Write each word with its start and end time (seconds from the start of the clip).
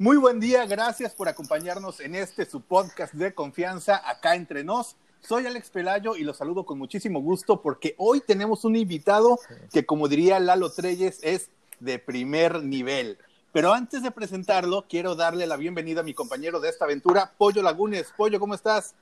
Muy 0.00 0.16
buen 0.16 0.40
día, 0.40 0.64
gracias 0.66 1.14
por 1.14 1.28
acompañarnos 1.28 2.00
en 2.00 2.14
este 2.14 2.44
su 2.46 2.60
podcast 2.60 3.14
de 3.14 3.34
confianza 3.34 4.00
acá 4.08 4.34
entre 4.36 4.64
nos. 4.64 4.96
Soy 5.20 5.46
Alex 5.46 5.70
Pelayo 5.70 6.16
y 6.16 6.22
los 6.22 6.36
saludo 6.36 6.64
con 6.64 6.78
muchísimo 6.78 7.20
gusto 7.20 7.60
porque 7.62 7.94
hoy 7.98 8.20
tenemos 8.20 8.64
un 8.64 8.76
invitado 8.76 9.38
que, 9.72 9.84
como 9.84 10.08
diría 10.08 10.38
Lalo 10.38 10.70
Treyes, 10.70 11.18
es 11.22 11.50
de 11.80 11.98
primer 11.98 12.62
nivel. 12.62 13.18
Pero 13.52 13.72
antes 13.72 14.02
de 14.02 14.10
presentarlo, 14.10 14.86
quiero 14.88 15.14
darle 15.14 15.46
la 15.46 15.56
bienvenida 15.56 16.00
a 16.00 16.04
mi 16.04 16.14
compañero 16.14 16.60
de 16.60 16.68
esta 16.68 16.84
aventura, 16.84 17.32
Pollo 17.36 17.62
Lagunes. 17.62 18.12
Pollo, 18.16 18.38
¿cómo 18.38 18.54
estás? 18.54 18.94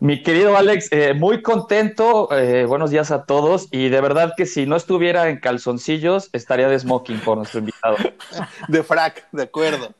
Mi 0.00 0.22
querido 0.22 0.56
Alex, 0.56 0.88
eh, 0.90 1.14
muy 1.14 1.42
contento, 1.42 2.28
eh, 2.36 2.64
buenos 2.64 2.90
días 2.90 3.10
a 3.10 3.24
todos 3.24 3.68
y 3.70 3.88
de 3.88 4.00
verdad 4.00 4.32
que 4.36 4.46
si 4.46 4.66
no 4.66 4.76
estuviera 4.76 5.28
en 5.28 5.38
calzoncillos 5.38 6.30
estaría 6.32 6.68
de 6.68 6.78
smoking 6.78 7.20
por 7.20 7.36
nuestro 7.38 7.60
invitado. 7.60 7.96
De 8.68 8.82
frac, 8.82 9.28
de 9.30 9.42
acuerdo. 9.42 9.94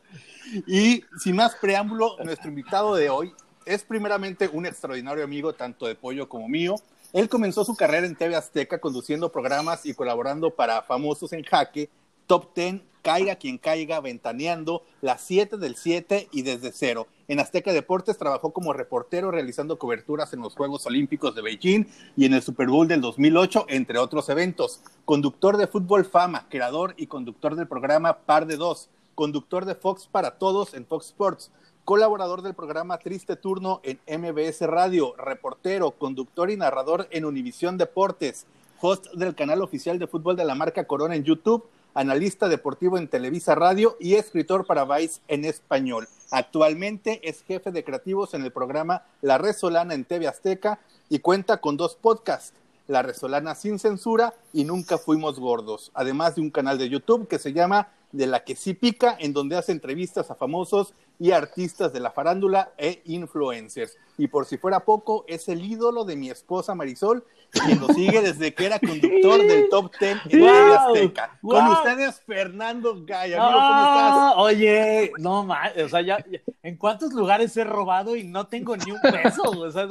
Y 0.66 1.04
sin 1.18 1.36
más 1.36 1.54
preámbulo, 1.56 2.16
nuestro 2.24 2.48
invitado 2.48 2.94
de 2.96 3.10
hoy 3.10 3.32
es 3.66 3.82
primeramente 3.82 4.48
un 4.52 4.66
extraordinario 4.66 5.24
amigo 5.24 5.52
tanto 5.52 5.86
de 5.86 5.94
Pollo 5.94 6.28
como 6.28 6.48
mío. 6.48 6.76
Él 7.12 7.28
comenzó 7.28 7.64
su 7.64 7.76
carrera 7.76 8.06
en 8.06 8.16
TV 8.16 8.34
Azteca 8.34 8.78
conduciendo 8.78 9.30
programas 9.30 9.86
y 9.86 9.94
colaborando 9.94 10.50
para 10.50 10.82
Famosos 10.82 11.32
en 11.32 11.44
Jaque, 11.44 11.88
Top 12.26 12.54
Ten, 12.54 12.82
Caiga 13.02 13.36
quien 13.36 13.58
caiga, 13.58 14.00
Ventaneando, 14.00 14.82
Las 15.02 15.20
7 15.22 15.58
del 15.58 15.76
7 15.76 16.28
y 16.32 16.42
Desde 16.42 16.72
Cero. 16.72 17.06
En 17.28 17.38
Azteca 17.38 17.72
Deportes 17.72 18.16
trabajó 18.16 18.52
como 18.52 18.72
reportero 18.72 19.30
realizando 19.30 19.78
coberturas 19.78 20.32
en 20.32 20.40
los 20.40 20.54
Juegos 20.54 20.86
Olímpicos 20.86 21.34
de 21.34 21.42
Beijing 21.42 21.84
y 22.16 22.24
en 22.24 22.34
el 22.34 22.42
Super 22.42 22.68
Bowl 22.68 22.88
del 22.88 23.02
2008, 23.02 23.66
entre 23.68 23.98
otros 23.98 24.28
eventos. 24.30 24.80
Conductor 25.04 25.58
de 25.58 25.66
Fútbol 25.66 26.06
Fama, 26.06 26.46
creador 26.48 26.94
y 26.96 27.06
conductor 27.06 27.56
del 27.56 27.68
programa 27.68 28.18
Par 28.18 28.46
de 28.46 28.56
Dos 28.56 28.88
conductor 29.14 29.64
de 29.64 29.74
Fox 29.74 30.08
para 30.10 30.32
Todos 30.32 30.74
en 30.74 30.86
Fox 30.86 31.06
Sports, 31.06 31.50
colaborador 31.84 32.42
del 32.42 32.54
programa 32.54 32.98
Triste 32.98 33.36
Turno 33.36 33.80
en 33.82 33.98
MBS 34.06 34.60
Radio, 34.62 35.14
reportero, 35.16 35.92
conductor 35.92 36.50
y 36.50 36.56
narrador 36.56 37.08
en 37.10 37.24
Univisión 37.24 37.78
Deportes, 37.78 38.46
host 38.80 39.06
del 39.14 39.34
canal 39.34 39.62
oficial 39.62 39.98
de 39.98 40.06
fútbol 40.06 40.36
de 40.36 40.44
la 40.44 40.54
marca 40.54 40.86
Corona 40.86 41.14
en 41.14 41.24
YouTube, 41.24 41.64
analista 41.94 42.48
deportivo 42.48 42.98
en 42.98 43.08
Televisa 43.08 43.54
Radio 43.54 43.96
y 44.00 44.14
escritor 44.14 44.66
para 44.66 44.84
Vice 44.84 45.20
en 45.28 45.44
español. 45.44 46.08
Actualmente 46.30 47.20
es 47.22 47.42
jefe 47.42 47.70
de 47.70 47.84
creativos 47.84 48.34
en 48.34 48.42
el 48.44 48.52
programa 48.52 49.04
La 49.22 49.38
Resolana 49.38 49.94
en 49.94 50.04
TV 50.04 50.26
Azteca 50.26 50.80
y 51.08 51.20
cuenta 51.20 51.58
con 51.58 51.76
dos 51.76 51.94
podcasts. 51.94 52.52
La 52.86 53.02
Resolana 53.02 53.54
sin 53.54 53.78
censura 53.78 54.34
y 54.52 54.64
Nunca 54.64 54.98
Fuimos 54.98 55.38
Gordos, 55.38 55.90
además 55.94 56.34
de 56.34 56.42
un 56.42 56.50
canal 56.50 56.76
de 56.76 56.90
YouTube 56.90 57.28
que 57.28 57.38
se 57.38 57.54
llama 57.54 57.88
de 58.12 58.26
la 58.26 58.44
que 58.44 58.56
sí 58.56 58.74
pica, 58.74 59.16
en 59.18 59.32
donde 59.32 59.56
hace 59.56 59.72
entrevistas 59.72 60.30
a 60.30 60.34
famosos 60.34 60.92
y 61.18 61.30
artistas 61.30 61.92
de 61.92 62.00
la 62.00 62.10
farándula 62.10 62.72
e 62.76 63.02
influencers. 63.06 63.96
Y 64.16 64.28
por 64.28 64.46
si 64.46 64.58
fuera 64.58 64.80
poco, 64.80 65.24
es 65.26 65.48
el 65.48 65.64
ídolo 65.64 66.04
de 66.04 66.16
mi 66.16 66.30
esposa 66.30 66.74
Marisol, 66.74 67.24
quien 67.50 67.80
lo 67.80 67.88
sigue 67.88 68.20
desde 68.20 68.54
que 68.54 68.66
era 68.66 68.78
conductor 68.78 69.40
del 69.40 69.68
Top 69.68 69.92
Ten 69.98 70.18
en 70.28 70.40
wow, 70.40 70.72
Azteca. 70.72 71.38
Con 71.40 71.66
ustedes, 71.68 72.20
Fernando 72.20 72.94
Gaya. 73.04 73.42
Amigo, 73.42 73.60
¿cómo 73.60 73.84
estás? 73.84 74.34
Oye, 74.36 75.12
no 75.18 75.44
mames, 75.44 75.84
o 75.84 75.88
sea, 75.88 76.00
ya, 76.00 76.24
¿en 76.62 76.76
cuántos 76.76 77.12
lugares 77.12 77.56
he 77.56 77.64
robado 77.64 78.16
y 78.16 78.24
no 78.24 78.46
tengo 78.46 78.76
ni 78.76 78.92
un 78.92 79.00
peso? 79.00 79.42
O 79.44 79.70
sea, 79.70 79.88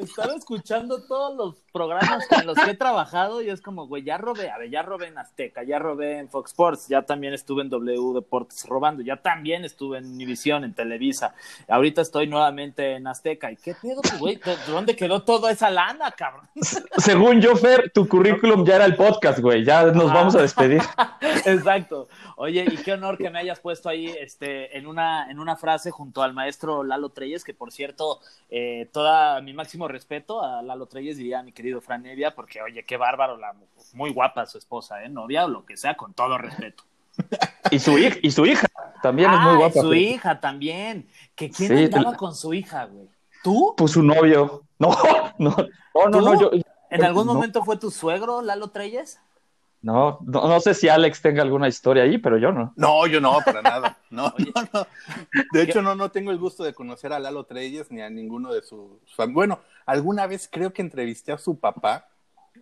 estaba 0.00 0.34
escuchando 0.34 1.02
todos 1.02 1.36
los 1.36 1.64
programas 1.72 2.24
en 2.30 2.46
los 2.46 2.56
que 2.56 2.70
he 2.70 2.76
trabajado 2.76 3.42
y 3.42 3.50
es 3.50 3.60
como, 3.60 3.86
güey, 3.86 4.02
ya 4.04 4.18
robé, 4.18 4.50
a 4.50 4.58
ver, 4.58 4.70
ya 4.70 4.82
robé 4.82 5.08
en 5.08 5.18
Azteca, 5.18 5.62
ya 5.64 5.78
robé 5.78 6.18
en 6.18 6.28
Fox 6.28 6.50
Sports, 6.50 6.88
ya 6.88 7.02
también 7.02 7.34
estuve 7.34 7.62
en 7.62 7.70
W 7.70 7.83
Deportes 7.84 8.66
robando, 8.66 9.02
ya 9.02 9.16
también 9.16 9.64
estuve 9.64 9.98
en 9.98 10.06
Univision, 10.06 10.64
en 10.64 10.74
Televisa, 10.74 11.34
ahorita 11.68 12.02
estoy 12.02 12.26
nuevamente 12.26 12.94
en 12.96 13.06
Azteca. 13.06 13.50
¿Y 13.50 13.56
qué 13.56 13.74
pedo, 13.80 14.00
güey? 14.18 14.40
¿Dónde 14.66 14.96
quedó 14.96 15.22
toda 15.22 15.50
esa 15.50 15.70
lana, 15.70 16.10
cabrón? 16.12 16.48
Según 16.96 17.40
yo, 17.40 17.56
Fer, 17.56 17.90
tu 17.90 18.08
currículum 18.08 18.64
ya 18.64 18.76
era 18.76 18.84
el 18.84 18.96
podcast, 18.96 19.40
güey, 19.40 19.64
ya 19.64 19.84
nos 19.84 20.12
vamos 20.12 20.34
a 20.34 20.42
despedir. 20.42 20.82
Exacto. 21.44 22.08
Oye, 22.36 22.64
y 22.70 22.76
qué 22.78 22.92
honor 22.92 23.18
que 23.18 23.30
me 23.30 23.38
hayas 23.38 23.60
puesto 23.60 23.88
ahí 23.88 24.06
este, 24.18 24.76
en, 24.76 24.86
una, 24.86 25.30
en 25.30 25.38
una 25.38 25.56
frase 25.56 25.90
junto 25.90 26.22
al 26.22 26.32
maestro 26.32 26.82
Lalo 26.82 27.10
Treyes, 27.10 27.44
que 27.44 27.54
por 27.54 27.72
cierto, 27.72 28.20
eh, 28.50 28.88
toda 28.92 29.40
mi 29.40 29.52
máximo 29.52 29.88
respeto 29.88 30.42
a 30.42 30.62
Lalo 30.62 30.86
Treyes, 30.86 31.16
diría 31.16 31.42
mi 31.42 31.52
querido 31.52 31.80
Fran 31.80 32.02
Nevia, 32.02 32.34
porque 32.34 32.62
oye, 32.62 32.84
qué 32.84 32.96
bárbaro, 32.96 33.36
la, 33.36 33.54
muy 33.92 34.10
guapa 34.10 34.46
su 34.46 34.58
esposa, 34.58 35.02
¿eh? 35.04 35.08
novia 35.08 35.44
o 35.44 35.48
lo 35.48 35.64
que 35.64 35.76
sea, 35.76 35.94
con 35.96 36.14
todo 36.14 36.38
respeto. 36.38 36.84
Y 37.70 37.78
su, 37.78 37.98
hija, 37.98 38.18
y 38.22 38.30
su 38.30 38.46
hija 38.46 38.66
también 39.02 39.32
es 39.32 39.40
muy 39.40 39.56
guapa. 39.56 39.80
Su 39.80 39.94
hija 39.94 40.40
también. 40.40 41.08
¿Que 41.34 41.50
¿Quién 41.50 41.76
andaba 41.76 42.16
con 42.16 42.34
su 42.34 42.54
hija, 42.54 42.84
güey? 42.86 43.08
¿Tú? 43.42 43.74
Pues 43.76 43.92
su 43.92 44.02
novio. 44.02 44.64
No, 44.78 44.90
no, 45.38 45.56
no, 45.94 46.08
no, 46.08 46.20
no 46.20 46.40
yo, 46.40 46.50
¿En 46.90 47.04
algún 47.04 47.26
momento 47.26 47.64
fue 47.64 47.76
tu 47.76 47.90
suegro, 47.90 48.40
Lalo 48.42 48.68
Treyes? 48.68 49.20
No, 49.82 50.18
no, 50.22 50.48
no, 50.48 50.60
sé 50.60 50.72
si 50.72 50.88
Alex 50.88 51.20
tenga 51.20 51.42
alguna 51.42 51.68
historia 51.68 52.04
ahí, 52.04 52.16
pero 52.16 52.38
yo 52.38 52.52
no. 52.52 52.72
No, 52.76 53.06
yo 53.06 53.20
no, 53.20 53.38
para 53.44 53.60
nada. 53.60 53.98
No, 54.08 54.32
no, 54.38 54.68
no. 54.72 54.86
De 55.52 55.62
hecho, 55.62 55.82
no, 55.82 55.94
no 55.94 56.10
tengo 56.10 56.30
el 56.30 56.38
gusto 56.38 56.64
de 56.64 56.72
conocer 56.72 57.12
a 57.12 57.18
Lalo 57.18 57.44
Treyes 57.44 57.90
ni 57.90 58.00
a 58.00 58.08
ninguno 58.08 58.52
de 58.52 58.62
sus. 58.62 58.88
Bueno, 59.28 59.60
alguna 59.84 60.26
vez 60.26 60.48
creo 60.50 60.72
que 60.72 60.80
entrevisté 60.80 61.32
a 61.32 61.38
su 61.38 61.58
papá, 61.58 62.08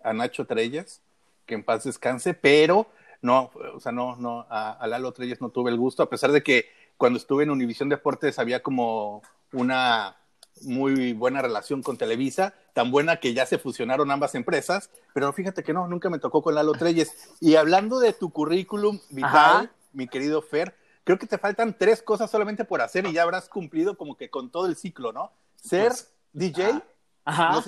a 0.03 0.13
Nacho 0.13 0.47
Treyes, 0.47 1.01
que 1.47 1.55
en 1.55 1.63
paz 1.63 1.85
descanse, 1.85 2.35
pero 2.35 2.89
no, 3.23 3.51
o 3.75 3.81
sea, 3.81 3.93
no, 3.93 4.17
no, 4.17 4.47
a, 4.51 4.73
a 4.73 4.87
Lalo 4.87 5.13
Treyes 5.13 5.41
no 5.41 5.51
tuve 5.51 5.71
el 5.71 5.79
gusto, 5.79 6.03
a 6.03 6.11
pesar 6.11 6.33
de 6.33 6.43
que 6.43 6.67
cuando 6.97 7.19
estuve 7.19 7.45
en 7.45 7.51
Univisión 7.51 7.89
Deportes 7.89 8.39
había 8.39 8.63
como 8.63 9.23
una 9.53 10.17
muy 10.63 11.13
buena 11.13 11.43
relación 11.43 11.83
con 11.83 11.97
Televisa, 11.97 12.55
tan 12.75 12.91
buena 12.91 13.17
que 13.17 13.35
ya 13.35 13.47
se 13.47 13.59
fusionaron 13.59 14.11
ambas 14.11 14.35
empresas, 14.35 14.91
pero 15.15 15.33
fíjate 15.33 15.63
que 15.63 15.73
no, 15.73 15.89
nunca 15.89 16.11
me 16.11 16.19
tocó 16.19 16.43
con 16.43 16.55
Lalo 16.55 16.73
Treyes. 16.73 17.31
Y 17.41 17.57
hablando 17.57 17.99
de 17.99 18.13
tu 18.13 18.31
currículum 18.31 19.01
vital, 19.11 19.71
mi 19.93 20.09
querido 20.09 20.43
Fer, 20.43 20.77
creo 21.05 21.19
que 21.19 21.27
te 21.27 21.39
faltan 21.39 21.77
tres 21.79 22.03
cosas 22.03 22.31
solamente 22.31 22.65
por 22.65 22.81
hacer 22.81 23.07
y 23.07 23.13
ya 23.13 23.23
habrás 23.23 23.49
cumplido 23.49 23.97
como 23.97 24.17
que 24.17 24.31
con 24.31 24.51
todo 24.51 24.67
el 24.67 24.77
ciclo, 24.77 25.13
¿no? 25.13 25.33
Ser 25.57 25.89
pues, 25.89 26.13
DJ. 26.33 26.83
Ajá. 27.25 27.63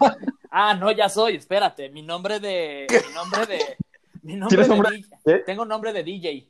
ah, 0.50 0.74
no, 0.74 0.90
ya 0.92 1.08
soy, 1.08 1.36
espérate, 1.36 1.88
mi 1.90 2.02
nombre 2.02 2.40
de... 2.40 2.86
Mi 3.08 3.14
nombre 3.14 3.46
de... 3.46 3.76
Mi 4.24 4.36
nombre 4.36 4.62
de 4.62 4.68
nombre? 4.68 5.04
Tengo 5.44 5.64
nombre 5.64 5.92
de 5.92 6.02
DJ. 6.02 6.48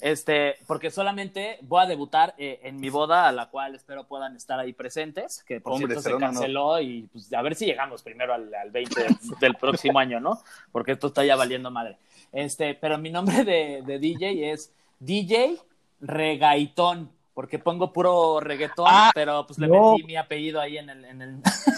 Este, 0.00 0.56
porque 0.66 0.90
solamente 0.90 1.58
voy 1.62 1.82
a 1.82 1.86
debutar 1.86 2.34
eh, 2.38 2.60
en 2.62 2.78
mi 2.78 2.88
boda, 2.88 3.26
a 3.26 3.32
la 3.32 3.50
cual 3.50 3.74
espero 3.74 4.04
puedan 4.04 4.36
estar 4.36 4.60
ahí 4.60 4.72
presentes, 4.72 5.42
que 5.42 5.60
por 5.60 5.76
cierto 5.76 6.00
se 6.00 6.16
canceló 6.16 6.80
y 6.80 7.08
pues 7.12 7.32
a 7.32 7.42
ver 7.42 7.56
si 7.56 7.66
llegamos 7.66 8.02
primero 8.02 8.32
al, 8.32 8.70
20 8.70 9.06
del, 9.40 9.56
próximo 9.56 9.98
año, 9.98 10.20
¿no? 10.20 10.40
Porque 10.70 10.92
esto 10.92 11.08
está 11.08 11.24
ya 11.24 11.34
valiendo 11.34 11.70
madre. 11.70 11.96
Este, 12.30 12.74
pero 12.74 12.96
mi 12.98 13.10
nombre 13.10 13.44
de, 13.44 13.98
DJ 13.98 14.52
es 14.52 14.72
DJ 15.00 15.58
Regaitón, 16.00 17.10
porque 17.38 17.60
pongo 17.60 17.92
puro 17.92 18.40
reggaetón, 18.40 18.88
ah, 18.88 19.12
pero 19.14 19.46
pues 19.46 19.60
le 19.60 19.68
metí 19.68 20.02
mi 20.02 20.16
apellido 20.16 20.60
ahí 20.60 20.76
en 20.76 20.90
el... 20.90 21.04
En 21.04 21.22
el... 21.22 21.36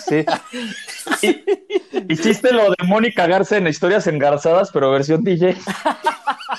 Sí. 1.21 1.45
Hiciste 2.09 2.51
lo 2.51 2.71
de 2.71 2.87
Mónica 2.87 3.27
Garza 3.27 3.59
en 3.59 3.67
Historias 3.67 4.07
Engarzadas, 4.07 4.71
pero 4.73 4.91
versión 4.91 5.23
DJ. 5.23 5.59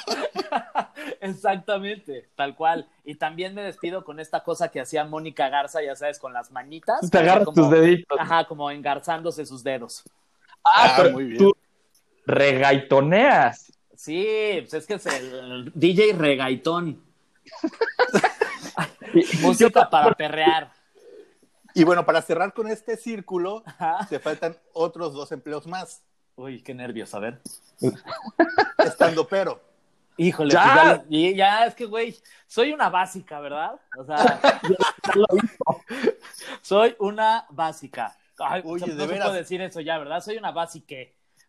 Exactamente, 1.20 2.30
tal 2.36 2.56
cual. 2.56 2.88
Y 3.04 3.16
también 3.16 3.56
me 3.56 3.64
despido 3.64 4.04
con 4.04 4.20
esta 4.20 4.44
cosa 4.44 4.70
que 4.70 4.80
hacía 4.80 5.04
Mónica 5.04 5.50
Garza, 5.50 5.82
ya 5.82 5.96
sabes, 5.96 6.20
con 6.20 6.32
las 6.32 6.52
manitas. 6.52 7.10
Te 7.10 7.18
agarras 7.18 7.48
tus 7.56 7.72
deditos. 7.72 8.20
Ajá, 8.20 8.46
como 8.46 8.70
engarzándose 8.70 9.48
sus 9.48 9.64
dedos. 9.64 10.04
Ah, 10.64 10.98
ah 11.00 11.10
muy 11.12 11.26
bien. 11.26 11.38
Tú 11.40 11.54
regaitoneas. 12.28 13.74
Sí, 13.96 14.58
pues 14.60 14.76
es 14.76 14.86
que 14.86 14.94
es 14.94 15.06
el 15.08 15.72
DJ 15.74 16.14
regaitón. 16.14 17.02
Música 19.42 19.90
para 19.90 20.14
perrear. 20.14 20.72
Y 21.74 21.84
bueno, 21.84 22.06
para 22.06 22.22
cerrar 22.22 22.54
con 22.54 22.68
este 22.68 22.98
círculo, 22.98 23.64
te 24.10 24.20
faltan 24.20 24.58
otros 24.74 25.14
dos 25.14 25.32
empleos 25.32 25.68
más. 25.68 26.04
Uy, 26.36 26.62
qué 26.62 26.74
nervios, 26.74 27.14
a 27.14 27.20
ver. 27.20 27.42
Estando 28.78 29.28
pero. 29.28 29.62
Híjole, 30.18 30.52
ya, 30.52 31.04
y 31.10 31.36
ya 31.36 31.66
es 31.66 31.74
que, 31.74 31.86
güey, 31.86 32.16
soy 32.46 32.74
una 32.74 32.90
básica, 32.90 33.40
¿verdad? 33.40 33.80
O 33.98 34.06
sea, 34.06 34.40
soy 36.62 36.96
una 37.00 37.46
básica. 37.50 38.18
Ay, 38.38 38.62
Oye, 38.66 38.88
no 38.88 38.96
de 38.96 39.08
puedo 39.08 39.34
decir 39.34 39.62
eso 39.62 39.80
ya, 39.80 39.98
¿verdad? 39.98 40.22
Soy 40.22 40.38
una 40.38 40.52
básica. 40.52 40.96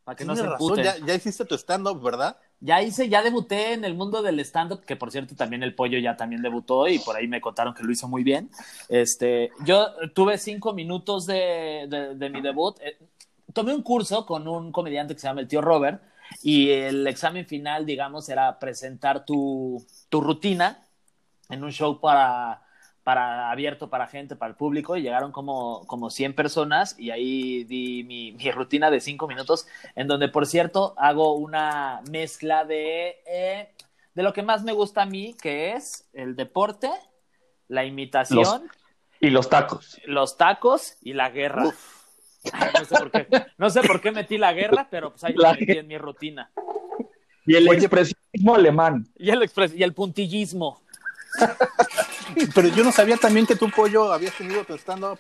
para 0.04 0.16
que 0.16 0.24
no 0.24 0.36
se 0.36 0.44
razón, 0.44 0.76
ya, 0.76 0.96
ya, 0.98 1.14
hiciste 1.14 1.44
tu 1.44 1.56
stand-up, 1.56 2.00
¿verdad? 2.00 2.38
Ya 2.64 2.80
hice, 2.80 3.08
ya 3.08 3.24
debuté 3.24 3.72
en 3.72 3.84
el 3.84 3.94
mundo 3.94 4.22
del 4.22 4.38
stand-up, 4.38 4.84
que 4.84 4.94
por 4.94 5.10
cierto 5.10 5.34
también 5.34 5.64
el 5.64 5.74
pollo 5.74 5.98
ya 5.98 6.16
también 6.16 6.42
debutó 6.42 6.86
y 6.86 7.00
por 7.00 7.16
ahí 7.16 7.26
me 7.26 7.40
contaron 7.40 7.74
que 7.74 7.82
lo 7.82 7.90
hizo 7.90 8.06
muy 8.06 8.22
bien. 8.22 8.50
Este, 8.88 9.50
yo 9.64 9.88
tuve 10.14 10.38
cinco 10.38 10.72
minutos 10.72 11.26
de, 11.26 12.14
de, 12.16 12.30
mi 12.30 12.40
debut. 12.40 12.76
Eh, 12.80 12.96
tomé 13.52 13.74
un 13.74 13.82
curso 13.82 14.24
con 14.24 14.46
un 14.46 14.70
comediante 14.70 15.14
que 15.14 15.20
se 15.20 15.26
llama 15.26 15.40
el 15.40 15.48
tío 15.48 15.60
Robert 15.60 16.00
y 16.40 16.70
el 16.70 17.04
examen 17.08 17.46
final, 17.46 17.84
digamos, 17.84 18.28
era 18.28 18.56
presentar 18.60 19.24
tu, 19.24 19.84
tu 20.08 20.20
rutina 20.20 20.86
en 21.50 21.64
un 21.64 21.72
show 21.72 22.00
para 22.00 22.62
para 23.02 23.50
abierto 23.50 23.90
para 23.90 24.06
gente, 24.06 24.36
para 24.36 24.50
el 24.50 24.56
público, 24.56 24.96
y 24.96 25.02
llegaron 25.02 25.32
como, 25.32 25.86
como 25.86 26.10
100 26.10 26.34
personas 26.34 26.98
y 26.98 27.10
ahí 27.10 27.64
di 27.64 28.04
mi, 28.04 28.32
mi 28.32 28.50
rutina 28.50 28.90
de 28.90 29.00
5 29.00 29.26
minutos, 29.26 29.66
en 29.94 30.06
donde, 30.06 30.28
por 30.28 30.46
cierto, 30.46 30.94
hago 30.96 31.34
una 31.34 32.00
mezcla 32.10 32.64
de, 32.64 33.20
eh, 33.26 33.68
de 34.14 34.22
lo 34.22 34.32
que 34.32 34.42
más 34.42 34.62
me 34.62 34.72
gusta 34.72 35.02
a 35.02 35.06
mí, 35.06 35.34
que 35.40 35.72
es 35.72 36.08
el 36.12 36.36
deporte, 36.36 36.90
la 37.68 37.84
imitación. 37.84 38.70
y 39.20 39.30
los 39.30 39.48
tacos. 39.48 40.00
Los 40.04 40.36
tacos 40.36 40.96
y 41.02 41.14
la 41.14 41.30
guerra. 41.30 41.64
no, 41.64 42.84
sé 42.84 42.96
por 42.98 43.10
qué, 43.10 43.28
no 43.58 43.70
sé 43.70 43.82
por 43.82 44.00
qué 44.00 44.12
metí 44.12 44.38
la 44.38 44.52
guerra, 44.52 44.88
pero 44.90 45.10
pues 45.10 45.24
ahí 45.24 45.34
la... 45.36 45.54
metí 45.54 45.72
en 45.72 45.86
mi 45.86 45.98
rutina. 45.98 46.50
Y 47.46 47.56
el 47.56 47.66
expresionismo 47.68 48.54
alemán. 48.54 49.08
Y 49.16 49.30
el, 49.30 49.50
y 49.74 49.82
el 49.82 49.92
puntillismo. 49.94 50.80
Pero 52.54 52.68
yo 52.68 52.84
no 52.84 52.92
sabía 52.92 53.16
también 53.16 53.46
que 53.46 53.56
tu 53.56 53.70
pollo 53.70 54.12
habías 54.12 54.34
tenido 54.34 54.64
tu 54.64 54.74
stand-up. 54.74 55.18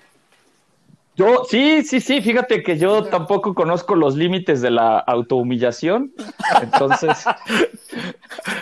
Yo, 1.14 1.44
sí, 1.44 1.82
sí, 1.82 2.00
sí, 2.00 2.22
fíjate 2.22 2.62
que 2.62 2.78
yo 2.78 3.04
tampoco 3.04 3.54
conozco 3.54 3.94
los 3.94 4.16
límites 4.16 4.62
de 4.62 4.70
la 4.70 4.98
autohumillación. 4.98 6.12
Entonces, 6.62 7.24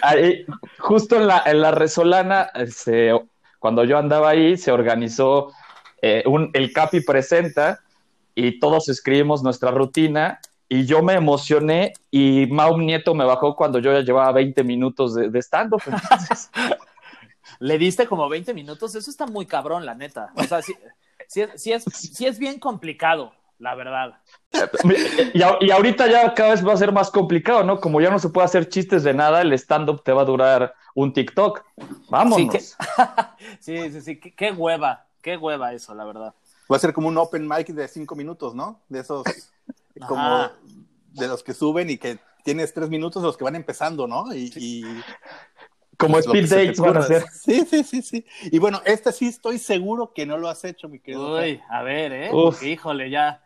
justo 0.79 1.17
en 1.17 1.29
la, 1.29 1.45
en 1.47 1.61
la 1.61 1.71
Resolana, 1.71 2.51
este, 2.55 3.13
cuando 3.61 3.85
yo 3.85 3.99
andaba 3.99 4.31
ahí, 4.31 4.57
se 4.57 4.73
organizó 4.73 5.53
eh, 6.03 6.25
un, 6.27 6.51
el 6.55 6.73
Capi 6.73 7.03
Presenta 7.03 7.81
y 8.35 8.59
todos 8.59 8.89
escribimos 8.89 9.45
nuestra 9.45 9.71
rutina 9.71 10.41
y 10.69 10.87
yo 10.87 11.03
me 11.03 11.15
emocioné 11.15 11.93
y 12.11 12.47
Mau 12.47 12.79
Nieto 12.79 13.15
me 13.15 13.25
bajó 13.25 13.55
cuando 13.55 13.79
yo 13.79 13.93
ya 13.93 14.01
llevaba 14.01 14.33
20 14.33 14.65
minutos 14.65 15.15
de, 15.15 15.29
de 15.29 15.39
stand-up. 15.41 15.83
Entonces, 15.87 16.51
le 17.61 17.79
diste 17.79 18.07
como 18.07 18.29
20 18.29 18.53
minutos, 18.55 18.95
eso 18.95 19.11
está 19.11 19.27
muy 19.27 19.47
cabrón, 19.47 19.87
la 19.87 19.95
neta. 19.95 20.33
O 20.35 20.43
sea, 20.45 20.63
sí, 20.63 20.75
sí, 21.29 21.73
es, 21.73 21.85
sí 21.85 22.27
es 22.27 22.39
bien 22.39 22.59
complicado, 22.59 23.33
la 23.59 23.75
verdad. 23.75 24.19
Y, 25.35 25.71
ahorita 25.71 26.09
ya 26.09 26.35
cada 26.35 26.51
vez 26.51 26.67
va 26.67 26.73
a 26.73 26.77
ser 26.77 26.91
más 26.91 27.11
complicado, 27.11 27.63
¿no? 27.63 27.79
Como 27.79 28.01
ya 28.01 28.11
no 28.11 28.19
se 28.19 28.31
puede 28.31 28.47
hacer 28.47 28.69
chistes 28.69 29.05
de 29.05 29.15
nada, 29.15 29.43
el 29.43 29.53
stand-up 29.53 30.03
te 30.03 30.13
va 30.13 30.23
a 30.23 30.25
durar 30.25 30.75
un 30.95 31.13
TikTok. 31.13 31.65
Vámonos. 32.09 32.77
Sí, 33.61 33.91
sí, 33.91 34.01
sí, 34.01 34.19
Qué, 34.19 34.53
hueva, 34.53 35.07
qué 35.23 35.37
hueva 35.37 35.73
eso, 35.73 35.95
la 35.95 36.05
verdad. 36.05 36.35
Va 36.71 36.77
a 36.77 36.79
ser 36.79 36.93
como 36.93 37.09
un 37.09 37.19
open 37.19 37.47
mic 37.47 37.69
de 37.69 37.89
cinco 37.89 38.15
minutos, 38.15 38.55
¿no? 38.55 38.81
De 38.89 39.01
esos, 39.01 39.25
como 40.09 40.51
de 41.13 41.29
los 41.29 41.43
que 41.43 41.55
suben 41.55 41.91
y 41.91 41.99
que 41.99 42.19
tienes 42.43 42.73
tres 42.73 42.89
minutos, 42.89 43.23
los 43.23 43.37
que 43.37 43.45
van 43.45 43.57
empezando, 43.57 44.07
¿no? 44.07 44.35
y, 44.35 44.85
como 46.01 46.19
speed 46.19 46.49
dates 46.49 46.81
van 46.81 46.97
a 46.97 47.01
hacer. 47.01 47.25
Sí, 47.33 47.65
sí, 47.69 47.85
sí, 47.85 48.03
sí. 48.03 48.27
Y 48.45 48.59
bueno, 48.59 48.81
este 48.85 49.13
sí 49.13 49.29
estoy 49.29 49.59
seguro 49.59 50.13
que 50.13 50.27
no 50.27 50.39
lo 50.39 50.49
has 50.49 50.65
hecho, 50.65 50.89
mi 50.89 50.99
querido. 50.99 51.37
Uy, 51.39 51.61
a 51.69 51.83
ver, 51.83 52.13
¿eh? 52.13 52.31
Híjole, 52.63 53.11
ya. 53.11 53.43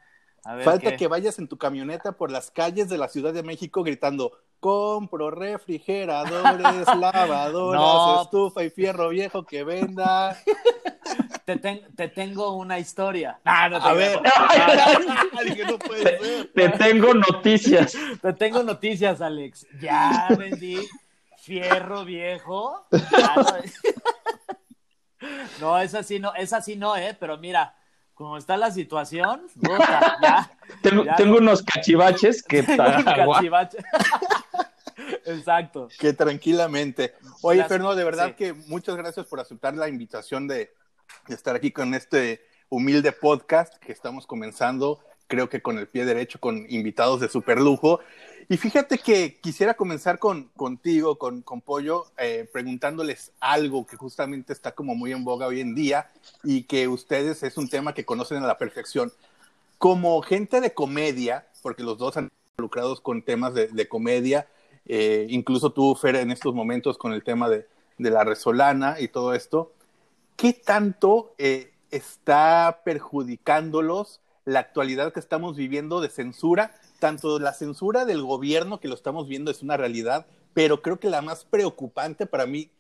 Falta 0.63 0.97
que 0.97 1.09
vayas 1.09 1.39
en 1.39 1.49
tu 1.49 1.57
camioneta 1.57 2.13
por 2.13 2.31
las 2.31 2.51
calles 2.51 2.89
de 2.89 2.99
la 2.99 3.09
Ciudad 3.09 3.33
de 3.33 3.43
México 3.43 3.83
gritando, 3.83 4.33
compro 4.61 5.31
refrigeradores, 5.31 6.87
lavadoras, 6.99 8.25
estufa 8.25 8.65
y 8.65 8.71
fierro 8.71 9.09
viejo 9.09 9.45
que 9.45 9.65
venda. 9.65 10.39
Te, 11.45 11.59
te 11.59 12.09
tengo 12.09 12.57
una 12.57 12.79
historia. 12.79 13.39
a 13.45 13.93
ver. 13.93 14.19
te 16.55 16.69
tengo 16.71 17.13
noticias. 17.13 17.95
Te 18.23 18.33
tengo 18.33 18.63
noticias, 18.63 19.21
Alex. 19.21 19.67
Ya 19.79 20.29
vendí 20.39 20.79
fierro 21.45 22.05
viejo. 22.05 22.87
no, 25.61 25.79
es 25.79 25.95
así, 25.95 26.19
no, 26.19 26.35
es 26.35 26.53
así, 26.53 26.77
no, 26.77 26.97
¿eh? 26.97 27.17
Pero 27.19 27.39
mira, 27.39 27.77
como 28.15 28.39
está 28.39 28.57
la 28.57 28.71
situación, 28.71 29.43
ya, 30.23 30.51
tengo, 30.83 31.37
unos 31.37 31.63
cachivaches 31.63 32.43
que 32.43 32.65
cachivache. 32.65 33.79
Exacto. 35.27 35.89
Que 35.99 36.13
tranquilamente. 36.13 37.15
Oye, 37.43 37.65
Fernando, 37.65 37.97
de 37.97 38.05
verdad 38.05 38.35
que 38.35 38.53
muchas 38.53 38.97
gracias 38.97 39.27
por 39.27 39.41
aceptar 39.41 39.75
la 39.75 39.89
invitación 39.89 40.49
de, 40.49 40.73
de 41.27 41.35
estar 41.35 41.57
aquí 41.57 41.73
con 41.73 41.95
este 41.95 42.47
humilde 42.69 43.13
podcast 43.13 43.75
que 43.77 43.93
estamos 43.93 44.27
comenzando, 44.27 45.01
creo 45.27 45.49
que 45.49 45.61
con 45.61 45.79
el 45.79 45.89
pie 45.89 46.05
derecho, 46.05 46.41
con 46.41 46.67
invitados 46.69 47.21
de 47.21 47.29
super 47.29 47.61
lujo. 47.61 48.01
Y 48.49 48.57
fíjate 48.57 48.99
que 48.99 49.39
quisiera 49.41 49.75
comenzar 49.75 50.19
con, 50.19 50.51
contigo, 50.57 51.17
con, 51.17 51.43
con 51.43 51.61
Pollo, 51.61 52.07
eh, 52.19 52.49
preguntándoles 52.53 53.33
algo 53.41 53.87
que 53.87 53.97
justamente 53.97 54.53
está 54.53 54.73
como 54.73 54.95
muy 54.95 55.13
en 55.13 55.25
boga 55.25 55.47
hoy 55.47 55.61
en 55.61 55.75
día 55.75 56.11
y 56.43 56.65
que 56.65 56.89
ustedes 56.89 57.43
es 57.43 57.57
un 57.57 57.69
tema 57.69 57.95
que 57.95 58.05
conocen 58.05 58.43
a 58.43 58.47
la 58.47 58.59
perfección. 58.59 59.13
Como 59.79 60.21
gente 60.23 60.61
de 60.61 60.75
comedia, 60.75 61.47
porque 61.63 61.83
los 61.83 61.99
dos 61.99 62.17
han 62.17 62.31
involucrados 62.57 63.01
con 63.01 63.23
temas 63.23 63.55
de, 63.55 63.69
de 63.69 63.89
comedia, 63.89 64.47
eh, 64.87 65.27
incluso 65.31 65.73
tú, 65.73 65.95
Fer, 65.95 66.17
en 66.17 66.31
estos 66.31 66.55
momentos 66.55 66.99
con 66.99 67.13
el 67.13 67.25
tema 67.25 67.49
de, 67.49 67.67
de 67.99 68.11
la 68.11 68.25
resolana 68.25 69.01
y 69.01 69.09
todo 69.09 69.35
esto, 69.35 69.73
¿qué 70.37 70.53
tanto 70.53 71.35
eh, 71.39 71.73
está 71.91 72.83
perjudicándolos 72.85 74.21
la 74.45 74.61
actualidad 74.61 75.13
que 75.13 75.21
estamos 75.21 75.57
viviendo 75.57 76.01
de 76.01 76.11
censura? 76.11 76.75
Tanto 76.99 77.39
la 77.39 77.53
censura 77.53 78.05
del 78.05 78.23
gobierno, 78.23 78.81
que 78.81 78.89
lo 78.89 78.95
estamos 78.95 79.29
viendo, 79.29 79.51
es 79.51 79.63
una 79.63 79.77
realidad, 79.77 80.27
pero 80.55 80.83
creo 80.83 80.99
que 80.99 81.11
la 81.11 81.23
más 81.23 81.45
preocupante 81.45 82.27
para 82.27 82.47
mí, 82.47 82.71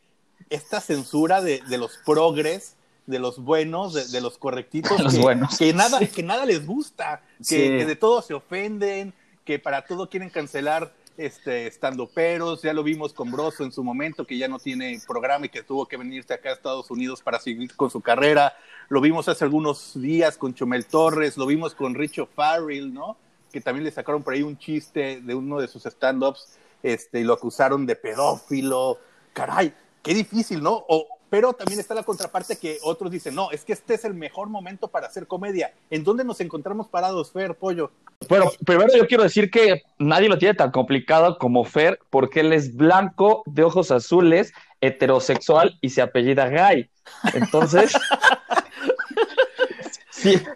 esta 0.50 0.80
censura 0.80 1.42
de, 1.42 1.62
los 1.78 1.98
progres, 2.04 2.76
de 3.06 3.18
los 3.18 3.38
buenos, 3.38 4.12
de, 4.12 4.20
los 4.20 4.38
correctitos, 4.38 5.00
que, 5.12 5.18
buenos. 5.18 5.58
que, 5.58 5.72
nada, 5.72 6.00
que 6.00 6.22
nada 6.22 6.46
les 6.46 6.64
gusta, 6.64 7.22
que, 7.46 7.84
de 7.84 7.96
todo 7.96 8.22
se 8.22 8.34
ofenden, 8.34 9.12
que 9.44 9.58
para 9.58 9.84
todo 9.84 10.08
quieren 10.08 10.30
cancelar 10.30 10.92
este, 11.16 11.66
estando 11.66 12.08
peros, 12.08 12.62
ya 12.62 12.72
lo 12.72 12.82
vimos 12.82 13.12
con 13.12 13.30
Broso 13.30 13.62
en 13.62 13.72
su 13.72 13.84
momento, 13.84 14.26
que 14.26 14.38
ya 14.38 14.48
no 14.48 14.58
tiene 14.58 15.00
programa 15.06 15.46
y 15.46 15.48
que 15.48 15.62
tuvo 15.62 15.86
que 15.86 15.96
venirse 15.96 16.34
acá 16.34 16.50
a 16.50 16.54
Estados 16.54 16.90
Unidos 16.90 17.22
para 17.22 17.38
seguir 17.38 17.74
con 17.76 17.90
su 17.90 18.00
carrera, 18.00 18.54
lo 18.88 19.00
vimos 19.00 19.28
hace 19.28 19.44
algunos 19.44 19.92
días 19.94 20.36
con 20.36 20.54
Chomel 20.54 20.86
Torres, 20.86 21.36
lo 21.36 21.46
vimos 21.46 21.74
con 21.74 21.94
Richo 21.94 22.28
Farrell, 22.34 22.92
¿no? 22.92 23.16
Que 23.54 23.60
también 23.60 23.84
le 23.84 23.92
sacaron 23.92 24.24
por 24.24 24.34
ahí 24.34 24.42
un 24.42 24.58
chiste 24.58 25.20
de 25.20 25.32
uno 25.32 25.60
de 25.60 25.68
sus 25.68 25.86
stand-ups 25.86 26.58
este, 26.82 27.20
y 27.20 27.22
lo 27.22 27.34
acusaron 27.34 27.86
de 27.86 27.94
pedófilo. 27.94 28.98
Caray, 29.32 29.72
qué 30.02 30.12
difícil, 30.12 30.60
¿no? 30.60 30.84
O, 30.88 31.06
pero 31.30 31.52
también 31.52 31.78
está 31.78 31.94
la 31.94 32.02
contraparte 32.02 32.56
que 32.56 32.78
otros 32.82 33.12
dicen, 33.12 33.32
no, 33.32 33.52
es 33.52 33.64
que 33.64 33.72
este 33.72 33.94
es 33.94 34.04
el 34.04 34.12
mejor 34.12 34.48
momento 34.48 34.88
para 34.88 35.06
hacer 35.06 35.28
comedia. 35.28 35.72
¿En 35.88 36.02
dónde 36.02 36.24
nos 36.24 36.40
encontramos 36.40 36.88
parados, 36.88 37.30
Fer, 37.30 37.54
Pollo? 37.54 37.92
Bueno, 38.28 38.50
primero 38.66 38.90
yo 38.92 39.06
quiero 39.06 39.22
decir 39.22 39.52
que 39.52 39.82
nadie 40.00 40.28
lo 40.28 40.36
tiene 40.36 40.54
tan 40.54 40.72
complicado 40.72 41.38
como 41.38 41.62
Fer, 41.64 42.00
porque 42.10 42.40
él 42.40 42.52
es 42.52 42.74
blanco, 42.74 43.44
de 43.46 43.62
ojos 43.62 43.92
azules, 43.92 44.52
heterosexual 44.80 45.78
y 45.80 45.90
se 45.90 46.02
apellida 46.02 46.48
Guy. 46.48 46.90
Entonces, 47.34 47.92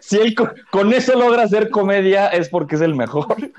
si, 0.01 0.17
él 0.17 0.35
con, 0.71 0.93
eso 0.93 1.17
logra 1.17 1.43
hacer 1.43 1.69
comedia 1.69 2.27
es 2.27 2.49
porque 2.49 2.75
es 2.75 2.81
el 2.81 2.95
mejor. 2.95 3.35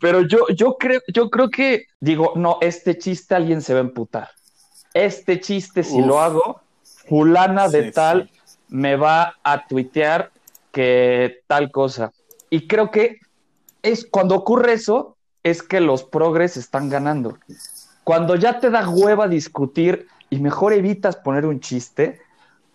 Pero 0.00 0.22
yo, 0.22 0.46
yo, 0.54 0.76
creo, 0.76 1.00
yo 1.12 1.30
creo 1.30 1.50
que 1.50 1.86
digo, 2.00 2.32
no, 2.36 2.58
este 2.60 2.98
chiste 2.98 3.34
alguien 3.34 3.62
se 3.62 3.74
va 3.74 3.80
a 3.80 3.82
emputar. 3.82 4.30
Este 4.94 5.40
chiste, 5.40 5.82
si 5.84 6.00
lo 6.00 6.20
hago, 6.20 6.60
fulana 7.08 7.68
de 7.68 7.92
tal 7.92 8.30
me 8.68 8.96
va 8.96 9.36
a 9.42 9.66
tuitear 9.66 10.30
que 10.72 11.42
tal 11.46 11.70
cosa. 11.70 12.12
Y 12.50 12.66
creo 12.66 12.90
que 12.90 13.20
es 13.82 14.06
cuando 14.06 14.34
ocurre 14.34 14.72
eso, 14.72 15.16
es 15.42 15.62
que 15.62 15.80
los 15.80 16.04
progres 16.04 16.56
están 16.56 16.88
ganando. 16.88 17.38
Cuando 18.04 18.34
ya 18.34 18.58
te 18.58 18.70
da 18.70 18.88
hueva 18.88 19.28
discutir 19.28 20.06
y 20.30 20.38
mejor 20.38 20.72
evitas 20.72 21.16
poner 21.16 21.46
un 21.46 21.60
chiste, 21.60 22.20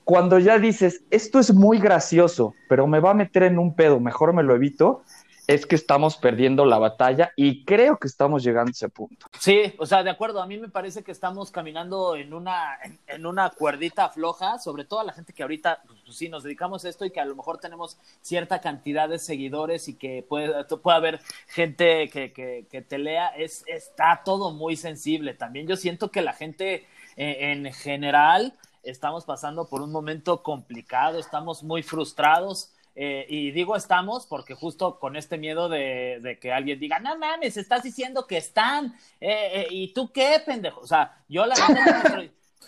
cuando 0.03 0.39
ya 0.39 0.57
dices, 0.59 1.03
esto 1.09 1.39
es 1.39 1.53
muy 1.53 1.79
gracioso, 1.79 2.55
pero 2.67 2.87
me 2.87 2.99
va 2.99 3.11
a 3.11 3.15
meter 3.15 3.43
en 3.43 3.59
un 3.59 3.75
pedo, 3.75 3.99
mejor 3.99 4.33
me 4.33 4.43
lo 4.43 4.55
evito, 4.55 5.03
es 5.47 5.65
que 5.65 5.75
estamos 5.75 6.15
perdiendo 6.17 6.65
la 6.65 6.77
batalla 6.77 7.33
y 7.35 7.65
creo 7.65 7.97
que 7.97 8.07
estamos 8.07 8.43
llegando 8.43 8.69
a 8.69 8.71
ese 8.71 8.89
punto. 8.89 9.27
Sí, 9.37 9.73
o 9.77 9.85
sea, 9.85 10.03
de 10.03 10.09
acuerdo, 10.09 10.41
a 10.41 10.47
mí 10.47 10.57
me 10.57 10.69
parece 10.69 11.03
que 11.03 11.11
estamos 11.11 11.51
caminando 11.51 12.15
en 12.15 12.33
una, 12.33 12.77
en, 13.07 13.25
una 13.25 13.49
cuerdita 13.49 14.09
floja, 14.09 14.57
sobre 14.59 14.85
todo 14.85 15.01
a 15.01 15.03
la 15.03 15.13
gente 15.13 15.33
que 15.33 15.43
ahorita, 15.43 15.83
pues, 15.85 16.17
sí, 16.17 16.29
nos 16.29 16.43
dedicamos 16.43 16.85
a 16.85 16.89
esto 16.89 17.03
y 17.05 17.11
que 17.11 17.19
a 17.19 17.25
lo 17.25 17.35
mejor 17.35 17.57
tenemos 17.57 17.97
cierta 18.21 18.61
cantidad 18.61 19.09
de 19.09 19.19
seguidores 19.19 19.87
y 19.89 19.95
que 19.95 20.25
puede, 20.27 20.63
puede 20.63 20.97
haber 20.97 21.19
gente 21.47 22.09
que, 22.09 22.31
que, 22.31 22.81
te 22.81 22.97
lea, 22.97 23.27
es, 23.29 23.63
está 23.67 24.21
todo 24.23 24.51
muy 24.51 24.77
sensible. 24.77 25.33
También 25.33 25.67
yo 25.67 25.75
siento 25.75 26.09
que 26.09 26.21
la 26.21 26.33
gente 26.33 26.87
eh, 27.17 27.51
en 27.51 27.71
general 27.73 28.53
estamos 28.83 29.25
pasando 29.25 29.67
por 29.67 29.81
un 29.81 29.91
momento 29.91 30.43
complicado, 30.43 31.19
estamos 31.19 31.63
muy 31.63 31.83
frustrados 31.83 32.71
eh, 32.95 33.25
y 33.27 33.51
digo 33.51 33.75
estamos 33.75 34.27
porque 34.27 34.53
justo 34.53 34.99
con 34.99 35.15
este 35.15 35.37
miedo 35.37 35.67
de, 35.67 36.37
que 36.39 36.51
alguien 36.51 36.79
diga, 36.79 36.99
no 36.99 37.17
mames, 37.17 37.57
estás 37.57 37.81
diciendo 37.81 38.27
que 38.27 38.37
están, 38.37 38.93
eh, 39.19 39.51
eh, 39.53 39.67
¿y 39.71 39.93
tú 39.93 40.11
qué, 40.11 40.41
pendejo? 40.45 40.81
O 40.81 40.87
sea, 40.87 41.23
yo 41.27 41.45
la 41.45 41.55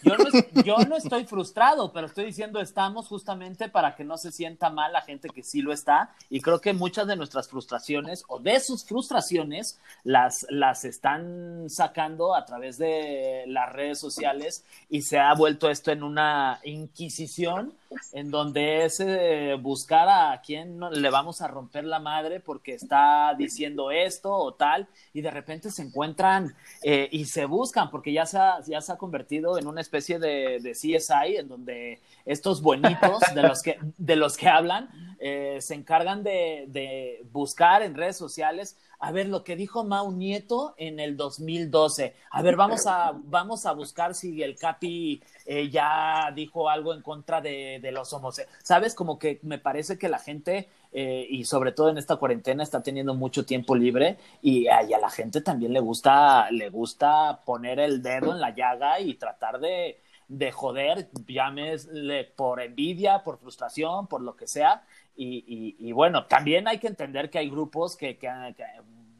yo 0.03 0.15
no, 0.17 0.63
yo 0.63 0.77
no 0.87 0.95
estoy 0.97 1.25
frustrado, 1.25 1.91
pero 1.91 2.07
estoy 2.07 2.25
diciendo 2.25 2.59
estamos 2.59 3.07
justamente 3.07 3.69
para 3.69 3.95
que 3.95 4.03
no 4.03 4.17
se 4.17 4.31
sienta 4.31 4.69
mal 4.69 4.93
la 4.93 5.01
gente 5.01 5.29
que 5.29 5.43
sí 5.43 5.61
lo 5.61 5.73
está. 5.73 6.11
Y 6.29 6.41
creo 6.41 6.59
que 6.59 6.73
muchas 6.73 7.07
de 7.07 7.15
nuestras 7.15 7.49
frustraciones 7.49 8.23
o 8.27 8.39
de 8.39 8.59
sus 8.59 8.85
frustraciones 8.85 9.79
las, 10.03 10.45
las 10.49 10.85
están 10.85 11.65
sacando 11.69 12.35
a 12.35 12.45
través 12.45 12.77
de 12.77 13.43
las 13.47 13.71
redes 13.71 13.99
sociales 13.99 14.63
y 14.89 15.01
se 15.01 15.19
ha 15.19 15.33
vuelto 15.33 15.69
esto 15.69 15.91
en 15.91 16.03
una 16.03 16.59
inquisición 16.63 17.73
en 18.13 18.31
donde 18.31 18.85
es 18.85 18.99
eh, 18.99 19.55
buscar 19.59 20.07
a 20.09 20.41
quién 20.45 20.79
le 20.79 21.09
vamos 21.09 21.41
a 21.41 21.47
romper 21.47 21.83
la 21.85 21.99
madre 21.99 22.39
porque 22.39 22.73
está 22.73 23.33
diciendo 23.37 23.91
esto 23.91 24.31
o 24.31 24.53
tal 24.53 24.87
y 25.13 25.21
de 25.21 25.31
repente 25.31 25.71
se 25.71 25.81
encuentran 25.81 26.55
eh, 26.83 27.09
y 27.11 27.25
se 27.25 27.45
buscan 27.45 27.89
porque 27.89 28.13
ya 28.13 28.25
se 28.25 28.37
ha, 28.37 28.61
ya 28.65 28.81
se 28.81 28.91
ha 28.91 28.97
convertido 28.97 29.57
en 29.57 29.67
una 29.67 29.81
especie 29.81 30.19
de, 30.19 30.59
de 30.61 30.71
CSI 30.71 31.37
en 31.37 31.47
donde 31.47 31.99
estos 32.25 32.61
buenitos 32.61 33.19
de 33.33 33.43
los 33.43 33.61
que, 33.61 33.77
de 33.97 34.15
los 34.15 34.37
que 34.37 34.47
hablan 34.47 34.89
eh, 35.19 35.57
se 35.61 35.75
encargan 35.75 36.23
de, 36.23 36.65
de, 36.67 37.25
buscar 37.31 37.81
en 37.81 37.95
redes 37.95 38.17
sociales 38.17 38.77
a 39.05 39.11
ver 39.11 39.27
lo 39.27 39.43
que 39.43 39.55
dijo 39.55 39.83
Mau 39.83 40.11
Nieto 40.11 40.73
en 40.77 40.99
el 40.99 41.15
2012. 41.15 42.15
A 42.31 42.41
ver, 42.41 42.55
vamos 42.55 42.87
a, 42.87 43.11
vamos 43.13 43.67
a 43.67 43.73
buscar 43.73 44.15
si 44.15 44.41
el 44.41 44.57
Capi 44.57 45.21
eh, 45.45 45.69
ya 45.69 46.31
dijo 46.35 46.71
algo 46.71 46.91
en 46.91 47.03
contra 47.03 47.39
de, 47.39 47.79
los 47.93 48.11
homosexuales. 48.13 48.65
¿Sabes? 48.65 48.95
Como 48.95 49.19
que 49.19 49.39
me 49.43 49.59
parece 49.59 49.99
que 49.99 50.09
la 50.09 50.17
gente, 50.17 50.69
eh, 50.91 51.27
y 51.29 51.45
sobre 51.45 51.71
todo 51.71 51.89
en 51.89 51.99
esta 51.99 52.15
cuarentena, 52.15 52.63
está 52.63 52.81
teniendo 52.81 53.13
mucho 53.13 53.45
tiempo 53.45 53.75
libre 53.75 54.17
y, 54.41 54.65
a 54.69 54.81
la 54.81 55.11
gente 55.11 55.39
también 55.41 55.71
le 55.71 55.81
gusta, 55.81 56.49
le 56.49 56.71
gusta 56.71 57.41
poner 57.45 57.79
el 57.79 58.01
dedo 58.01 58.31
en 58.31 58.41
la 58.41 58.55
llaga 58.55 58.99
y 58.99 59.13
tratar 59.13 59.59
de, 59.59 60.01
de 60.27 60.51
joder, 60.51 61.11
llámesle 61.27 62.23
por 62.23 62.59
envidia, 62.59 63.21
por 63.23 63.37
frustración, 63.37 64.07
por 64.07 64.21
lo 64.21 64.35
que 64.35 64.47
sea. 64.47 64.83
Y, 65.17 65.75
y, 65.79 65.91
bueno, 65.93 66.25
también 66.25 66.67
hay 66.67 66.77
que 66.77 66.87
entender 66.87 67.29
que 67.29 67.37
hay 67.37 67.49
grupos 67.49 67.95
que, 67.95 68.17
que, 68.17 68.29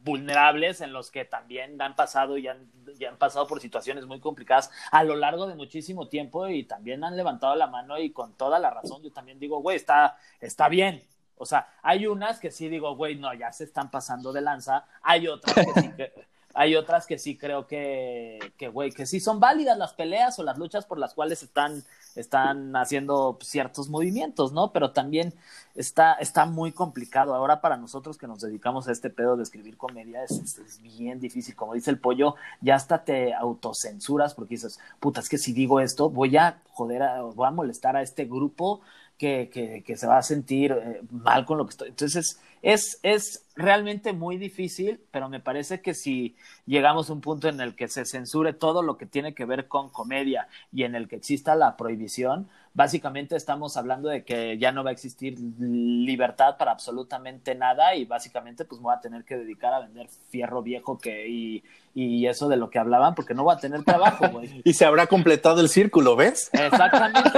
vulnerables 0.06 0.80
en 0.80 0.92
los 0.92 1.10
que 1.10 1.26
también 1.26 1.82
han 1.82 1.96
pasado 1.96 2.38
y 2.38 2.48
han, 2.48 2.70
han 3.06 3.18
pasado 3.18 3.46
por 3.46 3.60
situaciones 3.60 4.06
muy 4.06 4.20
complicadas 4.20 4.70
a 4.90 5.04
lo 5.04 5.16
largo 5.16 5.46
de 5.46 5.56
muchísimo 5.56 6.08
tiempo 6.08 6.48
y 6.48 6.64
también 6.64 7.04
han 7.04 7.16
levantado 7.16 7.56
la 7.56 7.66
mano 7.66 7.98
y 7.98 8.12
con 8.12 8.32
toda 8.34 8.58
la 8.58 8.70
razón 8.70 9.02
yo 9.02 9.12
también 9.12 9.38
digo, 9.38 9.60
güey, 9.60 9.76
está, 9.76 10.16
está 10.40 10.68
bien, 10.68 11.02
o 11.38 11.44
sea, 11.44 11.68
hay 11.82 12.06
unas 12.06 12.38
que 12.38 12.50
sí 12.50 12.68
digo, 12.68 12.96
güey, 12.96 13.16
no, 13.16 13.32
ya 13.34 13.52
se 13.52 13.64
están 13.64 13.90
pasando 13.90 14.32
de 14.32 14.40
lanza. 14.40 14.86
Hay 15.02 15.28
otras 15.28 15.54
que 15.54 15.80
sí, 15.80 15.92
que, 15.92 16.12
hay 16.54 16.76
otras 16.76 17.06
que 17.06 17.18
sí 17.18 17.36
creo 17.36 17.66
que, 17.66 18.38
que, 18.56 18.68
güey, 18.68 18.90
que 18.90 19.04
sí 19.04 19.20
son 19.20 19.38
válidas 19.38 19.76
las 19.76 19.92
peleas 19.92 20.38
o 20.38 20.42
las 20.42 20.56
luchas 20.56 20.86
por 20.86 20.98
las 20.98 21.12
cuales 21.12 21.42
están, 21.42 21.84
están 22.16 22.74
haciendo 22.76 23.38
ciertos 23.42 23.88
movimientos, 23.88 24.52
¿no? 24.52 24.72
Pero 24.72 24.92
también 24.92 25.34
está, 25.74 26.14
está 26.14 26.46
muy 26.46 26.72
complicado. 26.72 27.34
Ahora 27.34 27.60
para 27.60 27.76
nosotros 27.76 28.18
que 28.18 28.26
nos 28.26 28.40
dedicamos 28.40 28.88
a 28.88 28.92
este 28.92 29.10
pedo 29.10 29.36
de 29.36 29.42
escribir 29.42 29.76
comedia 29.76 30.24
es, 30.24 30.80
bien 30.82 31.20
difícil. 31.20 31.54
Como 31.54 31.74
dice 31.74 31.90
el 31.90 31.98
pollo, 31.98 32.34
ya 32.60 32.74
hasta 32.74 33.04
te 33.04 33.34
autocensuras 33.34 34.34
porque 34.34 34.54
dices, 34.54 34.80
puta, 35.00 35.20
es 35.20 35.28
que 35.28 35.38
si 35.38 35.52
digo 35.52 35.80
esto, 35.80 36.10
voy 36.10 36.36
a 36.36 36.60
joder, 36.72 37.02
a, 37.02 37.22
voy 37.22 37.46
a 37.46 37.50
molestar 37.50 37.96
a 37.96 38.02
este 38.02 38.24
grupo 38.24 38.80
que, 39.18 39.50
que, 39.52 39.82
que 39.84 39.96
se 39.96 40.06
va 40.06 40.18
a 40.18 40.22
sentir 40.22 40.72
eh, 40.72 41.00
mal 41.10 41.44
con 41.44 41.58
lo 41.58 41.64
que 41.66 41.70
estoy. 41.70 41.88
Entonces, 41.88 42.38
es, 42.62 42.98
es 43.02 43.44
realmente 43.54 44.12
muy 44.12 44.38
difícil, 44.38 45.00
pero 45.10 45.28
me 45.28 45.40
parece 45.40 45.80
que 45.80 45.94
si 45.94 46.36
llegamos 46.66 47.08
a 47.08 47.12
un 47.12 47.20
punto 47.20 47.48
en 47.48 47.60
el 47.60 47.76
que 47.76 47.88
se 47.88 48.04
censure 48.04 48.52
todo 48.52 48.82
lo 48.82 48.96
que 48.96 49.06
tiene 49.06 49.34
que 49.34 49.44
ver 49.44 49.68
con 49.68 49.88
comedia 49.88 50.48
y 50.72 50.82
en 50.82 50.94
el 50.94 51.06
que 51.06 51.16
exista 51.16 51.54
la 51.54 51.76
prohibición, 51.76 52.48
básicamente 52.74 53.36
estamos 53.36 53.76
hablando 53.76 54.08
de 54.08 54.24
que 54.24 54.58
ya 54.58 54.72
no 54.72 54.82
va 54.84 54.90
a 54.90 54.92
existir 54.92 55.38
libertad 55.38 56.56
para 56.58 56.72
absolutamente 56.72 57.54
nada 57.54 57.94
y 57.94 58.04
básicamente 58.04 58.64
pues 58.64 58.80
me 58.80 58.86
voy 58.86 58.94
a 58.96 59.00
tener 59.00 59.24
que 59.24 59.36
dedicar 59.36 59.72
a 59.72 59.80
vender 59.80 60.08
fierro 60.30 60.62
viejo 60.62 60.98
que 60.98 61.28
y, 61.28 61.64
y 61.94 62.26
eso 62.26 62.48
de 62.48 62.56
lo 62.56 62.68
que 62.68 62.78
hablaban 62.78 63.14
porque 63.14 63.32
no 63.32 63.44
voy 63.44 63.54
a 63.54 63.58
tener 63.58 63.84
trabajo, 63.84 64.28
güey. 64.28 64.60
y 64.64 64.74
se 64.74 64.84
habrá 64.84 65.06
completado 65.06 65.60
el 65.60 65.68
círculo, 65.68 66.16
¿ves? 66.16 66.50
Exactamente. 66.52 67.30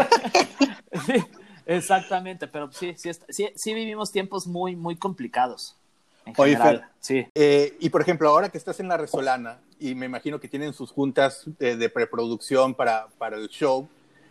sí. 1.07 1.25
Exactamente, 1.69 2.49
pero 2.49 2.73
sí, 2.73 2.95
sí, 2.97 3.11
sí, 3.29 3.51
sí 3.55 3.75
vivimos 3.75 4.11
tiempos 4.11 4.47
muy, 4.47 4.75
muy 4.75 4.97
complicados. 4.97 5.77
En 6.25 6.33
Oye, 6.39 6.57
Fer, 6.57 6.83
sí. 6.99 7.27
Eh, 7.35 7.77
y 7.79 7.91
por 7.91 8.01
ejemplo, 8.01 8.27
ahora 8.31 8.49
que 8.49 8.57
estás 8.57 8.81
en 8.81 8.89
la 8.89 8.97
Resolana, 8.97 9.61
y 9.79 9.95
me 9.95 10.07
imagino 10.07 10.41
que 10.41 10.49
tienen 10.49 10.73
sus 10.73 10.91
juntas 10.91 11.45
de, 11.59 11.91
preproducción 11.91 12.75
para, 12.75 13.09
para, 13.19 13.37
el 13.37 13.49
show, 13.49 13.87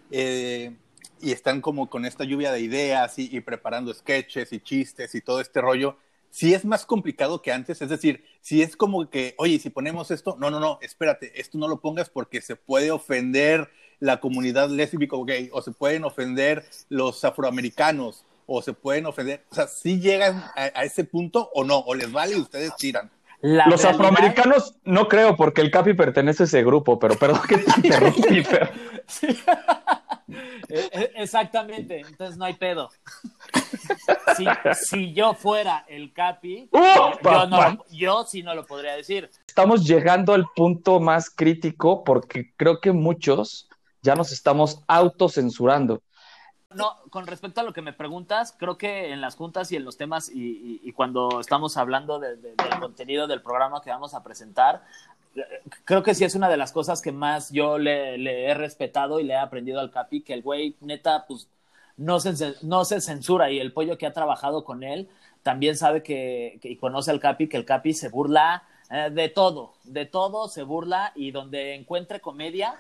eh, 0.09 0.75
y 1.21 1.31
están 1.31 1.61
como 1.61 1.91
con 1.91 2.05
esta 2.05 2.23
lluvia 2.23 2.51
de 2.51 2.61
ideas 2.61 3.19
y, 3.19 3.29
y, 3.31 3.39
preparando 3.39 3.93
sketches 3.93 4.51
y 4.51 4.59
chistes 4.59 5.13
y 5.13 5.21
todo 5.21 5.39
este 5.39 5.61
rollo, 5.61 5.95
sí 6.31 6.55
es 6.55 6.65
más 6.65 6.87
complicado 6.87 7.43
que 7.43 7.51
antes, 7.51 7.83
es 7.83 7.89
decir, 7.89 8.25
si 8.41 8.63
es 8.63 8.75
como 8.75 9.11
que, 9.11 9.35
oye, 9.37 9.59
si 9.59 9.69
ponemos 9.69 10.09
esto, 10.09 10.35
no, 10.39 10.49
no, 10.49 10.59
no, 10.59 10.79
espérate, 10.81 11.39
esto 11.39 11.59
no 11.59 11.67
lo 11.67 11.81
pongas 11.81 12.09
porque 12.09 12.41
se 12.41 12.55
puede 12.55 12.89
ofender 12.89 13.69
la 13.99 14.19
comunidad 14.19 14.69
lésbico 14.69 15.23
gay, 15.25 15.49
o 15.51 15.61
se 15.61 15.71
pueden 15.71 16.03
ofender 16.03 16.65
los 16.89 17.23
afroamericanos, 17.23 18.23
o 18.45 18.61
se 18.61 18.73
pueden 18.73 19.05
ofender, 19.05 19.43
o 19.51 19.55
sea, 19.55 19.67
si 19.67 19.99
llegan 19.99 20.43
a, 20.55 20.83
ese 20.83 21.03
punto 21.03 21.49
o 21.53 21.63
no, 21.63 21.79
o 21.79 21.93
les 21.93 22.11
vale 22.11 22.37
y 22.37 22.39
ustedes 22.39 22.75
tiran. 22.77 23.11
los 23.41 23.83
afroamericanos 23.83 24.75
no 24.83 25.07
creo, 25.07 25.35
porque 25.35 25.61
el 25.61 25.71
Capi 25.71 25.93
pertenece 25.93 26.43
a 26.43 26.45
ese 26.45 26.63
grupo, 26.63 26.97
pero 26.97 27.15
perdón 27.15 27.41
que 27.47 27.57
te 27.57 27.71
interrumpí, 27.83 28.43
pero... 28.49 28.69
E, 30.69 30.89
e, 30.91 31.11
exactamente, 31.15 32.01
entonces 32.01 32.37
no 32.37 32.45
hay 32.45 32.53
pedo. 32.53 32.89
Si, 34.75 35.13
yo 35.13 35.33
fuera 35.33 35.85
el 35.87 36.11
Capi, 36.13 36.69
yo, 36.71 37.47
no, 37.47 37.85
yo 37.89 38.25
sí 38.25 38.43
no 38.43 38.53
lo 38.53 38.65
podría 38.65 38.93
decir. 38.95 39.29
Estamos 39.47 39.85
llegando 39.85 40.33
al 40.33 40.45
punto 40.55 40.99
más 40.99 41.29
crítico 41.29 42.03
porque 42.03 42.51
creo 42.57 42.81
que 42.81 42.91
muchos 42.91 43.69
ya 44.07 44.15
nos 44.15 44.31
estamos 44.31 44.83
autocensurando. 44.87 46.01
No, 46.73 46.95
con 47.09 47.27
respecto 47.27 47.59
a 47.59 47.63
lo 47.65 47.73
que 47.73 47.81
me 47.81 47.91
preguntas, 47.91 48.55
creo 48.57 48.77
que 48.77 49.11
en 49.11 49.19
las 49.19 49.35
juntas 49.35 49.69
y 49.73 49.75
en 49.75 49.83
los 49.83 49.97
temas 49.97 50.31
y, 50.33 50.91
cuando 50.93 51.41
estamos 51.41 51.75
hablando 51.75 52.17
del 52.19 52.55
contenido 52.79 53.27
del 53.27 53.41
programa 53.41 53.81
que 53.81 53.89
vamos 53.89 54.13
a 54.13 54.23
presentar, 54.23 54.83
creo 55.83 56.03
que 56.03 56.15
sí 56.15 56.23
es 56.23 56.35
una 56.35 56.47
de 56.47 56.55
las 56.55 56.71
cosas 56.71 57.01
que 57.01 57.11
más 57.11 57.51
yo 57.51 57.77
le, 57.77 58.49
he 58.49 58.53
respetado 58.53 59.19
y 59.19 59.23
le 59.23 59.33
he 59.33 59.37
aprendido 59.37 59.81
al 59.81 59.91
Capi, 59.91 60.21
que 60.21 60.33
el 60.33 60.41
güey 60.41 60.77
neta, 60.79 61.25
pues 61.27 61.49
no 61.97 62.21
se, 62.21 62.55
no 62.61 62.85
se 62.85 63.01
censura 63.01 63.51
y 63.51 63.59
el 63.59 63.73
pollo 63.73 63.97
que 63.97 64.05
ha 64.05 64.13
trabajado 64.13 64.63
con 64.63 64.83
él 64.83 65.09
también 65.43 65.75
sabe 65.75 66.01
que, 66.01 66.59
y 66.63 66.77
conoce 66.77 67.11
al 67.11 67.19
Capi, 67.19 67.47
que 67.49 67.57
el 67.57 67.65
Capi 67.65 67.93
se 67.93 68.09
burla 68.09 68.63
eh, 68.89 69.09
de 69.11 69.27
todo, 69.27 69.73
de 69.83 70.05
todo 70.05 70.47
se 70.47 70.63
burla 70.63 71.11
y 71.15 71.31
donde 71.31 71.75
encuentre 71.75 72.21
comedia, 72.21 72.75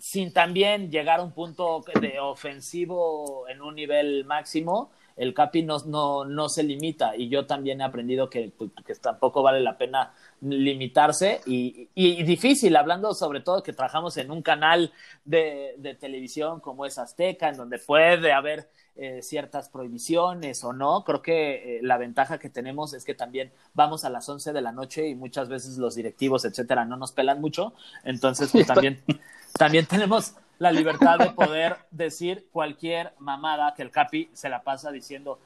sin 0.00 0.32
también 0.32 0.90
llegar 0.90 1.20
a 1.20 1.22
un 1.22 1.32
punto 1.32 1.84
de 2.00 2.18
ofensivo 2.18 3.46
en 3.48 3.60
un 3.60 3.74
nivel 3.74 4.24
máximo, 4.24 4.90
el 5.16 5.34
Capi 5.34 5.62
no, 5.62 5.78
no, 5.86 6.24
no 6.24 6.48
se 6.48 6.62
limita 6.62 7.14
y 7.14 7.28
yo 7.28 7.46
también 7.46 7.82
he 7.82 7.84
aprendido 7.84 8.30
que, 8.30 8.52
que 8.86 8.94
tampoco 8.94 9.42
vale 9.42 9.60
la 9.60 9.76
pena 9.76 10.14
limitarse 10.40 11.42
y, 11.44 11.88
y, 11.94 12.22
difícil, 12.22 12.74
hablando 12.74 13.12
sobre 13.12 13.40
todo 13.40 13.62
que 13.62 13.74
trabajamos 13.74 14.16
en 14.16 14.30
un 14.30 14.40
canal 14.40 14.92
de, 15.26 15.74
de 15.76 15.94
televisión 15.94 16.60
como 16.60 16.86
es 16.86 16.96
Azteca, 16.98 17.50
en 17.50 17.58
donde 17.58 17.78
puede 17.78 18.32
haber 18.32 18.70
eh, 18.96 19.22
ciertas 19.22 19.68
prohibiciones 19.68 20.64
o 20.64 20.72
no. 20.72 21.04
Creo 21.04 21.22
que 21.22 21.78
eh, 21.78 21.80
la 21.82 21.96
ventaja 21.96 22.38
que 22.38 22.50
tenemos 22.50 22.92
es 22.92 23.04
que 23.04 23.14
también 23.14 23.52
vamos 23.72 24.04
a 24.04 24.10
las 24.10 24.28
11 24.28 24.52
de 24.52 24.60
la 24.60 24.72
noche 24.72 25.08
y 25.08 25.14
muchas 25.14 25.48
veces 25.48 25.78
los 25.78 25.94
directivos, 25.94 26.44
etcétera, 26.44 26.84
no 26.84 26.96
nos 26.96 27.12
pelan 27.12 27.40
mucho. 27.40 27.72
Entonces, 28.04 28.50
pues 28.52 28.66
también 28.66 29.02
también 29.52 29.86
tenemos 29.86 30.34
la 30.58 30.72
libertad 30.72 31.18
de 31.18 31.30
poder 31.30 31.76
decir 31.90 32.48
cualquier 32.52 33.14
mamada 33.18 33.74
que 33.74 33.82
el 33.82 33.90
Capi 33.90 34.30
se 34.32 34.48
la 34.48 34.62
pasa 34.62 34.90
diciendo. 34.90 35.38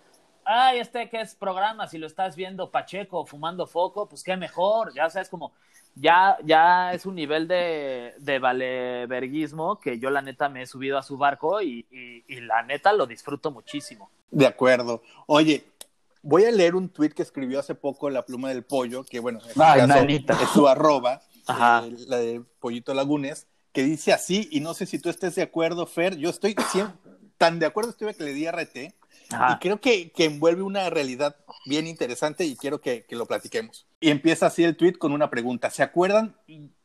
ay, 0.45 0.79
este 0.81 1.09
que 1.09 1.21
es 1.21 1.35
programa, 1.35 1.87
si 1.87 1.99
lo 1.99 2.07
estás 2.07 2.37
viendo 2.37 2.71
Pacheco 2.71 3.25
fumando 3.25 3.67
foco, 3.67 4.09
pues 4.09 4.23
qué 4.23 4.37
mejor, 4.37 4.93
ya 4.95 5.09
sabes 5.09 5.29
como, 5.29 5.53
ya, 5.95 6.37
ya 6.45 6.93
es 6.93 7.07
un 7.07 7.15
nivel 7.15 7.47
de, 7.47 8.15
de 8.19 8.39
valeverguismo 8.39 9.79
que 9.79 9.99
yo 9.99 10.11
la 10.11 10.23
neta 10.23 10.49
me 10.49 10.63
he 10.63 10.67
subido 10.67 10.99
a 10.99 11.03
su 11.03 11.17
barco 11.17 11.63
y, 11.63 11.87
y, 12.27 12.41
la 12.41 12.63
neta 12.63 12.93
lo 12.93 13.07
disfruto 13.07 13.51
muchísimo. 13.51 14.11
De 14.31 14.47
acuerdo. 14.47 15.03
Oye, 15.27 15.65
voy 16.23 16.45
a 16.45 16.51
leer 16.51 16.75
un 16.75 16.89
tweet 16.89 17.11
que 17.11 17.23
escribió 17.23 17.61
hace 17.61 17.75
poco 17.75 18.11
la 18.11 18.27
pluma 18.27 18.49
del 18.49 18.65
pollo, 18.65 19.05
que 19.05 19.21
bueno, 19.21 19.39
es 19.47 20.49
su 20.53 20.67
arroba, 20.67 21.23
eh, 21.49 21.97
la 22.09 22.17
de 22.17 22.43
Pollito 22.59 22.93
Lagunes, 22.93 23.47
que 23.75 23.83
dice 23.83 24.13
así, 24.13 24.49
y 24.53 24.61
no 24.61 24.73
sé 24.73 24.87
si 24.87 25.01
tú 25.01 25.11
estés 25.11 25.35
de 25.35 25.43
acuerdo, 25.43 25.85
Fer, 25.85 26.17
yo 26.17 26.31
estoy 26.31 26.55
tan 27.37 27.59
de 27.59 27.67
acuerdo 27.67 27.91
estuve 27.91 28.15
que 28.15 28.23
le 28.23 28.33
di 28.33 28.47
RT, 28.47 28.77
y 28.77 29.59
creo 29.59 29.81
que, 29.81 30.13
que, 30.13 30.27
envuelve 30.27 30.63
una 30.63 30.89
realidad 30.91 31.37
bien 31.67 31.89
interesante 31.89 32.45
y 32.45 32.57
quiero 32.57 32.81
que, 32.81 33.05
que, 33.05 33.17
lo 33.17 33.27
platiquemos. 33.27 33.87
Y 33.99 34.11
empieza 34.11 34.47
así 34.47 34.63
el 34.63 34.77
tweet 34.77 34.93
con 34.93 35.11
una 35.13 35.29
pregunta. 35.29 35.71
¿Se 35.71 35.83
acuerdan 35.83 36.37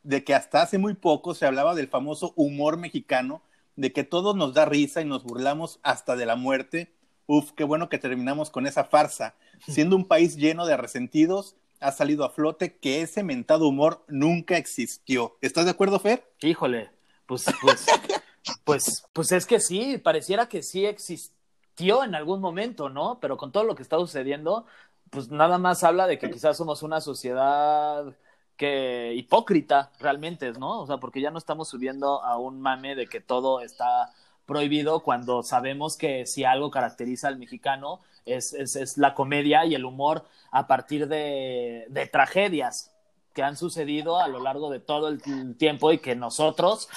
de 0.02 0.24
que 0.24 0.34
hasta 0.34 0.62
hace 0.62 0.78
muy 0.78 0.94
poco 0.94 1.34
se 1.34 1.46
hablaba 1.46 1.76
del 1.76 1.86
famoso 1.86 2.32
humor 2.34 2.76
mexicano, 2.76 3.42
de 3.76 3.92
que 3.92 4.02
todo 4.02 4.34
nos 4.34 4.54
da 4.54 4.64
risa 4.64 5.00
y 5.00 5.04
nos 5.04 5.22
burlamos 5.22 5.78
hasta 5.84 6.16
de 6.16 6.26
la 6.26 6.34
muerte? 6.34 6.92
Uf, 7.26 7.52
qué 7.52 7.62
bueno 7.62 7.88
que 7.88 7.98
terminamos 7.98 8.50
con 8.50 8.66
esa 8.66 8.84
farsa. 8.84 9.36
Siendo 9.68 9.94
un 9.94 10.08
país 10.08 10.36
lleno 10.36 10.66
de 10.66 10.76
resentidos, 10.76 11.54
ha 11.80 11.92
salido 11.92 12.24
a 12.24 12.30
flote 12.30 12.76
que 12.76 13.02
ese 13.02 13.22
mentado 13.22 13.66
humor 13.66 14.04
nunca 14.08 14.56
existió. 14.56 15.36
¿Estás 15.40 15.64
de 15.64 15.72
acuerdo, 15.72 15.98
Fer? 15.98 16.30
Híjole, 16.40 16.90
pues, 17.26 17.46
pues, 17.60 17.86
pues, 18.64 19.04
pues 19.12 19.32
es 19.32 19.46
que 19.46 19.60
sí, 19.60 19.98
pareciera 19.98 20.48
que 20.48 20.62
sí 20.62 20.86
existe 20.86 21.40
en 21.80 22.14
algún 22.14 22.40
momento, 22.40 22.88
¿no? 22.88 23.18
Pero 23.20 23.36
con 23.36 23.52
todo 23.52 23.64
lo 23.64 23.74
que 23.74 23.82
está 23.82 23.96
sucediendo, 23.96 24.66
pues 25.10 25.30
nada 25.30 25.58
más 25.58 25.82
habla 25.82 26.06
de 26.06 26.18
que 26.18 26.30
quizás 26.30 26.56
somos 26.56 26.82
una 26.82 27.00
sociedad 27.00 28.14
que 28.56 29.14
hipócrita 29.14 29.90
realmente, 29.98 30.52
¿no? 30.52 30.82
O 30.82 30.86
sea, 30.86 30.98
porque 30.98 31.20
ya 31.20 31.30
no 31.30 31.38
estamos 31.38 31.68
subiendo 31.68 32.22
a 32.22 32.36
un 32.36 32.60
mame 32.60 32.94
de 32.94 33.06
que 33.06 33.20
todo 33.20 33.60
está 33.60 34.12
prohibido 34.50 34.98
cuando 35.04 35.44
sabemos 35.44 35.96
que 35.96 36.26
si 36.26 36.42
algo 36.42 36.72
caracteriza 36.72 37.28
al 37.28 37.38
mexicano 37.38 38.00
es, 38.26 38.52
es, 38.52 38.98
la 38.98 39.14
comedia 39.14 39.64
y 39.64 39.76
el 39.76 39.84
humor 39.84 40.24
a 40.50 40.66
partir 40.66 41.06
de, 41.06 41.86
de, 41.88 42.06
tragedias 42.08 42.90
que 43.32 43.44
han 43.44 43.56
sucedido 43.56 44.18
a 44.18 44.26
lo 44.26 44.40
largo 44.40 44.68
de 44.68 44.80
todo 44.80 45.06
el 45.06 45.56
tiempo 45.56 45.92
y 45.92 45.98
que 45.98 46.16
nosotros, 46.16 46.88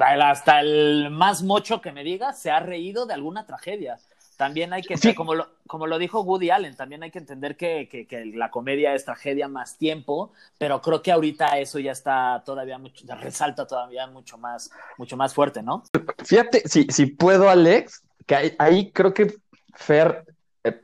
hasta 0.00 0.60
el 0.60 1.10
más 1.10 1.42
mocho 1.42 1.82
que 1.82 1.92
me 1.92 2.04
diga, 2.04 2.32
se 2.32 2.50
ha 2.50 2.60
reído 2.60 3.04
de 3.04 3.12
alguna 3.12 3.44
tragedia. 3.44 3.98
También 4.38 4.72
hay 4.72 4.82
que, 4.82 5.16
como, 5.16 5.34
lo, 5.34 5.48
como 5.66 5.88
lo 5.88 5.98
dijo 5.98 6.20
Woody 6.20 6.50
Allen, 6.50 6.76
también 6.76 7.02
hay 7.02 7.10
que 7.10 7.18
entender 7.18 7.56
que, 7.56 7.88
que, 7.88 8.24
la 8.36 8.52
comedia 8.52 8.94
es 8.94 9.04
tragedia 9.04 9.48
más 9.48 9.76
tiempo, 9.76 10.32
pero 10.58 10.80
creo 10.80 11.02
que 11.02 11.10
ahorita 11.10 11.58
eso 11.58 11.80
ya 11.80 11.90
está 11.90 12.40
todavía 12.46 12.78
mucho, 12.78 13.04
resalta 13.16 13.66
todavía 13.66 14.06
mucho 14.06 14.38
más, 14.38 14.70
mucho 14.96 15.16
más 15.16 15.34
fuerte, 15.34 15.60
¿no? 15.60 15.82
Fíjate, 16.24 16.62
si, 16.68 16.84
si 16.84 17.06
puedo, 17.06 17.50
Alex, 17.50 18.04
que 18.26 18.54
ahí, 18.60 18.92
creo 18.92 19.12
que 19.12 19.34
Fer 19.74 20.24
eh, 20.62 20.82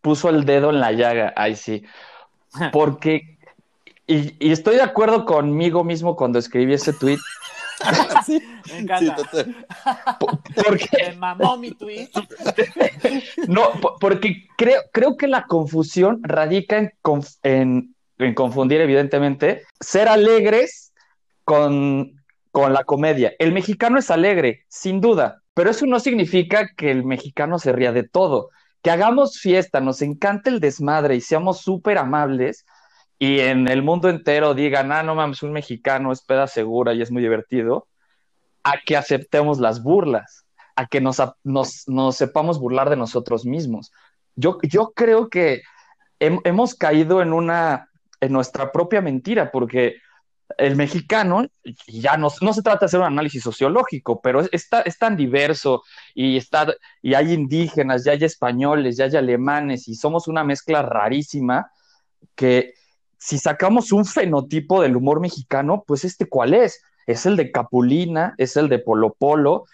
puso 0.00 0.30
el 0.30 0.46
dedo 0.46 0.70
en 0.70 0.80
la 0.80 0.92
llaga, 0.92 1.34
ahí 1.36 1.56
sí, 1.56 1.84
porque, 2.72 3.36
y, 4.06 4.34
y 4.48 4.50
estoy 4.50 4.76
de 4.76 4.82
acuerdo 4.82 5.26
conmigo 5.26 5.84
mismo 5.84 6.16
cuando 6.16 6.38
escribí 6.38 6.72
ese 6.72 6.94
tweet. 6.94 7.18
sí, 8.26 8.42
me 8.70 8.78
encanta. 8.80 9.16
porque... 10.64 10.88
Me 11.10 11.16
mamó 11.16 11.56
mi 11.56 11.72
tweet. 11.72 12.10
no, 13.48 13.70
porque 14.00 14.46
creo, 14.56 14.82
creo 14.92 15.16
que 15.16 15.26
la 15.26 15.46
confusión 15.46 16.20
radica 16.22 16.78
en, 16.78 16.92
en, 17.42 17.94
en 18.18 18.34
confundir, 18.34 18.80
evidentemente, 18.80 19.62
ser 19.80 20.08
alegres 20.08 20.92
con, 21.44 22.12
con 22.50 22.72
la 22.72 22.84
comedia. 22.84 23.32
El 23.38 23.52
mexicano 23.52 23.98
es 23.98 24.10
alegre, 24.10 24.64
sin 24.68 25.00
duda, 25.00 25.42
pero 25.54 25.70
eso 25.70 25.86
no 25.86 26.00
significa 26.00 26.68
que 26.76 26.90
el 26.90 27.04
mexicano 27.04 27.58
se 27.58 27.72
ría 27.72 27.92
de 27.92 28.08
todo. 28.08 28.50
Que 28.82 28.90
hagamos 28.90 29.38
fiesta, 29.38 29.80
nos 29.80 30.02
encanta 30.02 30.50
el 30.50 30.60
desmadre 30.60 31.16
y 31.16 31.20
seamos 31.20 31.62
súper 31.62 31.96
amables, 31.96 32.66
y 33.18 33.40
en 33.40 33.68
el 33.68 33.82
mundo 33.82 34.08
entero 34.08 34.54
digan, 34.54 34.92
ah, 34.92 35.02
no 35.02 35.14
mames, 35.14 35.42
un 35.42 35.52
mexicano 35.52 36.12
es 36.12 36.22
peda 36.22 36.46
segura 36.46 36.94
y 36.94 37.02
es 37.02 37.10
muy 37.10 37.22
divertido, 37.22 37.86
a 38.64 38.74
que 38.84 38.96
aceptemos 38.96 39.60
las 39.60 39.82
burlas, 39.82 40.46
a 40.76 40.86
que 40.86 41.00
nos, 41.00 41.22
nos, 41.44 42.16
sepamos 42.16 42.58
burlar 42.58 42.90
de 42.90 42.96
nosotros 42.96 43.44
mismos. 43.44 43.92
Yo, 44.34 44.58
yo 44.62 44.92
creo 44.94 45.28
que 45.28 45.62
hemos 46.18 46.74
caído 46.74 47.22
en 47.22 47.32
una, 47.32 47.88
en 48.20 48.32
nuestra 48.32 48.72
propia 48.72 49.00
mentira, 49.00 49.52
porque 49.52 49.96
el 50.58 50.76
mexicano, 50.76 51.46
ya 51.86 52.16
no, 52.16 52.28
no 52.40 52.52
se 52.52 52.62
trata 52.62 52.80
de 52.80 52.86
hacer 52.86 53.00
un 53.00 53.06
análisis 53.06 53.42
sociológico, 53.42 54.20
pero 54.20 54.40
es, 54.40 54.68
es 54.84 54.98
tan 54.98 55.16
diverso 55.16 55.82
y, 56.14 56.36
está, 56.36 56.74
y 57.00 57.14
hay 57.14 57.32
indígenas, 57.32 58.04
ya 58.04 58.12
hay 58.12 58.24
españoles, 58.24 58.96
ya 58.96 59.04
hay 59.04 59.16
alemanes, 59.16 59.88
y 59.88 59.94
somos 59.94 60.26
una 60.26 60.44
mezcla 60.44 60.82
rarísima 60.82 61.70
que 62.34 62.74
si 63.18 63.38
sacamos 63.38 63.92
un 63.92 64.04
fenotipo 64.04 64.82
del 64.82 64.96
humor 64.96 65.20
mexicano, 65.20 65.84
pues 65.86 66.04
este 66.04 66.26
cuál 66.26 66.54
es? 66.54 66.82
Es 67.06 67.26
el 67.26 67.36
de 67.36 67.50
Capulina, 67.52 68.34
es 68.38 68.56
el 68.56 68.68
de 68.68 68.78
Polo 68.78 69.14
Polo, 69.18 69.64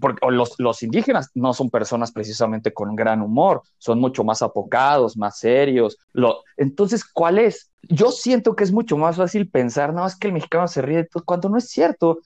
porque 0.00 0.26
los, 0.30 0.58
los, 0.58 0.82
indígenas 0.82 1.30
no 1.34 1.54
son 1.54 1.70
personas 1.70 2.10
precisamente 2.12 2.72
con 2.72 2.96
gran 2.96 3.22
humor, 3.22 3.62
son 3.78 4.00
mucho 4.00 4.24
más 4.24 4.42
apocados, 4.42 5.16
más 5.16 5.38
serios. 5.38 5.98
Lo, 6.12 6.42
entonces, 6.56 7.04
¿cuál 7.04 7.38
es? 7.38 7.70
Yo 7.82 8.10
siento 8.10 8.56
que 8.56 8.64
es 8.64 8.72
mucho 8.72 8.96
más 8.96 9.16
fácil 9.16 9.48
pensar, 9.48 9.92
no, 9.92 10.06
es 10.06 10.16
que 10.16 10.28
el 10.28 10.32
mexicano 10.32 10.66
se 10.66 10.82
ríe 10.82 10.98
de 10.98 11.04
todo, 11.04 11.24
cuando 11.24 11.48
no 11.48 11.58
es 11.58 11.68
cierto. 11.68 12.18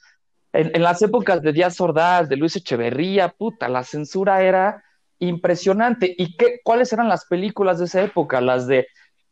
En, 0.55 0.75
en 0.75 0.83
las 0.83 1.03
épocas 1.03 1.43
de 1.43 1.53
Díaz 1.53 1.79
Ordaz, 1.81 2.29
de 2.29 2.37
Luis 2.37 2.57
Echeverría, 2.57 3.29
puta, 3.29 3.69
la 3.69 3.85
censura 3.85 4.43
era 4.43 4.83
impresionante. 5.19 6.15
¿Y 6.17 6.37
qué, 6.37 6.61
cuáles 6.65 6.93
eran 6.93 7.09
las 7.09 7.27
películas 7.27 7.79
de 7.79 7.85
esa 7.85 8.03
época? 8.03 8.41
Las 8.41 8.67
de 8.67 8.87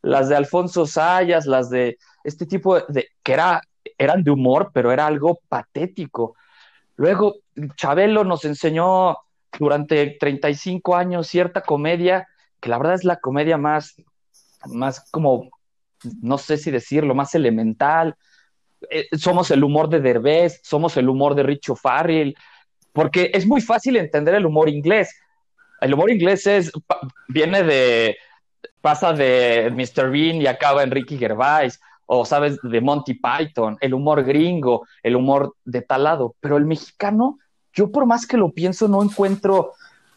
las 0.07 0.29
de 0.29 0.35
Alfonso 0.35 0.85
Sayas, 0.85 1.45
las 1.45 1.69
de 1.69 1.97
este 2.23 2.45
tipo 2.45 2.79
de, 2.79 3.09
que 3.23 3.33
era, 3.33 3.61
eran 3.97 4.23
de 4.23 4.31
humor, 4.31 4.71
pero 4.73 4.91
era 4.91 5.05
algo 5.05 5.41
patético. 5.49 6.35
Luego, 6.95 7.35
Chabelo 7.75 8.23
nos 8.23 8.45
enseñó 8.45 9.17
durante 9.59 10.17
35 10.19 10.95
años 10.95 11.27
cierta 11.27 11.61
comedia, 11.61 12.27
que 12.59 12.69
la 12.69 12.77
verdad 12.77 12.95
es 12.95 13.03
la 13.03 13.17
comedia 13.17 13.57
más, 13.57 13.95
más 14.65 15.09
como, 15.11 15.49
no 16.21 16.37
sé 16.37 16.57
si 16.57 16.71
decirlo, 16.71 17.13
más 17.13 17.35
elemental. 17.35 18.15
Eh, 18.89 19.07
somos 19.17 19.51
el 19.51 19.63
humor 19.63 19.89
de 19.89 19.99
Derbez, 19.99 20.61
somos 20.63 20.95
el 20.95 21.09
humor 21.09 21.35
de 21.35 21.43
Richo 21.43 21.75
Farrell, 21.75 22.35
porque 22.93 23.29
es 23.33 23.45
muy 23.45 23.59
fácil 23.59 23.97
entender 23.97 24.35
el 24.35 24.45
humor 24.45 24.69
inglés. 24.69 25.13
El 25.81 25.93
humor 25.93 26.09
inglés 26.09 26.47
es, 26.47 26.71
viene 27.27 27.63
de, 27.63 28.17
pasa 28.87 29.11
de 29.11 29.69
Mr. 29.75 30.09
Bean 30.09 30.41
y 30.41 30.47
acaba 30.47 30.81
en 30.81 30.91
Ricky 30.91 31.17
Gervais, 31.17 31.77
o 32.05 32.23
sabes, 32.23 32.57
de 32.63 32.79
Monty 32.79 33.15
Python, 33.15 33.77
el 33.81 33.93
humor 33.93 34.23
gringo, 34.23 34.87
el 35.03 35.17
humor 35.17 35.55
de 35.65 35.81
tal 35.81 36.05
lado, 36.05 36.35
pero 36.39 36.55
el 36.55 36.63
mexicano, 36.63 37.37
yo 37.73 37.91
por 37.91 38.05
más 38.05 38.25
que 38.25 38.37
lo 38.37 38.49
pienso, 38.53 38.87
no 38.87 39.03
encuentro, 39.03 39.73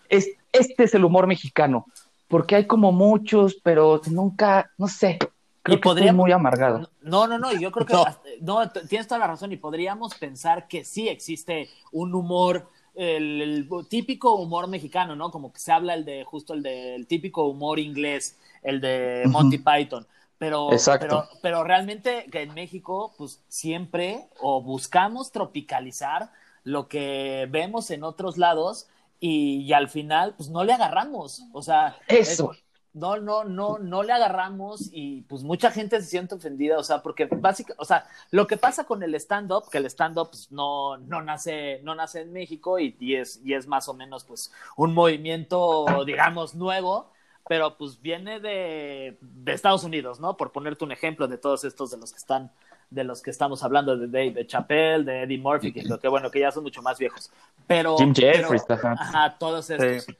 es, 0.08 0.30
este 0.52 0.84
es 0.84 0.94
el 0.94 1.04
humor 1.04 1.26
mexicano, 1.26 1.84
porque 2.28 2.54
hay 2.54 2.68
como 2.68 2.92
muchos, 2.92 3.56
pero 3.60 4.02
nunca, 4.08 4.70
no 4.78 4.86
sé, 4.86 5.18
creo 5.64 5.78
y 5.78 5.80
que 5.80 5.88
estoy 5.88 6.12
muy 6.12 6.30
amargado. 6.30 6.88
No, 7.02 7.26
no, 7.26 7.40
no, 7.40 7.52
yo 7.52 7.72
creo 7.72 7.86
que, 7.86 7.94
no. 8.40 8.70
tienes 8.88 9.08
toda 9.08 9.18
la 9.18 9.26
razón, 9.26 9.50
y 9.50 9.56
podríamos 9.56 10.14
pensar 10.14 10.68
que 10.68 10.84
sí 10.84 11.08
existe 11.08 11.68
un 11.90 12.14
humor 12.14 12.68
el, 12.94 13.68
típico 13.88 14.34
humor 14.34 14.68
mexicano, 14.68 15.16
¿no? 15.16 15.30
Como 15.30 15.52
que 15.52 15.60
se 15.60 15.72
habla 15.72 15.94
el 15.94 16.04
de 16.04 16.24
justo 16.24 16.54
el 16.54 16.62
del 16.62 17.06
típico 17.06 17.46
humor 17.46 17.78
inglés, 17.78 18.38
el 18.62 18.80
de 18.80 19.24
Monty 19.26 19.58
Python. 19.58 20.06
Pero, 20.38 20.70
pero, 20.98 21.28
pero 21.42 21.64
realmente 21.64 22.26
que 22.32 22.42
en 22.42 22.54
México, 22.54 23.12
pues 23.18 23.42
siempre 23.48 24.26
o 24.40 24.62
buscamos 24.62 25.32
tropicalizar 25.32 26.30
lo 26.64 26.88
que 26.88 27.46
vemos 27.50 27.90
en 27.90 28.04
otros 28.04 28.38
lados 28.38 28.88
y, 29.20 29.70
al 29.74 29.90
final, 29.90 30.34
pues 30.36 30.48
no 30.48 30.64
le 30.64 30.72
agarramos. 30.72 31.42
O 31.52 31.62
sea, 31.62 31.96
eso 32.08 32.52
no, 32.92 33.18
no, 33.18 33.44
no, 33.44 33.78
no 33.78 34.02
le 34.02 34.12
agarramos 34.12 34.88
y 34.92 35.22
pues 35.22 35.42
mucha 35.42 35.70
gente 35.70 36.00
se 36.00 36.08
siente 36.08 36.34
ofendida, 36.34 36.78
o 36.78 36.82
sea, 36.82 37.02
porque 37.02 37.26
básicamente, 37.26 37.80
o 37.80 37.84
sea, 37.84 38.06
lo 38.30 38.46
que 38.46 38.56
pasa 38.56 38.84
con 38.84 39.02
el 39.02 39.14
stand-up, 39.14 39.70
que 39.70 39.78
el 39.78 39.86
stand-up 39.86 40.30
pues, 40.30 40.50
no, 40.50 40.96
no, 40.98 41.22
nace, 41.22 41.80
no 41.84 41.94
nace 41.94 42.22
en 42.22 42.32
México 42.32 42.78
y, 42.78 42.96
y, 42.98 43.14
es, 43.14 43.40
y 43.44 43.54
es 43.54 43.66
más 43.66 43.88
o 43.88 43.94
menos 43.94 44.24
pues 44.24 44.52
un 44.76 44.92
movimiento, 44.92 45.86
digamos, 46.04 46.54
nuevo, 46.54 47.12
pero 47.48 47.76
pues 47.76 48.00
viene 48.00 48.40
de, 48.40 49.18
de 49.20 49.52
Estados 49.52 49.84
Unidos, 49.84 50.18
¿no? 50.20 50.36
Por 50.36 50.50
ponerte 50.50 50.84
un 50.84 50.92
ejemplo 50.92 51.28
de 51.28 51.38
todos 51.38 51.64
estos 51.64 51.92
de 51.92 51.96
los 51.96 52.12
que 52.12 52.18
están, 52.18 52.50
de 52.90 53.04
los 53.04 53.22
que 53.22 53.30
estamos 53.30 53.62
hablando, 53.62 53.96
de 53.96 54.08
Dave 54.08 54.46
Chappelle, 54.46 55.04
de 55.04 55.22
Eddie 55.22 55.38
Murphy, 55.38 55.72
que, 55.72 55.84
que 55.84 56.08
bueno, 56.08 56.30
que 56.30 56.40
ya 56.40 56.50
son 56.50 56.64
mucho 56.64 56.82
más 56.82 56.98
viejos. 56.98 57.30
Pero, 57.68 57.96
Jim 57.96 58.12
Jeffries, 58.14 58.68
ajá, 58.68 59.36
todos 59.38 59.70
estos. 59.70 60.04
Sí, 60.04 60.16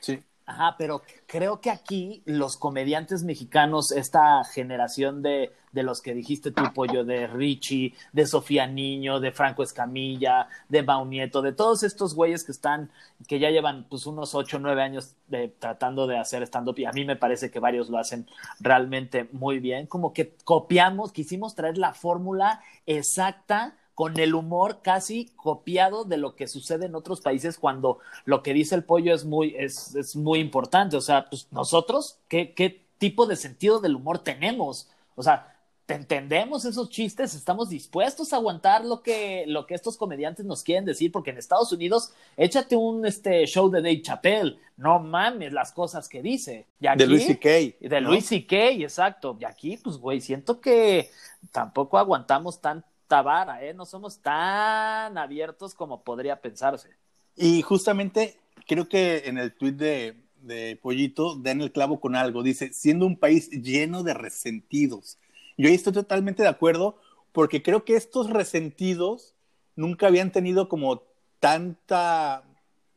sí 0.00 0.22
Ajá, 0.48 0.76
pero 0.78 1.02
creo 1.26 1.60
que 1.60 1.70
aquí 1.70 2.22
los 2.24 2.56
comediantes 2.56 3.24
mexicanos, 3.24 3.90
esta 3.90 4.44
generación 4.44 5.20
de, 5.20 5.52
de 5.72 5.82
los 5.82 6.00
que 6.00 6.14
dijiste 6.14 6.52
tú, 6.52 6.62
Pollo, 6.72 7.04
de 7.04 7.26
Richie, 7.26 7.94
de 8.12 8.26
Sofía 8.26 8.68
Niño, 8.68 9.18
de 9.18 9.32
Franco 9.32 9.64
Escamilla, 9.64 10.48
de 10.68 10.86
Nieto, 11.06 11.42
de 11.42 11.52
todos 11.52 11.82
estos 11.82 12.14
güeyes 12.14 12.44
que 12.44 12.52
están, 12.52 12.92
que 13.26 13.40
ya 13.40 13.50
llevan 13.50 13.88
pues 13.88 14.06
unos 14.06 14.36
ocho, 14.36 14.60
nueve 14.60 14.82
años 14.82 15.16
de, 15.26 15.48
tratando 15.48 16.06
de 16.06 16.16
hacer 16.16 16.44
stand-up 16.44 16.78
y 16.78 16.84
a 16.84 16.92
mí 16.92 17.04
me 17.04 17.16
parece 17.16 17.50
que 17.50 17.58
varios 17.58 17.90
lo 17.90 17.98
hacen 17.98 18.28
realmente 18.60 19.28
muy 19.32 19.58
bien, 19.58 19.88
como 19.88 20.12
que 20.12 20.36
copiamos, 20.44 21.10
quisimos 21.10 21.56
traer 21.56 21.76
la 21.76 21.92
fórmula 21.92 22.60
exacta 22.86 23.74
con 23.96 24.20
el 24.20 24.34
humor 24.34 24.82
casi 24.82 25.32
copiado 25.36 26.04
de 26.04 26.18
lo 26.18 26.36
que 26.36 26.48
sucede 26.48 26.84
en 26.84 26.94
otros 26.94 27.22
países 27.22 27.58
cuando 27.58 27.98
lo 28.26 28.42
que 28.42 28.52
dice 28.52 28.74
el 28.74 28.84
pollo 28.84 29.14
es 29.14 29.24
muy, 29.24 29.54
es, 29.56 29.94
es 29.94 30.14
muy 30.14 30.38
importante. 30.38 30.98
O 30.98 31.00
sea, 31.00 31.30
pues 31.30 31.48
nosotros, 31.50 32.18
¿qué, 32.28 32.52
¿qué 32.52 32.84
tipo 32.98 33.24
de 33.24 33.36
sentido 33.36 33.80
del 33.80 33.96
humor 33.96 34.18
tenemos? 34.18 34.90
O 35.14 35.22
sea, 35.22 35.56
entendemos 35.88 36.66
esos 36.66 36.90
chistes, 36.90 37.34
estamos 37.34 37.70
dispuestos 37.70 38.34
a 38.34 38.36
aguantar 38.36 38.84
lo 38.84 39.00
que, 39.00 39.44
lo 39.46 39.64
que 39.66 39.74
estos 39.74 39.96
comediantes 39.96 40.44
nos 40.44 40.62
quieren 40.62 40.84
decir, 40.84 41.10
porque 41.10 41.30
en 41.30 41.38
Estados 41.38 41.72
Unidos, 41.72 42.12
échate 42.36 42.76
un 42.76 43.06
este, 43.06 43.46
show 43.46 43.70
de 43.70 43.80
Dave 43.80 44.02
Chappelle, 44.02 44.58
no 44.76 44.98
mames 44.98 45.54
las 45.54 45.72
cosas 45.72 46.06
que 46.06 46.20
dice. 46.20 46.66
de 46.80 47.06
Luis 47.06 47.24
C.K. 47.24 47.88
De 47.88 48.00
Luis 48.02 48.26
C.K., 48.26 48.56
exacto. 48.72 49.38
Y 49.40 49.46
aquí, 49.46 49.78
pues, 49.78 49.96
güey, 49.96 50.20
siento 50.20 50.60
que 50.60 51.10
tampoco 51.50 51.96
aguantamos 51.96 52.60
tan 52.60 52.84
vara, 53.08 53.64
¿eh? 53.64 53.74
No 53.74 53.86
somos 53.86 54.20
tan 54.20 55.16
abiertos 55.16 55.74
como 55.74 56.02
podría 56.02 56.40
pensarse. 56.40 56.90
Y 57.36 57.62
justamente 57.62 58.38
creo 58.66 58.88
que 58.88 59.24
en 59.26 59.38
el 59.38 59.54
tuit 59.56 59.76
de, 59.76 60.16
de 60.42 60.78
Pollito 60.82 61.36
dan 61.36 61.60
el 61.60 61.72
clavo 61.72 62.00
con 62.00 62.16
algo. 62.16 62.42
Dice, 62.42 62.72
siendo 62.72 63.06
un 63.06 63.16
país 63.16 63.50
lleno 63.50 64.02
de 64.02 64.14
resentidos. 64.14 65.18
Yo 65.56 65.68
ahí 65.68 65.74
estoy 65.74 65.92
totalmente 65.92 66.42
de 66.42 66.48
acuerdo 66.48 66.98
porque 67.32 67.62
creo 67.62 67.84
que 67.84 67.96
estos 67.96 68.30
resentidos 68.30 69.34
nunca 69.74 70.06
habían 70.06 70.32
tenido 70.32 70.68
como 70.68 71.02
tanta, 71.38 72.44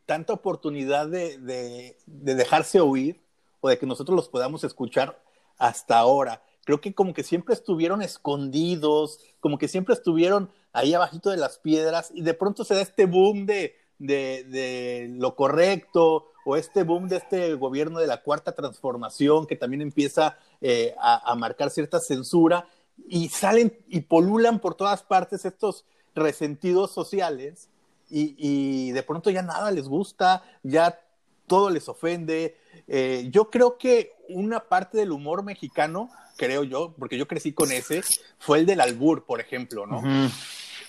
tanta 0.05 0.33
oportunidad 0.33 1.07
de 1.07 1.97
dejarse 2.05 2.79
oír 2.79 3.21
o 3.61 3.69
de 3.69 3.77
que 3.77 3.85
nosotros 3.85 4.15
los 4.15 4.29
podamos 4.29 4.63
escuchar 4.63 5.21
hasta 5.57 5.97
ahora 5.97 6.41
creo 6.69 6.81
que 6.81 6.93
como 6.93 7.15
que 7.15 7.23
siempre 7.23 7.55
estuvieron 7.55 8.03
escondidos, 8.03 9.19
como 9.39 9.57
que 9.57 9.67
siempre 9.67 9.95
estuvieron 9.95 10.51
ahí 10.71 10.93
abajito 10.93 11.31
de 11.31 11.37
las 11.37 11.57
piedras 11.57 12.11
y 12.13 12.21
de 12.21 12.35
pronto 12.35 12.63
se 12.63 12.75
da 12.75 12.81
este 12.81 13.07
boom 13.07 13.47
de, 13.47 13.75
de, 13.97 15.09
lo 15.17 15.35
correcto 15.35 16.27
o 16.45 16.55
este 16.55 16.83
boom 16.83 17.07
de 17.07 17.17
este 17.17 17.55
gobierno 17.55 17.97
de 17.97 18.05
la 18.05 18.21
cuarta 18.21 18.51
transformación 18.51 19.47
que 19.47 19.55
también 19.55 19.81
empieza 19.81 20.37
eh, 20.61 20.93
a, 21.01 21.33
marcar 21.33 21.71
cierta 21.71 21.99
censura 21.99 22.67
y 23.07 23.29
salen 23.29 23.75
y 23.87 24.01
polulan 24.01 24.59
por 24.59 24.75
todas 24.75 25.01
partes 25.01 25.45
estos 25.45 25.85
resentidos 26.13 26.91
sociales 26.91 27.67
y, 28.11 28.35
y 28.37 28.91
de 28.91 29.01
pronto 29.01 29.31
ya 29.31 29.41
nada 29.41 29.71
les 29.71 29.87
gusta, 29.87 30.43
ya 30.61 30.99
todo 31.47 31.71
les 31.71 31.89
ofende. 31.89 32.57
Eh, 32.87 33.27
yo 33.31 33.49
creo 33.49 33.79
que 33.79 34.13
una 34.29 34.59
parte 34.59 34.99
del 34.99 35.11
humor 35.11 35.43
mexicano 35.43 36.11
creo 36.39 36.63
yo, 36.63 36.95
porque 36.97 37.17
yo 37.17 37.27
crecí 37.27 37.51
con 37.51 37.71
ese, 37.71 38.01
fue 38.39 38.59
el 38.59 38.65
del 38.65 38.79
albur, 38.79 39.25
por 39.25 39.41
ejemplo, 39.41 39.85
¿no? 39.85 40.01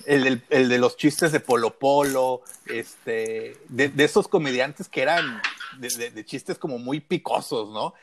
el, 0.06 0.42
de 0.48 0.78
los 0.78 0.96
chistes 0.96 1.32
de 1.32 1.40
Polo 1.40 1.78
Polo, 1.78 2.42
este, 2.66 3.56
de, 3.68 3.92
esos 3.98 4.28
comediantes 4.28 4.88
que 4.88 5.02
eran 5.02 5.42
de, 5.78 6.24
chistes 6.24 6.56
como 6.56 6.78
muy 6.78 7.00
picosos, 7.00 7.70
¿no? 7.70 7.94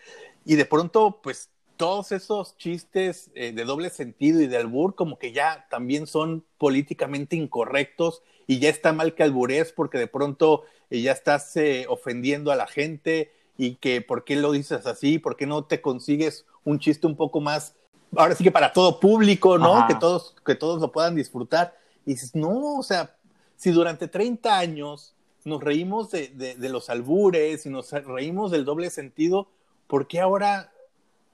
Y 0.46 0.56
de 0.56 0.66
pronto, 0.66 1.20
pues 1.24 1.50
todos 1.78 2.12
esos 2.12 2.58
chistes 2.58 3.30
eh, 3.36 3.52
de 3.54 3.64
doble 3.64 3.90
sentido 3.90 4.42
y 4.42 4.48
de 4.48 4.58
albur 4.58 4.96
como 4.96 5.18
que 5.18 5.32
ya 5.32 5.68
también 5.70 6.08
son 6.08 6.44
políticamente 6.58 7.36
incorrectos 7.36 8.24
y 8.48 8.60
ya 8.60 8.70
está 8.70 8.94
mal 8.94 9.14
que 9.14 9.24
albures 9.24 9.72
porque 9.74 9.98
de 10.00 10.08
pronto 10.08 10.64
eh, 10.90 11.02
ya 11.02 11.12
estás 11.12 11.56
eh, 11.56 11.86
ofendiendo 11.88 12.52
a 12.52 12.56
la 12.56 12.66
gente 12.66 13.32
y 13.58 13.76
que 13.76 14.02
por 14.02 14.24
qué 14.24 14.36
lo 14.38 14.52
dices 14.52 14.88
así, 14.88 15.20
por 15.20 15.36
qué 15.36 15.46
no 15.46 15.66
te 15.66 15.82
consigues 15.82 16.46
un 16.68 16.80
chiste 16.80 17.08
un 17.08 17.16
poco 17.16 17.40
más, 17.40 17.74
ahora 18.16 18.36
sí 18.36 18.44
que 18.44 18.52
para 18.52 18.74
todo 18.74 19.00
público, 19.00 19.58
¿no? 19.58 19.88
Que 19.88 19.96
todos, 19.96 20.36
que 20.46 20.54
todos 20.54 20.82
lo 20.82 20.92
puedan 20.92 21.16
disfrutar. 21.16 21.78
Y 22.06 22.12
dices, 22.12 22.36
no, 22.36 22.78
o 22.78 22.84
sea, 22.84 23.16
si 23.56 23.72
durante 23.72 24.08
30 24.08 24.58
años 24.58 25.14
nos 25.46 25.64
reímos 25.64 26.12
de, 26.12 26.28
de, 26.28 26.70
los 26.70 26.90
albures 26.90 27.66
y 27.66 27.70
nos 27.70 27.92
reímos 27.92 28.52
del 28.52 28.66
doble 28.66 28.90
sentido, 28.90 29.48
¿por 29.88 30.08
qué 30.08 30.20
ahora 30.20 30.72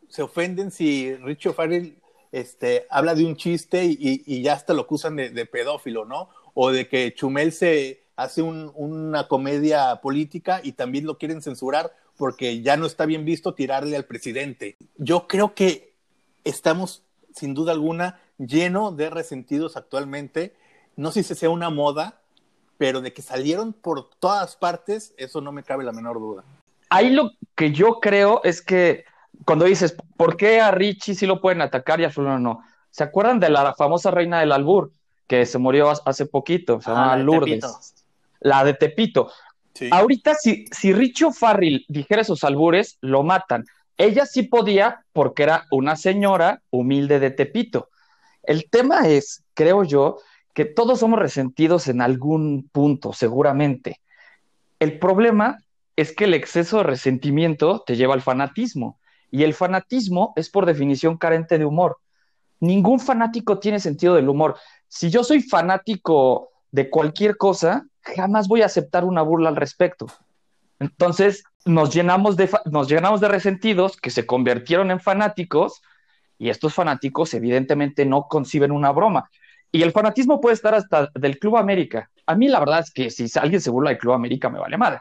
se 0.08 0.22
ofenden 0.22 0.69
si 0.69 1.15
Richie 1.15 1.50
O'Farrell 1.50 1.98
este, 2.32 2.86
habla 2.91 3.15
de 3.15 3.26
un 3.26 3.36
chiste 3.36 3.86
y, 3.86 4.24
y, 4.26 4.43
ya 4.43 4.54
hasta 4.54 4.74
lo 4.74 4.84
acusan 4.84 5.15
de, 5.15 5.32
de, 5.32 5.46
pedófilo, 5.48 6.06
¿no? 6.06 6.30
O 6.54 6.69
de 6.69 6.88
que 6.88 7.12
Chumel 7.15 7.52
se 7.52 8.04
hace 8.15 8.43
un, 8.43 8.72
una 8.76 9.28
comedia 9.28 10.00
política 10.02 10.62
y 10.63 10.74
también 10.74 11.08
lo 11.08 11.17
quieren 11.17 11.41
censurar 11.41 11.91
porque 12.17 12.62
ya 12.62 12.78
no 12.78 12.86
está 12.86 13.06
bien 13.06 13.26
visto 13.26 13.54
tirarle 13.54 13.95
al 13.95 14.06
presidente. 14.06 14.78
Yo 14.97 15.28
creo 15.28 15.54
que 15.54 15.93
estamos, 16.43 17.04
sin 17.34 17.54
duda 17.54 17.71
alguna, 17.71 18.19
lleno 18.38 18.91
de 18.91 19.10
resentidos 19.10 19.78
actualmente. 19.78 20.56
No 20.95 21.12
sé 21.12 21.23
si 21.23 21.36
sea 21.36 21.49
una 21.49 21.69
moda, 21.69 22.21
pero 22.78 23.02
de 23.02 23.13
que 23.13 23.21
salieron 23.21 23.73
por 23.73 24.10
todas 24.19 24.56
partes, 24.56 25.13
eso 25.17 25.41
no 25.41 25.52
me 25.52 25.63
cabe 25.63 25.84
la 25.84 25.91
menor 25.91 26.19
duda. 26.19 26.43
Ahí 26.89 27.10
lo 27.10 27.32
que 27.56 27.71
yo 27.71 27.99
creo 27.99 28.41
es 28.43 28.62
que 28.62 29.06
cuando 29.45 29.65
dices, 29.65 29.95
¿por 30.15 30.38
qué 30.38 30.62
a 30.62 30.71
Richie 30.71 31.15
sí 31.15 31.26
lo 31.26 31.41
pueden 31.41 31.62
atacar 31.62 31.99
y 31.99 32.06
a 32.06 32.10
Fulano 32.10 32.39
no? 32.39 32.63
¿Se 32.91 33.04
acuerdan 33.04 33.39
de 33.39 33.49
la 33.49 33.73
famosa 33.73 34.12
reina 34.12 34.39
del 34.39 34.52
albur 34.52 34.91
que 35.28 35.45
se 35.45 35.58
murió 35.58 35.91
hace 36.06 36.28
poquito? 36.28 36.80
Se 36.80 36.91
llama 36.91 37.13
ah, 37.13 37.17
Lourdes. 37.17 38.06
La 38.39 38.63
de 38.63 38.73
Tepito. 38.73 39.32
Ahorita, 39.91 40.36
si, 40.36 40.65
si 40.71 40.93
Richo 40.93 41.29
dijera 41.88 42.21
esos 42.21 42.43
albures, 42.43 42.97
lo 43.01 43.23
matan. 43.23 43.65
Ella 43.97 44.25
sí 44.25 44.43
podía 44.43 45.05
porque 45.13 45.43
era 45.43 45.65
una 45.71 45.95
señora 45.95 46.62
humilde 46.69 47.19
de 47.19 47.31
Tepito. 47.31 47.89
El 48.43 48.69
tema 48.69 49.07
es, 49.07 49.43
creo 49.53 49.83
yo, 49.83 50.19
que 50.53 50.65
todos 50.65 50.99
somos 50.99 51.19
resentidos 51.19 51.88
en 51.88 52.01
algún 52.01 52.69
punto, 52.71 53.13
seguramente. 53.13 54.01
El 54.79 54.99
problema 54.99 55.57
es 55.95 56.15
que 56.15 56.25
el 56.25 56.33
exceso 56.33 56.77
de 56.77 56.83
resentimiento 56.83 57.83
te 57.86 57.95
lleva 57.95 58.13
al 58.13 58.21
fanatismo. 58.21 58.99
Y 59.31 59.43
el 59.43 59.53
fanatismo 59.53 60.33
es 60.36 60.49
por 60.49 60.65
definición 60.65 61.17
carente 61.17 61.57
de 61.57 61.65
humor. 61.65 61.97
Ningún 62.59 62.99
fanático 62.99 63.59
tiene 63.59 63.79
sentido 63.79 64.15
del 64.15 64.29
humor. 64.29 64.57
Si 64.88 65.09
yo 65.09 65.23
soy 65.23 65.41
fanático 65.41 66.51
de 66.73 66.89
cualquier 66.89 67.38
cosa, 67.38 67.86
jamás 68.01 68.47
voy 68.47 68.63
a 68.63 68.65
aceptar 68.65 69.05
una 69.05 69.21
burla 69.21 69.49
al 69.49 69.55
respecto. 69.55 70.07
Entonces 70.79 71.43
nos 71.65 71.93
llenamos 71.93 72.36
de, 72.36 72.49
nos 72.65 72.89
llenamos 72.89 73.21
de 73.21 73.27
resentidos 73.27 73.95
que 73.95 74.09
se 74.09 74.25
convirtieron 74.25 74.89
en 74.89 74.99
fanáticos 74.99 75.83
y 76.39 76.49
estos 76.49 76.73
fanáticos 76.73 77.36
evidentemente 77.36 78.05
no 78.05 78.27
conciben 78.27 78.71
una 78.71 78.91
broma. 78.91 79.29
Y 79.71 79.83
el 79.83 79.91
fanatismo 79.91 80.41
puede 80.41 80.55
estar 80.55 80.73
hasta 80.73 81.12
del 81.13 81.38
Club 81.38 81.57
América. 81.57 82.09
A 82.25 82.36
mí 82.36 82.47
la 82.47 82.59
verdad 82.59 82.79
es 82.79 82.91
que 82.91 83.12
si 83.12 83.27
alguien 83.38 83.62
se 83.62 83.69
burla 83.69 83.91
del 83.91 83.99
Club 83.99 84.13
América 84.13 84.49
me 84.49 84.59
vale 84.59 84.75
madre. 84.75 84.99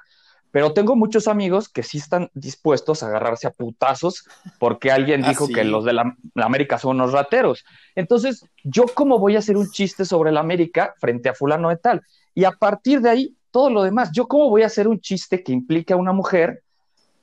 Pero 0.52 0.74
tengo 0.74 0.94
muchos 0.94 1.26
amigos 1.26 1.68
que 1.68 1.82
sí 1.82 1.98
están 1.98 2.30
dispuestos 2.34 3.02
a 3.02 3.08
agarrarse 3.08 3.46
a 3.46 3.52
putazos 3.52 4.28
porque 4.58 4.92
alguien 4.92 5.24
ah, 5.24 5.30
dijo 5.30 5.48
que 5.48 5.64
los 5.64 5.84
de 5.84 5.94
la, 5.94 6.14
América 6.36 6.78
son 6.78 6.96
unos 6.96 7.12
rateros. 7.12 7.64
Entonces, 7.96 8.44
¿yo 8.62 8.84
cómo 8.94 9.18
voy 9.18 9.34
a 9.34 9.40
hacer 9.40 9.56
un 9.56 9.70
chiste 9.70 10.04
sobre 10.04 10.30
la 10.30 10.40
América 10.40 10.94
frente 10.98 11.30
a 11.30 11.34
fulano 11.34 11.70
de 11.70 11.78
tal? 11.78 12.02
Y 12.34 12.44
a 12.44 12.52
partir 12.52 13.00
de 13.00 13.10
ahí, 13.10 13.36
todo 13.50 13.70
lo 13.70 13.82
demás. 13.82 14.10
¿Yo 14.12 14.28
cómo 14.28 14.50
voy 14.50 14.62
a 14.62 14.66
hacer 14.66 14.88
un 14.88 15.00
chiste 15.00 15.42
que 15.42 15.52
implique 15.52 15.94
a 15.94 15.96
una 15.96 16.12
mujer 16.12 16.62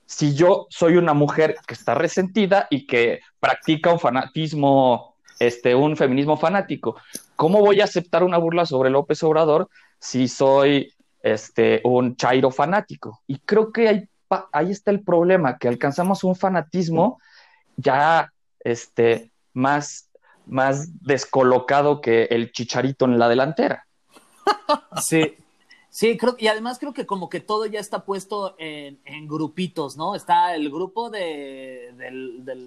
si 0.08 0.34
yo 0.34 0.66
soy 0.72 0.98
una 0.98 1.14
mujer 1.14 1.56
que 1.68 1.76
está 1.76 1.94
resentida 1.94 2.68
y 2.72 2.88
que 2.88 3.20
practica 3.40 3.94
un 3.94 4.00
fanatismo, 4.00 5.16
este, 5.40 5.76
un 5.76 5.96
feminismo 5.96 6.36
fanático? 6.36 6.96
¿Cómo 7.36 7.60
voy 7.60 7.82
a 7.82 7.84
aceptar 7.84 8.24
una 8.24 8.40
burla 8.40 8.66
sobre 8.66 8.90
López 8.90 9.22
Obrador 9.22 9.70
si 10.00 10.28
soy 10.28 10.94
este, 11.22 11.82
un 11.84 12.16
chairo 12.16 12.52
fanático? 12.52 13.22
Y 13.28 13.40
creo 13.40 13.72
que 13.72 13.88
ahí, 13.88 14.10
ahí 14.52 14.72
está 14.72 14.92
el 14.92 15.02
problema, 15.02 15.58
que 15.58 15.68
alcanzamos 15.68 16.24
un 16.24 16.36
fanatismo 16.36 17.20
ya 17.78 18.32
este, 18.60 19.32
más, 19.54 20.10
más 20.46 20.88
descolocado 21.02 22.02
que 22.02 22.24
el 22.26 22.52
chicharito 22.52 23.06
en 23.06 23.20
la 23.20 23.30
delantera. 23.30 23.86
Sí, 25.02 25.36
Sí, 25.92 26.18
creo, 26.18 26.36
y 26.38 26.48
además 26.48 26.78
creo 26.78 26.94
que 26.94 27.08
como 27.08 27.30
que 27.30 27.40
todo 27.40 27.66
ya 27.66 27.80
está 27.80 28.06
puesto 28.06 28.56
en, 28.60 29.00
grupitos, 29.28 29.98
¿no? 29.98 30.14
Está 30.14 30.56
el 30.56 30.70
grupo 30.70 31.10
de, 31.10 31.94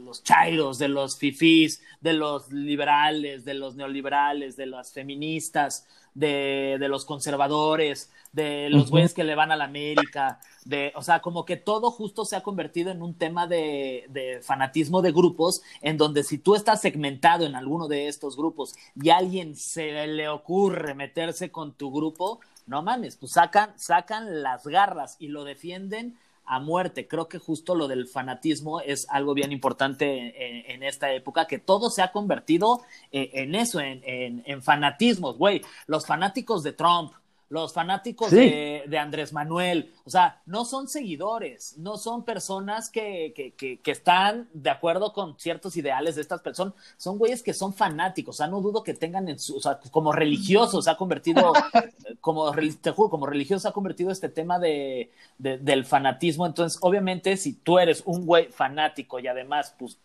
los 0.05 0.25
chairos, 0.25 0.79
de 0.79 0.89
los 0.89 1.17
fifís, 1.19 1.83
de 2.01 2.15
los 2.15 2.51
liberales, 2.51 3.45
de 3.45 3.55
los 3.55 3.77
neoliberales, 3.77 4.57
de 4.57 4.67
las 4.67 4.93
feministas, 4.93 5.87
de, 6.15 6.77
los 6.81 7.05
conservadores, 7.05 8.11
de 8.33 8.69
los 8.71 8.91
güeyes 8.91 9.15
que 9.15 9.23
le 9.23 9.37
van 9.37 9.53
a 9.53 9.57
la 9.57 9.65
América, 9.65 10.41
de, 10.65 10.93
o 10.97 11.03
sea, 11.03 11.21
como 11.21 11.45
que 11.45 11.57
todo 11.57 11.93
justo 11.93 12.25
se 12.25 12.35
ha 12.35 12.43
convertido 12.43 12.91
en 12.91 13.03
un 13.03 13.15
tema 13.15 13.47
de, 13.47 14.07
de, 14.09 14.41
fanatismo 14.43 15.01
de 15.01 15.13
grupos, 15.13 15.63
en 15.81 15.97
donde 15.97 16.25
si 16.25 16.39
tú 16.39 16.57
estás 16.57 16.81
segmentado 16.81 17.47
en 17.47 17.55
alguno 17.55 17.87
de 17.87 18.09
estos 18.09 18.37
grupos 18.37 18.75
y 19.01 19.11
a 19.11 19.19
alguien 19.19 19.55
se 19.55 20.07
le 20.09 20.29
ocurre 20.29 20.95
meterse 20.95 21.51
con 21.53 21.73
tu 21.73 21.93
grupo, 21.93 22.41
no 22.67 22.83
mames, 22.83 23.17
pues 23.17 23.33
sacan, 23.33 23.79
sacan 23.79 24.43
las 24.43 24.67
garras 24.67 25.17
y 25.19 25.29
lo 25.29 25.45
defienden 25.45 26.19
a 26.45 26.61
muerte. 26.61 27.07
Creo 27.07 27.29
que 27.29 27.39
justo 27.39 27.75
lo 27.75 27.89
del 27.89 28.07
fanatismo 28.07 28.81
es 28.81 29.07
algo 29.09 29.35
bien 29.35 29.53
importante 29.53 30.73
en, 30.73 30.83
esta 30.83 31.13
época, 31.13 31.47
que 31.47 31.59
todo 31.59 31.91
se 31.91 32.03
ha 32.03 32.13
convertido 32.13 32.83
eh, 33.11 33.31
en, 33.35 33.55
eso, 33.55 33.81
en, 33.81 34.03
en, 34.05 34.43
en 34.47 34.63
fanatismos, 34.63 35.39
güey. 35.39 35.63
Los 35.87 36.07
fanáticos 36.07 36.63
de 36.63 36.73
Trump, 36.73 37.13
los 37.53 37.75
fanáticos 37.75 38.31
de, 38.31 38.99
Andrés 38.99 39.35
Manuel, 39.35 39.93
o 40.07 40.11
sea, 40.11 40.41
no 40.47 40.65
son 40.65 40.89
seguidores, 40.89 41.77
no 41.77 41.99
son 41.99 42.25
personas 42.25 42.89
que, 42.89 43.35
que, 43.37 43.79
que, 43.79 43.91
están 43.91 44.49
de 44.55 44.71
acuerdo 44.71 45.13
con 45.13 45.39
ciertos 45.39 45.77
ideales 45.77 46.15
de 46.15 46.23
estas 46.23 46.41
personas, 46.41 46.73
son 46.97 47.19
güeyes 47.19 47.43
que 47.43 47.53
son 47.53 47.75
fanáticos, 47.75 48.37
o 48.37 48.39
sea, 48.39 48.47
no 48.47 48.63
dudo 48.63 48.83
que 48.83 48.95
tengan 48.95 49.29
en 49.29 49.39
su, 49.39 49.57
o 49.57 49.61
sea, 49.61 49.79
como 49.91 50.13
religiosos, 50.13 50.87
se 50.87 50.91
ha 50.91 50.97
convertido, 50.97 51.53
como, 52.23 52.51
te 52.53 52.91
juro, 52.91 53.11
como 53.11 53.27
religioso 53.27 53.69
ha 53.69 53.73
convertido 53.73 54.11
este 54.11 54.31
tema 54.31 54.59
de, 54.59 55.11
del 55.37 55.85
fanatismo, 55.85 56.47
entonces, 56.47 56.79
obviamente, 56.81 57.37
si 57.37 57.53
tú 57.53 57.79
eres 57.79 58.03
un 58.07 58.25
güey 58.25 58.47
fanático 58.47 59.21
y 59.21 59.27
además, 59.27 59.75
pues, 59.79 59.99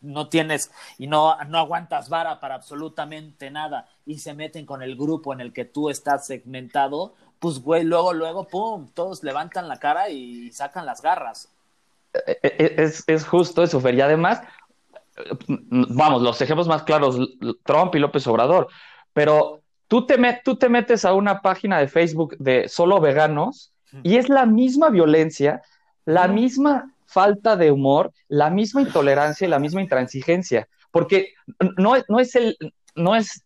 no 0.00 0.28
tienes 0.28 0.70
y 0.98 1.06
no, 1.06 1.36
no 1.44 1.58
aguantas 1.58 2.08
vara 2.08 2.40
para 2.40 2.54
absolutamente 2.54 3.50
nada 3.50 3.88
y 4.06 4.18
se 4.18 4.34
meten 4.34 4.66
con 4.66 4.82
el 4.82 4.96
grupo 4.96 5.32
en 5.32 5.40
el 5.40 5.52
que 5.52 5.64
tú 5.64 5.90
estás 5.90 6.26
segmentado, 6.26 7.14
pues 7.38 7.60
güey, 7.60 7.84
luego, 7.84 8.12
luego, 8.12 8.46
pum, 8.46 8.88
todos 8.94 9.22
levantan 9.22 9.68
la 9.68 9.78
cara 9.78 10.08
y 10.08 10.50
sacan 10.52 10.86
las 10.86 11.02
garras. 11.02 11.48
Eh, 12.26 12.38
eh, 12.42 12.74
es, 12.78 13.04
es 13.06 13.26
justo 13.26 13.62
eso, 13.62 13.80
Fer. 13.80 13.94
Y 13.94 14.00
además, 14.00 14.42
vamos, 15.68 16.22
los 16.22 16.40
ejemplos 16.40 16.68
más 16.68 16.82
claros, 16.82 17.18
Trump 17.64 17.94
y 17.94 17.98
López 17.98 18.26
Obrador, 18.26 18.68
pero 19.12 19.62
tú 19.88 20.06
te, 20.06 20.18
tú 20.44 20.56
te 20.56 20.68
metes 20.68 21.04
a 21.04 21.14
una 21.14 21.40
página 21.40 21.78
de 21.78 21.88
Facebook 21.88 22.36
de 22.38 22.68
solo 22.68 23.00
veganos 23.00 23.72
y 24.02 24.16
es 24.16 24.28
la 24.28 24.44
misma 24.46 24.90
violencia, 24.90 25.62
la 26.04 26.26
misma 26.26 26.93
falta 27.14 27.56
de 27.56 27.70
humor, 27.70 28.12
la 28.28 28.50
misma 28.50 28.82
intolerancia 28.82 29.46
y 29.46 29.50
la 29.50 29.60
misma 29.60 29.80
intransigencia, 29.80 30.68
porque 30.90 31.32
no, 31.78 31.94
no 32.08 32.18
es 32.18 32.34
el, 32.34 32.56
no 32.96 33.14
es, 33.14 33.44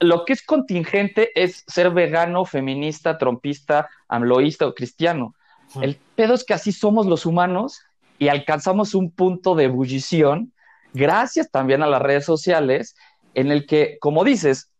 lo 0.00 0.24
que 0.24 0.32
es 0.32 0.42
contingente 0.42 1.30
es 1.40 1.62
ser 1.68 1.90
vegano, 1.90 2.44
feminista, 2.44 3.16
trompista, 3.16 3.88
amloísta 4.08 4.66
o 4.66 4.74
cristiano. 4.74 5.34
El 5.80 5.96
pedo 6.16 6.34
es 6.34 6.44
que 6.44 6.54
así 6.54 6.72
somos 6.72 7.06
los 7.06 7.24
humanos 7.24 7.80
y 8.18 8.28
alcanzamos 8.28 8.94
un 8.94 9.10
punto 9.10 9.54
de 9.54 9.64
ebullición 9.64 10.52
gracias 10.92 11.50
también 11.50 11.82
a 11.82 11.86
las 11.86 12.02
redes 12.02 12.24
sociales 12.24 12.96
en 13.34 13.50
el 13.50 13.66
que, 13.66 13.98
como 14.00 14.24
dices, 14.24 14.70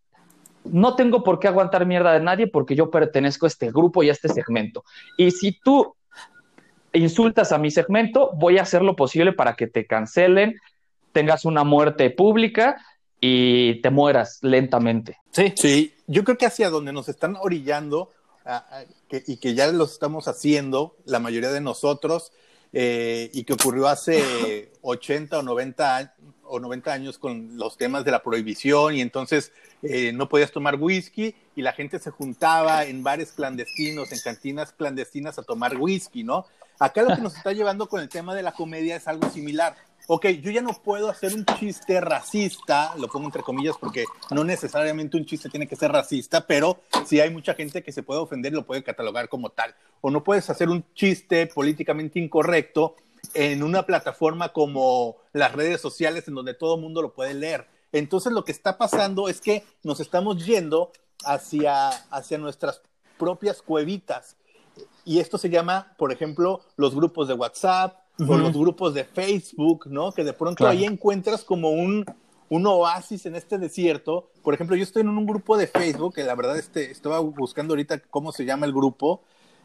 no 0.65 0.97
tengo 0.97 1.23
por 1.23 1.39
qué 1.39 1.49
aguantar 1.49 1.87
mierda 1.87 2.13
de 2.13 2.21
nadie 2.21 2.47
porque 2.47 2.75
yo 2.75 2.91
pertenezco 2.91 3.47
a 3.47 3.49
este 3.49 3.71
grupo 3.71 4.03
y 4.03 4.09
a 4.09 4.13
este 4.13 4.29
segmento. 4.29 4.85
Y 5.19 5.31
si 5.33 5.59
tú 5.61 5.95
insultas 6.95 7.53
a 7.53 7.59
mi 7.59 7.71
segmento, 7.71 8.31
voy 8.35 8.59
a 8.59 8.63
hacer 8.63 8.83
lo 8.83 8.97
posible 8.97 9.33
para 9.33 9.55
que 9.57 9.67
te 9.67 9.87
cancelen, 9.87 10.61
tengas 11.13 11.45
una 11.45 11.65
muerte 11.65 12.11
pública 12.11 12.77
y 13.21 13.81
te 13.81 13.91
mueras 13.91 14.39
lentamente. 14.43 15.19
Sí, 15.31 15.53
sí, 15.57 15.95
yo 16.07 16.25
creo 16.25 16.39
que 16.39 16.47
hacia 16.47 16.71
donde 16.71 16.93
nos 16.93 17.09
están 17.09 17.37
orillando 17.41 18.11
y 19.11 19.37
que 19.37 19.55
ya 19.55 19.69
lo 19.69 19.85
estamos 19.85 20.29
haciendo, 20.29 20.97
la 21.05 21.19
mayoría 21.19 21.51
de 21.51 21.61
nosotros, 21.61 22.33
eh, 22.73 23.31
y 23.33 23.45
que 23.45 23.53
ocurrió 23.53 23.89
hace 23.89 24.73
80 24.83 25.39
o 25.39 25.43
90, 25.43 26.15
o 26.47 26.61
90 26.61 26.93
años 26.93 27.19
con 27.19 27.57
los 27.57 27.77
temas 27.77 28.05
de 28.05 28.11
la 28.11 28.23
prohibición 28.23 28.95
y 28.95 29.01
entonces 29.01 29.53
eh, 29.83 30.13
no 30.13 30.29
podías 30.29 30.53
tomar 30.53 30.77
whisky 30.77 31.35
y 31.57 31.63
la 31.63 31.73
gente 31.73 31.99
se 31.99 32.11
juntaba 32.11 32.85
en 32.85 33.03
bares 33.03 33.33
clandestinos, 33.33 34.13
en 34.13 34.19
cantinas 34.21 34.73
clandestinas 34.73 35.39
a 35.39 35.43
tomar 35.43 35.77
whisky, 35.77 36.25
¿no? 36.25 36.47
Acá 36.79 37.03
lo 37.03 37.15
que 37.15 37.23
nos 37.23 37.37
está 37.37 37.53
llevando 37.53 37.89
con 37.89 38.01
el 38.01 38.09
tema 38.09 38.35
de 38.35 38.43
la 38.43 38.53
comedia 38.53 38.97
es 38.97 39.07
algo 39.07 39.31
similar. 39.31 39.77
Ok, 40.07 40.27
yo 40.43 40.51
ya 40.51 40.61
no 40.61 40.73
puedo 40.75 41.09
hacer 41.09 41.33
un 41.33 41.47
chiste 41.59 41.99
racista, 41.99 42.95
lo 42.99 43.09
pongo 43.09 43.27
entre 43.27 43.43
comillas 43.43 43.77
porque 43.81 44.05
no 44.31 44.45
necesariamente 44.45 45.17
un 45.17 45.25
chiste 45.25 45.49
tiene 45.49 45.67
que 45.67 45.77
ser 45.77 45.93
racista, 45.93 46.47
pero 46.47 46.81
sí 47.07 47.21
hay 47.21 47.31
mucha 47.31 47.55
gente 47.55 47.83
que 47.83 47.91
se 47.91 48.03
puede 48.03 48.21
ofender 48.21 48.53
lo 48.53 48.67
puede 48.67 48.83
catalogar 48.83 49.31
como 49.31 49.49
tal. 49.49 49.75
O 50.03 50.11
no 50.11 50.23
puedes 50.23 50.51
hacer 50.51 50.69
un 50.69 50.85
chiste 50.95 51.47
políticamente 51.47 52.19
incorrecto 52.19 52.97
en 53.33 53.63
una 53.63 53.85
plataforma 53.85 54.53
como 54.53 55.17
las 55.33 55.53
redes 55.53 55.81
sociales 55.81 56.29
en 56.29 56.35
donde 56.35 56.55
todo 56.55 56.75
el 56.77 56.81
mundo 56.81 57.03
lo 57.03 57.15
puede 57.15 57.35
leer. 57.35 57.67
Entonces 57.93 58.33
lo 58.33 58.45
que 58.45 58.53
está 58.53 58.77
pasando 58.77 59.29
es 59.29 59.41
que 59.41 59.65
nos 59.83 60.01
estamos 60.01 60.45
yendo 60.45 60.93
hacia, 61.25 61.89
hacia 61.89 62.39
nuestras 62.39 62.83
propias 63.19 63.63
cuevitas 63.63 64.37
y 65.05 65.21
esto 65.21 65.39
se 65.39 65.51
llama, 65.51 65.95
por 65.99 66.13
ejemplo, 66.13 66.61
los 66.77 66.95
grupos 66.95 67.29
de 67.29 67.35
WhatsApp 67.35 67.99
o 68.27 68.37
los 68.37 68.53
grupos 68.53 68.95
de 68.95 69.05
Facebook, 69.05 69.87
¿no? 69.87 70.13
Que 70.13 70.25
de 70.25 70.33
pronto 70.33 70.67
ahí 70.67 70.85
encuentras 70.85 71.45
como 71.45 71.71
un, 71.71 72.05
un 72.49 72.67
oasis 72.67 73.27
en 73.27 73.35
este 73.35 73.59
desierto. 73.59 74.31
Por 74.43 74.55
ejemplo, 74.55 74.77
yo 74.77 74.83
estoy 74.83 75.03
en 75.03 75.09
un 75.09 75.27
grupo 75.27 75.57
de 75.57 75.67
Facebook, 75.67 76.15
que 76.15 76.25
la 76.25 76.35
verdad 76.35 76.57
este, 76.57 76.91
estaba 76.91 77.19
buscando 77.21 77.73
ahorita 77.73 78.01
cómo 78.11 78.33
se 78.33 78.45
llama 78.45 78.67
el 78.67 78.73
grupo 78.73 79.23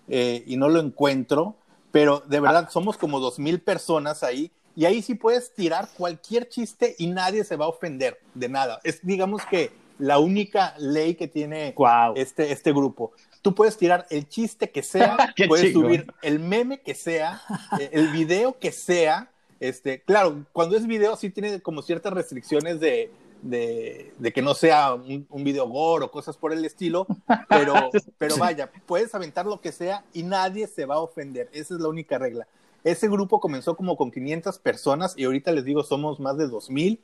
eh, 0.07 0.43
y 0.45 0.57
no 0.57 0.67
lo 0.67 0.79
encuentro, 0.79 1.55
pero 1.91 2.21
de 2.27 2.39
verdad 2.39 2.65
ah. 2.67 2.71
somos 2.71 2.97
como 2.97 3.19
dos 3.19 3.39
mil 3.39 3.61
personas 3.61 4.23
ahí 4.23 4.51
y 4.75 4.85
ahí 4.85 5.01
sí 5.01 5.15
puedes 5.15 5.53
tirar 5.53 5.89
cualquier 5.97 6.47
chiste 6.47 6.95
y 6.97 7.07
nadie 7.07 7.43
se 7.43 7.55
va 7.55 7.65
a 7.65 7.69
ofender 7.69 8.19
de 8.33 8.49
nada. 8.49 8.79
Es 8.83 9.05
digamos 9.05 9.45
que 9.45 9.71
la 9.97 10.19
única 10.19 10.73
ley 10.77 11.15
que 11.15 11.27
tiene 11.27 11.75
este, 12.15 12.51
este 12.51 12.71
grupo. 12.71 13.11
Tú 13.41 13.53
puedes 13.53 13.77
tirar 13.77 14.05
el 14.09 14.27
chiste 14.27 14.71
que 14.71 14.81
sea, 14.81 15.17
puedes 15.47 15.73
subir 15.73 16.07
el 16.21 16.39
meme 16.39 16.81
que 16.81 16.95
sea, 16.95 17.41
eh, 17.79 17.89
el 17.91 18.07
video 18.09 18.57
que 18.57 18.71
sea. 18.71 19.29
Este, 19.59 20.01
claro, 20.01 20.45
cuando 20.53 20.77
es 20.77 20.87
video 20.87 21.17
sí 21.17 21.29
tiene 21.29 21.59
como 21.59 21.81
ciertas 21.81 22.13
restricciones 22.13 22.79
de, 22.79 23.11
de, 23.41 24.13
que 24.33 24.41
no 24.41 24.53
sea 24.53 24.93
un, 24.93 25.43
video 25.43 25.67
gore 25.67 26.05
o 26.05 26.11
cosas 26.11 26.37
por 26.37 26.53
el 26.53 26.63
estilo, 26.65 27.07
pero, 27.47 27.73
pero 28.17 28.37
vaya, 28.37 28.71
puedes 28.85 29.13
aventar 29.15 29.45
lo 29.45 29.61
que 29.61 29.71
sea 29.71 30.03
y 30.13 30.23
nadie 30.23 30.67
se 30.67 30.85
va 30.85 30.95
a 30.95 30.99
ofender. 30.99 31.49
Esa 31.51 31.75
es 31.75 31.81
la 31.81 31.87
única 31.87 32.17
regla. 32.17 32.47
Ese 32.83 33.07
grupo 33.07 33.39
comenzó 33.39 33.75
como 33.75 33.97
con 33.97 34.11
500 34.11 34.59
personas 34.59 35.13
y 35.17 35.25
ahorita 35.25 35.51
les 35.51 35.65
digo, 35.65 35.83
somos 35.83 36.19
más 36.19 36.37
de 36.37 36.47
2000 36.47 36.99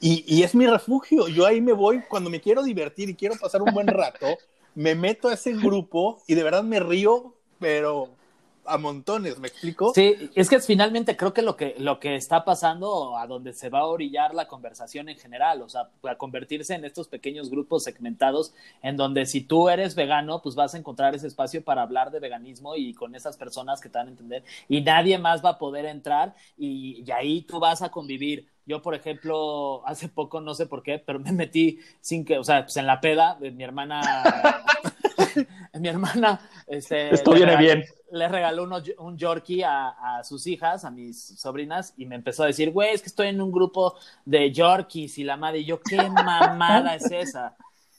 y, 0.00 0.24
y 0.26 0.42
es 0.42 0.54
mi 0.54 0.66
refugio. 0.66 1.28
Yo 1.28 1.46
ahí 1.46 1.60
me 1.60 1.72
voy 1.72 2.02
cuando 2.08 2.30
me 2.30 2.40
quiero 2.40 2.62
divertir 2.62 3.08
y 3.08 3.14
quiero 3.14 3.36
pasar 3.36 3.62
un 3.62 3.72
buen 3.72 3.86
rato 3.86 4.26
me 4.74 4.94
meto 4.94 5.28
a 5.28 5.34
ese 5.34 5.52
grupo 5.52 6.22
y 6.26 6.34
de 6.34 6.42
verdad 6.42 6.62
me 6.62 6.80
río, 6.80 7.34
pero 7.58 8.10
a 8.64 8.78
montones, 8.78 9.38
¿me 9.38 9.48
explico? 9.48 9.92
Sí, 9.94 10.30
es 10.34 10.48
que 10.48 10.60
finalmente 10.60 11.16
creo 11.16 11.32
que 11.32 11.42
lo 11.42 11.56
que 11.56 11.74
lo 11.78 11.98
que 11.98 12.14
está 12.14 12.44
pasando 12.44 13.16
a 13.16 13.26
donde 13.26 13.52
se 13.52 13.68
va 13.68 13.80
a 13.80 13.86
orillar 13.86 14.34
la 14.34 14.46
conversación 14.48 15.08
en 15.08 15.16
general, 15.16 15.62
o 15.62 15.68
sea, 15.68 15.90
a 16.08 16.16
convertirse 16.16 16.74
en 16.74 16.84
estos 16.84 17.08
pequeños 17.08 17.50
grupos 17.50 17.84
segmentados 17.84 18.52
en 18.82 18.96
donde 18.96 19.26
si 19.26 19.42
tú 19.42 19.68
eres 19.68 19.94
vegano, 19.94 20.42
pues 20.42 20.54
vas 20.54 20.74
a 20.74 20.78
encontrar 20.78 21.14
ese 21.14 21.26
espacio 21.26 21.62
para 21.64 21.82
hablar 21.82 22.10
de 22.10 22.20
veganismo 22.20 22.76
y 22.76 22.94
con 22.94 23.14
esas 23.14 23.36
personas 23.36 23.80
que 23.80 23.88
te 23.88 23.98
van 23.98 24.08
a 24.08 24.10
entender 24.10 24.44
y 24.68 24.80
nadie 24.80 25.18
más 25.18 25.44
va 25.44 25.50
a 25.50 25.58
poder 25.58 25.86
entrar 25.86 26.34
y, 26.56 27.02
y 27.06 27.10
ahí 27.10 27.42
tú 27.42 27.58
vas 27.58 27.82
a 27.82 27.90
convivir 27.90 28.46
yo, 28.70 28.82
por 28.82 28.94
ejemplo, 28.94 29.82
hace 29.84 30.08
poco, 30.08 30.40
no 30.40 30.54
sé 30.54 30.66
por 30.66 30.84
qué, 30.84 31.00
pero 31.00 31.18
me 31.18 31.32
metí 31.32 31.80
sin 32.00 32.24
que, 32.24 32.38
o 32.38 32.44
sea, 32.44 32.62
pues 32.62 32.76
en 32.76 32.86
la 32.86 33.00
peda 33.00 33.36
de 33.40 33.50
mi 33.50 33.64
hermana, 33.64 34.00
mi 35.80 35.88
hermana, 35.88 36.40
este, 36.66 37.14
Esto 37.14 37.32
viene 37.32 37.56
bien. 37.56 37.84
Le 38.12 38.28
regaló 38.28 38.68
un 38.98 39.16
Yorkie 39.16 39.62
a, 39.62 40.20
sus 40.24 40.46
hijas, 40.46 40.84
a 40.84 40.90
mis 40.90 41.38
sobrinas, 41.38 41.94
y 41.96 42.06
me 42.06 42.16
empezó 42.16 42.42
a 42.42 42.46
decir, 42.46 42.70
güey, 42.72 42.92
es 42.92 43.02
que 43.02 43.08
estoy 43.08 43.28
en 43.28 43.40
un 43.40 43.52
grupo 43.52 43.96
de 44.24 44.50
Yorkies 44.50 45.18
y 45.18 45.24
la 45.24 45.36
madre, 45.36 45.60
y 45.60 45.64
yo, 45.64 45.80
¿qué 45.80 45.96
mamada 45.96 46.96
es 46.96 47.10
esa? 47.10 47.56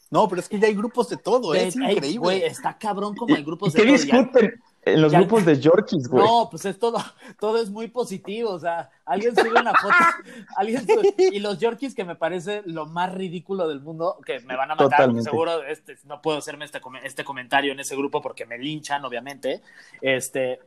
No, 0.10 0.28
pero 0.28 0.42
es 0.42 0.50
que 0.50 0.60
ya 0.60 0.68
hay 0.68 0.74
grupos 0.74 1.08
de 1.10 1.16
todo, 1.16 1.56
¿eh? 1.56 1.68
es 1.68 1.76
increíble. 1.78 2.18
Güey, 2.18 2.44
está 2.44 2.78
cabrón 2.78 3.16
como 3.16 3.34
hay 3.34 3.44
grupos 3.44 3.72
de 3.72 3.82
todo. 3.82 3.92
discuten? 3.94 4.62
En 4.84 5.02
los 5.02 5.14
grupos 5.14 5.46
de 5.46 5.60
Yorkies, 5.60 6.08
güey. 6.08 6.26
No, 6.26 6.48
pues 6.50 6.66
es 6.66 6.80
todo, 6.80 6.98
todo 7.40 7.62
es 7.62 7.70
muy 7.70 7.88
positivo. 7.88 8.52
O 8.52 8.60
sea, 8.60 8.90
alguien 9.06 9.36
sube 9.36 9.60
una 9.60 9.74
foto, 9.74 9.94
alguien 10.58 10.86
y 11.18 11.40
los 11.40 11.60
Yorkies 11.60 11.94
que 11.94 12.04
me 12.04 12.16
parece 12.16 12.64
lo 12.66 12.88
más 12.88 13.14
ridículo 13.14 13.68
del 13.68 13.82
mundo, 13.82 14.18
que 14.26 14.40
me 14.42 14.56
van 14.56 14.72
a 14.72 14.76
matar, 14.76 15.12
seguro 15.22 15.64
este, 15.64 15.98
no 16.06 16.22
puedo 16.22 16.40
hacerme 16.40 16.66
este, 16.66 16.82
este 17.04 17.24
comentario 17.24 17.72
en 17.72 17.80
ese 17.80 17.96
grupo 17.96 18.22
porque 18.22 18.46
me 18.46 18.58
linchan, 18.58 19.06
obviamente. 19.06 19.62
Este, 20.02 20.60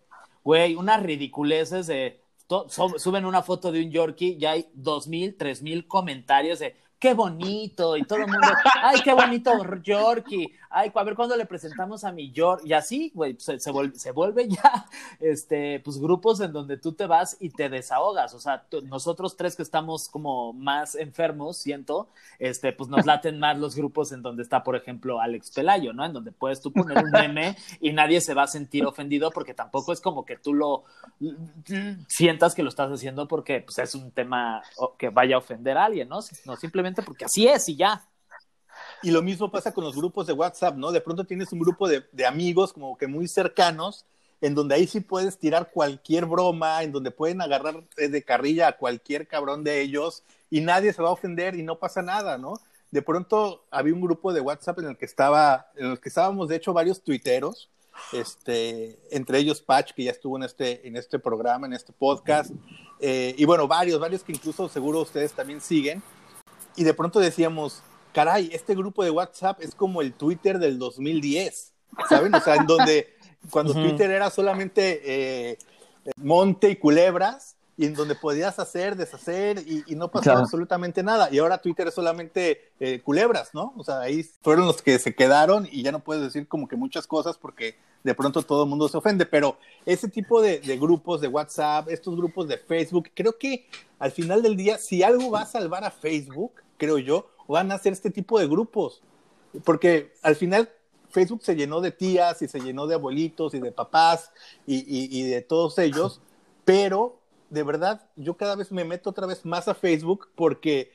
güey, 0.45 0.77
unas 0.77 1.03
ridiculeces 1.03 1.87
de 1.87 2.21
suben 2.69 3.25
una 3.25 3.43
foto 3.43 3.73
de 3.73 3.83
un 3.83 3.91
Yorkie 3.91 4.37
y 4.39 4.45
hay 4.45 4.69
dos 4.75 5.09
mil, 5.09 5.35
tres 5.37 5.63
mil 5.63 5.89
comentarios 5.89 6.59
de 6.59 6.77
qué 7.05 7.13
bonito, 7.13 7.99
y 7.99 8.05
todo 8.05 8.21
el 8.21 8.29
mundo, 8.29 8.49
ay, 8.83 9.01
qué 9.03 9.13
bonito 9.13 9.53
Yorkie, 9.83 10.51
ay, 10.75 10.93
a 10.93 11.05
ver 11.05 11.15
cuándo 11.15 11.37
le 11.37 11.47
presentamos 11.47 12.05
a 12.05 12.13
mi 12.13 12.33
York, 12.33 12.63
y 12.65 12.73
así, 12.73 13.13
güey, 13.15 13.37
se, 13.39 13.59
se, 13.61 13.71
vuelve, 13.71 14.49
ya, 14.49 14.87
este, 15.21 15.81
pues 15.81 15.99
grupos 15.99 16.41
en 16.41 16.53
donde 16.53 16.77
tú 16.77 16.93
te 16.93 17.07
vas 17.07 17.37
y 17.41 17.51
te 17.51 17.69
desahogas, 17.69 18.35
o 18.35 18.41
sea, 18.41 18.65
nosotros 18.85 19.37
tres 19.37 19.57
que 19.57 19.63
estamos 19.63 20.09
como 20.09 20.53
más 20.53 20.95
enfermos, 20.97 21.59
siento, 21.59 22.09
este, 22.39 22.73
pues 22.73 22.91
nos 22.91 23.07
laten 23.07 23.39
más 23.39 23.59
los 23.59 23.77
grupos 23.77 24.13
en 24.13 24.23
donde 24.23 24.43
está, 24.43 24.63
por 24.65 24.77
ejemplo, 24.77 25.21
Alex 25.21 25.53
Pelayo, 25.53 25.93
¿no? 25.93 26.05
En 26.05 26.13
donde 26.13 26.33
puedes 26.33 26.61
tú 26.61 26.73
poner 26.73 26.99
un 26.99 27.11
meme 27.11 27.57
y 27.81 27.93
nadie 27.93 28.21
se 28.21 28.35
va 28.35 28.43
a 28.43 28.49
sentir 28.49 28.85
ofendido 28.85 29.31
porque 29.31 29.55
tampoco 29.55 29.93
es 29.93 30.01
como 30.01 30.25
que 30.25 30.37
tú 30.37 30.55
lo 30.55 30.85
sientas 32.09 32.55
que 32.55 32.63
lo 32.63 32.69
estás 32.69 32.91
haciendo 32.91 33.29
porque 33.29 33.61
pues, 33.61 33.79
es 33.79 33.95
un 33.95 34.11
tema 34.11 34.63
que 34.99 35.09
vaya 35.11 35.37
a 35.37 35.39
ofender 35.39 35.77
a 35.77 35.85
alguien, 35.85 36.09
¿no? 36.09 36.19
No, 36.45 36.57
simplemente 36.57 37.03
porque 37.03 37.25
así 37.25 37.47
es 37.47 37.69
y 37.69 37.77
ya. 37.77 38.03
Y 39.03 39.11
lo 39.11 39.23
mismo 39.23 39.51
pasa 39.51 39.73
con 39.73 39.85
los 39.85 39.97
grupos 39.97 40.27
de 40.27 40.33
WhatsApp, 40.33 40.77
¿no? 40.77 40.93
De 40.93 41.01
pronto 41.01 41.25
tienes 41.25 41.53
un 41.53 41.59
grupo 41.59 41.89
de, 41.89 42.05
amigos 42.27 42.73
como 42.73 42.97
que 42.97 43.07
muy 43.07 43.29
cercanos, 43.29 44.07
en 44.41 44.55
donde 44.55 44.75
ahí 44.75 44.87
sí 44.87 45.01
puedes 45.01 45.39
tirar 45.39 45.71
cualquier 45.71 46.27
broma, 46.27 46.83
en 46.83 46.93
donde 46.93 47.11
pueden 47.11 47.41
agarrar 47.41 47.85
de 47.97 48.23
carrilla 48.23 48.69
a 48.69 48.77
cualquier 48.77 49.27
cabrón 49.27 49.65
de 49.65 49.81
ellos 49.81 50.23
y 50.51 50.61
nadie 50.61 50.93
se 50.93 51.03
va 51.03 51.09
a 51.09 51.13
ofender 51.13 51.55
y 51.55 51.63
no 51.63 51.79
pasa 51.79 52.03
nada, 52.03 52.39
¿no? 52.39 52.55
De 52.91 53.03
pronto 53.03 53.65
había 53.71 53.95
un 53.95 54.01
grupo 54.01 54.33
de 54.33 54.41
WhatsApp 54.41 54.79
en 54.81 54.87
el 54.91 54.97
que 54.97 55.05
estaba, 55.05 55.67
en 55.77 55.93
el 55.93 56.01
que 56.01 56.09
estábamos 56.09 56.49
de 56.49 56.57
hecho 56.57 56.73
varios 56.73 57.03
tuiteros, 57.03 57.69
este, 58.13 58.99
entre 59.11 59.39
ellos 59.39 59.61
Patch, 59.61 59.93
que 59.93 60.05
ya 60.05 60.11
estuvo 60.11 60.37
en 60.37 60.45
este, 60.45 60.87
en 60.87 60.97
este 60.97 61.19
programa, 61.19 61.67
en 61.67 61.73
este 61.73 61.93
podcast, 61.93 62.53
eh, 63.01 63.35
y 63.37 63.45
bueno, 63.45 63.67
varios, 63.67 63.99
varios 63.99 64.23
que 64.23 64.33
incluso 64.33 64.69
seguro 64.69 65.01
ustedes 65.01 65.33
también 65.33 65.61
siguen, 65.61 66.03
y 66.77 66.85
de 66.85 66.95
pronto 66.95 67.21
decíamos, 67.21 67.83
caray, 68.15 68.49
este 68.53 68.75
grupo 68.75 69.05
de 69.05 69.11
WhatsApp 69.11 69.61
es 69.61 69.75
como 69.75 70.01
el 70.01 70.15
Twitter 70.15 70.59
del 70.59 70.79
2010, 70.79 71.73
¿saben? 72.09 72.35
O 72.35 72.41
sea, 72.41 72.55
en 72.55 72.67
donde 72.67 73.15
cuando 73.51 73.75
Twitter 73.75 74.11
era 74.11 74.31
solamente 74.31 75.03
eh, 75.05 75.59
monte 76.17 76.71
y 76.71 76.77
culebras, 76.77 77.57
y 77.77 77.87
en 77.87 77.95
donde 77.95 78.15
podías 78.15 78.61
hacer, 78.61 78.95
deshacer 78.95 79.59
y, 79.67 79.97
no 79.97 80.09
pasaba 80.09 80.39
absolutamente 80.39 81.03
nada. 81.03 81.29
Y 81.33 81.39
ahora 81.39 81.59
Twitter 81.59 81.89
es 81.89 81.95
solamente 81.95 82.71
eh, 82.79 83.01
culebras, 83.01 83.51
¿no? 83.53 83.75
O 83.77 83.83
sea, 83.83 83.99
ahí 83.99 84.23
fueron 84.43 84.67
los 84.67 84.81
que 84.81 84.99
se 85.01 85.13
quedaron 85.15 85.67
y 85.69 85.83
ya 85.83 85.91
no 85.91 85.99
puedes 85.99 86.23
decir 86.23 86.47
como 86.47 86.69
que 86.69 86.77
muchas 86.77 87.09
cosas 87.09 87.37
porque 87.37 87.75
de 88.05 88.15
pronto 88.15 88.43
todo 88.43 88.63
el 88.63 88.69
mundo 88.69 88.89
se 88.89 88.97
ofende. 88.97 89.27
Pero 89.27 89.59
ese 89.85 90.09
tipo 90.09 90.41
de, 90.41 90.61
de 90.61 90.79
grupos 90.79 91.21
de 91.21 91.27
WhatsApp, 91.27 91.89
estos 91.91 92.15
grupos 92.15 92.47
de 92.47 92.59
Facebook, 92.59 93.11
creo 93.13 93.37
que 93.39 93.67
al 93.99 94.13
final 94.13 94.41
del 94.41 94.57
día, 94.57 94.79
si 94.79 95.03
algo 95.03 95.33
va 95.33 95.43
a 95.43 95.47
salvar 95.47 95.85
a 95.85 95.91
Facebook, 95.91 96.53
creo 96.77 96.99
yo, 96.99 97.29
van 97.49 97.71
a 97.73 97.77
hacer 97.77 97.93
este 97.93 98.11
tipo 98.11 98.39
de 98.39 98.47
grupos. 98.47 99.03
Porque 99.65 100.13
al 100.23 100.37
final 100.37 100.69
Facebook 101.15 101.43
se 101.45 101.55
llenó 101.55 101.81
de 101.81 101.93
tías 101.93 102.43
y 102.43 102.49
se 102.49 102.61
llenó 102.61 102.89
de 102.89 102.97
abuelitos 102.97 103.55
y 103.55 103.61
de 103.61 103.71
papás 103.71 104.33
y, 104.67 105.23
de 105.23 105.41
todos 105.43 105.79
ellos, 105.79 106.21
pero 106.65 107.21
de 107.51 107.63
verdad 107.63 108.09
yo 108.17 108.37
cada 108.37 108.57
vez 108.57 108.73
me 108.73 108.85
meto 108.85 109.11
otra 109.11 109.27
vez 109.27 109.45
más 109.45 109.69
a 109.69 109.75
Facebook 109.75 110.29
porque 110.35 110.91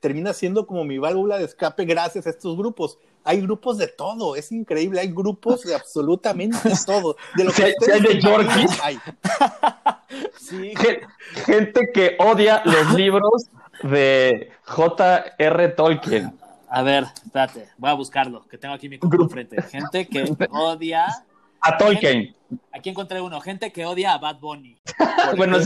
termina 0.00 0.34
siendo 0.34 0.66
como 0.66 0.84
mi 0.84 0.98
válvula 0.98 1.38
de 1.38 1.44
escape 1.44 1.86
gracias 1.86 2.26
a 2.26 2.30
estos 2.30 2.56
grupos. 2.56 2.98
Hay 3.24 3.40
grupos 3.40 3.78
de 3.78 3.86
todo, 3.86 4.36
es 4.36 4.52
increíble, 4.52 5.00
hay 5.00 5.08
grupos 5.08 5.62
de 5.62 5.74
absolutamente 5.74 6.58
todo. 6.86 7.16
De 7.36 7.44
lo 7.44 7.52
que 7.52 7.64
hay 7.64 7.72
de 7.80 8.68
Hay. 8.82 8.98
Gente 11.46 11.90
que 11.94 12.16
odia 12.18 12.62
los 12.66 12.92
libros 12.94 13.46
de 13.82 14.50
J.R. 14.64 15.68
Tolkien. 15.70 16.32
A 16.68 16.82
ver, 16.82 17.04
espérate, 17.24 17.68
voy 17.76 17.90
a 17.90 17.94
buscarlo, 17.94 18.46
que 18.48 18.56
tengo 18.56 18.74
aquí 18.74 18.88
mi 18.88 18.96
grupo 18.96 19.28
frente. 19.28 19.60
Gente 19.62 20.06
que 20.08 20.24
odia. 20.50 21.06
A 21.60 21.76
Tolkien. 21.76 22.34
aquí 22.72 22.90
encontré 22.90 23.20
uno, 23.20 23.40
gente 23.40 23.70
que 23.70 23.84
odia 23.84 24.14
a 24.14 24.18
Bad 24.18 24.40
Bunny. 24.40 24.78
bueno, 25.36 25.58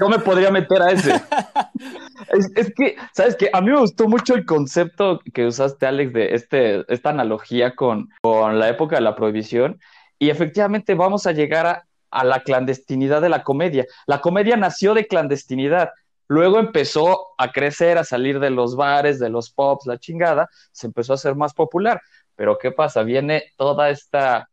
yo 0.00 0.08
me 0.08 0.18
podría 0.18 0.50
meter 0.50 0.82
a 0.82 0.90
ese. 0.90 1.12
es, 2.56 2.72
que, 2.74 2.96
¿sabes 3.12 3.36
qué? 3.36 3.50
A 3.52 3.60
mí 3.60 3.70
me 3.70 3.78
gustó 3.78 4.08
mucho 4.08 4.34
el 4.34 4.44
concepto 4.46 5.20
que 5.34 5.46
usaste, 5.46 5.86
Alex, 5.86 6.12
de 6.12 6.34
este, 6.34 6.92
esta 6.92 7.10
analogía 7.10 7.76
con, 7.76 8.08
con 8.22 8.58
la 8.58 8.68
época 8.68 8.96
de 8.96 9.02
la 9.02 9.14
prohibición. 9.14 9.78
Y 10.18 10.30
efectivamente 10.30 10.94
vamos 10.94 11.26
a 11.26 11.32
llegar 11.32 11.66
a, 11.66 11.84
a 12.10 12.24
la 12.24 12.40
clandestinidad 12.40 13.20
de 13.20 13.28
la 13.28 13.44
comedia. 13.44 13.86
La 14.06 14.20
comedia 14.20 14.56
nació 14.56 14.94
de 14.94 15.06
clandestinidad. 15.06 15.90
Luego 16.28 16.58
empezó 16.58 17.28
a 17.38 17.50
crecer, 17.50 17.98
a 17.98 18.04
salir 18.04 18.38
de 18.38 18.50
los 18.50 18.76
bares, 18.76 19.18
de 19.18 19.30
los 19.30 19.50
pops, 19.50 19.86
la 19.86 19.98
chingada, 19.98 20.48
se 20.72 20.86
empezó 20.86 21.12
a 21.12 21.16
hacer 21.16 21.34
más 21.34 21.54
popular. 21.54 22.00
Pero 22.36 22.58
¿qué 22.58 22.70
pasa? 22.70 23.02
Viene 23.02 23.52
toda 23.56 23.90
esta 23.90 24.48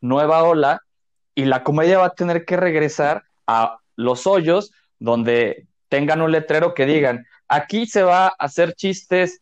nueva 0.00 0.44
ola 0.44 0.82
y 1.34 1.46
la 1.46 1.64
comedia 1.64 1.98
va 1.98 2.06
a 2.06 2.14
tener 2.14 2.44
que 2.44 2.56
regresar 2.56 3.24
a 3.46 3.78
los 3.96 4.26
hoyos 4.26 4.72
donde 4.98 5.66
tengan 5.88 6.20
un 6.20 6.32
letrero 6.32 6.74
que 6.74 6.86
digan, 6.86 7.26
aquí 7.48 7.86
se 7.86 8.02
va 8.02 8.26
a 8.26 8.34
hacer 8.38 8.74
chistes 8.74 9.40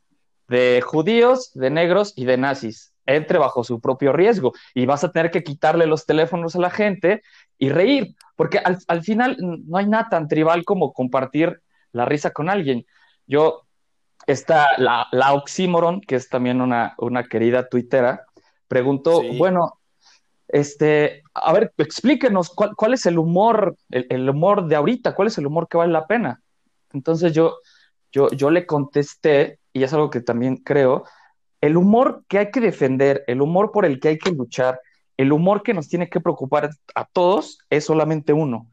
de 0.49 0.81
judíos, 0.85 1.51
de 1.55 1.71
negros 1.71 2.13
y 2.17 2.25
de 2.25 2.37
nazis. 2.37 2.93
Entre 3.07 3.39
bajo 3.39 3.65
su 3.65 3.81
propio 3.81 4.13
riesgo 4.13 4.53
y 4.75 4.85
vas 4.85 5.05
a 5.05 5.13
tener 5.13 5.31
que 5.31 5.45
quitarle 5.45 5.87
los 5.87 6.07
teléfonos 6.07 6.57
a 6.57 6.61
la 6.61 6.71
gente 6.71 7.23
y 7.59 7.69
reír, 7.69 8.15
porque 8.35 8.59
al, 8.59 9.03
final 9.03 9.37
no 9.39 9.79
hay 9.79 9.87
nada 9.87 10.09
tan 10.11 10.29
tribal 10.29 10.65
como 10.65 10.93
compartir 10.93 11.61
la 11.93 12.05
risa 12.05 12.33
con 12.33 12.51
alguien. 12.51 12.85
Yo, 13.27 13.63
está 14.27 14.69
la, 14.79 15.07
la 15.13 15.33
Oxymoron, 15.35 16.01
que 16.01 16.17
es 16.17 16.29
también 16.29 16.61
una, 16.61 16.95
una 16.99 17.25
querida 17.25 17.69
tuitera, 17.69 18.25
preguntó, 18.69 19.23
bueno, 19.39 19.79
este, 20.49 21.23
a 21.35 21.53
ver, 21.53 21.73
explíquenos 21.79 22.51
cuál, 22.51 22.75
cuál 22.77 22.95
es 22.95 23.07
el 23.07 23.19
humor, 23.19 23.77
el, 23.91 24.29
humor 24.29 24.67
de 24.67 24.77
ahorita, 24.77 25.15
cuál 25.15 25.29
es 25.29 25.39
el 25.39 25.47
humor 25.47 25.69
que 25.69 25.77
vale 25.77 25.93
la 25.93 26.07
pena. 26.07 26.41
Entonces 26.93 27.33
yo, 27.33 27.59
yo, 28.13 28.31
yo 28.31 28.51
le 28.51 28.67
contesté, 28.67 29.59
y 29.73 29.83
es 29.83 29.93
algo 29.93 30.11
que 30.11 30.21
también 30.21 30.57
creo, 30.57 31.05
el 31.67 31.77
humor 31.77 32.23
que 32.29 32.39
hay 32.39 32.51
que 32.51 32.61
defender, 32.61 33.25
el 33.27 33.43
humor 33.43 33.73
por 33.73 33.85
el 33.85 33.99
que 33.99 34.09
hay 34.09 34.19
que 34.19 34.31
luchar, 34.31 34.81
el 35.17 35.33
humor 35.33 35.63
que 35.65 35.75
nos 35.75 35.89
tiene 35.89 36.09
que 36.09 36.21
preocupar 36.21 36.71
a 36.95 37.05
todos 37.07 37.59
es 37.71 37.85
solamente 37.85 38.33
uno, 38.33 38.71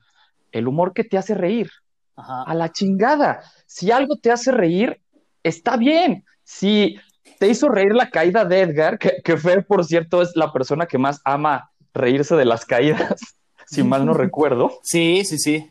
el 0.52 0.68
humor 0.68 0.94
que 0.94 1.04
te 1.04 1.18
hace 1.18 1.34
reír. 1.34 1.72
A 2.16 2.54
la 2.54 2.72
chingada. 2.72 3.42
Si 3.66 3.90
algo 3.90 4.18
te 4.18 4.32
hace 4.32 4.52
reír, 4.52 5.02
está 5.42 5.78
bien. 5.78 6.24
Si 6.44 7.00
te 7.40 7.48
hizo 7.48 7.70
reír 7.70 7.96
la 7.96 8.12
caída 8.12 8.46
de 8.46 8.62
Edgar, 8.62 9.00
que, 9.00 9.16
que 9.24 9.36
Fer, 9.36 9.66
por 9.66 9.84
cierto, 9.84 10.22
es 10.22 10.36
la 10.36 10.54
persona 10.54 10.86
que 10.86 11.00
más 11.00 11.20
ama 11.26 11.72
reírse 11.92 12.36
de 12.36 12.46
las 12.46 12.66
caídas, 12.66 13.16
si 13.66 13.82
mal 13.82 14.06
no 14.06 14.14
recuerdo. 14.14 14.80
Sí, 14.84 15.26
sí, 15.26 15.40
sí. 15.40 15.68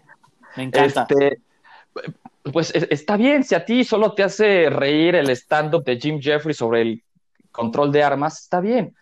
Me 0.56 0.64
encanta. 0.64 1.06
Este, 1.08 1.40
pues 2.52 2.72
está 2.74 3.16
bien, 3.16 3.44
si 3.44 3.54
a 3.54 3.64
ti 3.64 3.84
solo 3.84 4.14
te 4.14 4.24
hace 4.24 4.68
reír 4.68 5.14
el 5.14 5.30
stand-up 5.30 5.84
de 5.84 6.00
Jim 6.00 6.20
Jeffrey 6.20 6.54
sobre 6.54 6.82
el 6.82 7.04
control 7.52 7.92
de 7.92 8.02
armas, 8.02 8.42
está 8.42 8.60
bien 8.60 8.94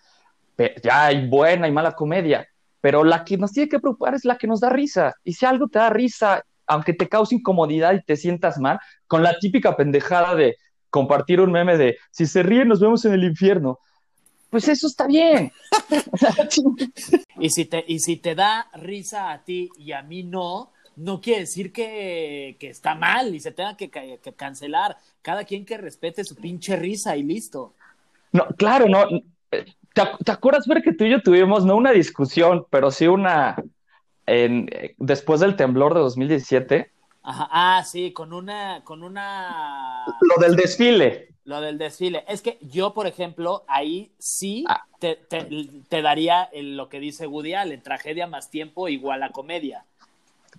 ya 0.83 1.07
hay 1.07 1.27
buena 1.27 1.69
y 1.69 1.73
mala 1.73 1.93
comedia, 1.93 2.47
pero 2.81 3.05
la 3.05 3.25
que 3.25 3.37
nos 3.37 3.53
tiene 3.53 3.69
que 3.69 3.79
preocupar 3.79 4.15
es 4.15 4.25
la 4.25 4.37
que 4.37 4.47
nos 4.47 4.61
da 4.61 4.71
risa. 4.71 5.15
Y 5.25 5.33
si 5.33 5.47
algo 5.47 5.69
te 5.69 5.79
da 5.79 5.91
risa, 5.91 6.45
aunque 6.67 6.93
te 6.93 7.09
cause 7.09 7.35
incomodidad 7.35 7.95
y 7.95 8.03
te 8.03 8.17
sientas 8.17 8.59
mal, 8.59 8.79
con 9.07 9.23
la 9.23 9.39
típica 9.39 9.77
pendejada 9.77 10.35
de 10.35 10.57
compartir 10.89 11.41
un 11.41 11.53
meme 11.53 11.77
de 11.77 11.99
si 12.11 12.27
se 12.27 12.43
ríen 12.43 12.69
nos 12.69 12.81
vemos 12.81 13.05
en 13.05 13.13
el 13.13 13.25
infierno. 13.25 13.79
Pues 14.51 14.67
eso 14.67 14.89
está 14.89 15.07
bien. 15.07 15.53
y, 17.39 17.51
si 17.51 17.67
te, 17.67 17.85
y 17.87 18.01
si 18.01 18.17
te 18.17 18.35
da 18.35 18.69
risa 18.75 19.31
a 19.31 19.45
ti 19.45 19.69
y 19.79 19.93
a 19.93 20.03
mí 20.03 20.25
no, 20.25 20.73
no 20.97 21.21
quiere 21.21 21.41
decir 21.41 21.73
que, 21.73 22.57
está 22.61 22.97
mal 22.97 23.33
y 23.35 23.41
se 23.41 23.53
tenga 23.53 23.77
que, 23.77 23.91
que, 23.91 24.33
cancelar. 24.35 24.97
Cada 25.23 25.45
quien 25.45 25.65
que 25.65 25.79
respete 25.79 26.25
su 26.25 26.35
pinche 26.35 26.75
risa 26.77 27.17
y 27.17 27.23
listo. 27.23 27.75
No, 28.33 28.47
claro, 28.57 28.87
no. 28.88 29.07
¿Te, 29.51 30.33
acuerdas 30.33 30.66
ver 30.66 30.83
que 30.83 30.93
tú 30.93 31.05
y 31.05 31.11
yo 31.11 31.21
tuvimos 31.21 31.64
no 31.64 31.77
una 31.77 31.90
discusión, 31.90 32.64
pero 32.71 32.90
sí 32.90 33.07
una 33.07 33.57
en, 34.27 34.69
después 34.99 35.40
del 35.40 35.57
temblor 35.57 35.95
de 35.95 36.01
2017? 36.01 36.93
Ajá, 37.23 37.49
ah, 37.51 37.85
sí, 37.85 38.12
con 38.12 38.33
una, 38.33 38.83
con 38.85 39.03
una. 39.03 40.05
Lo 40.21 40.43
del 40.43 40.57
desfile. 40.57 41.35
Lo 41.45 41.61
del 41.61 41.79
desfile. 41.79 42.25
Es 42.29 42.43
que 42.43 42.59
yo, 42.61 42.95
por 42.95 43.07
ejemplo, 43.07 43.64
ahí 43.66 44.12
sí 44.19 44.64
ah. 44.69 44.85
te, 45.01 45.16
te, 45.16 46.03
daría 46.03 46.49
lo 46.53 46.88
que 46.88 47.01
dice 47.01 47.27
Woody 47.27 47.55
Allen, 47.55 47.83
tragedia 47.83 48.27
más 48.27 48.51
tiempo 48.51 48.88
igual 48.88 49.23
a 49.23 49.31
comedia. 49.31 49.85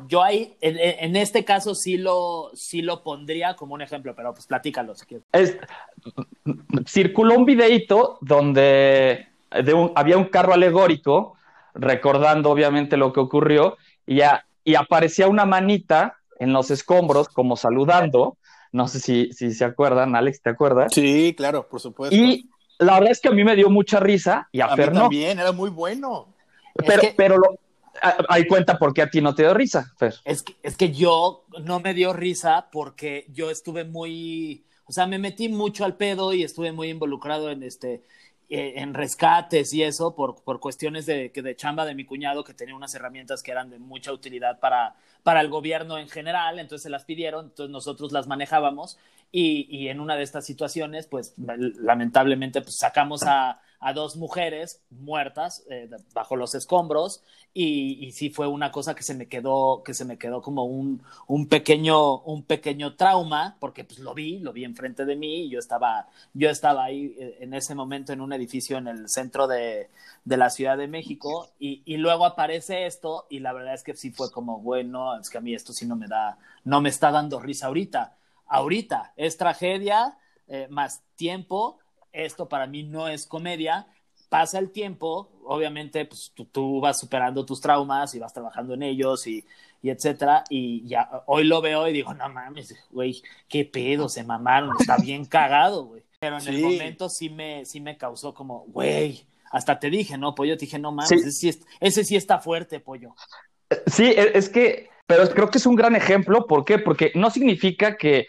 Yo 0.08 0.24
ahí, 0.24 0.56
en, 0.62 1.16
este 1.16 1.46
caso 1.46 1.76
sí 1.76 1.98
lo, 1.98 2.52
sí 2.54 2.82
lo 2.82 3.04
pondría 3.04 3.56
como 3.56 3.74
un 3.74 3.82
ejemplo, 3.82 4.16
pero 4.16 4.34
pues 4.34 4.48
platícalo 4.48 4.96
si 4.96 5.06
quieres. 5.06 5.58
circuló 6.88 7.36
un 7.36 7.46
videito 7.46 8.18
donde 8.22 9.28
había 9.50 10.18
un 10.18 10.26
carro 10.26 10.54
alegórico, 10.54 11.38
recordando 11.74 12.50
obviamente 12.50 12.98
lo 12.98 13.14
que 13.14 13.20
ocurrió, 13.20 13.78
y, 14.06 14.22
y 14.64 14.76
aparecía 14.76 15.28
una 15.28 15.46
manita 15.46 16.18
en 16.40 16.54
los 16.54 16.72
escombros 16.72 17.30
como 17.30 17.56
saludando, 17.56 18.38
no 18.72 18.88
sé 18.88 19.00
si, 19.00 19.32
si 19.34 19.52
se 19.52 19.66
acuerdan, 19.66 20.16
Alex, 20.16 20.42
¿te 20.42 20.50
acuerdas? 20.50 20.94
Sí, 20.94 21.34
claro, 21.36 21.68
por 21.68 21.80
supuesto. 21.80 22.16
Y 22.16 22.50
la 22.80 22.96
verdad 22.96 23.12
es 23.12 23.20
que 23.20 23.28
a 23.28 23.32
mí 23.32 23.44
me 23.44 23.56
dio 23.56 23.70
mucha 23.70 24.00
risa 24.00 24.48
y 24.52 24.62
a, 24.62 24.66
a 24.66 24.76
Fer 24.76 24.94
también, 24.94 25.40
era 25.40 25.52
muy 25.52 25.70
bueno. 25.70 26.28
Pero, 26.76 27.04
pero 27.16 27.38
lo, 27.38 27.60
hay 28.30 28.48
cuenta 28.48 28.78
por 28.78 28.94
qué 28.94 29.02
a 29.02 29.10
ti 29.10 29.22
no 29.22 29.36
te 29.36 29.44
dio 29.44 29.54
risa, 29.54 29.94
Fer. 29.98 30.16
Es 30.26 30.44
que, 30.44 30.56
es 30.64 30.78
que 30.78 30.92
yo 30.92 31.46
no 31.64 31.80
me 31.80 31.94
dio 31.94 32.14
risa 32.14 32.70
porque 32.72 33.26
yo 33.30 33.50
estuve 33.50 33.84
muy, 33.84 34.66
o 34.86 34.92
sea, 34.92 35.08
me 35.08 35.20
metí 35.20 35.50
mucho 35.50 35.86
al 35.86 35.98
pedo 35.98 36.34
y 36.34 36.44
estuve 36.44 36.72
muy 36.72 36.90
involucrado 36.90 37.52
en 37.52 37.64
este, 37.64 38.04
eh, 38.50 38.74
en 38.82 38.94
rescates 38.94 39.74
y 39.74 39.84
eso 39.84 40.14
por, 40.14 40.44
por 40.44 40.60
cuestiones 40.60 41.06
de, 41.06 41.30
de 41.30 41.56
chamba 41.56 41.86
de 41.86 41.96
mi 41.96 42.04
cuñado 42.04 42.44
que 42.44 42.54
tenía 42.54 42.76
unas 42.76 42.94
herramientas 42.94 43.42
que 43.42 43.52
eran 43.52 43.70
de 43.70 43.80
mucha 43.80 44.12
utilidad 44.12 44.60
para, 44.60 44.96
para 45.24 45.40
el 45.40 45.50
gobierno 45.50 45.98
en 45.98 46.10
general, 46.10 46.60
entonces 46.60 46.84
se 46.84 46.90
las 46.90 47.06
pidieron, 47.06 47.46
entonces 47.46 47.72
nosotros 47.72 48.12
las 48.12 48.28
manejábamos 48.28 48.98
y, 49.32 49.68
y 49.70 49.90
en 49.90 50.00
una 50.00 50.16
de 50.16 50.24
estas 50.24 50.46
situaciones, 50.46 51.08
pues 51.08 51.34
lamentablemente 51.38 52.62
pues, 52.62 52.78
sacamos 52.78 53.24
a, 53.24 53.62
a 53.82 53.94
dos 53.94 54.16
mujeres 54.16 54.80
muertas 54.92 55.64
eh, 55.70 55.90
bajo 56.14 56.36
los 56.36 56.54
escombros 56.54 57.24
y, 57.54 57.98
y, 58.06 58.12
sí 58.12 58.30
fue 58.30 58.48
una 58.48 58.72
cosa 58.72 58.94
que 58.94 59.04
se 59.04 59.16
me 59.16 59.28
quedó 59.28 59.82
que 59.84 59.94
se 59.96 60.06
me 60.06 60.18
quedó 60.18 60.42
como 60.42 60.66
un, 60.66 61.02
pequeño 61.50 62.20
un 62.20 62.44
pequeño 62.44 62.96
trauma 62.96 63.58
porque 63.60 63.84
pues 63.84 64.00
lo 64.00 64.14
vi 64.14 64.38
lo 64.40 64.54
vi 64.54 64.64
enfrente 64.64 65.04
de 65.04 65.16
mí 65.16 65.46
y 65.46 65.50
yo 65.50 65.60
estaba 65.60 66.08
yo 66.34 66.50
estaba 66.50 66.86
ahí 66.86 67.16
eh, 67.18 67.40
en 67.42 67.56
ese 67.56 67.74
momento 67.74 68.14
en 68.14 68.22
un 68.22 68.34
edificio 68.34 68.78
en 68.78 68.88
el 68.88 69.10
centro 69.10 69.48
de, 69.48 69.90
de 70.26 70.38
la 70.38 70.52
Ciudad 70.52 70.78
de 70.78 70.88
México 70.88 71.50
y, 71.60 71.82
y, 71.84 71.98
luego 71.98 72.26
aparece 72.26 72.86
esto 72.86 73.26
y 73.30 73.40
la 73.40 73.52
verdad 73.52 73.74
es 73.74 73.84
que 73.84 73.96
sí 73.96 74.12
fue 74.12 74.32
como 74.32 74.60
bueno 74.60 75.20
es 75.20 75.30
que 75.30 75.40
a 75.40 75.42
mí 75.42 75.56
esto 75.56 75.74
sí 75.74 75.88
no 75.88 75.96
me 75.96 76.08
da 76.08 76.38
no 76.64 76.82
me 76.82 76.90
está 76.90 77.12
dando 77.12 77.40
risa 77.40 77.66
ahorita 77.66 78.14
ahorita 78.52 79.14
es 79.16 79.38
tragedia 79.38 80.18
eh, 80.48 80.68
más 80.70 81.04
tiempo 81.16 81.82
esto 82.14 82.50
para 82.50 82.68
mí 82.68 82.84
no 82.84 83.08
es 83.08 83.26
comedia. 83.26 83.88
Pasa 84.30 84.60
el 84.60 84.72
tiempo, 84.72 85.30
obviamente, 85.46 86.06
pues 86.06 86.34
tú, 86.52 86.80
vas 86.80 87.00
superando 87.00 87.46
tus 87.46 87.60
traumas 87.60 88.16
y 88.16 88.20
vas 88.20 88.34
trabajando 88.34 88.74
en 88.74 88.84
ellos 88.84 89.28
y, 89.28 89.46
y 89.82 89.90
etcétera. 89.90 90.46
Y 90.50 90.88
ya 90.88 91.24
hoy 91.26 91.44
lo 91.44 91.62
veo 91.62 91.88
y 91.88 91.94
digo, 91.94 92.14
no 92.14 92.30
mames, 92.30 92.76
güey, 92.92 93.22
qué 93.50 93.66
pedo, 93.66 94.08
se 94.08 94.24
mamaron, 94.24 94.76
está 94.80 94.98
bien 94.98 95.26
cagado, 95.26 95.86
güey. 95.86 96.04
Pero 96.20 96.38
en 96.38 96.48
el 96.48 96.62
momento 96.62 97.10
sí 97.10 97.30
me, 97.30 97.66
sí 97.66 97.82
me 97.82 97.98
causó 97.98 98.34
como, 98.34 98.66
güey, 98.68 99.26
hasta 99.52 99.80
te 99.80 99.90
dije, 99.90 100.18
¿no, 100.18 100.34
pollo? 100.34 100.56
Te 100.56 100.66
dije, 100.66 100.80
no 100.80 100.94
mames, 100.94 101.12
ese, 101.12 101.32
sí 101.32 101.62
ese 101.82 102.04
sí 102.06 102.16
está 102.16 102.40
fuerte, 102.40 102.80
pollo. 102.80 103.16
Sí, 103.88 104.06
e, 104.06 104.38
es 104.38 104.48
que, 104.48 104.90
pero 105.08 105.28
creo 105.30 105.50
que 105.50 105.58
es 105.58 105.66
un 105.66 105.76
gran 105.76 105.96
ejemplo. 105.96 106.48
¿Por 106.48 106.64
qué? 106.64 106.78
Porque 106.78 107.12
no 107.16 107.32
significa 107.32 107.98
que 107.98 108.28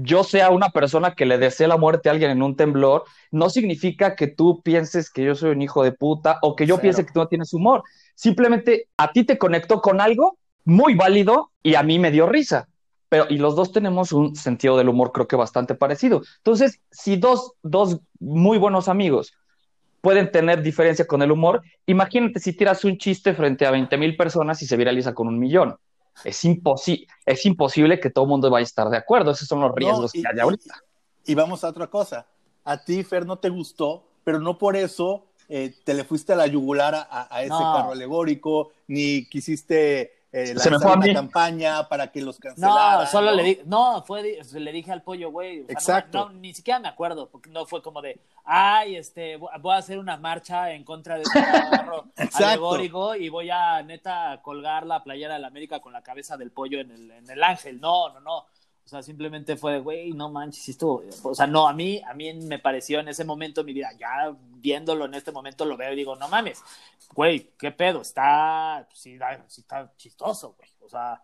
yo 0.00 0.22
sea 0.22 0.50
una 0.50 0.70
persona 0.70 1.14
que 1.14 1.26
le 1.26 1.38
desee 1.38 1.66
la 1.66 1.76
muerte 1.76 2.08
a 2.08 2.12
alguien 2.12 2.30
en 2.30 2.42
un 2.42 2.54
temblor, 2.54 3.02
no 3.32 3.50
significa 3.50 4.14
que 4.14 4.28
tú 4.28 4.62
pienses 4.62 5.10
que 5.10 5.24
yo 5.24 5.34
soy 5.34 5.50
un 5.50 5.62
hijo 5.62 5.82
de 5.82 5.90
puta 5.90 6.38
o 6.42 6.54
que 6.54 6.66
yo 6.66 6.78
piense 6.78 7.04
que 7.04 7.12
tú 7.12 7.18
no 7.18 7.26
tienes 7.26 7.52
humor. 7.52 7.82
Simplemente 8.14 8.86
a 8.96 9.10
ti 9.10 9.24
te 9.24 9.38
conectó 9.38 9.80
con 9.80 10.00
algo 10.00 10.38
muy 10.64 10.94
válido 10.94 11.50
y 11.64 11.74
a 11.74 11.82
mí 11.82 11.98
me 11.98 12.12
dio 12.12 12.28
risa. 12.28 12.68
Pero, 13.08 13.26
y 13.28 13.38
los 13.38 13.56
dos 13.56 13.72
tenemos 13.72 14.12
un 14.12 14.36
sentido 14.36 14.76
del 14.76 14.88
humor 14.88 15.10
creo 15.10 15.26
que 15.26 15.34
bastante 15.34 15.74
parecido. 15.74 16.22
Entonces, 16.36 16.80
si 16.92 17.16
dos, 17.16 17.54
dos 17.62 17.98
muy 18.20 18.58
buenos 18.58 18.88
amigos 18.88 19.32
pueden 20.00 20.30
tener 20.30 20.62
diferencia 20.62 21.08
con 21.08 21.22
el 21.22 21.32
humor, 21.32 21.62
imagínate 21.86 22.38
si 22.38 22.52
tiras 22.52 22.84
un 22.84 22.98
chiste 22.98 23.34
frente 23.34 23.66
a 23.66 23.72
20 23.72 23.96
mil 23.96 24.16
personas 24.16 24.62
y 24.62 24.66
se 24.66 24.76
viraliza 24.76 25.12
con 25.12 25.26
un 25.26 25.40
millón 25.40 25.74
es, 26.24 26.44
es 27.26 27.46
imposible 27.46 28.00
que 28.00 28.10
todo 28.10 28.24
el 28.24 28.30
mundo 28.30 28.50
vaya 28.50 28.62
a 28.62 28.64
estar 28.64 28.88
de 28.90 28.96
acuerdo. 28.96 29.30
Esos 29.30 29.48
son 29.48 29.60
los 29.60 29.74
riesgos 29.74 30.12
que 30.12 30.22
hay 30.30 30.38
ahorita. 30.38 30.82
Y, 31.24 31.34
vamos 31.34 31.64
a 31.64 31.68
otra 31.68 31.86
cosa. 31.88 32.26
A 32.64 32.82
ti, 32.82 33.04
Fer, 33.04 33.26
no 33.26 33.38
te 33.38 33.48
gustó, 33.48 34.04
pero 34.24 34.40
no 34.40 34.58
por 34.58 34.76
eso 34.76 35.26
eh, 35.48 35.74
te 35.84 35.94
le 35.94 36.04
fuiste 36.04 36.32
a 36.32 36.36
la 36.36 36.46
yugular 36.46 36.94
a, 37.10 37.42
ese 37.42 37.48
carro 37.48 37.92
alegórico, 37.92 38.72
ni 38.86 39.26
quisiste 39.26 40.17
eh, 40.30 40.58
se 40.58 40.70
me 40.70 40.78
fue 40.78 40.92
una 40.92 41.12
campaña 41.12 41.88
para 41.88 42.12
que 42.12 42.20
los 42.20 42.38
cancelaran. 42.38 43.00
No, 43.00 43.06
solo 43.06 43.32
le 43.32 43.42
dije, 43.42 43.62
no, 43.64 44.02
fue, 44.06 44.40
le 44.52 44.72
dije 44.72 44.92
al 44.92 45.02
pollo, 45.02 45.30
güey. 45.30 45.64
Exacto. 45.68 46.30
ni 46.30 46.52
siquiera 46.52 46.78
me 46.78 46.88
acuerdo, 46.88 47.30
porque 47.30 47.48
no 47.48 47.64
fue 47.64 47.80
como 47.80 48.02
de, 48.02 48.20
ay, 48.44 48.96
este, 48.96 49.36
voy 49.36 49.74
a 49.74 49.78
hacer 49.78 49.98
una 49.98 50.18
marcha 50.18 50.72
en 50.72 50.84
contra 50.84 51.16
de 51.16 51.22
este 51.22 51.38
alegórico 52.44 53.14
y 53.14 53.30
voy 53.30 53.48
a 53.48 53.82
neta 53.82 54.40
colgar 54.42 54.84
la 54.84 55.02
playera 55.02 55.34
de 55.34 55.40
la 55.40 55.48
América 55.48 55.80
con 55.80 55.94
la 55.94 56.02
cabeza 56.02 56.36
del 56.36 56.50
pollo 56.50 56.80
en 56.80 56.90
el, 56.90 57.10
en 57.10 57.30
el 57.30 57.42
ángel. 57.42 57.80
No, 57.80 58.10
no, 58.10 58.20
no. 58.20 58.44
O 58.88 58.90
sea, 58.90 59.02
simplemente 59.02 59.54
fue 59.58 59.74
de, 59.74 59.80
güey, 59.80 60.12
no 60.14 60.30
manches, 60.30 60.66
esto, 60.70 61.04
o 61.22 61.34
sea, 61.34 61.46
no, 61.46 61.68
a 61.68 61.74
mí, 61.74 62.00
a 62.08 62.14
mí 62.14 62.32
me 62.32 62.58
pareció 62.58 63.00
en 63.00 63.08
ese 63.08 63.22
momento 63.22 63.62
mi 63.62 63.74
vida, 63.74 63.90
ya 64.00 64.34
viéndolo 64.40 65.04
en 65.04 65.12
este 65.12 65.30
momento 65.30 65.66
lo 65.66 65.76
veo 65.76 65.92
y 65.92 65.96
digo, 65.96 66.16
no 66.16 66.26
mames, 66.26 66.62
güey, 67.12 67.50
qué 67.58 67.70
pedo, 67.70 68.00
está, 68.00 68.88
sí, 68.94 69.18
está 69.58 69.92
chistoso, 69.98 70.54
güey, 70.56 70.70
o 70.80 70.88
sea, 70.88 71.22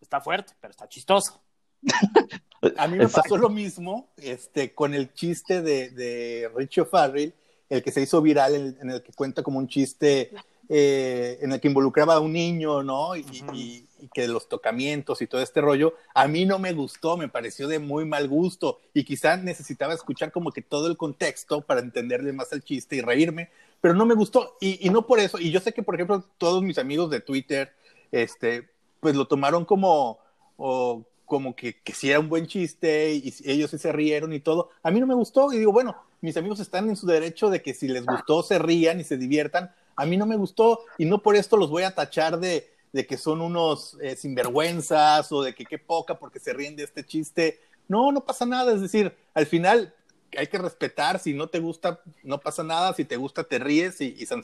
está 0.00 0.22
fuerte, 0.22 0.54
pero 0.58 0.70
está 0.70 0.88
chistoso. 0.88 1.42
a 2.78 2.88
mí 2.88 2.96
me 2.96 3.08
pasó 3.08 3.36
lo 3.36 3.50
mismo, 3.50 4.08
este, 4.16 4.74
con 4.74 4.94
el 4.94 5.12
chiste 5.12 5.60
de, 5.60 5.90
de 5.90 6.50
Richie 6.56 6.86
Farrell, 6.86 7.34
el 7.68 7.82
que 7.82 7.92
se 7.92 8.00
hizo 8.00 8.22
viral, 8.22 8.78
en 8.80 8.88
el 8.88 9.02
que 9.02 9.12
cuenta 9.12 9.42
como 9.42 9.58
un 9.58 9.68
chiste 9.68 10.30
eh, 10.74 11.38
en 11.42 11.52
el 11.52 11.60
que 11.60 11.68
involucraba 11.68 12.14
a 12.14 12.20
un 12.20 12.32
niño, 12.32 12.82
¿no? 12.82 13.14
Y, 13.14 13.86
que 14.12 14.26
los 14.28 14.48
tocamientos 14.48 15.22
y 15.22 15.26
todo 15.26 15.40
este 15.40 15.60
rollo, 15.60 15.94
a 16.14 16.28
mí 16.28 16.44
no 16.44 16.58
me 16.58 16.72
gustó, 16.72 17.16
me 17.16 17.28
pareció 17.28 17.68
de 17.68 17.78
muy 17.78 18.04
mal 18.04 18.28
gusto 18.28 18.80
y 18.94 19.04
quizás 19.04 19.42
necesitaba 19.42 19.94
escuchar 19.94 20.32
como 20.32 20.52
que 20.52 20.62
todo 20.62 20.86
el 20.86 20.96
contexto 20.96 21.60
para 21.60 21.80
entenderle 21.80 22.32
más 22.32 22.52
el 22.52 22.62
chiste 22.62 22.96
y 22.96 23.00
reírme, 23.00 23.50
pero 23.80 23.94
no 23.94 24.06
me 24.06 24.14
gustó 24.14 24.56
y, 24.60 24.88
no 24.90 25.06
por 25.06 25.20
eso. 25.20 25.38
Y 25.38 25.50
yo 25.50 25.60
sé 25.60 25.72
que, 25.72 25.82
por 25.82 25.94
ejemplo, 25.94 26.24
todos 26.38 26.62
mis 26.62 26.78
amigos 26.78 27.10
de 27.10 27.20
Twitter, 27.20 27.72
este, 28.10 28.68
pues 29.00 29.14
lo 29.16 29.26
tomaron 29.26 29.64
como, 29.64 30.18
o, 30.56 31.04
como 31.24 31.56
que, 31.56 31.80
que 31.80 31.92
sí 31.92 32.10
era 32.10 32.20
un 32.20 32.28
buen 32.28 32.46
chiste 32.46 33.14
y 33.14 33.34
ellos 33.44 33.70
sí 33.70 33.78
se 33.78 33.92
rieron 33.92 34.32
y 34.32 34.40
todo. 34.40 34.70
A 34.82 34.90
mí 34.90 35.00
no 35.00 35.06
me 35.06 35.14
gustó 35.14 35.52
y 35.52 35.58
digo, 35.58 35.72
bueno, 35.72 35.96
mis 36.20 36.36
amigos 36.36 36.60
están 36.60 36.88
en 36.88 36.96
su 36.96 37.06
derecho 37.06 37.50
de 37.50 37.62
que 37.62 37.74
si 37.74 37.88
les 37.88 38.06
gustó 38.06 38.42
se 38.42 38.58
rían 38.58 39.00
y 39.00 39.04
se 39.04 39.16
diviertan, 39.16 39.72
a 39.96 40.06
mí 40.06 40.16
no 40.16 40.26
me 40.26 40.36
gustó 40.36 40.80
y 40.98 41.04
no 41.04 41.22
por 41.22 41.36
esto 41.36 41.56
los 41.56 41.70
voy 41.70 41.82
a 41.82 41.94
tachar 41.94 42.38
de, 42.38 42.70
que 42.92 43.16
son 43.16 43.40
unos 43.40 43.96
eh, 44.00 44.16
sinvergüenzas 44.16 45.32
o 45.32 45.42
de 45.42 45.54
que 45.54 45.64
qué 45.64 45.78
poca 45.78 46.18
porque 46.18 46.38
se 46.38 46.52
ríen 46.52 46.76
de 46.76 46.84
este 46.84 47.04
chiste. 47.04 47.60
No, 47.88 48.12
no 48.12 48.20
pasa 48.20 48.44
nada. 48.44 48.72
Es 48.72 48.80
decir, 48.80 49.14
al 49.34 49.46
final 49.46 49.94
hay 50.36 50.46
que 50.46 50.58
respetar. 50.58 51.18
Si 51.18 51.32
no 51.32 51.48
te 51.48 51.58
gusta, 51.58 52.00
no 52.22 52.38
pasa 52.38 52.62
nada. 52.62 52.92
Si 52.92 53.04
te 53.04 53.16
gusta, 53.16 53.44
te 53.44 53.58
ríes 53.58 54.00
y, 54.00 54.14
y 54.18 54.26
se, 54.26 54.34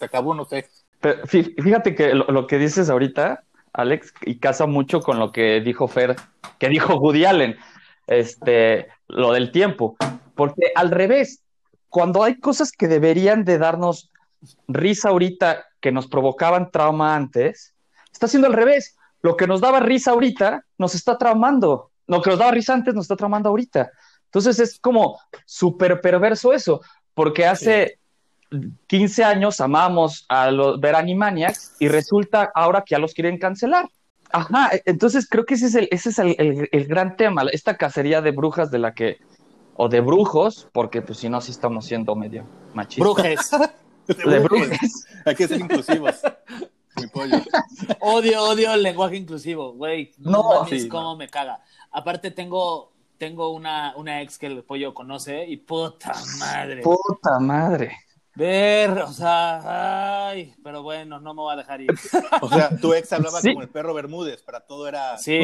acabó, 0.00 0.34
no 0.34 0.44
sé. 0.44 0.68
fíjate 1.26 1.94
que 1.94 2.14
lo, 2.14 2.46
que 2.46 2.58
dices 2.58 2.90
ahorita, 2.90 3.44
Alex, 3.72 4.12
y 4.22 4.38
casa 4.38 4.66
mucho 4.66 5.00
con 5.00 5.18
lo 5.18 5.32
que 5.32 5.60
dijo 5.60 5.88
Fer, 5.88 6.16
que 6.58 6.68
dijo 6.68 6.96
Woody 6.96 7.24
Allen, 7.24 7.56
este, 8.06 8.88
lo 9.08 9.32
del 9.32 9.52
tiempo. 9.52 9.96
Porque 10.34 10.72
al 10.74 10.90
revés, 10.90 11.42
cuando 11.88 12.22
hay 12.22 12.38
cosas 12.38 12.72
que 12.72 12.88
deberían 12.88 13.44
de 13.44 13.58
darnos 13.58 14.10
risa 14.68 15.08
ahorita 15.08 15.64
que 15.84 15.92
nos 15.92 16.06
provocaban 16.06 16.70
trauma 16.70 17.14
antes, 17.14 17.74
está 18.10 18.24
haciendo 18.24 18.48
al 18.48 18.54
revés. 18.54 18.96
Lo 19.20 19.36
que 19.36 19.46
nos 19.46 19.60
daba 19.60 19.80
risa 19.80 20.12
ahorita 20.12 20.64
nos 20.78 20.94
está 20.94 21.18
traumando. 21.18 21.90
Lo 22.06 22.22
que 22.22 22.30
nos 22.30 22.38
daba 22.38 22.52
risa 22.52 22.72
antes 22.72 22.94
nos 22.94 23.04
está 23.04 23.16
traumando 23.16 23.50
ahorita. 23.50 23.90
Entonces 24.24 24.60
es 24.60 24.80
como 24.80 25.20
súper 25.44 26.00
perverso 26.00 26.54
eso, 26.54 26.80
porque 27.12 27.44
hace 27.44 27.98
15 28.86 29.24
años 29.24 29.60
amamos 29.60 30.24
a 30.30 30.50
los 30.50 30.80
ver 30.80 30.94
Animaniacs 30.94 31.76
y 31.78 31.88
resulta 31.88 32.50
ahora 32.54 32.80
que 32.80 32.94
ya 32.94 32.98
los 32.98 33.12
quieren 33.12 33.36
cancelar. 33.36 33.86
Ajá, 34.32 34.70
entonces 34.86 35.28
creo 35.28 35.44
que 35.44 35.52
ese 35.52 35.66
es 35.66 35.74
el, 35.74 35.88
ese 35.90 36.08
es 36.08 36.18
el, 36.18 36.66
el, 36.72 36.86
gran 36.86 37.18
tema, 37.18 37.42
esta 37.52 37.76
cacería 37.76 38.22
de 38.22 38.30
brujas 38.30 38.70
de 38.70 38.78
la 38.78 38.94
que, 38.94 39.18
o 39.74 39.90
de 39.90 40.00
brujos, 40.00 40.66
porque 40.72 41.02
pues 41.02 41.18
si 41.18 41.28
no, 41.28 41.42
sí 41.42 41.50
estamos 41.50 41.84
siendo 41.84 42.16
medio 42.16 42.46
machistas. 42.72 43.04
Brujes. 43.04 43.50
De 44.08 44.78
Hay 45.24 45.34
que 45.34 45.48
ser 45.48 45.60
inclusivos. 45.60 46.20
Mi 46.96 47.06
pollo. 47.08 47.38
Odio, 48.00 48.42
odio 48.42 48.74
el 48.74 48.82
lenguaje 48.82 49.16
inclusivo, 49.16 49.72
güey. 49.72 50.12
No, 50.18 50.64
no 50.64 50.66
cómo 50.90 51.16
me 51.16 51.28
caga. 51.28 51.60
Aparte 51.90 52.30
tengo, 52.30 52.92
tengo 53.18 53.50
una, 53.50 53.94
una 53.96 54.22
ex 54.22 54.38
que 54.38 54.46
el 54.46 54.62
pollo 54.62 54.94
conoce 54.94 55.44
y 55.46 55.56
puta 55.56 56.12
madre. 56.38 56.82
Puta 56.82 57.38
madre. 57.40 57.96
Ver, 58.36 58.90
o 58.98 59.12
sea, 59.12 60.28
ay, 60.28 60.54
pero 60.62 60.82
bueno, 60.82 61.20
no 61.20 61.34
me 61.34 61.42
voy 61.42 61.52
a 61.54 61.56
dejar 61.56 61.80
ir. 61.80 61.90
O 62.40 62.48
sea, 62.48 62.76
tu 62.80 62.92
ex 62.92 63.12
hablaba 63.12 63.40
como 63.40 63.62
el 63.62 63.68
perro 63.68 63.94
Bermúdez, 63.94 64.42
para 64.42 64.60
todo 64.60 64.88
era. 64.88 65.16
Sí. 65.18 65.40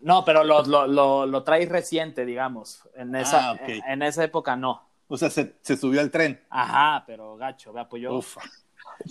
No, 0.00 0.24
pero 0.24 0.44
lo, 0.44 0.62
lo, 0.62 0.86
lo, 0.86 1.26
lo 1.26 1.42
traes 1.42 1.68
reciente, 1.68 2.24
digamos. 2.24 2.88
En 2.94 3.14
esa, 3.14 3.50
Ah, 3.50 3.58
en 3.66 4.02
esa 4.02 4.24
época 4.24 4.56
no. 4.56 4.87
O 5.08 5.16
sea, 5.16 5.30
se, 5.30 5.56
se 5.62 5.76
subió 5.76 6.00
al 6.00 6.10
tren. 6.10 6.40
Ajá, 6.50 7.04
pero 7.06 7.36
gacho, 7.36 7.72
vea, 7.72 7.88
pues 7.88 8.02
yo. 8.02 8.14
Ufa. 8.14 8.40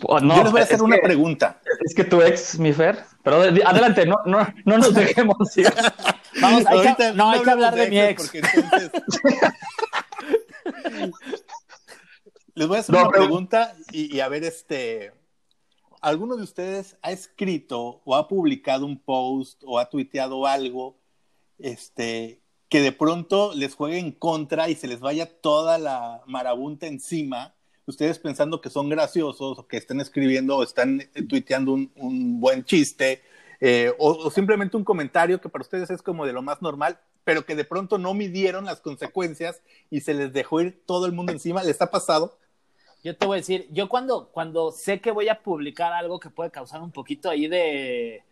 Oh, 0.04 0.20
no, 0.20 0.36
Yo 0.36 0.44
les 0.44 0.52
voy 0.52 0.62
a 0.62 0.64
hacer 0.66 0.82
una 0.82 0.98
que- 0.98 1.04
pregunta. 1.04 1.62
Es 1.86 1.96
que 1.96 2.04
tu 2.04 2.22
ex, 2.22 2.60
mi 2.60 2.74
Fer. 2.74 3.04
Pero 3.24 3.42
de- 3.52 3.64
adelante, 3.64 4.06
no, 4.06 4.18
no, 4.26 4.46
no 4.66 4.78
nos 4.78 4.94
dejemos 4.94 5.58
ir. 5.58 5.68
Vamos, 6.42 6.66
hay 6.66 6.82
que- 6.82 6.88
Ahorita 6.90 7.14
no, 7.14 7.30
hay 7.32 7.42
que 7.42 7.50
hablar 7.50 7.76
de 7.76 7.90
mi 7.90 8.00
exes, 8.00 8.34
ex. 8.36 8.52
porque 8.52 8.64
entonces- 8.64 8.92
Les 12.56 12.68
voy 12.68 12.78
a 12.78 12.80
hacer 12.80 12.96
No, 12.96 13.02
una 13.02 13.10
pero- 13.12 13.24
pregunta 13.26 13.76
y, 13.92 14.16
y 14.16 14.20
a 14.20 14.28
ver, 14.30 14.44
este, 14.44 15.14
¿alguno 16.02 16.36
de 16.36 16.44
ustedes 16.44 16.98
ha 17.02 17.12
escrito 17.12 18.02
o 18.04 18.16
ha 18.16 18.28
publicado 18.28 18.86
un 18.86 19.00
post 19.00 19.62
o 19.66 19.78
ha 19.80 19.90
tuiteado 19.90 20.46
algo, 20.48 20.98
este, 21.60 22.42
que 22.70 22.82
de 22.82 22.92
pronto 22.92 23.54
les 23.56 23.76
juegue 23.76 24.00
en 24.00 24.12
contra 24.12 24.70
y 24.70 24.76
se 24.76 24.88
les 24.88 25.00
vaya 25.00 25.40
toda 25.42 25.78
la 25.78 26.22
marabunta 26.26 26.88
encima? 26.88 27.54
Ustedes 27.86 28.20
pensando 28.20 28.60
que 28.60 28.70
son 28.70 28.90
graciosos 28.90 29.60
o 29.60 29.68
que 29.68 29.78
están 29.78 30.02
escribiendo 30.02 30.58
o 30.58 30.64
están 30.64 31.02
eh, 31.02 31.24
tuiteando 31.24 31.74
un, 31.74 32.40
buen 32.42 32.66
chiste 32.66 33.22
eh, 33.62 33.94
o, 33.98 34.12
o 34.12 34.32
simplemente 34.32 34.76
un 34.76 34.84
comentario 34.84 35.40
que 35.40 35.50
para 35.50 35.62
ustedes 35.64 35.90
es 35.90 36.02
como 36.02 36.26
de 36.26 36.34
lo 36.34 36.42
más 36.42 36.62
normal, 36.62 37.00
pero 37.24 37.46
que 37.46 37.56
de 37.56 37.64
pronto 37.64 37.98
no 37.98 38.14
midieron 38.14 38.66
las 38.66 38.82
consecuencias 38.82 39.62
y 39.90 40.02
se 40.02 40.14
les 40.14 40.34
dejó 40.34 40.62
ir 40.62 40.84
todo 40.86 41.06
el 41.06 41.14
mundo 41.14 41.32
encima. 41.32 41.64
¿Les 41.64 41.82
ha 41.82 41.90
pasado? 41.90 42.38
Yo 43.04 43.16
te 43.16 43.26
voy 43.26 43.38
a 43.38 43.42
decir, 43.42 43.68
yo 43.72 43.88
cuando, 43.88 44.30
cuando 44.30 44.72
sé 44.72 45.00
que 45.00 45.12
voy 45.12 45.30
a 45.30 45.42
publicar 45.42 45.94
algo 45.94 46.20
que 46.20 46.30
puede 46.30 46.52
causar 46.52 46.82
un 46.82 46.92
poquito 46.92 47.30
ahí 47.30 47.48
de, 47.48 48.24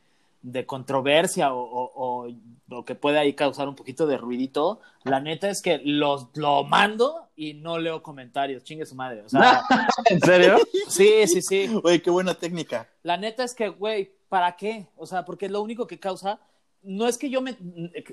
de 0.51 0.65
controversia 0.65 1.53
o, 1.53 1.59
o- 1.59 1.91
o- 2.27 2.29
o 2.77 2.85
que 2.85 2.93
puede 2.95 3.17
ahí 3.17 3.33
causar 3.33 3.67
un 3.67 3.75
poquito 3.75 4.05
de 4.05 4.17
ruidito, 4.17 4.79
la 5.03 5.19
neta 5.19 5.49
es 5.49 5.61
que 5.61 5.79
los, 5.83 6.27
lo 6.35 6.63
mando 6.63 7.29
y 7.35 7.55
no 7.55 7.77
leo 7.79 8.01
comentarios, 8.03 8.63
chingue 8.63 8.85
su 8.85 8.95
madre. 8.95 9.21
O 9.23 9.29
sea, 9.29 9.61
¿En 10.09 10.19
serio? 10.21 10.57
sí, 10.87 11.27
sí, 11.27 11.41
sí. 11.41 11.69
Oye, 11.83 12.01
qué 12.01 12.09
buena 12.11 12.35
técnica. 12.35 12.87
La 13.03 13.17
neta 13.17 13.43
es 13.43 13.53
que, 13.55 13.69
güey, 13.69 14.11
¿para 14.29 14.55
qué? 14.55 14.87
O 14.97 15.05
sea, 15.07 15.25
porque 15.25 15.49
lo 15.49 15.61
único 15.61 15.87
que 15.87 15.99
causa, 15.99 16.39
no 16.83 17.07
es 17.07 17.17
que 17.17 17.29
yo 17.31 17.41
me, 17.41 17.55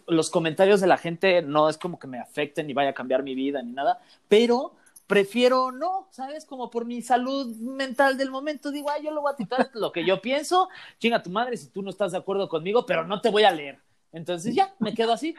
los 0.07 0.30
comentarios 0.30 0.80
de 0.80 0.87
la 0.87 0.97
gente 0.97 1.43
no 1.43 1.68
es 1.68 1.76
como 1.76 1.99
que 1.99 2.07
me 2.07 2.18
afecten 2.18 2.66
ni 2.66 2.72
vaya 2.72 2.91
a 2.91 2.95
cambiar 2.95 3.22
mi 3.22 3.35
vida 3.35 3.62
ni 3.62 3.72
nada, 3.72 4.01
pero 4.28 4.74
prefiero 5.13 5.71
no, 5.71 6.09
¿sabes? 6.11 6.47
Como 6.47 6.71
por 6.71 6.87
mi 6.87 7.03
salud 7.03 7.55
mental 7.57 8.17
del 8.17 8.31
momento, 8.31 8.71
digo, 8.71 8.89
ay, 8.89 9.05
yo 9.05 9.11
lo 9.11 9.21
voy 9.21 9.31
a 9.31 9.37
titular 9.37 9.69
lo 9.75 9.93
que 9.93 10.07
yo 10.07 10.23
pienso, 10.23 10.71
chinga 10.99 11.23
tu 11.23 11.29
madre 11.29 11.59
si 11.59 11.67
tú 11.67 11.83
no 11.83 11.91
estás 11.91 12.13
de 12.13 12.19
acuerdo 12.19 12.49
conmigo, 12.49 12.87
pero 12.87 13.05
no 13.05 13.21
te 13.21 13.29
voy 13.29 13.45
a 13.45 13.51
leer. 13.51 13.79
Entonces 14.11 14.55
ya, 14.55 14.73
me 14.79 14.95
quedo 14.95 15.13
así. 15.13 15.35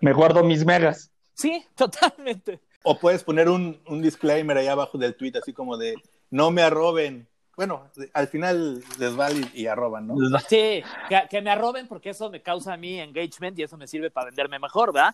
Me 0.00 0.12
guardo 0.12 0.44
mis 0.44 0.64
megas. 0.64 1.10
Sí, 1.34 1.66
totalmente. 1.74 2.60
O 2.84 2.96
puedes 2.96 3.24
poner 3.24 3.48
un, 3.48 3.80
un 3.88 4.02
disclaimer 4.02 4.56
ahí 4.56 4.68
abajo 4.68 4.96
del 4.96 5.16
tweet, 5.16 5.32
así 5.42 5.52
como 5.52 5.76
de 5.76 5.96
no 6.30 6.52
me 6.52 6.62
arroben. 6.62 7.26
Bueno, 7.56 7.90
al 8.12 8.28
final 8.28 8.84
les 9.00 9.16
vale 9.16 9.50
y, 9.52 9.62
y 9.62 9.66
arroban, 9.66 10.06
¿no? 10.06 10.14
Sí, 10.48 10.80
que, 11.08 11.22
que 11.28 11.42
me 11.42 11.50
arroben 11.50 11.88
porque 11.88 12.10
eso 12.10 12.30
me 12.30 12.40
causa 12.40 12.74
a 12.74 12.76
mí 12.76 13.00
engagement 13.00 13.58
y 13.58 13.64
eso 13.64 13.76
me 13.76 13.88
sirve 13.88 14.12
para 14.12 14.26
venderme 14.26 14.60
mejor, 14.60 14.92
¿verdad? 14.92 15.12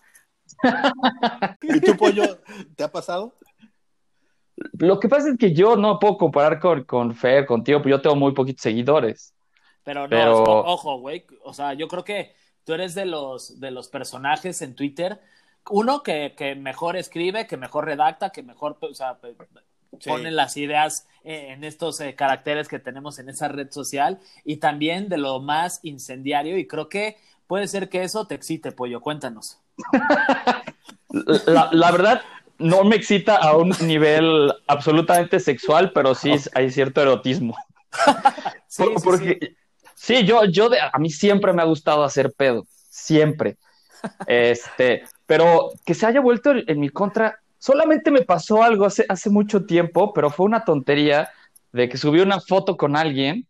¿Y 1.61 1.81
tú, 1.81 1.97
Pollo, 1.97 2.39
te 2.75 2.83
ha 2.83 2.91
pasado? 2.91 3.33
Lo 4.77 4.99
que 4.99 5.07
pasa 5.09 5.29
es 5.29 5.37
que 5.37 5.53
yo 5.53 5.75
no 5.75 5.99
puedo 5.99 6.17
comparar 6.17 6.59
con, 6.59 6.83
con 6.83 7.15
Fer, 7.15 7.45
contigo, 7.45 7.81
pues 7.81 7.91
yo 7.91 8.01
tengo 8.01 8.15
muy 8.15 8.33
poquitos 8.33 8.61
seguidores. 8.63 9.33
Pero 9.83 10.01
no, 10.03 10.09
Pero- 10.09 10.43
ojo, 10.43 10.99
güey. 10.99 11.25
O 11.43 11.53
sea, 11.53 11.73
yo 11.73 11.87
creo 11.87 12.03
que 12.03 12.35
tú 12.65 12.73
eres 12.73 12.95
de 12.95 13.05
los, 13.05 13.59
de 13.59 13.71
los 13.71 13.87
personajes 13.87 14.61
en 14.61 14.75
Twitter. 14.75 15.19
Uno 15.69 16.03
que, 16.03 16.33
que 16.37 16.55
mejor 16.55 16.95
escribe, 16.95 17.47
que 17.47 17.57
mejor 17.57 17.85
redacta, 17.85 18.31
que 18.31 18.43
mejor 18.43 18.77
o 18.81 18.93
sea, 18.93 19.17
Sí. 19.99 20.07
pone 20.07 20.29
las 20.29 20.55
ideas 20.55 21.07
eh, 21.23 21.47
en 21.49 21.63
estos 21.63 21.99
eh, 21.99 22.13
caracteres 22.13 22.67
que 22.67 22.77
tenemos 22.77 23.17
en 23.17 23.27
esa 23.29 23.47
red 23.47 23.71
social. 23.71 24.19
Y 24.45 24.57
también 24.57 25.09
de 25.09 25.17
lo 25.17 25.39
más 25.39 25.79
incendiario. 25.83 26.57
Y 26.57 26.67
creo 26.67 26.89
que 26.89 27.17
puede 27.47 27.67
ser 27.67 27.89
que 27.89 28.03
eso 28.03 28.27
te 28.27 28.35
excite, 28.35 28.71
pollo. 28.71 29.01
Cuéntanos. 29.01 29.59
La, 31.47 31.69
la 31.71 31.91
verdad, 31.91 32.21
no 32.59 32.83
me 32.83 32.95
excita 32.97 33.37
a 33.37 33.55
un 33.57 33.73
nivel 33.81 34.53
absolutamente 34.67 35.39
sexual, 35.39 35.91
pero 35.93 36.13
sí 36.13 36.33
hay 36.53 36.71
cierto 36.71 37.01
erotismo. 37.01 37.55
Sí, 38.67 38.83
Por- 38.83 38.99
sí, 38.99 39.03
porque 39.03 39.55
sí, 39.95 40.23
yo, 40.25 40.45
yo 40.45 40.69
de- 40.69 40.79
a 40.79 40.95
mí 40.99 41.09
siempre 41.09 41.53
me 41.53 41.63
ha 41.63 41.65
gustado 41.65 42.03
hacer 42.03 42.31
pedo, 42.31 42.67
siempre. 42.89 43.57
Este, 44.27 45.03
pero 45.25 45.71
que 45.85 45.93
se 45.95 46.05
haya 46.05 46.21
vuelto 46.21 46.51
en, 46.51 46.63
en 46.67 46.79
mi 46.79 46.89
contra, 46.89 47.39
solamente 47.57 48.11
me 48.11 48.21
pasó 48.21 48.61
algo 48.61 48.85
hace, 48.85 49.05
hace 49.09 49.29
mucho 49.31 49.65
tiempo, 49.65 50.13
pero 50.13 50.29
fue 50.29 50.45
una 50.45 50.63
tontería 50.63 51.29
de 51.73 51.89
que 51.89 51.97
subí 51.97 52.19
una 52.21 52.39
foto 52.39 52.77
con 52.77 52.95
alguien 52.95 53.45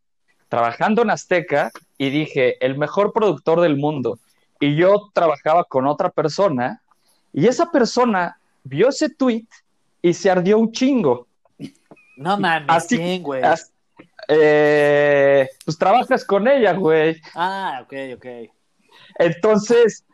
trabajando 0.48 1.02
en 1.04 1.12
Azteca 1.12 1.72
y 1.98 2.10
dije, 2.10 2.64
el 2.66 2.78
mejor 2.78 3.12
productor 3.14 3.62
del 3.62 3.76
mundo. 3.78 4.20
Y 4.60 4.76
yo 4.76 5.10
trabajaba 5.14 5.66
con 5.66 5.86
otra 5.86 6.10
persona 6.10 6.82
y 7.34 7.48
esa 7.48 7.72
persona 7.72 8.40
vio 8.70 8.90
ese 8.90 9.10
tweet 9.10 9.48
y 10.02 10.14
se 10.14 10.30
ardió 10.30 10.58
un 10.60 10.72
chingo. 10.72 11.28
No 12.18 12.38
mames, 12.38 12.68
Así- 12.70 12.98
¿quién, 12.98 13.24
güey? 13.24 13.42
As- 13.44 13.72
eh, 14.28 15.50
pues 15.66 15.78
trabajas 15.78 16.24
con 16.26 16.48
ella, 16.48 16.74
güey. 16.74 17.20
Ah, 17.34 17.82
ok, 17.84 17.94
ok. 18.16 18.26
Entonces, 19.18 20.06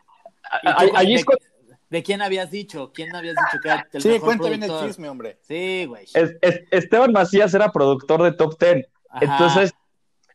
¿Y 0.63 0.67
a- 0.67 0.75
tú 0.77 0.83
a- 0.83 0.87
cómo- 0.87 0.97
allí 0.99 1.09
de, 1.13 1.19
es 1.19 1.25
cuando- 1.25 1.43
de 1.89 2.03
quién 2.03 2.21
habías 2.21 2.49
dicho? 2.51 2.91
¿Quién 2.93 3.15
habías 3.15 3.35
dicho 3.35 3.61
que 3.61 3.67
era 3.69 3.87
el 3.91 4.01
Sí, 4.01 4.07
mejor 4.09 4.25
cuenta 4.25 4.49
bien 4.49 4.63
el 4.63 4.71
chisme, 4.87 5.09
hombre. 5.09 5.39
Sí, 5.41 5.85
güey. 5.85 6.05
es- 6.13 6.35
es- 6.41 6.61
Esteban 6.71 7.11
Macías 7.11 7.53
era 7.53 7.71
productor 7.71 8.23
de 8.23 8.31
Top 8.31 8.57
Ten. 8.57 8.85
Ajá. 9.09 9.25
Entonces, 9.25 9.73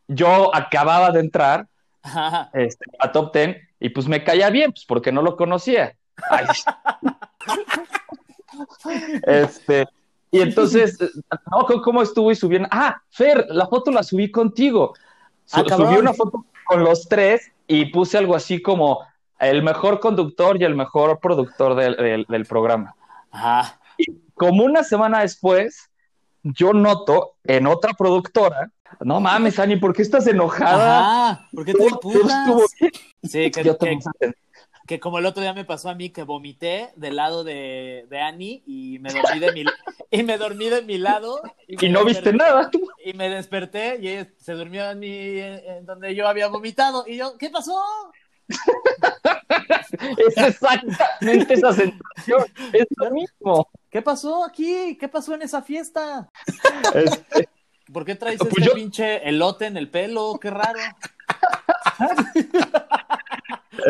yo 0.08 0.54
acababa 0.54 1.10
de 1.12 1.20
entrar 1.20 1.66
este, 2.54 2.84
a 2.98 3.12
Top 3.12 3.32
Ten 3.32 3.56
y 3.78 3.90
pues 3.90 4.08
me 4.08 4.24
caía 4.24 4.50
bien, 4.50 4.72
pues 4.72 4.84
porque 4.86 5.12
no 5.12 5.22
lo 5.22 5.36
conocía. 5.36 5.96
Ay. 6.30 6.44
este, 9.26 9.86
y 10.30 10.40
entonces, 10.40 10.98
no, 11.50 11.66
¿cómo- 11.66 11.82
¿cómo 11.82 12.02
estuvo 12.02 12.30
y 12.30 12.36
subieron? 12.36 12.68
Ah, 12.70 13.00
Fer, 13.10 13.46
la 13.48 13.66
foto 13.66 13.90
la 13.90 14.02
subí 14.02 14.30
contigo. 14.30 14.94
Su- 15.44 15.60
Ah, 15.60 15.64
subí 15.76 15.96
una 15.96 16.12
foto 16.14 16.44
con 16.66 16.84
los 16.84 17.08
tres 17.08 17.50
y 17.66 17.86
puse 17.86 18.18
algo 18.18 18.34
así 18.36 18.62
como 18.62 19.00
el 19.38 19.62
mejor 19.62 20.00
conductor 20.00 20.60
y 20.60 20.64
el 20.64 20.74
mejor 20.74 21.18
productor 21.18 21.74
del, 21.74 21.96
del- 21.96 22.26
del 22.28 22.46
programa. 22.46 22.94
Ajá. 23.30 23.80
Como 24.34 24.64
una 24.64 24.84
semana 24.84 25.20
después, 25.20 25.90
yo 26.42 26.72
noto 26.72 27.34
en 27.44 27.66
otra 27.66 27.92
productora, 27.94 28.70
no 29.00 29.20
mames, 29.20 29.58
Ani, 29.58 29.76
¿por 29.76 29.92
qué 29.94 30.02
estás 30.02 30.26
enojada? 30.26 31.00
Ajá. 31.30 31.48
¿Por 31.52 31.64
qué 31.64 31.72
te. 31.74 31.78
Sí, 33.22 33.50
que, 33.50 33.62
Yo 33.64 33.76
que-. 33.78 33.98
Que 34.90 34.98
como 34.98 35.20
el 35.20 35.26
otro 35.26 35.40
día 35.40 35.54
me 35.54 35.64
pasó 35.64 35.88
a 35.88 35.94
mí 35.94 36.10
que 36.10 36.24
vomité 36.24 36.90
del 36.96 37.14
lado 37.14 37.44
de, 37.44 38.06
de 38.10 38.20
Annie 38.20 38.64
y 38.66 38.98
me 38.98 39.12
dormí 39.12 39.38
de 39.38 39.52
mi 39.52 39.64
y 40.10 40.22
me 40.24 40.36
dormí 40.36 40.68
de 40.68 40.82
mi 40.82 40.98
lado 40.98 41.40
y 41.68 41.88
no 41.90 42.04
viste 42.04 42.32
nada. 42.32 42.68
tú. 42.72 42.80
y 43.04 43.12
me 43.12 43.28
desperté 43.28 43.98
y 44.00 44.08
ella 44.08 44.28
se 44.38 44.54
durmió 44.54 44.90
en, 44.90 44.98
mi, 44.98 45.38
en 45.38 45.86
donde 45.86 46.12
yo 46.16 46.26
había 46.26 46.48
vomitado 46.48 47.04
y 47.06 47.18
yo 47.18 47.38
¿qué 47.38 47.50
pasó? 47.50 47.80
Es 50.26 50.36
exactamente 50.36 51.54
esa 51.54 51.72
sensación. 51.72 52.46
Es 52.72 52.86
lo 52.96 53.10
mismo. 53.12 53.68
¿Qué 53.90 54.02
pasó 54.02 54.44
aquí? 54.44 54.96
¿Qué 54.98 55.08
pasó 55.08 55.34
en 55.34 55.42
esa 55.42 55.62
fiesta? 55.62 56.28
Este, 56.94 57.48
¿Por 57.92 58.04
qué 58.04 58.16
traes 58.16 58.38
Pues 58.38 58.50
este 58.50 58.64
yo- 58.64 58.74
pinche 58.74 59.28
elote 59.28 59.66
en 59.66 59.76
el 59.76 59.88
pelo? 59.88 60.36
Qué 60.40 60.50
raro. 60.50 60.80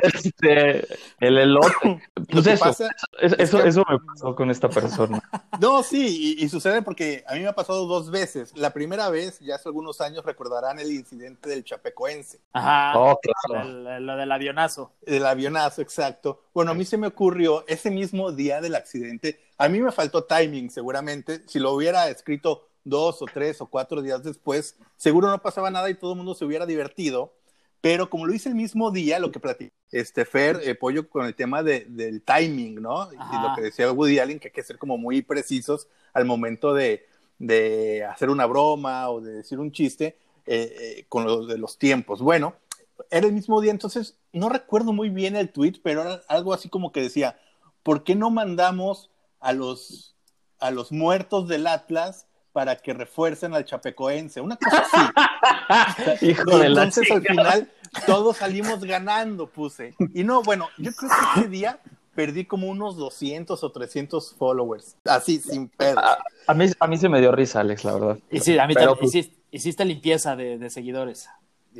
Este, 0.03 0.87
el 1.21 1.39
elote. 1.39 2.01
Lo 2.15 2.25
Pues 2.31 2.47
eso, 2.47 2.65
pasa- 2.65 2.89
es- 3.21 3.33
eso, 3.39 3.63
que- 3.63 3.69
eso 3.69 3.85
me 3.89 3.99
pasó 3.99 4.35
con 4.35 4.51
esta 4.51 4.69
persona. 4.69 5.21
No, 5.61 5.83
sí, 5.83 6.37
y, 6.39 6.45
y 6.45 6.49
sucede 6.49 6.83
porque 6.83 7.25
a 7.27 7.35
mí 7.35 7.41
me 7.41 7.49
ha 7.49 7.55
pasado 7.55 7.87
dos 7.87 8.11
veces. 8.11 8.53
La 8.57 8.71
primera 8.73 9.09
vez, 9.11 9.41
ya 9.41 9.57
hace 9.57 9.69
algunos 9.69 10.01
años, 10.01 10.25
recordarán 10.25 10.79
el 10.79 10.91
incidente 10.93 11.49
del 11.49 11.65
Chapecoense, 11.65 12.41
Ajá. 12.53 12.99
Oh, 12.99 13.19
claro. 13.47 13.67
El- 13.69 14.07
lo 14.07 14.17
del 14.17 14.31
avionazo. 14.33 14.93
del 15.03 15.27
avionazo, 15.27 15.83
exacto. 15.83 16.43
Bueno, 16.55 16.71
a 16.71 16.75
mí 16.75 16.85
se 16.85 16.97
me 16.97 17.09
ocurrió 17.09 17.65
ese 17.67 17.91
mismo 17.91 18.33
día 18.33 18.61
del 18.61 18.75
accidente. 18.75 19.41
A 19.59 19.69
mí 19.69 19.81
me 19.81 19.93
faltó 19.93 20.25
timing, 20.25 20.71
seguramente. 20.71 21.43
Si 21.47 21.59
lo 21.59 21.73
hubiera 21.73 22.09
escrito 22.09 22.69
dos 22.85 23.21
o 23.21 23.27
tres 23.27 23.61
o 23.61 23.67
cuatro 23.67 24.01
días 24.01 24.23
después, 24.23 24.77
seguro 24.97 25.29
no 25.29 25.43
pasaba 25.43 25.71
nada 25.71 25.91
y 25.91 25.95
todo 25.95 26.13
el 26.13 26.17
mundo 26.19 26.35
se 26.35 26.45
hubiera 26.45 26.65
divertido. 26.65 27.35
Pero 27.81 28.11
como 28.11 28.27
lo 28.27 28.35
hice 28.35 28.49
el 28.49 28.55
mismo 28.55 28.91
día, 28.91 29.19
lo 29.19 29.31
que 29.33 29.41
platicamos 29.41 29.81
este 29.91 30.25
Fer, 30.25 30.61
eh, 30.63 30.75
Pollo, 30.75 31.09
con 31.09 31.27
el 31.27 31.35
tema 31.35 31.63
de, 31.63 31.87
del 31.89 32.23
timing, 32.23 32.81
¿no? 32.81 33.13
Y 33.13 33.17
lo 33.17 33.55
que 33.57 33.63
decía 33.63 33.91
Woody 33.91 34.19
Allen, 34.19 34.39
que 34.39 34.49
hay 34.49 34.53
que 34.53 34.63
ser 34.63 34.79
como 34.79 34.99
muy 34.99 35.23
precisos 35.23 35.89
al 36.13 36.25
momento 36.25 36.75
de, 36.75 37.07
de 37.39 38.05
hacer 38.05 38.31
una 38.31 38.47
broma 38.47 39.11
o 39.11 39.21
de 39.21 39.33
decir 39.33 39.59
un 39.59 39.73
chiste 39.73 40.19
eh, 40.47 40.77
eh, 40.79 41.07
con 41.09 41.25
lo 41.25 41.47
de 41.47 41.59
los 41.59 41.79
tiempos. 41.79 42.21
Bueno, 42.21 42.55
era 43.11 43.27
el 43.27 43.33
mismo 43.33 43.61
día, 43.61 43.73
entonces 43.73 44.17
no 44.33 44.49
recuerdo 44.49 44.93
muy 44.93 45.09
bien 45.09 45.35
el 45.35 45.51
tweet, 45.51 45.81
pero 45.83 46.03
era 46.03 46.23
algo 46.29 46.53
así 46.53 46.69
como 46.69 46.93
que 46.93 47.03
decía, 47.03 47.39
¿por 47.83 48.05
qué 48.05 48.15
no 48.15 48.31
mandamos 48.31 49.11
a 49.41 49.53
los, 49.53 50.15
a 50.59 50.71
los 50.71 50.93
muertos 50.93 51.49
del 51.49 51.67
Atlas 51.67 52.27
para 52.53 52.77
que 52.77 52.93
refuercen 52.93 53.55
al 53.55 53.65
chapecoense? 53.65 54.41
Una 54.41 54.57
cosa 54.57 54.87
así. 54.93 56.27
Hijo 56.31 56.59
de 56.59 56.67
entonces 56.67 57.11
al 57.11 57.23
final 57.23 57.71
todos 58.07 58.39
salimos 58.39 58.85
ganando, 58.85 59.47
puse. 59.47 59.95
Y 60.15 60.25
no, 60.25 60.43
bueno, 60.43 60.69
yo 60.79 60.93
creo 60.93 61.11
que 61.11 61.41
ese 61.41 61.49
día 61.49 61.81
perdí 62.15 62.45
como 62.45 62.69
unos 62.69 62.97
200 62.97 63.63
o 63.63 63.73
300 63.73 64.35
followers, 64.35 64.97
así, 65.05 65.39
sin 65.39 65.69
pedo. 65.69 66.01
A, 66.47 66.55
mí, 66.55 66.67
a 66.79 66.87
mí 66.87 66.99
se 66.99 67.09
me 67.09 67.21
dio 67.21 67.33
risa, 67.33 67.61
Alex, 67.61 67.85
la 67.85 67.95
verdad. 67.95 68.19
Y 68.31 68.41
sí, 68.41 68.59
a 68.59 68.67
mí 68.67 68.75
también, 68.75 68.99
hiciste, 69.03 69.37
hiciste, 69.51 69.85
limpieza 69.85 70.37
de, 70.37 70.59
de 70.59 70.71
seguidores. 70.71 71.29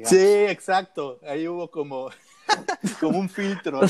Sí, 0.05 0.17
exacto. 0.19 1.19
Ahí 1.27 1.49
hubo 1.49 1.71
como, 1.71 2.11
como 3.01 3.19
un 3.19 3.29
filtro, 3.29 3.83
¿no? 3.83 3.89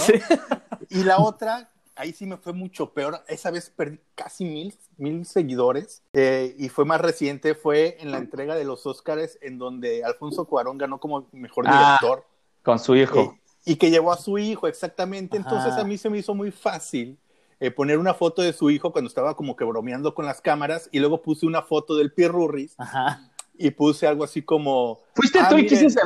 Y 0.89 1.05
la 1.05 1.19
otra, 1.19 1.70
ahí 2.01 2.13
sí 2.13 2.27
me 2.27 2.37
fue 2.37 2.53
mucho 2.53 2.93
peor. 2.93 3.23
Esa 3.29 3.51
vez 3.51 3.71
perdí 3.71 4.01
casi 4.15 4.45
mil, 4.45 4.75
mil 4.97 5.25
seguidores. 5.27 6.03
Eh, 6.13 6.55
y 6.59 6.69
fue 6.69 6.85
más 6.85 7.01
reciente, 7.01 7.55
fue 7.55 7.97
en 8.01 8.11
la 8.11 8.19
entrega 8.19 8.55
de 8.55 8.65
los 8.65 8.87
Óscares, 8.87 9.39
en 9.43 9.59
donde 9.59 10.05
Alfonso 10.05 10.47
Cuarón 10.47 10.79
ganó 10.79 10.99
como 10.99 11.29
mejor 11.33 11.67
ah, 11.69 11.99
director. 12.01 12.27
con 12.63 12.79
su 12.79 12.97
hijo. 12.97 13.21
Eh, 13.21 13.41
y 13.67 13.77
que 13.77 13.91
llevó 13.91 14.13
a 14.13 14.17
su 14.17 14.39
hijo, 14.39 14.67
exactamente. 14.67 15.37
Entonces 15.37 15.75
a 15.75 15.85
mí 15.85 15.99
se 15.99 16.11
me 16.11 16.19
hizo 16.19 16.35
muy 16.35 16.51
fácil 16.51 17.19
eh, 17.61 17.71
poner 17.71 17.99
una 17.99 18.15
foto 18.15 18.41
de 18.43 18.53
su 18.53 18.71
hijo 18.71 18.91
cuando 18.93 19.09
estaba 19.09 19.37
como 19.37 19.55
que 19.55 19.65
bromeando 19.65 20.15
con 20.15 20.25
las 20.25 20.41
cámaras 20.41 20.89
y 20.93 20.99
luego 20.99 21.21
puse 21.21 21.47
una 21.47 21.63
foto 21.63 21.95
del 21.95 22.13
Pierrurris 22.13 22.75
Ajá 22.79 23.31
y 23.61 23.71
puse 23.71 24.07
algo 24.07 24.25
así 24.25 24.41
como. 24.41 25.01
¿Fuiste 25.15 25.39
ah, 25.39 25.49
tú 25.51 25.59
y 25.59 25.67
quisiste 25.67 26.01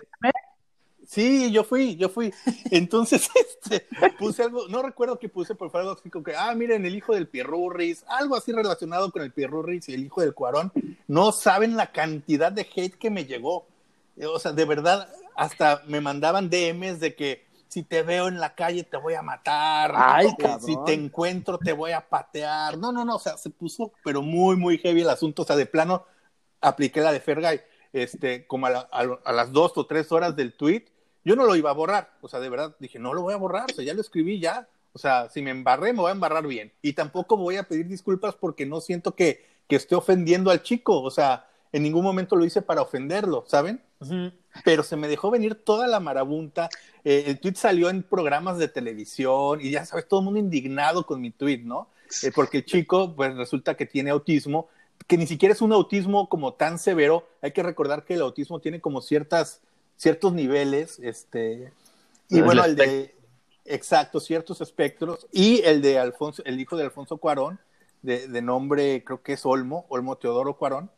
Sí, 1.06 1.50
yo 1.52 1.64
fui, 1.64 1.96
yo 1.96 2.08
fui. 2.08 2.32
Entonces, 2.70 3.28
este, 3.34 3.86
puse 4.18 4.42
algo, 4.42 4.68
no 4.68 4.82
recuerdo 4.82 5.18
qué 5.18 5.28
puse, 5.28 5.54
así 5.54 6.10
como 6.10 6.24
que, 6.24 6.34
ah, 6.36 6.54
miren, 6.54 6.84
el 6.86 6.94
hijo 6.94 7.14
del 7.14 7.28
Pierrurris, 7.28 8.04
algo 8.08 8.36
así 8.36 8.52
relacionado 8.52 9.10
con 9.10 9.22
el 9.22 9.32
Pierrurris 9.32 9.88
y 9.88 9.94
el 9.94 10.04
hijo 10.04 10.20
del 10.20 10.34
Cuarón. 10.34 10.72
No 11.06 11.32
saben 11.32 11.76
la 11.76 11.92
cantidad 11.92 12.52
de 12.52 12.66
hate 12.74 12.94
que 12.94 13.10
me 13.10 13.24
llegó. 13.24 13.66
O 14.26 14.38
sea, 14.38 14.52
de 14.52 14.64
verdad, 14.64 15.08
hasta 15.36 15.82
me 15.86 16.00
mandaban 16.00 16.48
DMs 16.48 17.00
de 17.00 17.14
que 17.14 17.44
si 17.68 17.82
te 17.82 18.02
veo 18.02 18.28
en 18.28 18.38
la 18.38 18.54
calle 18.54 18.84
te 18.84 18.96
voy 18.96 19.14
a 19.14 19.22
matar. 19.22 19.92
Ay, 19.96 20.28
si 20.64 20.76
te 20.86 20.92
encuentro 20.92 21.58
te 21.58 21.72
voy 21.72 21.90
a 21.90 22.08
patear. 22.08 22.78
No, 22.78 22.92
no, 22.92 23.04
no, 23.04 23.16
o 23.16 23.18
sea, 23.18 23.36
se 23.36 23.50
puso, 23.50 23.92
pero 24.04 24.22
muy, 24.22 24.56
muy 24.56 24.78
heavy 24.78 25.00
el 25.00 25.10
asunto. 25.10 25.42
O 25.42 25.44
sea, 25.44 25.56
de 25.56 25.66
plano, 25.66 26.04
apliqué 26.60 27.00
la 27.00 27.10
de 27.10 27.18
Fergay, 27.18 27.60
este, 27.92 28.46
como 28.46 28.66
a, 28.66 29.32
las 29.32 29.52
dos 29.52 29.72
o 29.76 29.86
tres 29.86 30.12
horas 30.12 30.36
del 30.36 30.56
tweet, 30.56 30.84
yo 31.24 31.36
no 31.36 31.44
lo 31.44 31.56
iba 31.56 31.70
a 31.70 31.74
borrar, 31.74 32.12
o 32.20 32.28
sea, 32.28 32.40
de 32.40 32.48
verdad, 32.48 32.76
dije, 32.78 32.98
no 32.98 33.14
lo 33.14 33.22
voy 33.22 33.34
a 33.34 33.38
borrar, 33.38 33.70
o 33.70 33.74
sea, 33.74 33.84
ya 33.84 33.94
lo 33.94 34.00
escribí 34.00 34.40
ya, 34.40 34.68
o 34.92 34.98
sea, 34.98 35.28
si 35.28 35.42
me 35.42 35.50
embarré, 35.50 35.92
me 35.92 36.00
voy 36.00 36.10
a 36.10 36.12
embarrar 36.12 36.46
bien. 36.46 36.72
Y 36.82 36.92
tampoco 36.92 37.36
voy 37.36 37.56
a 37.56 37.64
pedir 37.64 37.88
disculpas 37.88 38.34
porque 38.34 38.66
no 38.66 38.80
siento 38.80 39.14
que, 39.14 39.44
que 39.68 39.76
esté 39.76 39.94
ofendiendo 39.94 40.50
al 40.50 40.62
chico, 40.62 41.00
o 41.02 41.10
sea, 41.10 41.46
en 41.72 41.82
ningún 41.82 42.04
momento 42.04 42.36
lo 42.36 42.44
hice 42.44 42.62
para 42.62 42.82
ofenderlo, 42.82 43.44
¿saben? 43.48 43.82
Pero 44.64 44.82
se 44.82 44.96
me 44.96 45.08
dejó 45.08 45.30
venir 45.30 45.56
toda 45.56 45.88
la 45.88 45.98
marabunta. 45.98 46.68
Eh, 47.02 47.24
el 47.26 47.40
tweet 47.40 47.54
salió 47.56 47.90
en 47.90 48.02
programas 48.02 48.58
de 48.58 48.68
televisión 48.68 49.60
y 49.60 49.70
ya 49.70 49.84
sabes, 49.84 50.06
todo 50.06 50.20
el 50.20 50.24
mundo 50.24 50.38
indignado 50.38 51.04
con 51.04 51.20
mi 51.20 51.30
tweet, 51.30 51.62
¿no? 51.64 51.88
Eh, 52.22 52.30
porque 52.32 52.58
el 52.58 52.64
chico, 52.64 53.16
pues 53.16 53.34
resulta 53.34 53.76
que 53.76 53.86
tiene 53.86 54.10
autismo 54.10 54.68
que 55.06 55.18
ni 55.18 55.26
siquiera 55.26 55.52
es 55.52 55.60
un 55.60 55.72
autismo 55.72 56.28
como 56.28 56.54
tan 56.54 56.78
severo. 56.78 57.26
Hay 57.42 57.52
que 57.52 57.62
recordar 57.62 58.04
que 58.04 58.14
el 58.14 58.22
autismo 58.22 58.60
tiene 58.60 58.80
como 58.80 59.00
ciertas, 59.00 59.60
ciertos 59.96 60.32
niveles, 60.32 60.98
este, 61.00 61.72
y 62.28 62.40
bueno, 62.40 62.64
el 62.64 62.76
de, 62.76 63.14
exacto, 63.64 64.20
ciertos 64.20 64.60
espectros, 64.60 65.26
y 65.32 65.62
el 65.62 65.82
de 65.82 65.98
Alfonso, 65.98 66.42
el 66.44 66.60
hijo 66.60 66.76
de 66.76 66.84
Alfonso 66.84 67.18
Cuarón, 67.18 67.60
de, 68.02 68.28
de 68.28 68.42
nombre 68.42 69.02
creo 69.04 69.22
que 69.22 69.34
es 69.34 69.46
Olmo, 69.46 69.86
Olmo 69.88 70.16
Teodoro 70.16 70.56
Cuarón, 70.56 70.90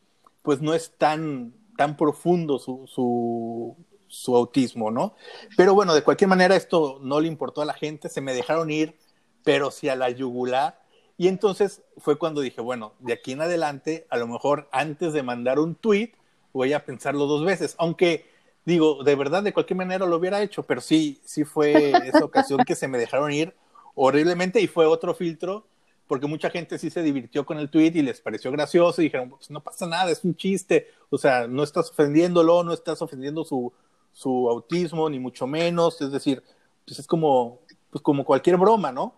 pues 0.42 0.60
no 0.60 0.74
es 0.74 0.92
tan, 0.96 1.54
tan 1.76 1.96
profundo 1.96 2.58
su, 2.58 2.86
su, 2.86 3.76
su 4.08 4.36
autismo, 4.36 4.90
¿no? 4.90 5.14
Pero 5.56 5.74
bueno, 5.74 5.94
de 5.94 6.02
cualquier 6.02 6.28
manera 6.28 6.56
esto 6.56 6.98
no 7.02 7.20
le 7.20 7.28
importó 7.28 7.62
a 7.62 7.66
la 7.66 7.74
gente, 7.74 8.08
se 8.08 8.20
me 8.20 8.34
dejaron 8.34 8.70
ir, 8.70 8.96
pero 9.44 9.70
si 9.70 9.88
a 9.88 9.96
la 9.96 10.10
yugular, 10.10 10.80
y 11.18 11.28
entonces 11.28 11.82
fue 11.98 12.18
cuando 12.18 12.40
dije, 12.40 12.60
bueno, 12.60 12.92
de 12.98 13.14
aquí 13.14 13.32
en 13.32 13.40
adelante, 13.40 14.06
a 14.10 14.18
lo 14.18 14.26
mejor 14.26 14.68
antes 14.70 15.12
de 15.12 15.22
mandar 15.22 15.58
un 15.58 15.74
tweet, 15.74 16.12
voy 16.52 16.72
a 16.72 16.84
pensarlo 16.84 17.26
dos 17.26 17.44
veces, 17.44 17.74
aunque 17.78 18.26
digo, 18.66 19.02
de 19.02 19.14
verdad, 19.14 19.42
de 19.42 19.54
cualquier 19.54 19.78
manera 19.78 20.04
lo 20.04 20.16
hubiera 20.16 20.42
hecho, 20.42 20.64
pero 20.64 20.82
sí, 20.82 21.20
sí 21.24 21.44
fue 21.44 21.92
esa 22.06 22.24
ocasión 22.24 22.60
que 22.66 22.74
se 22.74 22.88
me 22.88 22.98
dejaron 22.98 23.32
ir 23.32 23.54
horriblemente 23.94 24.60
y 24.60 24.66
fue 24.66 24.84
otro 24.84 25.14
filtro, 25.14 25.66
porque 26.06 26.26
mucha 26.26 26.50
gente 26.50 26.78
sí 26.78 26.90
se 26.90 27.02
divirtió 27.02 27.46
con 27.46 27.58
el 27.58 27.70
tweet 27.70 27.92
y 27.94 28.02
les 28.02 28.20
pareció 28.20 28.52
gracioso 28.52 29.00
y 29.00 29.04
dijeron, 29.04 29.30
pues 29.30 29.50
no 29.50 29.62
pasa 29.62 29.86
nada, 29.86 30.10
es 30.10 30.22
un 30.24 30.36
chiste, 30.36 30.88
o 31.08 31.16
sea, 31.16 31.46
no 31.46 31.62
estás 31.62 31.90
ofendiéndolo, 31.90 32.62
no 32.62 32.74
estás 32.74 33.00
ofendiendo 33.00 33.44
su, 33.44 33.72
su 34.12 34.50
autismo, 34.50 35.08
ni 35.08 35.18
mucho 35.18 35.46
menos, 35.46 36.00
es 36.02 36.12
decir, 36.12 36.42
pues 36.84 36.98
es 36.98 37.06
como, 37.06 37.60
pues 37.90 38.02
como 38.02 38.24
cualquier 38.24 38.56
broma, 38.56 38.92
¿no? 38.92 39.14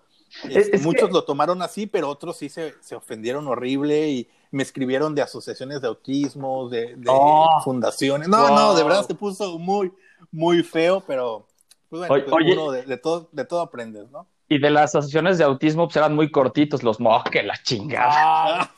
Este, 0.49 0.79
muchos 0.79 1.11
lo 1.11 1.25
tomaron 1.25 1.63
así, 1.63 1.87
pero 1.87 2.09
otros 2.09 2.37
sí 2.37 2.49
se, 2.49 2.75
ofendieron 2.95 3.47
horrible 3.49 4.11
y 4.11 4.29
me 4.51 4.63
escribieron 4.63 5.15
de 5.15 5.23
asociaciones 5.23 5.81
de 5.81 5.89
autismo, 5.89 6.69
de, 6.69 6.97
oh. 7.07 7.61
fundaciones. 7.65 8.29
No, 8.29 8.49
no, 8.49 8.75
de 8.75 8.83
verdad 8.85 9.07
se 9.07 9.15
puso 9.15 9.59
muy, 9.59 9.93
muy 10.31 10.63
feo, 10.63 11.03
pero 11.07 11.47
pues 11.89 12.09
bueno, 12.09 12.25
pues 12.29 12.87
de, 12.87 12.97
todo, 12.97 13.29
de 13.33 13.45
todo 13.45 13.61
aprendes, 13.61 14.11
¿no? 14.11 14.27
Y 14.49 14.59
de 14.59 14.71
las 14.71 14.95
asociaciones 14.95 15.37
de 15.37 15.45
autismo 15.45 15.87
pues 15.87 15.97
eran 15.97 16.15
muy 16.15 16.31
cortitos 16.31 16.83
los 16.83 17.01
mo 17.01 17.23
que 17.25 17.43
la 17.43 17.63
chingada. 17.63 18.63
Ah. 18.63 18.73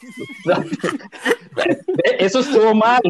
Eso 2.18 2.40
estuvo 2.40 2.74
mal. 2.74 3.00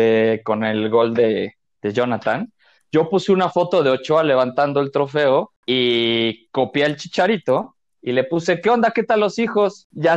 Eh, 0.00 0.42
con 0.44 0.62
el 0.62 0.88
gol 0.90 1.12
de, 1.12 1.56
de 1.82 1.92
Jonathan. 1.92 2.52
Yo 2.92 3.10
puse 3.10 3.32
una 3.32 3.50
foto 3.50 3.82
de 3.82 3.90
Ochoa 3.90 4.22
levantando 4.22 4.80
el 4.80 4.92
trofeo 4.92 5.52
y 5.66 6.46
copié 6.52 6.86
el 6.86 6.96
chicharito 6.96 7.74
y 8.00 8.12
le 8.12 8.22
puse, 8.22 8.60
¿qué 8.60 8.70
onda? 8.70 8.92
¿Qué 8.92 9.02
tal 9.02 9.18
los 9.18 9.40
hijos? 9.40 9.88
Ya 9.90 10.16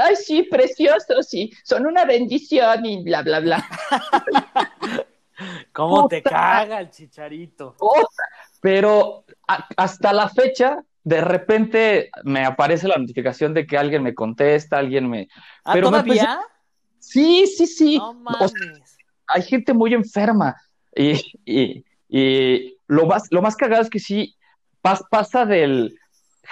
ay, 0.00 0.16
sí, 0.16 0.44
preciosos, 0.44 1.28
sí, 1.28 1.52
son 1.64 1.86
una 1.86 2.04
bendición 2.04 2.84
y 2.86 3.02
bla, 3.02 3.22
bla, 3.22 3.40
bla. 3.40 3.68
¿Cómo 5.72 6.08
te 6.08 6.22
caga 6.22 6.80
el 6.80 6.90
chicharito? 6.90 7.76
Pero 8.60 9.24
hasta 9.76 10.12
la 10.12 10.28
fecha, 10.28 10.84
de 11.02 11.20
repente 11.20 12.10
me 12.24 12.44
aparece 12.44 12.86
la 12.86 12.96
notificación 12.96 13.54
de 13.54 13.66
que 13.66 13.76
alguien 13.76 14.02
me 14.02 14.14
contesta, 14.14 14.78
alguien 14.78 15.08
me... 15.08 15.28
¿Ah, 15.64 15.78
todavía? 15.80 16.40
Sí, 16.98 17.46
sí, 17.46 17.66
sí. 17.66 18.00
hay 19.26 19.42
gente 19.42 19.72
muy 19.72 19.94
enferma 19.94 20.54
y, 20.94 21.20
y, 21.44 21.84
y, 22.08 22.78
lo, 22.86 23.06
más, 23.06 23.26
lo 23.30 23.42
más 23.42 23.56
cagado 23.56 23.82
es 23.82 23.90
que 23.90 23.98
sí, 23.98 24.36
pasa 24.80 25.44
del 25.44 25.98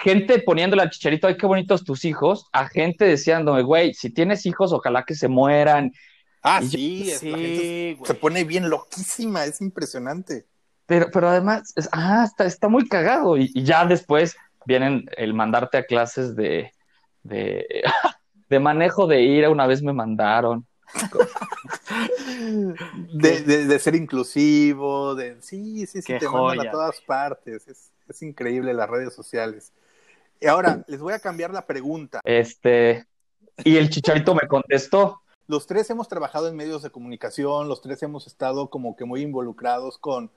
gente 0.01 0.39
poniéndole 0.39 0.81
al 0.81 0.89
chicharito, 0.89 1.27
ay, 1.27 1.37
qué 1.37 1.45
bonitos 1.45 1.83
tus 1.83 2.05
hijos, 2.05 2.47
a 2.51 2.67
gente 2.67 3.05
deseándome, 3.05 3.61
güey, 3.61 3.93
si 3.93 4.09
tienes 4.09 4.45
hijos, 4.45 4.73
ojalá 4.73 5.03
que 5.03 5.15
se 5.15 5.27
mueran. 5.27 5.91
Ah, 6.41 6.61
sí, 6.61 7.11
se 7.11 8.13
pone 8.19 8.43
bien 8.43 8.69
loquísima, 8.69 9.45
es 9.45 9.61
impresionante. 9.61 10.47
Pero, 10.87 11.09
pero 11.11 11.29
además, 11.29 11.73
ah, 11.91 12.23
está, 12.25 12.45
está 12.45 12.67
muy 12.67 12.87
cagado. 12.87 13.37
Y, 13.37 13.63
ya 13.63 13.85
después 13.85 14.35
vienen 14.65 15.05
el 15.15 15.33
mandarte 15.33 15.77
a 15.77 15.85
clases 15.85 16.35
de, 16.35 16.71
de, 17.23 17.83
de 18.49 18.59
manejo 18.59 19.07
de 19.07 19.21
ira, 19.21 19.49
una 19.49 19.67
vez 19.67 19.83
me 19.83 19.93
mandaron. 19.93 20.65
de, 23.13 23.41
de, 23.43 23.79
ser 23.79 23.95
inclusivo, 23.95 25.15
de 25.15 25.37
sí, 25.41 25.85
sí, 25.85 26.01
sí, 26.01 26.17
te 26.17 26.27
mandan 26.27 26.67
a 26.67 26.71
todas 26.71 26.99
partes. 27.01 27.67
Es, 27.67 27.91
es 28.09 28.21
increíble 28.23 28.73
las 28.73 28.89
redes 28.89 29.13
sociales. 29.13 29.71
Y 30.41 30.47
ahora, 30.47 30.83
les 30.87 30.99
voy 30.99 31.13
a 31.13 31.19
cambiar 31.19 31.51
la 31.51 31.67
pregunta. 31.67 32.19
Este, 32.23 33.05
y 33.63 33.77
el 33.77 33.91
chicharito 33.91 34.33
me 34.33 34.47
contestó. 34.47 35.21
Los 35.45 35.67
tres 35.67 35.87
hemos 35.91 36.07
trabajado 36.07 36.47
en 36.47 36.55
medios 36.55 36.81
de 36.81 36.89
comunicación, 36.89 37.67
los 37.67 37.81
tres 37.81 38.01
hemos 38.01 38.25
estado 38.25 38.71
como 38.71 38.95
que 38.95 39.05
muy 39.05 39.21
involucrados 39.21 39.99
con, 39.99 40.31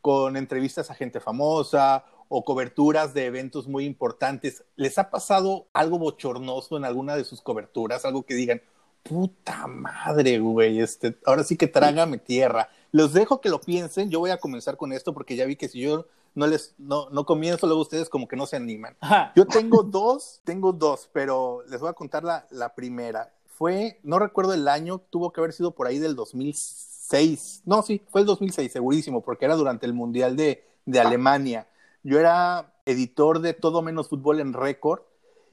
con 0.00 0.36
entrevistas 0.36 0.90
a 0.90 0.94
gente 0.94 1.18
famosa 1.18 2.04
o 2.28 2.44
coberturas 2.44 3.14
de 3.14 3.26
eventos 3.26 3.66
muy 3.66 3.84
importantes. 3.84 4.62
¿Les 4.76 4.96
ha 4.96 5.10
pasado 5.10 5.66
algo 5.72 5.98
bochornoso 5.98 6.76
en 6.76 6.84
alguna 6.84 7.16
de 7.16 7.24
sus 7.24 7.40
coberturas? 7.40 8.04
Algo 8.04 8.22
que 8.22 8.34
digan, 8.34 8.62
puta 9.02 9.66
madre, 9.66 10.38
güey, 10.38 10.80
este, 10.80 11.16
ahora 11.24 11.42
sí 11.42 11.56
que 11.56 11.66
trágame 11.66 12.18
tierra. 12.18 12.68
Los 12.92 13.12
dejo 13.12 13.40
que 13.40 13.48
lo 13.48 13.60
piensen, 13.60 14.08
yo 14.08 14.20
voy 14.20 14.30
a 14.30 14.38
comenzar 14.38 14.76
con 14.76 14.92
esto 14.92 15.12
porque 15.12 15.34
ya 15.34 15.46
vi 15.46 15.56
que 15.56 15.68
si 15.68 15.80
yo 15.80 16.06
no 16.34 16.46
les, 16.46 16.74
no, 16.78 17.10
no 17.10 17.24
comienzo, 17.24 17.66
luego 17.66 17.82
ustedes 17.82 18.08
como 18.08 18.28
que 18.28 18.36
no 18.36 18.46
se 18.46 18.56
animan. 18.56 18.96
Yo 19.34 19.46
tengo 19.46 19.82
dos, 19.84 20.40
tengo 20.44 20.72
dos, 20.72 21.08
pero 21.12 21.62
les 21.68 21.80
voy 21.80 21.90
a 21.90 21.94
contar 21.94 22.24
la, 22.24 22.46
la 22.50 22.74
primera. 22.74 23.32
Fue, 23.46 23.98
no 24.02 24.18
recuerdo 24.18 24.54
el 24.54 24.68
año, 24.68 24.98
tuvo 25.10 25.32
que 25.32 25.40
haber 25.40 25.52
sido 25.52 25.72
por 25.72 25.86
ahí 25.86 25.98
del 25.98 26.14
2006. 26.14 27.62
No, 27.64 27.82
sí, 27.82 28.02
fue 28.10 28.20
el 28.20 28.26
2006, 28.26 28.70
segurísimo, 28.70 29.22
porque 29.22 29.46
era 29.46 29.56
durante 29.56 29.86
el 29.86 29.94
Mundial 29.94 30.36
de, 30.36 30.64
de 30.86 31.00
Alemania. 31.00 31.66
Yo 32.02 32.18
era 32.18 32.72
editor 32.86 33.40
de 33.40 33.54
Todo 33.54 33.82
Menos 33.82 34.08
Fútbol 34.08 34.40
en 34.40 34.52
Récord 34.52 35.00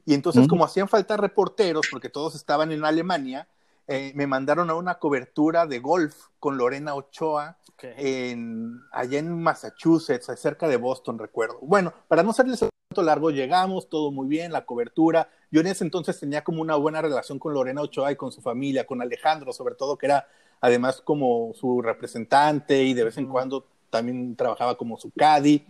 y 0.05 0.13
entonces, 0.13 0.47
como 0.47 0.65
hacían 0.65 0.87
falta 0.87 1.17
reporteros, 1.17 1.87
porque 1.89 2.09
todos 2.09 2.35
estaban 2.35 2.71
en 2.71 2.85
Alemania, 2.85 3.47
eh, 3.87 4.11
me 4.15 4.27
mandaron 4.27 4.69
a 4.69 4.75
una 4.75 4.95
cobertura 4.95 5.65
de 5.65 5.79
golf 5.79 6.15
con 6.39 6.57
Lorena 6.57 6.95
Ochoa 6.95 7.57
en, 7.81 8.81
allá 8.91 9.19
en 9.19 9.41
Massachusetts, 9.41 10.31
cerca 10.37 10.67
de 10.67 10.77
Boston, 10.77 11.19
recuerdo. 11.19 11.59
Bueno, 11.61 11.93
para 12.07 12.23
no 12.23 12.31
hacerles 12.31 12.59
tanto 12.59 13.03
largo, 13.03 13.31
llegamos, 13.31 13.89
todo 13.89 14.11
muy 14.11 14.27
bien, 14.27 14.51
la 14.51 14.65
cobertura. 14.65 15.29
Yo 15.51 15.61
en 15.61 15.67
ese 15.67 15.83
entonces 15.83 16.19
tenía 16.19 16.43
como 16.43 16.61
una 16.61 16.75
buena 16.75 17.01
relación 17.01 17.37
con 17.37 17.53
Lorena 17.53 17.81
Ochoa 17.81 18.11
y 18.11 18.15
con 18.15 18.31
su 18.31 18.41
familia, 18.41 18.85
con 18.85 19.01
Alejandro, 19.01 19.53
sobre 19.53 19.75
todo, 19.75 19.97
que 19.97 20.07
era 20.07 20.27
además 20.61 21.01
como 21.01 21.53
su 21.53 21.81
representante 21.81 22.83
y 22.83 22.93
de 22.93 23.03
vez 23.03 23.17
en 23.17 23.27
cuando 23.27 23.65
también 23.89 24.35
trabajaba 24.35 24.77
como 24.77 24.97
su 24.97 25.11
caddy. 25.11 25.65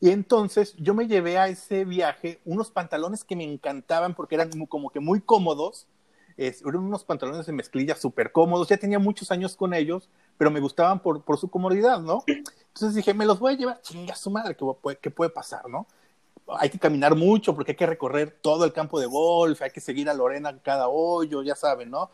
Y 0.00 0.10
entonces 0.10 0.74
yo 0.76 0.94
me 0.94 1.06
llevé 1.06 1.38
a 1.38 1.48
ese 1.48 1.84
viaje 1.84 2.40
unos 2.44 2.70
pantalones 2.70 3.24
que 3.24 3.34
me 3.34 3.44
encantaban 3.44 4.14
porque 4.14 4.34
eran 4.34 4.50
como 4.66 4.90
que 4.90 5.00
muy 5.00 5.20
cómodos. 5.20 5.86
Eran 6.36 6.76
unos 6.76 7.04
pantalones 7.04 7.46
de 7.46 7.52
mezclilla 7.52 7.96
súper 7.96 8.32
cómodos. 8.32 8.68
Ya 8.68 8.76
tenía 8.76 8.98
muchos 8.98 9.30
años 9.30 9.56
con 9.56 9.72
ellos, 9.74 10.08
pero 10.36 10.50
me 10.50 10.60
gustaban 10.60 11.00
por, 11.00 11.22
por 11.22 11.38
su 11.38 11.48
comodidad, 11.48 12.00
¿no? 12.00 12.22
Entonces 12.26 12.94
dije, 12.94 13.14
me 13.14 13.24
los 13.24 13.38
voy 13.38 13.54
a 13.54 13.56
llevar. 13.56 13.80
Chinga 13.82 14.14
su 14.14 14.30
madre, 14.30 14.54
¿qué 14.54 14.64
puede, 14.80 14.98
¿qué 14.98 15.10
puede 15.10 15.30
pasar, 15.30 15.68
no? 15.68 15.86
Hay 16.58 16.70
que 16.70 16.78
caminar 16.78 17.16
mucho 17.16 17.54
porque 17.54 17.72
hay 17.72 17.76
que 17.76 17.86
recorrer 17.86 18.38
todo 18.40 18.64
el 18.64 18.72
campo 18.72 19.00
de 19.00 19.06
golf, 19.06 19.62
hay 19.62 19.70
que 19.70 19.80
seguir 19.80 20.08
a 20.08 20.14
Lorena 20.14 20.50
en 20.50 20.58
cada 20.60 20.88
hoyo, 20.88 21.42
ya 21.42 21.56
saben, 21.56 21.90
¿no? 21.90 22.10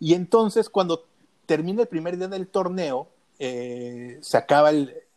Y 0.00 0.14
entonces 0.14 0.70
cuando 0.70 1.04
termina 1.46 1.82
el 1.82 1.88
primer 1.88 2.16
día 2.16 2.28
del 2.28 2.48
torneo, 2.48 3.08
eh, 3.38 4.18
se 4.22 4.36
acaba 4.36 4.70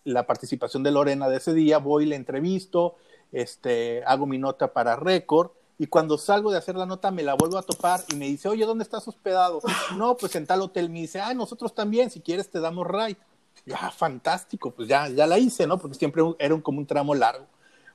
la 0.03 0.25
participación 0.25 0.83
de 0.83 0.91
Lorena 0.91 1.29
de 1.29 1.37
ese 1.37 1.53
día, 1.53 1.77
voy, 1.77 2.05
le 2.05 2.15
entrevisto, 2.15 2.95
este, 3.31 4.03
hago 4.05 4.25
mi 4.25 4.37
nota 4.37 4.73
para 4.73 4.95
récord, 4.95 5.51
y 5.79 5.87
cuando 5.87 6.17
salgo 6.17 6.51
de 6.51 6.57
hacer 6.57 6.75
la 6.75 6.85
nota 6.85 7.11
me 7.11 7.23
la 7.23 7.35
vuelvo 7.35 7.57
a 7.57 7.61
topar 7.61 8.01
y 8.09 8.15
me 8.15 8.25
dice, 8.25 8.49
oye, 8.49 8.65
¿dónde 8.65 8.83
estás 8.83 9.07
hospedado? 9.07 9.61
No, 9.95 10.17
pues 10.17 10.35
en 10.35 10.47
tal 10.47 10.61
hotel. 10.61 10.89
Me 10.89 11.01
dice, 11.01 11.19
ah, 11.19 11.33
nosotros 11.33 11.75
también, 11.75 12.09
si 12.09 12.19
quieres 12.19 12.49
te 12.49 12.59
damos 12.59 12.87
ride. 12.87 13.17
Ya, 13.65 13.77
ah, 13.81 13.91
fantástico, 13.91 14.71
pues 14.71 14.87
ya, 14.87 15.09
ya 15.09 15.27
la 15.27 15.37
hice, 15.37 15.67
¿no? 15.67 15.77
Porque 15.77 15.97
siempre 15.97 16.23
era 16.39 16.55
un, 16.55 16.61
como 16.61 16.79
un 16.79 16.87
tramo 16.87 17.13
largo. 17.13 17.45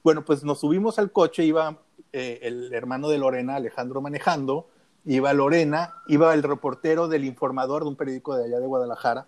Bueno, 0.04 0.24
pues 0.24 0.44
nos 0.44 0.60
subimos 0.60 0.98
al 0.98 1.12
coche, 1.12 1.44
iba 1.44 1.78
eh, 2.12 2.40
el 2.42 2.72
hermano 2.74 3.08
de 3.08 3.18
Lorena, 3.18 3.56
Alejandro, 3.56 4.00
manejando, 4.00 4.68
iba 5.04 5.32
Lorena, 5.32 5.94
iba 6.08 6.34
el 6.34 6.42
reportero 6.42 7.08
del 7.08 7.24
informador 7.24 7.82
de 7.82 7.88
un 7.88 7.96
periódico 7.96 8.36
de 8.36 8.44
allá 8.44 8.60
de 8.60 8.66
Guadalajara. 8.66 9.26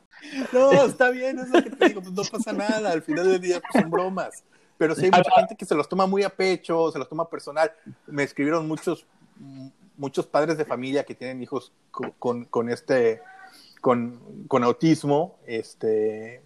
No, 0.53 0.71
está 0.85 1.11
bien, 1.11 1.39
es 1.39 1.51
lo 1.51 1.63
que 1.63 1.71
te 1.71 1.89
digo, 1.89 2.03
pues 2.03 2.13
no 2.13 2.23
pasa 2.25 2.53
nada, 2.53 2.93
al 2.93 3.03
final 3.03 3.29
del 3.31 3.41
día 3.41 3.61
pues, 3.61 3.83
son 3.83 3.91
bromas. 3.91 4.45
Pero 4.77 4.95
sí 4.95 5.05
hay 5.05 5.11
mucha 5.11 5.31
gente 5.37 5.57
que 5.57 5.65
se 5.65 5.75
los 5.75 5.89
toma 5.89 6.07
muy 6.07 6.23
a 6.23 6.31
pecho, 6.31 6.91
se 6.91 6.99
los 6.99 7.09
toma 7.09 7.29
personal. 7.29 7.73
Me 8.07 8.23
escribieron 8.23 8.67
muchos, 8.67 9.07
muchos 9.97 10.27
padres 10.27 10.59
de 10.59 10.65
familia 10.65 11.05
que 11.05 11.15
tienen 11.15 11.43
hijos 11.43 11.73
con, 12.19 12.45
con, 12.47 12.69
este, 12.69 13.21
con, 13.81 14.47
con, 14.49 14.65
autismo, 14.65 15.37
este, 15.47 16.43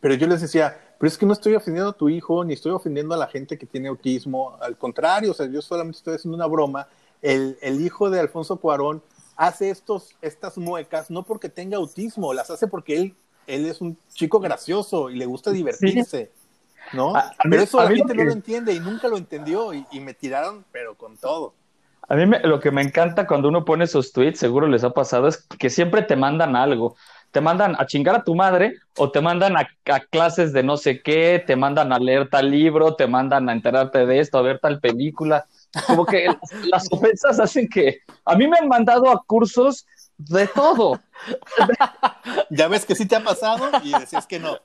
pero 0.00 0.14
yo 0.14 0.26
les 0.26 0.40
decía, 0.40 0.78
pero 0.98 1.08
es 1.08 1.16
que 1.16 1.26
no 1.26 1.32
estoy 1.32 1.54
ofendiendo 1.54 1.90
a 1.90 1.96
tu 1.96 2.08
hijo, 2.08 2.44
ni 2.44 2.54
estoy 2.54 2.72
ofendiendo 2.72 3.14
a 3.14 3.18
la 3.18 3.28
gente 3.28 3.56
que 3.56 3.66
tiene 3.66 3.88
autismo, 3.88 4.56
al 4.60 4.76
contrario, 4.76 5.30
o 5.30 5.34
sea, 5.34 5.46
yo 5.46 5.62
solamente 5.62 5.98
estoy 5.98 6.16
haciendo 6.16 6.36
una 6.36 6.46
broma 6.46 6.88
el, 7.22 7.80
hijo 7.80 8.10
de 8.10 8.20
Alfonso 8.20 8.56
Cuarón 8.56 9.02
hace 9.36 9.70
estos, 9.70 10.16
estas 10.22 10.58
muecas 10.58 11.10
no 11.10 11.24
porque 11.24 11.48
tenga 11.48 11.76
autismo, 11.76 12.32
las 12.34 12.50
hace 12.50 12.66
porque 12.66 12.96
él, 12.96 13.14
él 13.46 13.66
es 13.66 13.80
un 13.80 13.96
chico 14.12 14.40
gracioso 14.40 15.10
y 15.10 15.16
le 15.16 15.26
gusta 15.26 15.50
divertirse. 15.50 16.30
¿No? 16.92 17.12
pero 17.48 17.62
eso 17.62 17.82
la 17.82 17.88
gente 17.88 18.14
no 18.14 18.24
lo 18.24 18.32
entiende 18.32 18.72
y 18.72 18.80
nunca 18.80 19.08
lo 19.08 19.16
entendió 19.16 19.72
y, 19.72 20.00
me 20.00 20.14
tiraron, 20.14 20.64
pero 20.72 20.94
con 20.94 21.16
todo. 21.16 21.54
A 22.08 22.16
mí 22.16 22.24
lo 22.42 22.58
que 22.58 22.70
me 22.70 22.82
encanta 22.82 23.26
cuando 23.26 23.48
uno 23.48 23.64
pone 23.64 23.84
esos 23.84 24.12
tweets, 24.12 24.40
seguro 24.40 24.66
les 24.66 24.82
ha 24.82 24.90
pasado, 24.90 25.28
es 25.28 25.46
que 25.58 25.70
siempre 25.70 26.02
te 26.02 26.16
mandan 26.16 26.56
algo. 26.56 26.96
Te 27.30 27.40
mandan 27.40 27.76
a 27.78 27.86
chingar 27.86 28.16
a 28.16 28.24
tu 28.24 28.34
madre 28.34 28.74
o 28.98 29.12
te 29.12 29.20
mandan 29.20 29.56
a, 29.56 29.68
a, 29.84 30.00
clases 30.00 30.52
de 30.52 30.64
no 30.64 30.76
sé 30.76 31.00
qué, 31.00 31.40
te 31.46 31.54
mandan 31.54 31.92
a 31.92 32.00
leer 32.00 32.28
tal 32.28 32.50
libro, 32.50 32.96
te 32.96 33.06
mandan 33.06 33.48
a 33.48 33.52
enterarte 33.52 34.04
de 34.04 34.18
esto, 34.18 34.38
a 34.38 34.42
ver 34.42 34.58
tal 34.58 34.80
película. 34.80 35.46
Como 35.86 36.04
que 36.04 36.26
las 36.72 36.88
ofensas 36.90 37.38
hacen 37.38 37.68
que 37.68 38.00
a 38.24 38.34
mí 38.34 38.48
me 38.48 38.58
han 38.58 38.66
mandado 38.66 39.08
a 39.10 39.22
cursos 39.24 39.86
de 40.28 40.46
todo. 40.46 41.00
Ya 42.50 42.66
ves 42.68 42.84
que 42.84 42.94
sí 42.94 43.06
te 43.06 43.16
ha 43.16 43.22
pasado 43.22 43.70
y 43.82 43.92
decías 43.92 44.26
que 44.26 44.38
no. 44.38 44.58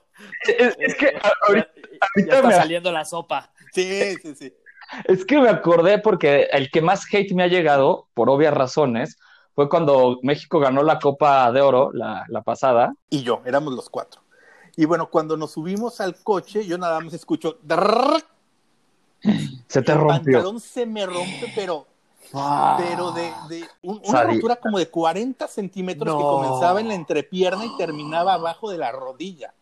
Es, 0.46 0.94
que 0.96 1.18
ahorita, 1.46 1.68
ya 2.16 2.36
está 2.36 2.50
saliendo 2.50 2.90
la 2.90 3.04
sopa. 3.04 3.52
Sí, 3.72 4.16
sí, 4.22 4.34
sí. 4.34 4.54
Es 5.04 5.24
que 5.24 5.38
me 5.38 5.48
acordé 5.48 5.98
porque 5.98 6.48
el 6.52 6.70
que 6.70 6.80
más 6.80 7.04
hate 7.12 7.32
me 7.32 7.44
ha 7.44 7.46
llegado, 7.46 8.08
por 8.14 8.30
obvias 8.30 8.54
razones, 8.54 9.18
fue 9.54 9.68
cuando 9.68 10.18
México 10.22 10.58
ganó 10.58 10.82
la 10.82 10.98
Copa 10.98 11.50
de 11.52 11.60
Oro, 11.60 11.90
la, 11.92 12.24
la 12.28 12.42
pasada. 12.42 12.94
Y 13.10 13.22
yo, 13.22 13.42
éramos 13.44 13.74
los 13.74 13.88
cuatro. 13.88 14.22
Y 14.76 14.84
bueno, 14.84 15.08
cuando 15.08 15.36
nos 15.36 15.52
subimos 15.52 16.00
al 16.00 16.16
coche, 16.22 16.66
yo 16.66 16.78
nada 16.78 17.00
más 17.00 17.14
escucho 17.14 17.58
se 19.68 19.82
te 19.82 19.94
rompió. 19.94 20.38
El 20.38 20.44
pantalón 20.44 20.60
se 20.60 20.86
me 20.86 21.06
rompe, 21.06 21.52
pero, 21.54 21.86
ah. 22.38 22.76
pero 22.78 23.12
de, 23.12 23.32
de 23.48 23.64
una 23.82 24.20
altura 24.20 24.56
como 24.56 24.78
de 24.78 24.88
40 24.88 25.46
centímetros 25.48 26.16
que 26.16 26.22
comenzaba 26.22 26.80
en 26.80 26.88
la 26.88 26.94
entrepierna 26.94 27.64
y 27.64 27.76
terminaba 27.76 28.34
abajo 28.34 28.70
de 28.70 28.78
la 28.78 28.92
rodilla. 28.92 29.54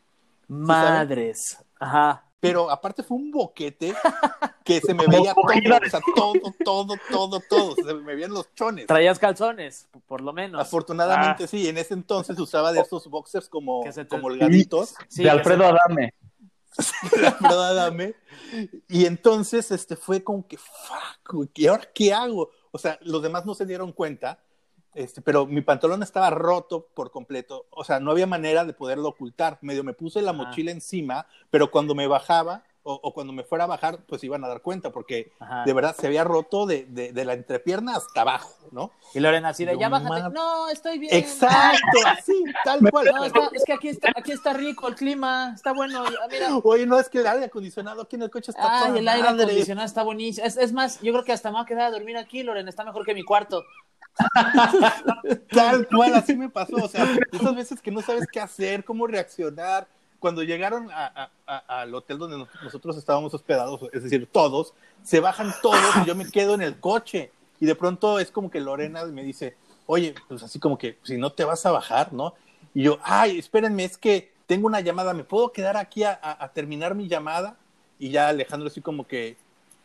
Madres. 0.48 1.58
Ajá. 1.78 2.24
Pero 2.40 2.70
aparte 2.70 3.02
fue 3.02 3.16
un 3.16 3.30
boquete 3.30 3.94
que 4.64 4.78
se 4.80 4.92
me 4.92 5.06
veía 5.06 5.32
todo, 5.32 5.44
o 5.46 5.88
sea, 5.88 6.00
todo, 6.14 6.34
todo, 6.62 6.94
todo, 7.10 7.40
todo. 7.48 7.74
Se 7.74 7.94
me 7.94 8.14
veían 8.14 8.34
los 8.34 8.54
chones. 8.54 8.86
Traías 8.86 9.18
calzones, 9.18 9.88
por 10.06 10.20
lo 10.20 10.34
menos. 10.34 10.60
Afortunadamente, 10.60 11.44
ah. 11.44 11.46
sí. 11.46 11.68
En 11.68 11.78
ese 11.78 11.94
entonces 11.94 12.38
usaba 12.38 12.70
de 12.72 12.80
esos 12.80 13.08
boxers 13.08 13.48
como, 13.48 13.82
como 14.10 14.26
holgaditos. 14.26 14.94
de 15.16 15.30
Alfredo 15.30 15.64
Adame. 15.64 16.12
Perdóname. 17.10 18.14
Y 18.88 19.06
entonces 19.06 19.70
este 19.70 19.96
fue 19.96 20.22
como 20.22 20.46
que, 20.46 20.58
fuck, 20.58 21.50
¿y 21.54 21.66
ahora 21.66 21.88
qué 21.94 22.12
hago? 22.12 22.50
O 22.74 22.78
sea, 22.78 22.98
los 23.02 23.22
demás 23.22 23.46
no 23.46 23.54
se 23.54 23.66
dieron 23.66 23.92
cuenta, 23.92 24.40
este, 24.94 25.22
pero 25.22 25.46
mi 25.46 25.60
pantalón 25.60 26.02
estaba 26.02 26.28
roto 26.30 26.88
por 26.92 27.12
completo. 27.12 27.66
O 27.70 27.84
sea, 27.84 28.00
no 28.00 28.10
había 28.10 28.26
manera 28.26 28.64
de 28.64 28.72
poderlo 28.72 29.10
ocultar. 29.10 29.58
Medio 29.60 29.84
me 29.84 29.92
puse 29.92 30.20
la 30.22 30.32
mochila 30.32 30.72
encima, 30.72 31.28
pero 31.50 31.70
cuando 31.70 31.94
me 31.94 32.08
bajaba, 32.08 32.64
o, 32.86 33.14
cuando 33.14 33.32
me 33.32 33.44
fuera 33.44 33.64
a 33.64 33.66
bajar, 33.66 34.04
pues 34.06 34.22
iban 34.24 34.44
a 34.44 34.48
dar 34.48 34.60
cuenta, 34.60 34.90
porque 34.92 35.32
de 35.64 35.72
verdad 35.72 35.96
se 35.98 36.06
había 36.06 36.22
roto 36.22 36.66
de, 36.66 36.84
de, 36.84 37.24
la 37.24 37.32
entrepierna 37.32 37.96
hasta 37.96 38.20
abajo, 38.20 38.52
¿no? 38.72 38.92
Y 39.14 39.20
Lorena 39.20 39.48
así 39.48 39.64
de, 39.64 39.78
ya 39.78 39.88
bájate, 39.88 40.34
no, 40.34 40.68
estoy 40.68 40.98
bien. 40.98 41.14
Exacto, 41.14 41.98
así, 42.06 42.44
tal 42.62 42.80
cual. 42.90 43.06
No, 43.06 43.24
es 43.52 43.64
que 43.64 43.72
aquí 43.72 43.88
está, 43.88 44.12
aquí 44.14 44.32
está 44.32 44.52
rico 44.52 44.86
el 44.86 44.94
clima, 44.96 45.52
está 45.54 45.72
bueno, 45.72 46.04
mira. 46.30 46.54
Oye, 46.62 46.84
no, 46.84 46.98
es 46.98 47.08
que 47.08 47.20
el 47.20 47.26
aire 47.26 47.46
acondicionado 47.46 48.02
aquí 48.02 48.16
en 48.16 48.22
el 48.22 48.30
coche 48.30 48.50
está 48.50 48.84
Ah, 48.84 48.92
el 48.94 49.08
aire 49.08 49.28
acondicionado 49.28 49.86
está 49.86 50.02
buenísimo. 50.02 50.46
Es, 50.46 50.58
es, 50.58 50.72
más, 50.72 51.00
yo 51.00 51.12
creo 51.12 51.24
que 51.24 51.32
hasta 51.32 51.50
me 51.50 51.56
va 51.56 51.62
a 51.62 51.66
quedar 51.66 51.86
a 51.86 51.90
dormir 51.90 52.18
aquí, 52.18 52.42
Lorena, 52.42 52.68
está 52.68 52.84
mejor 52.84 53.06
que 53.06 53.14
mi 53.14 53.22
cuarto. 53.22 53.64
tal 55.50 55.88
cual, 55.88 56.14
así 56.14 56.36
me 56.36 56.48
pasó, 56.48 56.76
o 56.76 56.88
sea, 56.88 57.06
esas 57.32 57.56
veces 57.56 57.80
que 57.80 57.90
no 57.90 58.00
sabes 58.02 58.26
qué 58.30 58.40
hacer, 58.40 58.84
cómo 58.84 59.06
reaccionar, 59.06 59.88
cuando 60.24 60.42
llegaron 60.42 60.88
al 61.44 61.94
hotel 61.94 62.16
donde 62.16 62.46
nosotros 62.62 62.96
estábamos 62.96 63.34
hospedados, 63.34 63.78
es 63.92 64.04
decir, 64.04 64.26
todos, 64.32 64.72
se 65.02 65.20
bajan 65.20 65.52
todos 65.60 65.78
y 66.02 66.06
yo 66.06 66.14
me 66.14 66.30
quedo 66.30 66.54
en 66.54 66.62
el 66.62 66.80
coche. 66.80 67.30
Y 67.60 67.66
de 67.66 67.74
pronto 67.74 68.18
es 68.18 68.30
como 68.30 68.50
que 68.50 68.58
Lorena 68.58 69.04
me 69.04 69.22
dice, 69.22 69.54
oye, 69.84 70.14
pues 70.26 70.42
así 70.42 70.58
como 70.58 70.78
que 70.78 70.96
si 71.02 71.18
no 71.18 71.32
te 71.32 71.44
vas 71.44 71.66
a 71.66 71.72
bajar, 71.72 72.14
¿no? 72.14 72.32
Y 72.72 72.84
yo, 72.84 72.98
ay, 73.02 73.38
espérenme, 73.38 73.84
es 73.84 73.98
que 73.98 74.32
tengo 74.46 74.66
una 74.66 74.80
llamada, 74.80 75.12
¿me 75.12 75.24
puedo 75.24 75.52
quedar 75.52 75.76
aquí 75.76 76.04
a, 76.04 76.50
terminar 76.54 76.94
mi 76.94 77.06
llamada? 77.06 77.58
Y 77.98 78.08
ya 78.08 78.28
Alejandro 78.28 78.68
así 78.68 78.80
como 78.80 79.06
que, 79.06 79.36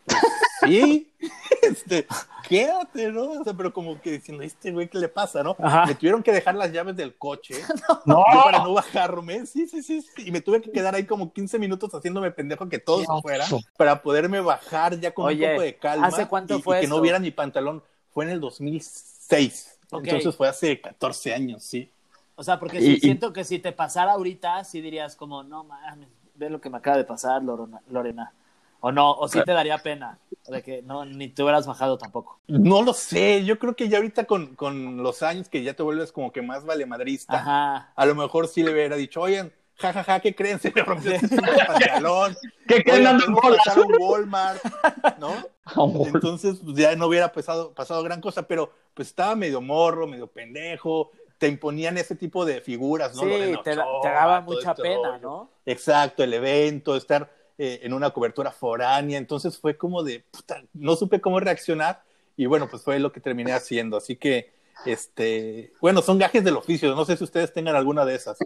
pues, 0.06 0.22
sí, 0.60 1.12
este, 1.62 2.06
quédate, 2.48 3.10
¿no? 3.12 3.30
O 3.32 3.44
sea, 3.44 3.54
pero 3.54 3.72
como 3.72 4.00
que 4.00 4.12
diciendo, 4.12 4.42
este 4.42 4.72
güey, 4.72 4.88
¿qué 4.88 4.98
le 4.98 5.08
pasa, 5.08 5.42
no? 5.42 5.56
Me 5.86 5.94
tuvieron 5.94 6.22
que 6.22 6.32
dejar 6.32 6.54
las 6.54 6.72
llaves 6.72 6.96
del 6.96 7.16
coche 7.16 7.54
no. 8.06 8.24
para 8.44 8.58
no 8.58 8.74
bajarme. 8.74 9.46
Sí, 9.46 9.66
sí, 9.66 9.82
sí, 9.82 10.02
sí, 10.02 10.26
Y 10.26 10.30
me 10.30 10.40
tuve 10.40 10.60
que 10.60 10.70
quedar 10.70 10.94
ahí 10.94 11.04
como 11.04 11.32
15 11.32 11.58
minutos 11.58 11.92
haciéndome 11.92 12.30
pendejo 12.30 12.68
que 12.68 12.78
todo 12.78 13.00
se 13.00 13.22
fuera 13.22 13.46
para 13.76 14.02
poderme 14.02 14.40
bajar 14.40 14.98
ya 14.98 15.12
con 15.12 15.32
un 15.32 15.38
poco 15.38 15.60
de 15.60 15.76
calma. 15.76 16.06
¿Hace 16.06 16.26
cuánto 16.26 16.58
y, 16.58 16.62
fue 16.62 16.78
y 16.78 16.80
que 16.82 16.88
no 16.88 17.00
viera 17.00 17.18
mi 17.18 17.30
pantalón. 17.30 17.82
Fue 18.12 18.24
en 18.24 18.32
el 18.32 18.40
2006. 18.40 19.78
Entonces 19.92 20.34
fue 20.34 20.48
hace 20.48 20.80
14 20.80 21.34
años, 21.34 21.62
sí. 21.62 21.90
O 22.34 22.42
sea, 22.42 22.58
porque 22.58 22.80
si, 22.80 22.98
siento 22.98 23.32
que 23.32 23.44
si 23.44 23.58
te 23.58 23.70
pasara 23.70 24.12
ahorita, 24.12 24.64
sí 24.64 24.80
dirías 24.80 25.14
como, 25.14 25.42
no 25.42 25.62
mames, 25.62 26.08
ve 26.34 26.48
lo 26.48 26.60
que 26.60 26.70
me 26.70 26.78
acaba 26.78 26.96
de 26.96 27.04
pasar, 27.04 27.42
Lorena. 27.42 28.32
O 28.80 28.90
no, 28.90 29.12
o 29.12 29.28
sí 29.28 29.40
te 29.44 29.52
daría 29.52 29.78
pena 29.78 30.18
de 30.50 30.62
que 30.62 30.82
no, 30.82 31.04
ni 31.04 31.28
te 31.28 31.42
hubieras 31.42 31.66
bajado 31.66 31.98
tampoco. 31.98 32.40
No 32.48 32.82
lo 32.82 32.92
sé, 32.92 33.44
yo 33.44 33.58
creo 33.58 33.74
que 33.74 33.88
ya 33.88 33.98
ahorita 33.98 34.24
con, 34.24 34.54
con 34.54 35.02
los 35.02 35.22
años 35.22 35.48
que 35.48 35.62
ya 35.62 35.74
te 35.74 35.82
vuelves 35.82 36.12
como 36.12 36.32
que 36.32 36.42
más 36.42 36.64
valemadrista, 36.64 37.92
a 37.94 38.06
lo 38.06 38.14
mejor 38.14 38.48
sí 38.48 38.62
le 38.62 38.72
hubiera 38.72 38.96
dicho, 38.96 39.20
oigan, 39.20 39.52
jajaja, 39.76 40.04
ja, 40.04 40.12
ja, 40.14 40.20
¿qué 40.20 40.34
creen? 40.34 40.58
Se 40.60 40.72
me 40.74 40.82
rompió 40.82 41.12
el 41.12 41.20
pantalón. 41.66 42.36
¿Qué 42.66 42.84
creen? 42.84 43.06
Oigan, 43.06 43.34
pasar 43.34 43.78
un 43.80 43.96
Walmart, 43.98 44.62
¿no? 45.18 45.34
Entonces, 46.06 46.60
pues, 46.62 46.76
ya 46.76 46.94
no 46.96 47.06
hubiera 47.06 47.32
pasado, 47.32 47.72
pasado 47.72 48.02
gran 48.02 48.20
cosa, 48.20 48.42
pero 48.46 48.72
pues 48.94 49.08
estaba 49.08 49.34
medio 49.36 49.60
morro, 49.60 50.06
medio 50.06 50.26
pendejo, 50.26 51.10
te 51.38 51.48
imponían 51.48 51.96
ese 51.96 52.16
tipo 52.16 52.44
de 52.44 52.60
figuras, 52.60 53.14
¿no? 53.14 53.22
Sí, 53.22 53.54
te, 53.64 53.74
daba 53.74 54.42
mucha 54.42 54.72
este 54.72 54.82
pena, 54.82 55.18
¿no? 55.18 55.50
Exacto, 55.64 56.22
el 56.22 56.34
evento, 56.34 56.96
estar 56.96 57.30
eh, 57.62 57.80
en 57.82 57.92
una 57.92 58.08
cobertura 58.08 58.50
foránea, 58.52 59.18
entonces 59.18 59.58
fue 59.58 59.76
como 59.76 60.02
de, 60.02 60.24
puta, 60.30 60.64
no 60.72 60.96
supe 60.96 61.20
cómo 61.20 61.40
reaccionar 61.40 62.02
y 62.34 62.46
bueno, 62.46 62.70
pues 62.70 62.82
fue 62.82 62.98
lo 62.98 63.12
que 63.12 63.20
terminé 63.20 63.52
haciendo, 63.52 63.98
así 63.98 64.16
que, 64.16 64.50
este, 64.86 65.74
bueno, 65.78 66.00
son 66.00 66.16
gajes 66.16 66.42
del 66.42 66.56
oficio, 66.56 66.94
no 66.94 67.04
sé 67.04 67.18
si 67.18 67.24
ustedes 67.24 67.52
tengan 67.52 67.76
alguna 67.76 68.06
de 68.06 68.14
esas. 68.14 68.38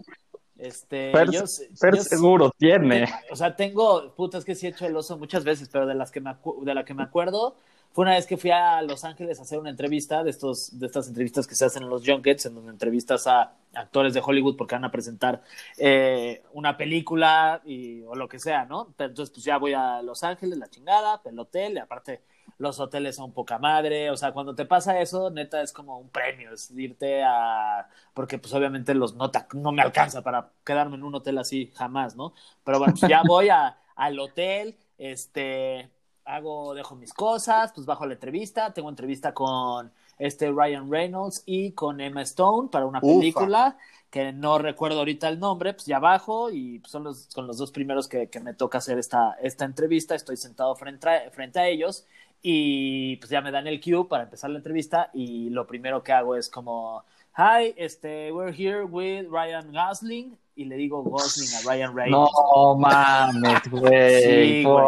Este, 0.57 1.13
yo, 1.31 1.47
seguro 1.47 2.53
tiene. 2.57 3.07
O 3.31 3.37
sea, 3.37 3.55
tengo, 3.55 4.13
puta, 4.15 4.37
es 4.37 4.43
que 4.43 4.53
sí 4.53 4.67
he 4.67 4.71
hecho 4.71 4.85
el 4.85 4.97
oso 4.97 5.17
muchas 5.17 5.45
veces, 5.45 5.69
pero 5.71 5.87
de 5.87 5.95
las 5.95 6.11
que 6.11 6.19
me 6.19 6.35
de 6.63 6.75
la 6.75 6.83
que 6.83 6.93
me 6.93 7.03
acuerdo, 7.03 7.55
fue 7.95 8.03
una 8.03 8.15
vez 8.15 8.27
que 8.27 8.35
fui 8.35 8.51
a 8.51 8.81
Los 8.81 9.05
Ángeles 9.05 9.39
a 9.39 9.43
hacer 9.43 9.57
una 9.57 9.69
entrevista 9.69 10.21
de 10.21 10.29
estos, 10.29 10.77
de 10.77 10.85
estas 10.85 11.07
entrevistas 11.07 11.47
que 11.47 11.55
se 11.55 11.63
hacen 11.63 11.83
en 11.83 11.89
los 11.89 12.03
junkets, 12.05 12.45
en 12.45 12.55
donde 12.55 12.71
entrevistas 12.71 13.25
a 13.25 13.53
actores 13.73 14.13
de 14.13 14.21
Hollywood 14.21 14.57
porque 14.57 14.75
van 14.75 14.83
a 14.83 14.91
presentar 14.91 15.41
eh, 15.77 16.43
una 16.51 16.75
película 16.75 17.61
y, 17.63 18.01
o 18.01 18.15
lo 18.15 18.27
que 18.27 18.37
sea, 18.37 18.65
¿no? 18.65 18.93
Entonces, 18.99 19.29
pues 19.29 19.45
ya 19.45 19.57
voy 19.57 19.71
a 19.71 20.01
Los 20.01 20.25
Ángeles, 20.25 20.57
la 20.57 20.69
chingada, 20.69 21.21
el 21.23 21.39
hotel, 21.39 21.75
y 21.75 21.77
aparte 21.77 22.21
los 22.57 22.81
hoteles 22.81 23.15
son 23.15 23.31
poca 23.31 23.59
madre, 23.59 24.11
o 24.11 24.17
sea, 24.17 24.33
cuando 24.33 24.53
te 24.55 24.65
pasa 24.65 24.99
eso, 24.99 25.29
neta 25.29 25.61
es 25.61 25.71
como 25.71 25.97
un 25.97 26.09
premio, 26.09 26.51
es 26.51 26.71
irte 26.71 27.23
a, 27.23 27.87
porque 28.13 28.37
pues 28.39 28.53
obviamente 28.53 28.93
los 28.93 29.15
no, 29.15 29.31
no 29.53 29.71
me 29.71 29.81
alcanza 29.81 30.21
para 30.21 30.49
quedarme 30.65 30.97
en 30.97 31.03
un 31.03 31.15
hotel 31.15 31.37
así 31.37 31.71
jamás, 31.75 32.17
¿no? 32.17 32.33
Pero 32.65 32.79
bueno, 32.79 32.93
pues 32.99 33.09
ya 33.09 33.21
voy 33.25 33.47
al 33.95 34.19
hotel, 34.19 34.75
este, 34.97 35.89
hago, 36.25 36.73
dejo 36.73 36.95
mis 36.95 37.13
cosas, 37.13 37.71
pues 37.73 37.85
bajo 37.85 38.05
la 38.05 38.13
entrevista, 38.13 38.73
tengo 38.73 38.89
entrevista 38.89 39.33
con 39.33 39.91
este 40.17 40.51
Ryan 40.51 40.89
Reynolds 40.89 41.43
y 41.45 41.71
con 41.71 42.01
Emma 42.01 42.21
Stone 42.23 42.69
para 42.69 42.85
una 42.85 42.99
película 42.99 43.77
que 44.09 44.31
no 44.31 44.57
recuerdo 44.57 44.99
ahorita 44.99 45.27
el 45.27 45.39
nombre, 45.39 45.73
pues 45.73 45.85
ya 45.85 45.99
bajo 45.99 46.49
y 46.49 46.81
son 46.85 47.03
los, 47.03 47.27
con 47.33 47.47
los 47.47 47.57
dos 47.57 47.71
primeros 47.71 48.07
que, 48.07 48.29
me 48.41 48.53
toca 48.53 48.77
hacer 48.77 48.97
esta, 48.97 49.37
esta 49.41 49.65
entrevista, 49.65 50.15
estoy 50.15 50.37
sentado 50.37 50.75
frente 50.75 51.09
a, 51.09 51.29
frente 51.31 51.59
a 51.59 51.67
ellos 51.67 52.05
y 52.41 53.17
pues 53.17 53.29
ya 53.29 53.41
me 53.41 53.51
dan 53.51 53.67
el 53.67 53.81
cue 53.81 54.07
para 54.07 54.23
empezar 54.23 54.49
la 54.49 54.57
entrevista 54.57 55.09
y 55.13 55.49
lo 55.49 55.67
primero 55.67 56.01
que 56.01 56.13
hago 56.13 56.35
es 56.35 56.49
como, 56.49 57.03
hi, 57.37 57.73
este, 57.75 58.31
we're 58.31 58.55
here 58.55 58.83
with 58.83 59.27
Ryan 59.29 59.71
Gosling 59.73 60.37
y 60.55 60.65
le 60.65 60.77
digo 60.77 61.03
Gosling 61.03 61.49
a 61.55 61.69
Ryan 61.69 61.95
Reynolds. 61.95 62.31
No 62.55 62.75
mames, 62.75 63.69
güey. 63.69 64.23
Sí, 64.23 64.63
güey 64.63 64.85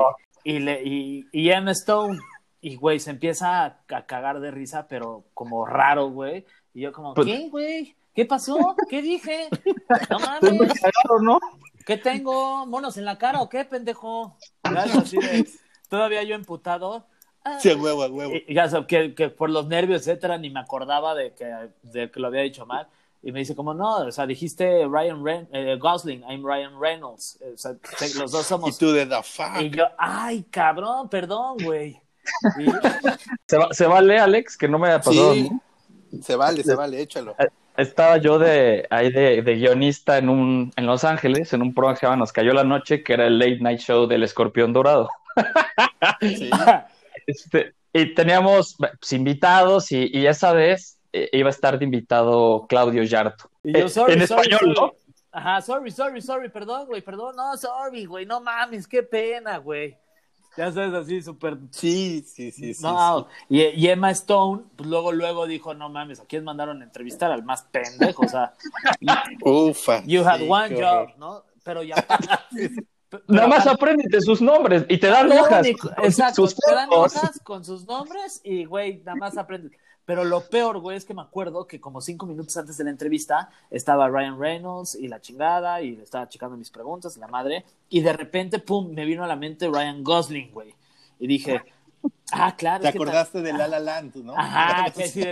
y, 0.47 0.59
le, 0.59 0.81
y, 0.81 1.27
y 1.33 1.49
Emma 1.49 1.71
Stone, 1.71 2.17
y 2.61 2.77
güey, 2.77 3.01
se 3.01 3.09
empieza 3.09 3.65
a, 3.65 3.81
cagar 4.05 4.39
de 4.39 4.49
risa, 4.49 4.87
pero 4.87 5.25
como 5.33 5.65
raro, 5.65 6.09
güey. 6.09 6.45
Y 6.73 6.81
yo 6.81 6.93
como, 6.93 7.13
pues 7.13 7.27
¿qué, 7.27 7.49
güey? 7.49 7.95
¿Qué 8.15 8.25
pasó? 8.25 8.73
¿Qué 8.89 9.01
dije? 9.01 9.49
No 10.09 10.19
mames. 10.19 10.71
¿no? 11.21 11.39
¿Qué 11.85 11.97
tengo? 11.97 12.65
¿Monos 12.65 12.95
en 12.95 13.03
la 13.03 13.17
cara 13.17 13.41
o 13.41 13.49
qué, 13.49 13.65
pendejo? 13.65 14.37
todavía 15.89 16.23
yo 16.23 16.35
emputado. 16.35 17.05
Sí, 17.59 17.73
huevo, 17.73 18.05
huevo. 18.05 18.33
Y, 18.33 18.53
ya, 18.53 18.69
que, 18.87 19.15
que, 19.15 19.27
por 19.27 19.49
los 19.49 19.67
nervios, 19.67 20.07
etcétera, 20.07 20.37
ni 20.37 20.49
me 20.49 20.61
acordaba 20.61 21.13
de 21.13 21.33
que, 21.33 21.53
de 21.83 22.09
que 22.09 22.19
lo 22.21 22.27
había 22.27 22.43
dicho 22.43 22.65
mal. 22.65 22.87
Y 23.24 23.32
me 23.32 23.39
dice 23.39 23.55
como, 23.55 23.74
no, 23.74 23.97
o 23.97 24.11
sea, 24.11 24.26
dijiste 24.26 24.86
Ryan 24.88 25.47
eh, 25.51 25.78
Gosling, 25.80 26.24
I'm 26.30 26.45
Ryan 26.45 26.80
Reynolds. 26.80 27.39
O 27.53 27.57
sea, 27.57 27.74
los 28.18 28.32
dos 28.32 28.45
somos... 28.45 28.76
Y 28.76 28.80
tú 28.80 28.91
de 28.91 29.05
the 29.05 29.22
fuck. 29.24 29.61
Y 29.61 29.70
yo, 29.70 29.86
ay, 29.97 30.43
cabrón, 30.49 31.09
perdón, 31.09 31.57
güey. 31.63 31.99
¿Se, 33.47 33.57
¿Se, 33.72 33.88
vale, 33.88 34.20
Alex? 34.20 34.57
Que 34.57 34.68
no 34.68 34.78
me 34.78 34.88
haya 34.88 34.99
pasado. 34.99 35.34
Sí, 35.34 35.49
se 36.22 36.36
vale, 36.36 36.63
se 36.63 36.76
vale, 36.76 37.01
échalo. 37.01 37.36
Eh, 37.39 37.47
estaba 37.78 38.18
yo 38.18 38.39
de 38.39 38.88
ahí 38.89 39.11
de, 39.11 39.41
de, 39.41 39.55
guionista 39.55 40.18
en 40.18 40.30
un 40.30 40.74
en 40.76 40.86
Los 40.86 41.03
Ángeles, 41.03 41.53
en 41.53 41.61
un 41.61 41.74
programa 41.74 41.95
que 41.95 41.99
se 41.99 42.05
llama 42.05 42.18
Nos 42.18 42.34
cayó 42.34 42.53
la 42.53 42.63
noche, 42.63 43.03
que 43.03 43.13
era 43.13 43.28
el 43.28 43.39
late 43.39 43.59
night 43.59 43.80
show 43.80 44.07
del 44.07 44.24
Escorpión 44.24 44.74
Dorado. 44.74 45.09
Sí. 46.22 46.49
Este, 47.26 47.74
y 47.91 48.13
teníamos 48.15 48.78
pues, 48.78 49.11
invitados 49.11 49.91
y, 49.91 50.09
y 50.13 50.28
esa 50.28 50.53
vez 50.53 50.96
eh, 51.13 51.29
iba 51.33 51.47
a 51.47 51.51
estar 51.51 51.77
de 51.77 51.85
invitado 51.85 52.65
Claudio 52.67 53.03
Yarto. 53.03 53.49
Y 53.63 53.79
yo, 53.79 53.89
sorry, 53.89 54.13
en 54.13 54.21
español, 54.21 54.73
¿no? 54.75 54.93
Ajá, 55.31 55.61
sorry, 55.61 55.91
sorry, 55.91 56.21
sorry, 56.21 56.49
perdón, 56.49 56.87
güey, 56.87 57.01
perdón, 57.01 57.35
no, 57.35 57.55
sorry, 57.57 58.05
güey, 58.05 58.25
no 58.25 58.41
mames, 58.41 58.87
qué 58.87 59.03
pena, 59.03 59.57
güey. 59.57 59.97
Ya 60.57 60.71
sabes, 60.71 60.91
así 60.93 61.21
súper. 61.21 61.57
Sí, 61.69 62.25
sí, 62.25 62.51
sí, 62.51 62.73
sí. 62.73 62.83
No, 62.83 63.27
Y, 63.47 63.87
Emma 63.87 64.09
Stone, 64.09 64.63
pues 64.75 64.89
luego, 64.89 65.11
luego 65.11 65.45
dijo, 65.45 65.75
no 65.75 65.87
mames, 65.87 66.19
¿a 66.19 66.25
quién 66.25 66.43
mandaron 66.43 66.81
a 66.81 66.85
entrevistar? 66.85 67.31
Al 67.31 67.43
más 67.43 67.61
pendejo, 67.63 68.23
o 68.23 68.27
sea. 68.27 68.53
Ufa. 69.45 70.01
You 70.05 70.23
had 70.23 70.41
one 70.41 70.75
job, 70.75 71.09
¿no? 71.17 71.43
Pero 71.63 71.83
ya. 71.83 71.95
Nada 73.28 73.47
más 73.47 73.68
apréndete 73.68 74.22
sus 74.22 74.41
nombres 74.41 74.86
y 74.89 74.97
te 74.97 75.07
dan 75.07 75.32
hojas. 75.32 75.65
exacto, 76.03 76.47
te 76.47 76.74
dan 76.74 76.89
hojas 76.91 77.39
con 77.43 77.63
sus 77.63 77.86
nombres 77.86 78.41
y, 78.43 78.65
güey, 78.65 79.01
nada 79.05 79.15
más 79.15 79.38
aprendes. 79.38 79.72
Pero 80.07 80.24
lo 80.24 80.41
peor, 80.41 80.80
güey, 80.80 80.95
es 80.95 81.03
que 81.03 81.13
me 81.13 81.22
acuerdo 81.22 81.68
que 81.68 81.82
como 81.82 81.99
cinco 81.99 82.26
minutos 82.26 82.55
antes 82.55 82.78
de 82.78 82.86
la 82.86 82.91
entrevista 82.91 83.49
estaba 83.70 84.07
Ryan 84.07 84.39
Reynolds 84.39 84.95
y 84.95 85.09
la 85.09 85.20
chingada 85.20 85.82
y 85.82 85.99
estaba 86.01 86.30
checando 86.30 86.55
mis 86.55 86.70
preguntas, 86.70 87.18
la 87.18 87.28
madre, 87.28 87.65
y 87.89 87.99
de 87.99 88.13
repente, 88.13 88.59
pum, 88.59 88.89
me 88.93 89.03
vino 89.03 89.26
a 89.26 89.28
la 89.28 89.36
mente 89.36 89.68
Ryan 89.68 90.03
Gosling, 90.05 90.51
güey. 90.53 90.74
Y 91.20 91.28
dije, 91.28 91.61
Ah, 92.31 92.55
claro. 92.57 92.81
Te 92.81 92.89
acordaste 92.89 93.41
de 93.41 93.53
La 93.53 93.67
La 93.67 93.79
Land, 93.79 94.15
¿no? 94.17 94.37
Ajá, 94.37 94.91
que 94.95 95.07
sí, 95.07 95.23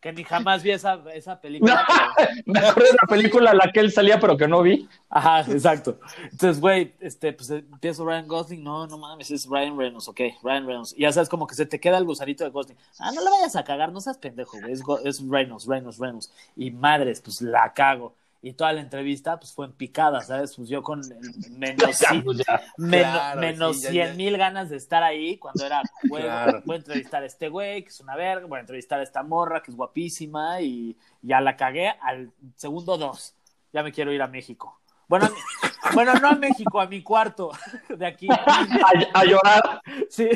que 0.00 0.12
ni 0.12 0.24
jamás 0.24 0.62
vi 0.62 0.70
esa, 0.70 0.98
esa 1.12 1.38
película. 1.38 1.84
Me 2.46 2.58
acuerdo 2.60 2.92
de 2.92 2.98
la 3.02 3.08
película 3.08 3.50
en 3.50 3.58
la 3.58 3.70
que 3.70 3.80
él 3.80 3.92
salía, 3.92 4.18
pero 4.18 4.36
que 4.38 4.48
no 4.48 4.62
vi. 4.62 4.88
Ajá, 5.10 5.40
exacto. 5.40 6.00
Entonces, 6.22 6.58
güey, 6.58 6.94
este, 7.00 7.34
pues 7.34 7.50
empiezo 7.50 8.06
Ryan 8.06 8.26
Gosling, 8.26 8.64
no, 8.64 8.86
no 8.86 8.96
mames, 8.96 9.30
es 9.30 9.46
Ryan 9.46 9.76
Reynolds, 9.76 10.08
ok, 10.08 10.20
Ryan 10.42 10.66
Reynolds. 10.66 10.94
Y 10.96 11.02
ya 11.02 11.12
sabes, 11.12 11.28
como 11.28 11.46
que 11.46 11.54
se 11.54 11.66
te 11.66 11.78
queda 11.78 11.98
el 11.98 12.04
gusanito 12.04 12.44
de 12.44 12.50
Gosling. 12.50 12.78
Ah, 12.98 13.12
no 13.12 13.22
le 13.22 13.30
vayas 13.30 13.56
a 13.56 13.64
cagar, 13.64 13.92
no 13.92 14.00
seas 14.00 14.16
pendejo, 14.16 14.58
güey, 14.58 14.72
es, 14.72 14.82
es 15.04 15.22
Reynolds, 15.28 15.66
Reynolds, 15.66 15.98
Reynolds. 15.98 16.32
Y 16.56 16.70
madres, 16.70 17.20
pues 17.20 17.42
la 17.42 17.72
cago 17.74 18.14
y 18.42 18.54
toda 18.54 18.72
la 18.72 18.80
entrevista 18.80 19.38
pues 19.38 19.52
fue 19.52 19.66
en 19.66 19.72
picada, 19.72 20.22
¿sabes? 20.22 20.56
Pues 20.56 20.68
yo 20.68 20.82
con 20.82 21.02
menos, 21.50 22.00
menos, 22.78 23.80
100 23.80 24.16
mil 24.16 24.38
ganas 24.38 24.70
de 24.70 24.76
estar 24.76 25.02
ahí 25.02 25.36
cuando 25.36 25.66
era, 25.66 25.82
voy, 26.08 26.22
a 26.22 26.62
entrevistar 26.66 27.22
a 27.22 27.26
este 27.26 27.48
güey, 27.48 27.82
que 27.82 27.90
es 27.90 28.00
una 28.00 28.16
verga, 28.16 28.46
voy 28.46 28.58
a 28.58 28.60
entrevistar 28.60 29.00
a 29.00 29.02
esta 29.02 29.22
morra, 29.22 29.62
que 29.62 29.70
es 29.70 29.76
guapísima, 29.76 30.60
y 30.62 30.96
ya 31.20 31.40
la 31.40 31.56
cagué 31.56 31.90
al 32.00 32.32
segundo 32.56 32.96
dos. 32.96 33.34
Ya 33.72 33.82
me 33.82 33.92
quiero 33.92 34.12
ir 34.12 34.22
a 34.22 34.26
México. 34.26 34.80
Bueno, 35.06 35.28
bueno, 35.94 36.14
no 36.14 36.28
a 36.28 36.34
México, 36.34 36.80
a 36.80 36.86
mi 36.86 37.02
cuarto 37.02 37.52
de 37.88 38.06
aquí. 38.06 38.28
a 39.14 39.24
llorar. 39.24 39.82
Sí 40.08 40.28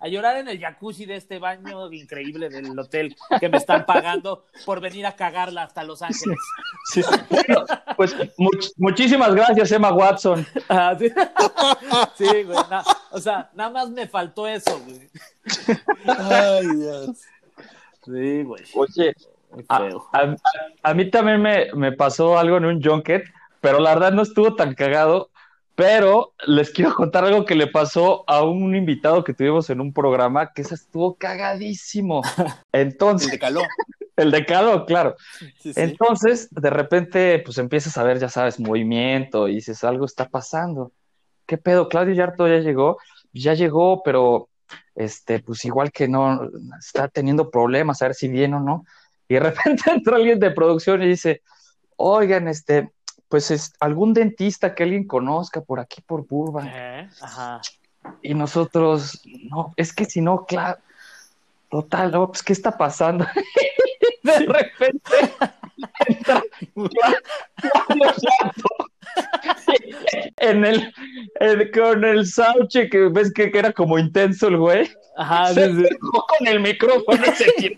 a 0.00 0.08
llorar 0.08 0.36
en 0.36 0.48
el 0.48 0.60
jacuzzi 0.60 1.06
de 1.06 1.16
este 1.16 1.38
baño 1.38 1.92
increíble 1.92 2.48
del 2.48 2.78
hotel 2.78 3.16
que 3.40 3.48
me 3.48 3.58
están 3.58 3.84
pagando 3.86 4.44
por 4.64 4.80
venir 4.80 5.06
a 5.06 5.16
cagarla 5.16 5.64
hasta 5.64 5.84
Los 5.84 6.02
Ángeles. 6.02 6.38
pues 7.96 8.14
muchísimas 8.76 9.34
gracias, 9.34 9.72
Emma 9.72 9.92
Watson. 9.92 10.46
Ah, 10.68 10.96
sí. 12.16 12.24
güey. 12.44 12.58
o 13.10 13.20
sea, 13.20 13.50
nada 13.54 13.70
más 13.70 13.90
me 13.90 14.06
faltó 14.06 14.46
eso, 14.46 14.80
güey. 14.80 15.08
Ay, 16.06 16.66
Dios. 16.76 17.18
Sí, 18.04 18.42
güey. 18.42 18.64
Oye, 18.74 19.14
a, 20.82 20.94
mí 20.94 21.10
también 21.10 21.40
me, 21.40 21.72
me 21.74 21.92
pasó 21.92 22.38
algo 22.38 22.56
en 22.58 22.66
un 22.66 22.82
junket, 22.82 23.24
pero 23.60 23.80
la 23.80 23.94
verdad 23.94 24.12
no 24.12 24.22
estuvo 24.22 24.54
tan 24.54 24.74
cagado 24.74 25.30
pero 25.78 26.34
les 26.44 26.70
quiero 26.70 26.92
contar 26.92 27.24
algo 27.24 27.44
que 27.44 27.54
le 27.54 27.68
pasó 27.68 28.24
a 28.26 28.42
un 28.42 28.74
invitado 28.74 29.22
que 29.22 29.32
tuvimos 29.32 29.70
en 29.70 29.80
un 29.80 29.92
programa 29.92 30.52
que 30.52 30.64
se 30.64 30.74
estuvo 30.74 31.14
cagadísimo. 31.14 32.20
Entonces. 32.72 33.28
El 33.28 33.30
de 33.30 33.38
caló. 33.38 33.60
El 34.16 34.32
de 34.32 34.44
caló, 34.44 34.84
claro. 34.86 35.14
Entonces, 35.76 36.48
de 36.50 36.70
repente, 36.70 37.38
pues 37.44 37.58
empiezas 37.58 37.96
a 37.96 38.02
ver, 38.02 38.18
ya 38.18 38.28
sabes, 38.28 38.58
movimiento 38.58 39.46
y 39.46 39.54
dices, 39.54 39.84
algo 39.84 40.04
está 40.04 40.28
pasando. 40.28 40.90
¿Qué 41.46 41.58
pedo? 41.58 41.88
Claudio 41.88 42.12
Yarto 42.12 42.48
ya 42.48 42.58
llegó. 42.58 42.98
Ya 43.32 43.54
llegó, 43.54 44.02
pero 44.02 44.48
este, 44.96 45.38
pues 45.38 45.64
igual 45.64 45.92
que 45.92 46.08
no 46.08 46.50
está 46.76 47.06
teniendo 47.06 47.52
problemas, 47.52 48.02
a 48.02 48.06
ver 48.06 48.16
si 48.16 48.26
viene 48.26 48.56
o 48.56 48.60
no. 48.60 48.84
Y 49.28 49.34
de 49.34 49.40
repente 49.40 49.84
entra 49.94 50.16
alguien 50.16 50.40
de 50.40 50.50
producción 50.50 51.04
y 51.04 51.06
dice, 51.06 51.42
oigan, 51.94 52.48
este, 52.48 52.90
pues 53.28 53.50
es 53.50 53.72
algún 53.80 54.14
dentista 54.14 54.74
que 54.74 54.84
alguien 54.84 55.06
conozca 55.06 55.60
por 55.60 55.80
aquí, 55.80 56.00
por 56.00 56.26
Burbank. 56.26 56.70
Ajá. 57.20 57.60
Y 58.22 58.34
nosotros, 58.34 59.20
no, 59.50 59.74
es 59.76 59.92
que 59.92 60.04
si 60.04 60.20
no, 60.20 60.46
claro, 60.46 60.78
total, 61.68 62.12
no, 62.12 62.28
pues, 62.28 62.42
¿qué 62.42 62.52
está 62.52 62.76
pasando? 62.76 63.26
de 64.22 64.38
repente 64.38 65.12
entra 66.06 66.42
en 70.38 70.64
el, 70.64 70.92
con 71.72 72.04
el 72.04 72.26
sauche 72.26 72.88
que 72.88 73.08
ves 73.08 73.32
que, 73.32 73.50
era 73.54 73.72
como 73.72 73.98
intenso 73.98 74.48
el 74.48 74.58
güey. 74.58 74.90
Ajá, 75.16 75.52
se 75.52 75.68
con 76.00 76.46
el 76.46 76.60
micrófono 76.60 77.24
y 77.26 77.30
se 77.32 77.46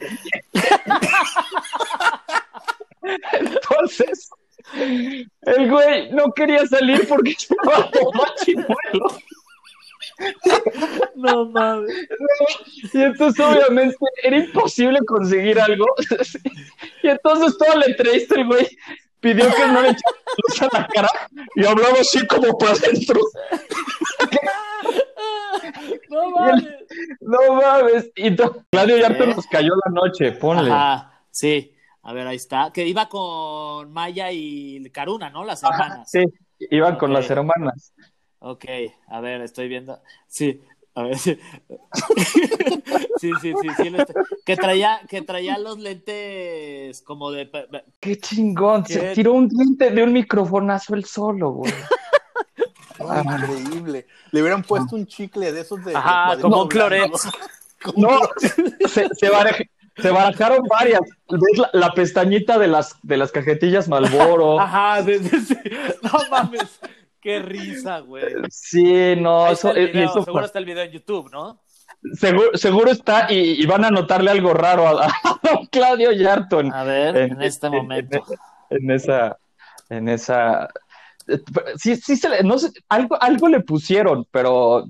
Entonces, 3.33 4.31
el 4.75 5.71
güey 5.71 6.13
no 6.13 6.33
quería 6.33 6.67
salir 6.67 7.07
porque 7.09 7.31
estaba 7.39 7.91
todo 7.91 8.13
chimuelo. 8.45 9.19
No 11.15 11.47
mames. 11.47 12.09
Y 12.93 13.03
entonces, 13.03 13.45
obviamente, 13.45 13.97
era 14.23 14.37
imposible 14.37 14.99
conseguir 15.07 15.59
algo. 15.61 15.87
Y 17.03 17.09
entonces, 17.09 17.57
toda 17.57 17.77
la 17.77 17.87
entrevista, 17.87 18.35
el 18.35 18.47
güey 18.47 18.69
pidió 19.21 19.47
que 19.55 19.67
no 19.67 19.83
le 19.83 19.91
echara 19.91 20.17
luz 20.37 20.63
a 20.63 20.79
la 20.79 20.87
cara 20.89 21.11
y 21.55 21.65
hablaba 21.65 22.01
así 22.01 22.27
como 22.27 22.57
para 22.59 22.73
adentro. 22.73 23.21
No 26.09 26.31
mames. 26.31 26.65
No 27.21 27.55
mames. 27.55 28.11
Y 28.17 28.35
Claudio 28.71 28.99
ya 28.99 29.17
te 29.17 29.27
nos 29.27 29.47
cayó 29.47 29.73
la 29.85 29.93
noche, 29.93 30.33
ponle. 30.33 30.71
Ajá, 30.71 31.23
sí. 31.31 31.73
A 32.03 32.13
ver, 32.13 32.27
ahí 32.27 32.37
está. 32.37 32.71
Que 32.73 32.87
iba 32.87 33.09
con 33.09 33.93
Maya 33.93 34.31
y 34.33 34.83
Karuna, 34.91 35.31
¿no? 35.31 35.45
Las 35.45 35.63
hermanas. 35.63 36.11
sí, 36.11 36.25
iban 36.71 36.97
con 36.97 37.13
las 37.13 37.29
hermanas. 37.31 37.93
Ok, 38.39 38.65
a 39.09 39.21
ver, 39.21 39.43
estoy 39.43 39.69
viendo. 39.69 40.01
Sí, 40.27 40.63
a 40.95 41.03
ver. 41.03 41.19
Sí, 41.19 41.39
sí, 43.21 43.31
sí, 43.41 43.53
sí, 43.77 43.93
que 44.45 44.57
traía, 44.57 45.01
que 45.09 45.23
traía 45.23 45.59
los 45.59 45.79
lentes 45.79 47.03
como 47.03 47.31
de. 47.31 47.51
Qué 48.01 48.19
chingón, 48.19 48.87
se 48.87 49.15
tiró 49.15 49.35
un 49.35 49.49
diente 49.49 49.91
de 49.91 50.03
un 50.03 50.13
microfonazo 50.13 50.95
el 50.95 51.05
solo, 51.05 51.51
güey. 51.53 51.73
increíble. 53.01 54.07
Le 54.31 54.41
hubieran 54.41 54.63
puesto 54.63 54.97
un 54.97 55.07
chicle 55.07 55.53
de 55.53 55.61
esos 55.61 55.85
de. 55.85 55.95
Ajá, 55.95 56.39
como 56.41 56.63
un 56.63 56.69
cloret. 56.69 57.11
No, 57.97 58.21
se, 58.37 59.09
se, 59.15 59.31
barajaron 59.97 60.63
varias. 60.69 61.01
¿Ves 61.29 61.63
la, 61.73 61.93
pestañita 61.93 62.59
de 62.59 62.69
las, 62.69 62.97
de 63.03 63.17
las 63.17 63.33
cajetillas 63.33 63.89
Malboro? 63.89 64.61
Ajá, 64.61 65.03
no 65.03 66.19
mames. 66.31 66.81
Qué 67.21 67.39
risa, 67.41 68.01
güey. 68.01 68.25
Sí, 68.49 69.15
no, 69.17 69.49
eso, 69.49 69.75
eso, 69.75 70.25
seguro 70.25 70.45
está 70.45 70.59
el 70.59 70.65
video 70.65 70.85
en 70.85 70.91
YouTube, 70.91 71.31
¿no? 71.31 71.61
Seguro, 72.15 72.57
seguro 72.57 72.91
está 72.91 73.31
y, 73.31 73.65
van 73.67 73.85
a 73.85 73.91
notarle 73.91 74.31
algo 74.31 74.55
raro 74.55 74.89
a, 74.89 75.13
Claudio 75.71 76.13
Yarton. 76.13 76.73
A 76.73 76.85
ver, 76.85 77.17
en, 77.17 77.43
este 77.43 77.69
momento. 77.69 78.25
En, 78.71 78.91
esa, 78.91 79.37
en 79.91 80.09
esa, 80.09 80.71
sí, 81.77 81.97
sí 81.97 82.17
se 82.17 82.29
le, 82.31 82.43
no 82.43 82.59
sé, 82.59 82.71
algo, 82.89 83.21
algo 83.21 83.49
le 83.49 83.61
pusieron, 83.61 84.27
pero 84.31 84.87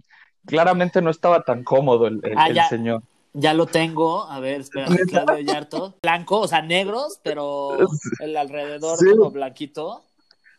claramente 0.46 1.03
no 1.03 1.11
estaba 1.11 1.42
tan 1.42 1.64
cómodo 1.64 2.07
el, 2.07 2.20
el, 2.22 2.36
ah, 2.36 2.68
señor. 2.68 3.03
Ya 3.33 3.55
lo 3.55 3.66
tengo, 3.66 4.24
a 4.24 4.41
ver, 4.41 4.62
espera, 4.62 4.89
Claudio 5.09 5.39
Yarton. 5.39 5.95
Blanco, 6.03 6.41
o 6.41 6.49
sea, 6.49 6.62
negros, 6.62 7.20
pero 7.22 7.78
el 8.20 8.37
alrededor 8.37 8.99
como 8.99 9.31
blanquito. 9.31 10.03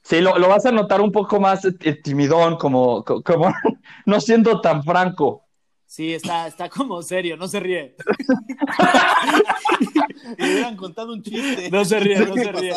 Sí, 0.03 0.21
lo, 0.21 0.37
lo, 0.39 0.47
vas 0.47 0.65
a 0.65 0.71
notar 0.71 1.01
un 1.01 1.11
poco 1.11 1.39
más 1.39 1.65
eh, 1.65 1.93
timidón, 2.01 2.57
como, 2.57 3.03
como 3.03 3.53
no 4.05 4.21
siendo 4.21 4.61
tan 4.61 4.83
franco. 4.83 5.43
Sí, 5.91 6.13
está, 6.13 6.47
está 6.47 6.69
como 6.69 7.01
serio, 7.01 7.35
no 7.35 7.49
se 7.49 7.59
ríe. 7.59 7.97
Le 10.37 10.53
hubieran 10.53 10.77
contado 10.77 11.11
un 11.11 11.21
chiste. 11.21 11.69
No 11.69 11.83
se 11.83 11.99
ríe, 11.99 12.25
no 12.25 12.33
se 12.33 12.49
ríe. 12.49 12.73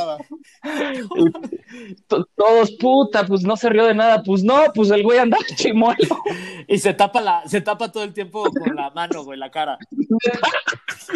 Todos, 2.09 2.73
puta, 2.73 3.25
pues 3.25 3.45
no 3.45 3.57
se 3.57 3.69
rió 3.69 3.87
de 3.87 3.95
nada. 3.95 4.21
Pues 4.25 4.43
no, 4.43 4.65
pues 4.75 4.91
el 4.91 5.05
güey 5.05 5.21
anda 5.21 5.39
chimuelo. 5.55 6.19
Y 6.67 6.79
se 6.79 6.93
tapa, 6.93 7.21
la, 7.21 7.47
se 7.47 7.61
tapa 7.61 7.93
todo 7.93 8.03
el 8.03 8.13
tiempo 8.13 8.51
con 8.51 8.75
la 8.75 8.91
mano, 8.91 9.23
güey, 9.23 9.39
la 9.39 9.49
cara. 9.49 9.79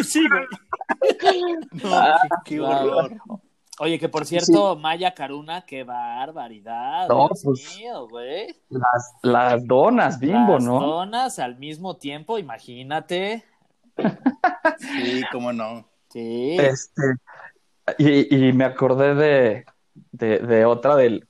Sí, 0.01 0.23
güey. 0.25 0.45
No, 1.83 1.93
ah, 1.93 2.17
qué 2.45 2.61
horror. 2.61 3.11
Oye, 3.81 3.97
que 3.97 4.09
por 4.09 4.25
cierto, 4.25 4.75
Maya 4.75 5.13
Caruna, 5.13 5.61
qué 5.65 5.85
barbaridad. 5.85 7.07
No, 7.07 7.29
pues, 7.29 7.77
mío, 7.77 8.09
güey. 8.09 8.53
Las, 8.67 9.13
las 9.23 9.65
donas, 9.65 10.19
bimbo, 10.19 10.59
¿no? 10.59 10.79
Las 10.81 10.89
donas 10.89 11.39
al 11.39 11.57
mismo 11.57 11.95
tiempo, 11.95 12.37
imagínate. 12.37 13.45
sí, 14.79 15.23
cómo 15.31 15.53
no. 15.53 15.87
Sí. 16.09 16.57
Este, 16.59 17.01
y, 17.97 18.49
y 18.49 18.51
me 18.51 18.65
acordé 18.65 19.15
de, 19.15 19.65
de, 20.11 20.39
de, 20.39 20.65
otra 20.65 20.97
del. 20.97 21.25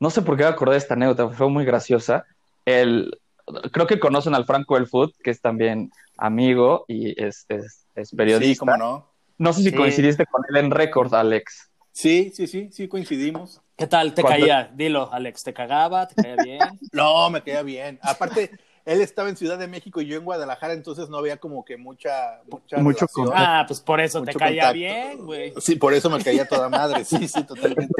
No 0.00 0.10
sé 0.10 0.22
por 0.22 0.36
qué 0.36 0.42
me 0.42 0.50
acordé 0.50 0.72
de 0.72 0.78
esta 0.78 0.94
anécdota, 0.94 1.28
fue 1.28 1.48
muy 1.48 1.64
graciosa. 1.64 2.24
El, 2.64 3.16
creo 3.70 3.86
que 3.86 4.00
conocen 4.00 4.34
al 4.34 4.44
Franco 4.44 4.76
El 4.76 4.88
Food, 4.88 5.12
que 5.22 5.30
es 5.30 5.40
también 5.40 5.92
amigo 6.16 6.84
y 6.88 7.22
es, 7.22 7.46
es, 7.48 7.86
es 7.94 8.10
periodista. 8.10 8.54
Sí, 8.54 8.58
cómo 8.58 8.76
no. 8.76 9.06
No 9.38 9.52
sé 9.52 9.62
si 9.62 9.72
coincidiste 9.72 10.26
con 10.26 10.42
él 10.48 10.56
en 10.56 10.70
Record, 10.72 11.14
Alex. 11.14 11.70
Sí, 11.96 12.30
sí, 12.34 12.46
sí, 12.46 12.68
sí 12.72 12.88
coincidimos. 12.88 13.62
¿Qué 13.74 13.86
tal 13.86 14.12
te 14.12 14.22
caía? 14.22 14.70
Dilo, 14.74 15.10
Alex, 15.10 15.44
¿te 15.44 15.54
cagaba? 15.54 16.06
¿Te 16.06 16.14
caía 16.14 16.36
bien? 16.36 16.60
no, 16.92 17.30
me 17.30 17.40
caía 17.40 17.62
bien. 17.62 17.98
Aparte, 18.02 18.50
él 18.84 19.00
estaba 19.00 19.30
en 19.30 19.36
Ciudad 19.38 19.56
de 19.56 19.66
México 19.66 20.02
y 20.02 20.06
yo 20.06 20.18
en 20.18 20.24
Guadalajara, 20.26 20.74
entonces 20.74 21.08
no 21.08 21.16
había 21.16 21.38
como 21.38 21.64
que 21.64 21.78
mucha, 21.78 22.42
mucha 22.50 22.76
mucho 22.76 23.06
Ah, 23.34 23.64
pues 23.66 23.80
por 23.80 24.02
eso 24.02 24.22
te 24.24 24.34
caía 24.34 24.72
bien, 24.72 25.24
güey. 25.24 25.54
Sí, 25.58 25.76
por 25.76 25.94
eso 25.94 26.10
me 26.10 26.22
caía 26.22 26.46
toda 26.46 26.68
madre, 26.68 27.02
sí, 27.02 27.26
sí, 27.26 27.44
totalmente. 27.44 27.94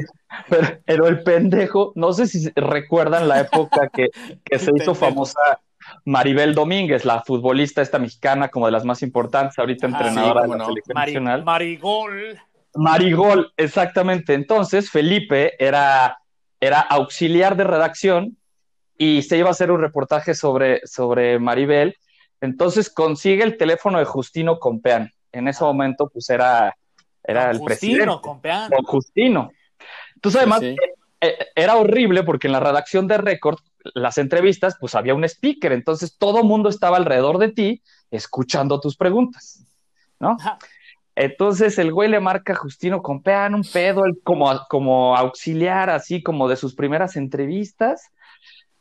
Pero, 0.85 1.09
el 1.09 1.23
pendejo, 1.23 1.93
no 1.95 2.13
sé 2.13 2.27
si 2.27 2.51
recuerdan 2.55 3.29
la 3.29 3.41
época 3.41 3.89
que, 3.89 4.11
que 4.45 4.59
se 4.59 4.73
hizo 4.77 4.95
famosa 4.95 5.41
Maribel 6.05 6.55
Domínguez, 6.55 7.07
la 7.07 7.23
futbolista 7.23 7.81
esta 7.81 7.99
mexicana, 7.99 8.51
como 8.51 8.67
de 8.67 8.73
las 8.73 8.85
más 8.85 9.03
importantes, 9.03 9.59
ahorita 9.59 9.87
entrenadora 9.87 10.43
de 10.43 10.49
la 10.49 10.67
selección 10.67 10.95
nacional. 10.95 11.45
Marigol. 11.45 12.39
Marigol, 12.77 13.53
exactamente. 13.57 14.35
Entonces, 14.35 14.91
Felipe 14.91 15.55
era, 15.65 16.19
era 16.61 16.81
auxiliar 16.81 17.57
de 17.57 17.65
redacción 17.65 18.37
y 18.99 19.23
se 19.23 19.39
iba 19.39 19.49
a 19.49 19.53
hacer 19.53 19.71
un 19.71 19.81
reportaje 19.81 20.35
sobre, 20.35 20.87
sobre 20.87 21.39
Maribel. 21.39 21.97
Entonces 22.41 22.91
consigue 22.91 23.43
el 23.43 23.57
teléfono 23.57 23.99
de 23.99 24.05
Justino 24.05 24.59
Compeán. 24.59 25.11
En 25.33 25.49
ese 25.49 25.65
momento, 25.65 26.09
pues 26.09 26.31
era, 26.31 26.77
era 27.23 27.51
el 27.51 27.61
presidente. 27.61 28.21
Compeán. 28.23 28.71
Con 28.71 28.85
Justino. 28.85 29.51
Entonces, 30.15 30.41
además, 30.41 30.63
eh, 30.63 30.77
eh, 31.21 31.47
era 31.55 31.77
horrible 31.77 32.23
porque 32.23 32.47
en 32.47 32.53
la 32.53 32.61
redacción 32.61 33.07
de 33.07 33.19
Record, 33.19 33.59
las 33.95 34.19
entrevistas, 34.19 34.77
pues 34.81 34.95
había 34.95 35.15
un 35.15 35.25
speaker. 35.25 35.73
Entonces, 35.73 36.17
todo 36.19 36.39
el 36.39 36.45
mundo 36.45 36.69
estaba 36.69 36.97
alrededor 36.97 37.39
de 37.39 37.53
ti 37.53 37.83
escuchando 38.11 38.81
tus 38.81 38.97
preguntas. 38.97 39.63
¿No? 40.19 40.37
Entonces 41.17 41.79
el 41.79 41.93
güey 41.93 42.11
le 42.11 42.21
marca 42.21 42.53
a 42.53 42.57
Justino 42.57 43.03
Compeán 43.03 43.55
un 43.55 43.65
pedo, 43.65 44.03
como, 44.23 44.53
como 44.69 45.17
auxiliar, 45.17 45.89
así 45.89 46.23
como 46.23 46.47
de 46.47 46.57
sus 46.57 46.75
primeras 46.75 47.17
entrevistas. 47.17 48.11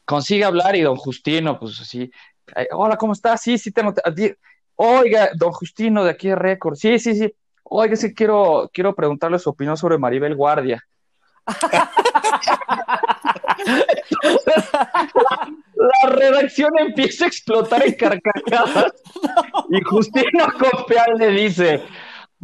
Consigue 0.03 0.43
hablar 0.43 0.75
y 0.75 0.81
don 0.81 0.97
Justino, 0.97 1.57
pues 1.57 1.79
así, 1.79 2.11
hola, 2.71 2.97
¿cómo 2.97 3.13
estás? 3.13 3.41
Sí, 3.41 3.57
sí, 3.57 3.71
tengo. 3.71 3.93
Oiga, 4.75 5.29
don 5.36 5.53
Justino 5.53 6.03
de 6.03 6.11
aquí 6.11 6.27
de 6.27 6.36
Récord, 6.36 6.75
sí, 6.75 6.99
sí, 6.99 7.15
sí. 7.15 7.33
Oiga, 7.63 7.95
sí, 7.95 8.13
quiero, 8.13 8.69
quiero 8.73 8.93
preguntarle 8.93 9.39
su 9.39 9.49
opinión 9.49 9.77
sobre 9.77 9.97
Maribel 9.97 10.36
Guardia. 10.36 10.83
la, 15.75 16.09
redacción 16.09 16.77
empieza 16.79 17.25
a 17.25 17.27
explotar 17.27 17.86
en 17.86 17.93
carcajadas 17.93 18.93
y 19.69 19.81
Justino 19.83 20.47
Compeán 20.59 21.17
le 21.17 21.29
dice, 21.29 21.83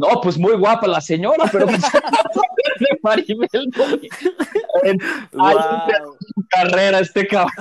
no, 0.02 0.20
pues 0.22 0.38
muy 0.38 0.56
guapa 0.56 0.88
la 0.88 1.00
señora, 1.00 1.46
pero 1.52 1.68
pues, 1.68 1.82
de 1.82 3.00
Maribel 3.04 3.48
en 4.84 5.00
su 5.00 6.48
carrera 6.50 7.00
este 7.00 7.28
cabrón. 7.28 7.54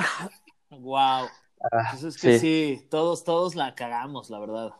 Wow. 0.70 1.28
Ah, 1.62 1.88
pues 1.90 2.04
es 2.04 2.16
que 2.16 2.38
sí. 2.38 2.86
todos, 2.88 3.24
todos 3.24 3.54
la 3.54 3.74
cagamos, 3.74 4.30
la 4.30 4.38
verdad. 4.38 4.72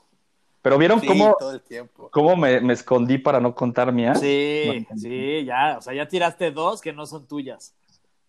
Pero 0.63 0.79
vieron 0.79 1.01
cómo, 1.01 1.37
cómo 2.11 2.37
me, 2.37 2.61
me, 2.61 2.73
escondí 2.73 3.19
para 3.19 3.41
no 3.41 3.55
contar 3.55 3.93
mía. 3.93 4.15
Sí, 4.15 4.87
sí, 4.97 5.45
ya, 5.45 5.77
o 5.79 5.83
sea, 5.83 5.93
ya 5.93 6.09
tiraste 6.09 6.51
dos 6.51 6.81
que 6.81 6.93
no 6.93 7.05
son 7.05 7.27
tuyas. 7.27 7.75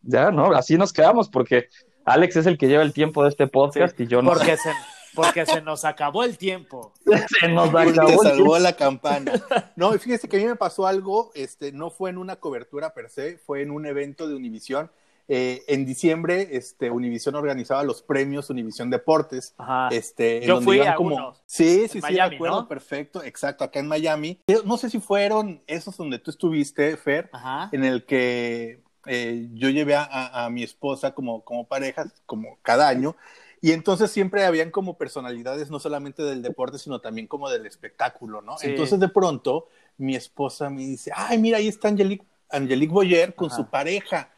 Ya, 0.01 0.32
no, 0.32 0.53
así 0.53 0.77
nos 0.77 0.91
quedamos 0.91 1.29
porque 1.29 1.69
Alex 2.05 2.36
es 2.38 2.45
el 2.47 2.57
que 2.57 2.67
lleva 2.67 2.84
el 2.84 2.93
tiempo 2.93 3.23
de 3.23 3.29
este 3.29 3.47
podcast 3.47 3.97
y 3.99 4.07
yo 4.07 4.21
no. 4.21 4.32
Porque 4.32 4.57
se, 4.57 4.71
Porque 5.14 5.45
se 5.45 5.62
nos 5.62 5.84
acabó 5.86 6.24
el 6.24 6.38
tiempo. 6.38 6.93
Se 7.39 7.47
nos 7.49 7.70
acabó. 7.70 8.07
Te 8.07 8.18
salvó 8.18 8.59
la 8.59 8.76
campana. 8.76 9.34
No, 9.76 9.91
fíjese 9.93 10.28
que 10.30 10.38
a 10.38 10.39
mí 10.39 10.45
me 10.45 10.55
pasó 10.55 10.88
algo, 10.88 11.32
este, 11.36 11.72
no 11.72 11.89
fue 11.89 12.09
en 12.09 12.18
una 12.18 12.38
cobertura 12.38 12.93
per 12.93 13.09
se, 13.09 13.38
fue 13.38 13.62
en 13.62 13.72
un 13.72 13.86
evento 13.86 14.28
de 14.28 14.36
Univisión. 14.36 14.89
Eh, 15.28 15.64
en 15.68 15.86
diciembre, 15.86 16.49
este, 16.51 16.89
Univisión 16.91 17.36
organizaba 17.36 17.84
los 17.84 18.01
premios 18.01 18.49
Univisión 18.49 18.89
Deportes. 18.89 19.53
Ajá. 19.57 19.88
Este, 19.91 20.38
en 20.38 20.43
Yo 20.43 20.55
donde 20.55 20.66
fui 20.66 20.80
a 20.82 20.95
como... 20.95 21.16
unos. 21.16 21.41
Sí, 21.45 21.76
sí, 21.76 21.82
En 21.84 21.89
sí, 21.89 22.01
Miami, 22.01 22.30
de 22.32 22.36
acuerdo, 22.36 22.62
¿no? 22.62 22.68
perfecto, 22.68 23.24
exacto, 23.24 23.64
acá 23.64 23.80
en 23.80 23.88
Miami. 23.88 24.39
No 24.66 24.78
sé 24.78 24.89
si 24.89 24.99
fueron 24.99 25.62
esos 25.68 25.95
donde 25.95 26.20
tú 26.20 26.32
estuviste, 26.32 26.97
Fer, 26.97 27.30
Ajá. 27.32 27.70
en 27.72 27.84
el 27.86 28.05
que 28.05 28.82
eh, 29.05 29.47
yo 29.53 29.70
llevé 29.70 29.95
a, 29.95 30.03
a- 30.03 30.45
a 30.45 30.49
mi 30.49 30.64
esposa 30.64 31.14
como, 31.14 31.43
como 31.45 31.66
pareja, 31.68 32.05
como 32.26 32.57
cada 32.62 32.88
año, 32.89 33.16
y 33.62 33.72
entonces 33.72 34.09
siempre 34.12 34.43
habían 34.43 34.72
como 34.72 34.97
personalidades 34.97 35.70
no 35.70 35.80
solamente 35.80 36.24
del 36.24 36.41
deporte, 36.41 36.80
sino 36.80 36.99
también 36.99 37.28
como 37.28 37.49
del 37.49 37.66
espectáculo, 37.68 38.41
¿no? 38.41 38.57
Sí. 38.57 38.68
Entonces 38.68 38.99
de 38.99 39.07
pronto 39.07 39.68
mi 39.97 40.16
esposa 40.16 40.70
me 40.70 40.82
dice, 40.82 41.12
ay, 41.16 41.38
mira, 41.38 41.57
ahí 41.59 41.68
está 41.68 41.88
Angelique, 41.89 42.26
Angelique 42.49 42.91
Boyer 42.91 43.36
con 43.36 43.47
Ajá. 43.47 43.57
su 43.57 43.70
pareja. 43.70 44.32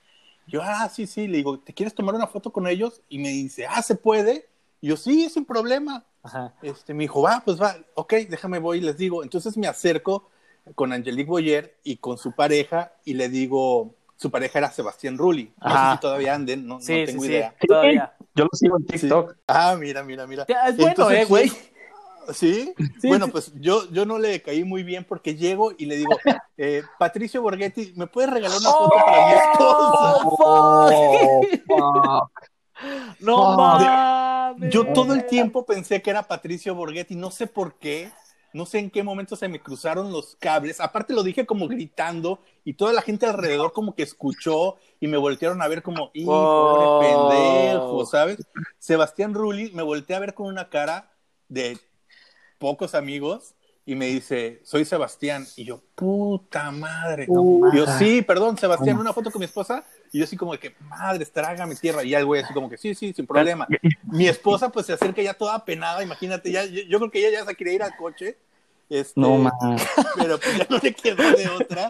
Yo, 0.45 0.61
ah, 0.61 0.89
sí, 0.89 1.07
sí, 1.07 1.27
le 1.27 1.37
digo, 1.37 1.59
¿te 1.59 1.73
quieres 1.73 1.95
tomar 1.95 2.15
una 2.15 2.27
foto 2.27 2.51
con 2.51 2.67
ellos? 2.67 3.01
Y 3.07 3.17
me 3.19 3.29
dice, 3.29 3.65
ah, 3.65 3.81
¿se 3.81 3.95
puede? 3.95 4.49
Y 4.81 4.89
yo, 4.89 4.97
sí, 4.97 5.29
sin 5.29 5.45
problema. 5.45 6.03
Ajá. 6.21 6.53
Este, 6.61 6.93
me 6.93 7.05
dijo, 7.05 7.21
va, 7.21 7.41
pues 7.45 7.61
va, 7.61 7.77
ok, 7.95 8.13
déjame 8.29 8.59
voy 8.59 8.79
y 8.79 8.81
les 8.81 8.97
digo. 8.97 9.23
Entonces 9.23 9.55
me 9.55 9.67
acerco 9.67 10.29
con 10.75 10.91
Angelique 10.91 11.29
Boyer 11.29 11.77
y 11.83 11.95
con 11.97 12.17
su 12.17 12.33
pareja 12.33 12.91
y 13.05 13.13
le 13.13 13.29
digo, 13.29 13.95
su 14.17 14.29
pareja 14.31 14.59
era 14.59 14.71
Sebastián 14.71 15.17
Rulli. 15.17 15.53
No 15.61 15.67
Ajá. 15.67 15.91
sé 15.91 15.95
si 15.95 16.01
todavía 16.01 16.35
anden, 16.35 16.67
no, 16.67 16.75
no 16.75 16.81
Sí, 16.81 16.93
sí, 16.93 17.05
tengo 17.05 17.23
sí. 17.23 17.29
idea. 17.29 17.55
Todavía. 17.65 18.13
Yo 18.35 18.45
lo 18.45 18.49
sigo 18.53 18.77
en 18.77 18.83
Sí. 18.87 18.99
TikTok. 18.99 19.35
Ah, 19.47 19.75
mira, 19.79 20.03
mira, 20.03 20.25
mira. 20.27 20.43
Es 20.43 20.75
bueno, 20.77 20.89
Entonces, 20.89 21.19
eh, 21.19 21.25
güey. 21.25 21.51
¿Sí? 22.33 22.73
Sí, 23.01 23.07
bueno, 23.09 23.27
pues 23.27 23.51
yo, 23.55 23.89
yo 23.91 24.05
no 24.05 24.17
le 24.17 24.41
caí 24.41 24.63
muy 24.63 24.81
bien 24.83 25.03
porque 25.03 25.35
llego 25.35 25.73
y 25.77 25.85
le 25.87 25.97
digo, 25.97 26.17
eh, 26.55 26.81
Patricio 26.97 27.41
Borghetti, 27.41 27.93
¿me 27.97 28.07
puedes 28.07 28.29
regalar 28.31 28.57
una 28.59 28.69
foto 28.71 28.95
para 29.05 29.27
mi 29.27 29.33
esposa? 29.33 30.19
Oh. 30.39 32.29
No 33.19 33.55
mames. 33.55 34.73
Yo 34.73 34.91
todo 34.93 35.13
el 35.13 35.25
tiempo 35.25 35.65
pensé 35.65 36.01
que 36.01 36.09
era 36.09 36.23
Patricio 36.23 36.75
Borghetti, 36.75 37.15
no 37.15 37.31
sé 37.31 37.47
por 37.47 37.75
qué, 37.75 38.11
no 38.53 38.65
sé 38.65 38.79
en 38.79 38.89
qué 38.91 39.03
momento 39.03 39.35
se 39.35 39.47
me 39.49 39.59
cruzaron 39.59 40.11
los 40.11 40.35
cables. 40.39 40.79
Aparte 40.79 41.13
lo 41.13 41.23
dije 41.23 41.45
como 41.45 41.67
gritando 41.67 42.39
y 42.63 42.73
toda 42.75 42.93
la 42.93 43.01
gente 43.01 43.25
alrededor 43.25 43.73
como 43.73 43.95
que 43.95 44.03
escuchó 44.03 44.77
y 44.99 45.07
me 45.07 45.17
voltearon 45.17 45.61
a 45.61 45.67
ver 45.67 45.81
como, 45.81 46.11
¡y 46.13 46.23
Wow. 46.25 46.37
pobre 46.45 47.07
pendejo! 47.07 48.05
¿Sabes? 48.05 48.37
Sebastián 48.77 49.33
Rulli 49.33 49.71
me 49.73 49.83
volteé 49.83 50.15
a 50.15 50.19
ver 50.19 50.33
con 50.33 50.47
una 50.47 50.69
cara 50.69 51.11
de 51.49 51.77
pocos 52.59 52.95
amigos 52.95 53.55
y 53.85 53.95
me 53.95 54.05
dice, 54.07 54.61
soy 54.63 54.85
Sebastián. 54.85 55.45
Y 55.57 55.65
yo, 55.65 55.81
puta 55.95 56.71
madre. 56.71 57.25
Uh, 57.27 57.73
yo, 57.73 57.85
sí, 57.97 58.21
perdón, 58.21 58.57
Sebastián, 58.57 58.97
una 58.97 59.13
foto 59.13 59.31
con 59.31 59.39
mi 59.39 59.45
esposa. 59.45 59.83
Y 60.13 60.19
yo 60.19 60.25
así 60.25 60.37
como 60.37 60.51
de 60.51 60.59
que, 60.59 60.75
madre, 60.81 61.25
traga 61.25 61.65
mi 61.65 61.73
tierra. 61.73 62.03
Y 62.03 62.11
ya 62.11 62.19
el 62.19 62.25
güey 62.25 62.43
así 62.43 62.53
como 62.53 62.69
que, 62.69 62.77
sí, 62.77 62.93
sí, 62.93 63.11
sin 63.13 63.25
problema. 63.25 63.67
Mi 64.03 64.27
esposa 64.27 64.69
pues 64.69 64.85
se 64.85 64.93
acerca 64.93 65.23
ya 65.23 65.33
toda 65.33 65.65
penada, 65.65 66.03
imagínate, 66.03 66.51
ya, 66.51 66.63
yo, 66.65 66.83
yo 66.83 66.99
creo 66.99 67.09
que 67.09 67.19
ella 67.19 67.39
ya 67.39 67.45
se 67.45 67.55
quería 67.55 67.73
ir 67.73 67.83
al 67.83 67.97
coche. 67.97 68.37
Este, 68.89 69.19
No 69.19 69.37
mames. 69.37 69.81
pero 70.17 70.37
pues 70.39 70.57
ya 70.57 70.67
no 70.69 70.77
le 70.81 70.93
quedó 70.93 71.23
de 71.31 71.49
otra. 71.49 71.89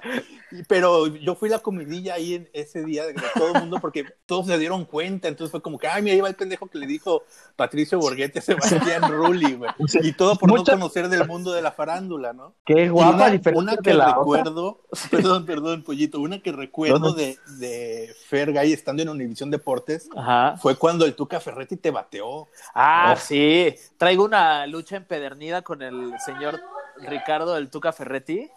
Y- 0.52 0.64
pero 0.64 1.08
yo 1.08 1.36
fui 1.36 1.50
la 1.50 1.60
comidilla 1.60 2.14
ahí 2.14 2.36
en 2.36 2.50
ese 2.54 2.84
día 2.86 3.06
de 3.06 3.16
todo 3.34 3.48
el 3.54 3.60
mundo 3.62 3.80
porque 3.82 4.06
todos 4.26 4.48
se 4.48 4.58
dieron 4.58 4.86
cuenta. 4.86 5.28
Entonces 5.28 5.52
fue 5.52 5.62
como 5.62 5.78
que, 5.80 5.88
ay, 5.88 6.02
mira, 6.02 6.14
ahí 6.16 6.22
va 6.22 6.30
el 6.30 6.36
pendejo 6.36 6.68
que 6.68 6.78
le 6.78 6.86
dijo 6.88 7.24
Patricio 7.56 8.00
Borghetti 8.00 8.40
a 8.40 8.42
Sebastián 8.42 9.12
Rulli, 9.12 9.54
güey. 9.56 9.72
Y 10.04 10.14
todo 10.14 10.36
por 10.38 10.50
Mucha- 10.50 10.74
no 10.74 10.80
conocer 10.80 11.10
del 11.10 11.28
mundo 11.28 11.52
de 11.54 11.62
la 11.62 11.72
farándula, 11.72 12.34
¿no? 12.34 12.56
Qué 12.66 12.88
guapa 12.90 13.16
una, 13.16 13.30
diferente 13.32 13.60
una 13.60 13.72
de 13.74 13.78
que 13.80 13.94
la 13.94 14.06
otra. 14.10 14.20
recuerdo, 14.20 14.82
perdón, 15.12 15.46
perdón, 15.46 15.84
pollito, 15.84 16.20
una 16.22 16.40
que 16.42 16.52
recuerdo 16.52 17.00
No, 17.00 17.08
no. 17.10 17.14
de, 17.14 17.38
de 17.58 18.16
Fergay 18.28 18.72
estando 18.74 19.02
en 19.02 19.10
Univisión 19.10 19.50
Deportes 19.52 20.08
Ajá. 20.16 20.56
fue 20.58 20.76
cuando 20.78 21.06
el 21.06 21.16
Tuca 21.16 21.40
Ferretti 21.40 21.78
te 21.78 21.92
bateó. 21.92 22.48
Ah, 22.74 23.16
Oh. 23.16 23.20
sí. 23.20 23.74
Traigo 23.98 24.24
una 24.24 24.66
lucha 24.68 24.96
empedernida 24.98 25.62
con 25.62 25.82
el 25.82 26.14
señor 26.26 26.60
Ricardo 26.98 27.54
del 27.56 27.70
Tuca 27.70 27.92
Ferretti, 27.92 28.50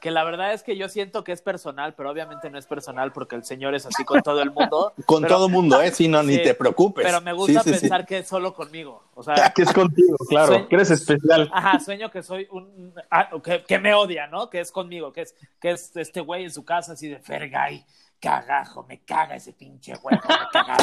que 0.00 0.10
la 0.12 0.22
verdad 0.22 0.52
es 0.52 0.62
que 0.62 0.76
yo 0.76 0.88
siento 0.88 1.24
que 1.24 1.32
es 1.32 1.42
personal, 1.42 1.94
pero 1.94 2.10
obviamente 2.10 2.50
no 2.50 2.58
es 2.58 2.66
personal 2.66 3.12
porque 3.12 3.34
el 3.34 3.44
señor 3.44 3.74
es 3.74 3.84
así 3.84 4.04
con 4.04 4.22
todo 4.22 4.40
el 4.42 4.50
mundo. 4.52 4.92
Con 5.06 5.22
Pero- 5.22 5.34
todo 5.34 5.48
mundo, 5.48 5.80
¿eh? 5.82 5.90
Sí, 5.90 6.06
no, 6.06 6.22
ni 6.22 6.40
te 6.40 6.54
preocupes. 6.54 7.04
Pero 7.04 7.20
me 7.20 7.32
gusta 7.32 7.62
Sí, 7.62 7.70
sí, 7.70 7.74
sí. 7.74 7.80
pensar 7.80 8.06
que 8.06 8.18
es 8.18 8.28
solo 8.28 8.54
conmigo. 8.54 9.02
O 9.14 9.22
sea, 9.24 9.34
Que 9.54 9.62
es 9.62 9.72
contigo, 9.72 10.16
claro. 10.28 10.52
Sueño- 10.52 10.68
Que 10.68 10.74
eres 10.76 10.90
especial. 10.92 11.50
Ajá, 11.52 11.80
sueño 11.80 12.10
que 12.12 12.22
soy 12.22 12.46
un. 12.52 12.94
ah, 13.10 13.28
que, 13.42 13.64
que 13.64 13.78
me 13.80 13.92
odia, 13.94 14.28
¿no? 14.28 14.48
Que 14.50 14.60
es 14.60 14.70
conmigo, 14.70 15.12
que 15.12 15.22
es, 15.22 15.34
que 15.60 15.70
es 15.72 15.96
este 15.96 16.20
güey 16.20 16.44
en 16.44 16.52
su 16.52 16.64
casa 16.64 16.92
así 16.92 17.08
de 17.08 17.18
Fergay, 17.18 17.84
cagajo, 18.20 18.84
me 18.84 19.00
caga 19.00 19.34
ese 19.34 19.52
pinche 19.52 19.94
huevo, 20.00 20.20
me 20.28 20.36
caga. 20.52 20.76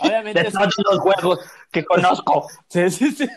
Obviamente, 0.00 0.42
De 0.42 0.50
los 0.50 0.98
juegos 1.00 1.40
que 1.70 1.84
conozco. 1.84 2.48
sí, 2.68 2.90
sí, 2.90 3.10
sí. 3.12 3.28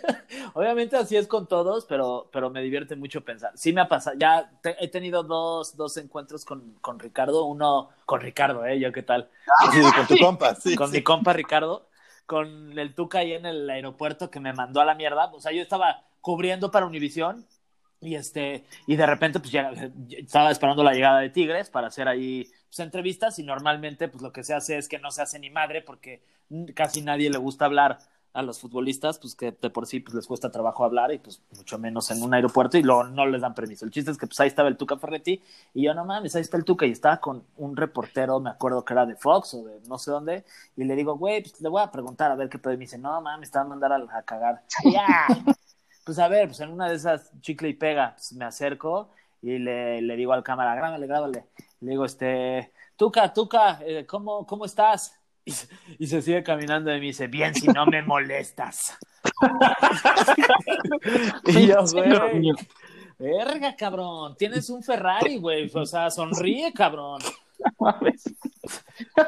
Obviamente 0.54 0.96
así 0.98 1.16
es 1.16 1.28
con 1.28 1.48
todos, 1.48 1.86
pero, 1.86 2.30
pero 2.32 2.50
me 2.50 2.62
divierte 2.62 2.96
mucho 2.96 3.24
pensar. 3.24 3.52
Sí 3.56 3.74
me 3.74 3.82
ha 3.82 3.88
pasado, 3.88 4.18
ya 4.20 4.52
te- 4.62 4.76
he 4.84 4.88
tenido 4.88 5.24
dos, 5.24 5.76
dos 5.76 5.98
encuentros 5.98 6.46
con, 6.46 6.76
con 6.82 7.00
Ricardo, 7.00 7.46
uno 7.46 7.90
con 8.06 8.22
Ricardo, 8.22 8.66
¿eh? 8.66 8.80
Yo 8.80 8.92
qué 8.92 9.04
tal. 9.04 9.30
Sí, 9.72 9.82
con 9.96 10.08
tu 10.08 10.18
compa, 10.18 10.56
sí. 10.56 10.76
con 10.76 10.92
sí. 10.92 10.98
mi 10.98 11.04
compa 11.04 11.34
Ricardo, 11.34 11.88
con 12.26 12.78
el 12.78 12.94
Tuca 12.94 13.20
ahí 13.20 13.34
en 13.34 13.46
el 13.46 13.70
aeropuerto 13.70 14.30
que 14.30 14.40
me 14.40 14.54
mandó 14.54 14.82
a 14.82 14.86
la 14.86 14.96
mierda. 14.96 15.32
O 15.34 15.40
sea, 15.40 15.52
yo 15.52 15.62
estaba 15.62 16.04
cubriendo 16.22 16.72
para 16.72 16.86
Univisión 16.86 17.46
y 18.02 18.16
este 18.16 18.66
y 18.88 18.96
de 18.96 19.06
repente 19.06 19.40
pues 19.40 19.52
ya 19.52 19.72
estaba 20.12 20.52
esperando 20.52 20.84
la 20.84 20.94
llegada 20.94 21.20
de 21.20 21.30
Tigres 21.30 21.70
para 21.70 21.88
hacer 21.88 22.08
ahí 22.08 22.50
pues, 22.70 22.80
entrevistas 22.80 23.40
y 23.40 23.44
normalmente 23.44 24.08
pues 24.08 24.22
lo 24.22 24.32
que 24.32 24.44
se 24.44 24.54
hace 24.54 24.78
es 24.78 24.88
que 24.88 25.00
no 25.00 25.12
se 25.12 25.22
hace 25.22 25.40
ni 25.40 25.50
madre 25.50 25.82
porque 25.82 26.22
casi 26.76 27.02
nadie 27.02 27.30
le 27.30 27.38
gusta 27.38 27.66
hablar 27.66 28.00
a 28.32 28.44
los 28.44 28.60
futbolistas, 28.60 29.18
pues 29.18 29.36
que 29.36 29.52
de 29.52 29.70
por 29.72 29.88
sí 29.88 30.00
pues 30.02 30.14
les 30.14 30.28
cuesta 30.28 30.52
trabajo 30.52 30.86
hablar 30.86 31.12
y 31.12 31.18
pues 31.18 31.42
mucho 31.56 31.80
menos 31.80 32.12
en 32.12 32.22
un 32.22 32.34
aeropuerto 32.34 32.78
y 32.78 32.84
luego 32.84 33.04
no 33.06 33.26
les 33.26 33.42
dan 33.42 33.56
permiso. 33.56 33.86
El 33.86 33.92
chiste 33.92 34.12
es 34.12 34.18
que 34.18 34.28
pues 34.28 34.40
ahí 34.40 34.48
estaba 34.48 34.70
el 34.70 34.78
Tuca 34.78 34.98
Ferretti 34.98 35.42
y 35.74 35.84
yo 35.84 35.94
no 35.96 36.06
mames, 36.06 36.36
ahí 36.36 36.42
está 36.42 36.56
el 36.58 36.64
Tuca 36.64 36.86
y 36.86 36.92
estaba 36.92 37.18
con 37.20 37.44
un 37.58 37.76
reportero, 37.76 38.40
me 38.40 38.52
acuerdo 38.52 38.86
que 38.86 38.94
era 38.94 39.06
de 39.08 39.16
Fox 39.16 39.56
o 39.56 39.64
de 39.64 39.80
no 39.88 39.98
sé 39.98 40.12
dónde 40.12 40.46
y 40.76 40.84
le 40.84 40.96
digo, 40.96 41.18
güey, 41.18 41.42
pues 41.42 41.60
le 41.60 41.70
voy 41.70 41.82
a 41.82 41.92
preguntar 41.92 42.32
a 42.32 42.36
ver 42.36 42.50
qué 42.50 42.60
pedo 42.60 42.74
y 42.74 42.78
me 42.78 42.82
dice, 42.86 43.00
no 43.00 43.20
mames, 43.22 43.50
te 43.52 43.58
van 43.58 43.68
a 43.68 43.70
mandar 43.70 43.92
a, 43.94 44.18
a 44.18 44.22
cagar. 44.24 44.64
Ya. 44.84 45.28
Pues 46.06 46.20
a 46.20 46.28
ver, 46.28 46.48
pues 46.48 46.60
en 46.60 46.72
una 46.72 46.90
de 46.90 46.96
esas 46.96 47.32
chicle 47.42 47.70
y 47.70 47.74
pega, 47.74 48.14
pues 48.16 48.34
me 48.34 48.46
acerco 48.46 49.12
y 49.42 49.58
le, 49.60 50.02
le 50.02 50.16
digo 50.16 50.34
al 50.34 50.44
cámara, 50.44 50.76
grábale, 50.76 51.08
grábale. 51.08 51.46
Le 51.82 51.92
digo, 51.92 52.06
este, 52.06 52.72
Tuca, 52.96 53.34
Tuca, 53.34 53.80
eh, 53.86 54.06
¿cómo, 54.06 54.46
¿cómo 54.46 54.66
estás? 54.66 55.16
Y 55.46 55.52
se, 55.52 55.68
y 55.98 56.08
se 56.08 56.22
sigue 56.22 56.44
caminando 56.44 56.92
y 56.94 57.00
me 57.00 57.06
dice, 57.08 57.28
bien, 57.28 57.56
si 57.56 57.68
no 57.68 57.86
me 57.86 58.02
molestas. 58.02 58.98
y 61.46 61.68
yo, 61.68 61.78
güey, 61.92 62.52
verga, 63.18 63.76
cabrón, 63.76 64.36
tienes 64.38 64.70
un 64.70 64.84
Ferrari, 64.84 65.38
güey, 65.38 65.70
o 65.74 65.86
sea, 65.86 66.10
sonríe, 66.12 66.72
cabrón. 66.74 67.22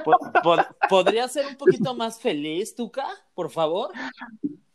Po- 0.03 0.19
po- 0.43 0.57
¿Podría 0.89 1.27
ser 1.27 1.47
un 1.47 1.55
poquito 1.55 1.95
más 1.95 2.19
feliz, 2.19 2.75
Tuca, 2.75 3.07
por 3.33 3.49
favor? 3.49 3.91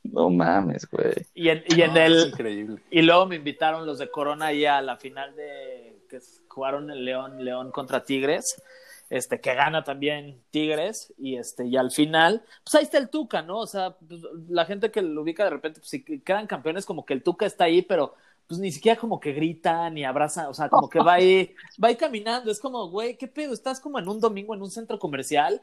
No 0.02 0.30
mames, 0.30 0.88
güey. 0.90 1.12
Y 1.34 1.48
en, 1.50 1.62
y 1.68 1.82
en 1.82 1.94
No, 1.94 2.00
el, 2.00 2.28
increíble. 2.28 2.82
y 2.90 3.02
luego 3.02 3.26
me 3.26 3.36
invitaron 3.36 3.86
los 3.86 3.98
de 3.98 4.10
Corona 4.10 4.46
ahí 4.46 4.64
a 4.64 4.80
la 4.82 4.96
final 4.96 5.36
de 5.36 5.95
que 6.06 6.18
jugaron 6.48 6.90
el 6.90 7.04
León, 7.04 7.44
León 7.44 7.70
contra 7.70 8.04
Tigres, 8.04 8.62
este, 9.08 9.40
que 9.40 9.54
gana 9.54 9.84
también 9.84 10.42
Tigres, 10.50 11.12
y 11.16 11.36
este, 11.36 11.76
al 11.78 11.90
final, 11.90 12.42
pues 12.64 12.74
ahí 12.74 12.84
está 12.84 12.98
el 12.98 13.08
Tuca, 13.08 13.42
¿no? 13.42 13.58
O 13.58 13.66
sea, 13.66 13.96
pues, 14.06 14.20
la 14.48 14.64
gente 14.64 14.90
que 14.90 15.02
lo 15.02 15.22
ubica 15.22 15.44
de 15.44 15.50
repente, 15.50 15.80
pues 15.80 15.90
si 15.90 16.02
quedan 16.02 16.46
campeones, 16.46 16.86
como 16.86 17.04
que 17.04 17.14
el 17.14 17.22
Tuca 17.22 17.46
está 17.46 17.64
ahí, 17.64 17.82
pero 17.82 18.14
pues 18.46 18.60
ni 18.60 18.70
siquiera 18.70 18.98
como 18.98 19.18
que 19.18 19.32
grita 19.32 19.90
ni 19.90 20.04
abraza, 20.04 20.48
o 20.48 20.54
sea, 20.54 20.68
como 20.68 20.88
que 20.88 21.00
va 21.00 21.14
ahí, 21.14 21.54
va 21.82 21.94
caminando, 21.96 22.50
es 22.50 22.60
como, 22.60 22.88
güey, 22.90 23.16
¿qué 23.16 23.26
pedo? 23.26 23.52
Estás 23.52 23.80
como 23.80 23.98
en 23.98 24.08
un 24.08 24.20
domingo 24.20 24.54
en 24.54 24.62
un 24.62 24.70
centro 24.70 24.98
comercial, 24.98 25.60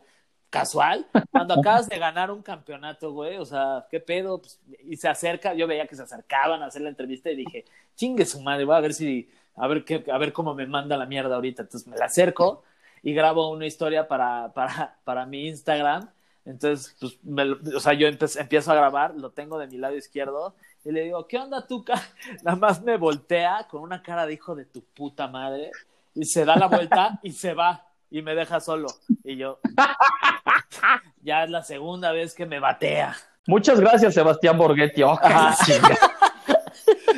casual, 0.50 1.08
cuando 1.32 1.56
acabas 1.56 1.90
de 1.90 1.98
ganar 1.98 2.30
un 2.30 2.44
campeonato, 2.44 3.12
güey, 3.12 3.38
o 3.38 3.46
sea, 3.46 3.88
¿qué 3.90 4.00
pedo? 4.00 4.40
Pues, 4.40 4.60
y 4.84 4.98
se 4.98 5.08
acerca, 5.08 5.54
yo 5.54 5.66
veía 5.66 5.88
que 5.88 5.96
se 5.96 6.04
acercaban 6.04 6.62
a 6.62 6.68
hacer 6.68 6.82
la 6.82 6.90
entrevista 6.90 7.32
y 7.32 7.38
dije, 7.38 7.66
chingue 7.96 8.26
su 8.26 8.42
madre, 8.42 8.66
voy 8.66 8.76
a 8.76 8.82
ver 8.82 8.94
si, 8.94 9.30
a 9.56 9.68
ver 9.68 9.86
qué, 9.86 10.04
a 10.12 10.18
ver 10.18 10.34
cómo 10.34 10.54
me 10.54 10.66
manda 10.68 10.98
la 10.98 11.06
mierda 11.06 11.36
ahorita. 11.36 11.64
Entonces 11.64 11.88
me 11.88 11.98
la 11.98 12.06
acerco 12.06 12.64
y 13.02 13.14
grabo 13.14 13.50
una 13.50 13.66
historia 13.66 14.08
para, 14.08 14.52
para, 14.54 14.98
para 15.04 15.26
mi 15.26 15.48
Instagram. 15.48 16.10
Entonces, 16.46 16.96
pues, 17.00 17.18
me 17.24 17.44
o 17.52 17.80
sea, 17.80 17.94
yo 17.94 18.08
empiezo 18.08 18.72
a 18.72 18.76
grabar, 18.76 19.16
lo 19.16 19.32
tengo 19.32 19.58
de 19.58 19.68
mi 19.68 19.78
lado 19.78 19.96
izquierdo 19.96 20.56
y 20.84 20.92
le 20.92 21.04
digo, 21.04 21.26
¿qué 21.28 21.38
onda, 21.38 21.66
Tuca? 21.66 22.02
Nada 22.44 22.58
más 22.58 22.82
me 22.82 22.98
voltea 22.98 23.68
con 23.70 23.82
una 23.82 24.02
cara 24.02 24.26
de 24.26 24.34
hijo 24.34 24.56
de 24.56 24.66
tu 24.66 24.84
puta 24.84 25.28
madre 25.28 25.72
y 26.14 26.26
se 26.26 26.46
da 26.46 26.56
la 26.56 26.68
vuelta 26.68 27.20
y 27.24 27.32
se 27.32 27.54
va 27.54 27.88
y 28.10 28.22
me 28.22 28.36
deja 28.36 28.60
solo. 28.60 28.88
Y 29.24 29.38
yo, 29.38 29.60
ya 31.22 31.44
es 31.44 31.50
la 31.50 31.64
segunda 31.64 32.12
vez 32.12 32.36
que 32.36 32.46
me 32.46 32.60
batea. 32.60 33.16
Muchas 33.48 33.80
gracias, 33.80 34.14
Sebastián 34.14 34.58
Borghetti. 34.58 35.04
Oh, 35.04 35.18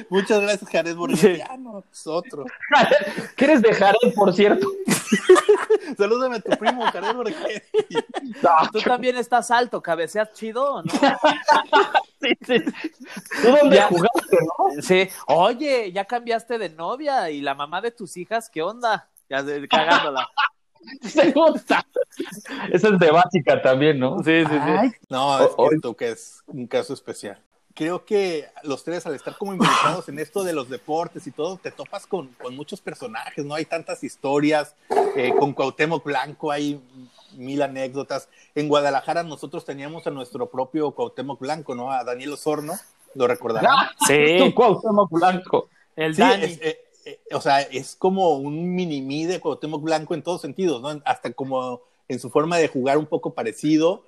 Muchas 0.09 0.41
gracias, 0.41 0.69
Jared 0.69 0.95
Borghetti. 0.95 1.41
Ah, 1.41 1.57
no, 1.57 1.83
es 1.91 2.07
otro. 2.07 2.45
¿Qué 3.35 3.45
eres 3.45 3.61
de 3.61 3.73
Jared, 3.73 4.13
por 4.15 4.33
cierto? 4.33 4.67
Salúdame 5.97 6.37
a 6.37 6.39
tu 6.39 6.51
primo, 6.57 6.83
Jared 6.85 7.15
Borghetti. 7.15 7.95
Tú 8.71 8.81
también 8.81 9.17
estás 9.17 9.51
alto, 9.51 9.81
cabeceas 9.81 10.31
chido, 10.33 10.83
¿no? 10.83 10.91
sí, 12.21 12.37
sí. 12.45 12.63
¿Tú 13.41 13.49
dónde 13.59 13.81
jugaste, 13.81 14.37
no? 14.41 14.81
Sí. 14.81 15.09
Oye, 15.27 15.91
ya 15.91 16.05
cambiaste 16.05 16.57
de 16.57 16.69
novia 16.69 17.29
y 17.29 17.41
la 17.41 17.55
mamá 17.55 17.81
de 17.81 17.91
tus 17.91 18.17
hijas, 18.17 18.49
¿qué 18.49 18.61
onda? 18.61 19.09
Ya 19.29 19.43
cagándola. 19.69 20.29
Se 21.01 21.31
gusta. 21.31 21.83
Esa 22.71 22.89
es 22.89 22.99
de 22.99 23.11
básica 23.11 23.59
también, 23.61 23.99
¿no? 23.99 24.19
Sí, 24.23 24.43
sí, 24.45 24.53
sí. 24.53 24.95
No, 25.09 25.43
es 25.43 25.55
cierto 25.55 25.95
que 25.95 26.11
es 26.11 26.43
un 26.45 26.67
caso 26.67 26.93
especial 26.93 27.39
creo 27.75 28.05
que 28.05 28.45
los 28.63 28.83
tres, 28.83 29.05
al 29.05 29.13
estar 29.13 29.37
como 29.37 29.53
involucrados 29.53 30.07
en 30.09 30.17
esto 30.17 30.43
de 30.43 30.53
los 30.53 30.69
deportes 30.69 31.27
y 31.27 31.31
todo, 31.31 31.57
te 31.57 31.71
topas 31.71 32.07
con, 32.07 32.29
con 32.41 32.55
muchos 32.55 32.81
personajes, 32.81 33.45
¿no? 33.45 33.53
Hay 33.53 33.65
tantas 33.65 34.03
historias, 34.03 34.75
eh, 35.15 35.33
con 35.37 35.53
Cuauhtémoc 35.53 36.03
Blanco 36.03 36.51
hay 36.51 36.81
mil 37.33 37.61
anécdotas. 37.61 38.29
En 38.55 38.69
Guadalajara 38.69 39.23
nosotros 39.23 39.65
teníamos 39.65 40.07
a 40.07 40.11
nuestro 40.11 40.49
propio 40.49 40.91
Cuauhtémoc 40.91 41.39
Blanco, 41.39 41.75
¿no? 41.75 41.91
A 41.91 42.03
Daniel 42.05 42.33
Osorno, 42.33 42.73
¿lo 43.13 43.27
recordarán? 43.27 43.71
Ah, 43.77 43.91
sí, 44.07 44.53
Cuauhtémoc 44.55 45.11
Blanco. 45.11 45.69
El 45.97 46.15
Dani. 46.15 46.45
Eh, 46.45 46.79
eh, 47.05 47.19
o 47.33 47.41
sea, 47.41 47.61
es 47.61 47.95
como 47.95 48.37
un 48.37 48.73
mini-mí 48.73 49.25
de 49.25 49.39
Cuauhtémoc 49.39 49.83
Blanco 49.83 50.13
en 50.15 50.23
todos 50.23 50.41
sentidos, 50.41 50.81
¿no? 50.81 51.01
Hasta 51.05 51.31
como 51.33 51.81
en 52.07 52.19
su 52.19 52.29
forma 52.29 52.57
de 52.57 52.69
jugar 52.69 52.97
un 52.97 53.05
poco 53.05 53.33
parecido 53.33 54.05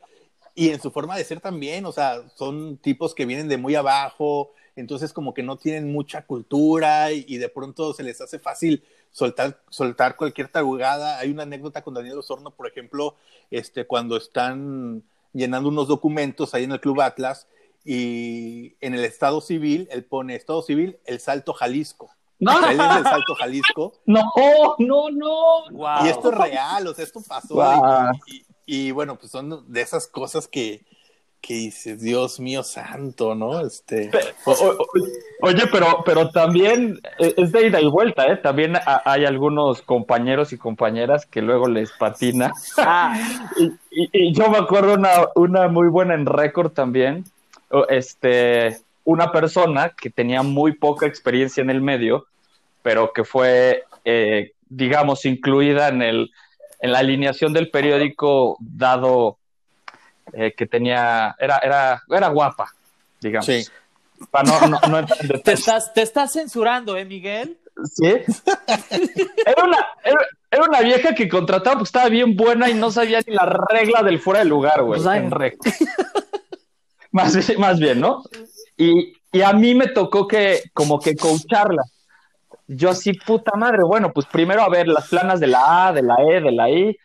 y 0.58 0.72
en 0.72 0.82
su 0.82 0.90
forma 0.90 1.16
de 1.16 1.24
ser 1.24 1.40
también, 1.40 1.86
o 1.86 1.92
sea, 1.92 2.24
son 2.34 2.78
tipos 2.78 3.14
que 3.14 3.28
vienen 3.28 3.48
de 3.48 3.58
muy 3.58 3.76
abajo, 3.76 4.54
entonces 4.76 5.14
como 5.14 5.36
que 5.36 5.44
no 5.44 5.58
tienen 5.58 5.92
mucha 5.92 6.26
cultura 6.26 7.12
y, 7.12 7.38
de 7.38 7.48
pronto 7.48 7.94
se 7.94 8.02
les 8.02 8.20
hace 8.22 8.40
fácil 8.40 8.84
soltar, 9.12 9.62
soltar 9.70 10.16
cualquier 10.16 10.48
tarugada. 10.48 11.20
Hay 11.20 11.30
una 11.30 11.44
anécdota 11.44 11.84
con 11.84 11.94
Daniel 11.94 12.18
Osorno, 12.18 12.50
por 12.50 12.66
ejemplo, 12.66 13.14
este, 13.52 13.86
cuando 13.86 14.18
están 14.18 15.04
llenando 15.32 15.70
unos 15.70 15.88
documentos 15.88 16.56
ahí 16.56 16.64
en 16.64 16.72
el 16.72 16.82
Club 16.82 17.02
Atlas 17.02 17.48
y 17.86 18.76
en 18.82 18.96
el 18.96 19.06
Estado 19.06 19.42
Civil, 19.42 19.88
él 19.92 20.06
pone 20.06 20.34
Estado 20.34 20.64
Civil, 20.64 20.98
el 21.06 21.20
Salto 21.20 21.54
Jalisco. 21.54 22.10
No. 22.40 22.58
él 22.68 22.80
es 22.82 22.96
del 22.96 23.04
Salto 23.04 23.36
Jalisco. 23.36 23.94
No, 24.08 24.24
no, 24.80 25.12
no. 25.12 26.04
Y 26.04 26.10
esto 26.10 26.32
es 26.32 26.38
real, 26.38 26.88
o 26.88 26.96
sea, 26.96 27.04
esto 27.04 27.22
pasó. 27.28 27.62
Y, 28.26 28.38
y 28.38 28.46
bueno, 28.92 29.18
pues 29.18 29.32
son 29.32 29.72
de 29.72 29.82
esas 29.82 30.08
cosas 30.08 30.48
que, 30.48 30.82
que 31.42 31.54
dices, 31.54 32.02
Dios 32.02 32.40
mío 32.40 32.64
santo, 32.64 33.36
¿no? 33.36 33.62
Este... 33.62 34.12
oye, 35.42 35.64
pero, 35.72 36.04
pero 36.06 36.30
también 36.30 37.00
e, 37.20 37.34
es 37.38 37.52
de 37.52 37.68
ida 37.68 37.80
y 37.80 37.88
vuelta, 37.88 38.28
¿eh? 38.28 38.38
También 38.38 38.74
hay 39.06 39.26
algunos 39.26 39.82
compañeros 39.82 40.52
y 40.52 40.58
compañeras 40.58 41.26
que 41.26 41.42
luego 41.42 41.68
les 41.68 41.92
patina. 41.94 42.52
Ah. 42.78 43.18
y, 43.92 44.34
yo 44.34 44.50
me 44.50 44.58
acuerdo 44.58 44.96
una, 44.96 45.12
una 45.36 45.68
muy 45.68 45.88
buena 45.88 46.14
en 46.16 46.26
récord 46.26 46.72
también. 46.72 47.24
Este, 47.90 48.78
una 49.04 49.32
persona 49.32 49.90
que 49.90 50.10
tenía 50.10 50.44
muy 50.44 50.74
poca 50.74 51.06
experiencia 51.06 51.62
en 51.62 51.70
el 51.70 51.82
medio, 51.82 52.28
pero 52.82 53.14
que 53.14 53.24
fue, 53.24 53.86
eh, 54.04 54.52
digamos, 54.68 55.26
incluida 55.26 55.88
en 55.88 56.02
el 56.02 56.32
en 56.80 56.92
la 56.92 57.00
alineación 57.00 57.54
del 57.54 57.70
periódico, 57.70 58.58
dado 58.60 59.38
eh, 60.34 60.54
que 60.56 60.66
tenía, 60.68 61.36
era, 61.40 61.58
era, 61.60 62.04
era 62.10 62.28
guapa, 62.30 62.74
digamos. 63.22 63.46
Sí. 63.46 63.66
¿Te, 65.44 65.54
estás, 65.54 65.94
te 65.94 66.02
estás 66.02 66.34
censurando, 66.34 66.98
¿eh, 66.98 67.06
Miguel? 67.06 67.58
Sí. 67.84 68.08
Era 68.08 69.64
una, 69.64 69.88
era, 70.04 70.64
una 70.68 70.82
vieja 70.82 71.14
que 71.14 71.30
contrataba 71.30 71.76
porque 71.76 71.88
estaba 71.88 72.10
bien 72.10 72.36
buena 72.36 72.70
y 72.70 72.74
no 72.74 72.90
sabía 72.90 73.22
ni 73.28 73.36
la 73.36 73.46
regla 73.70 74.02
del 74.02 74.20
fuera 74.20 74.40
de 74.40 74.46
lugar, 74.46 74.82
güey. 74.82 75.00
Pues 75.00 75.58
más, 77.12 77.58
más 77.60 77.80
bien, 77.80 78.00
¿no? 78.00 78.24
Y, 78.76 79.14
y 79.32 79.42
a 79.42 79.54
mí 79.54 79.76
me 79.76 79.88
tocó 79.88 80.28
que, 80.28 80.64
como 80.74 81.00
que 81.00 81.16
coacharla. 81.16 81.84
Yo 82.68 82.90
así, 82.90 83.14
puta 83.14 83.58
madre, 83.58 83.80
bueno, 83.84 84.12
pues 84.12 84.26
primero 84.26 84.62
a 84.62 84.70
ver 84.70 84.88
las 84.88 85.08
planas 85.08 85.40
de 85.40 85.48
la 85.48 85.88
A, 85.88 85.94
de 85.94 86.02
la 86.02 86.16
E, 86.30 86.42
de 86.42 86.52
la 86.52 86.70
I, 86.70 86.98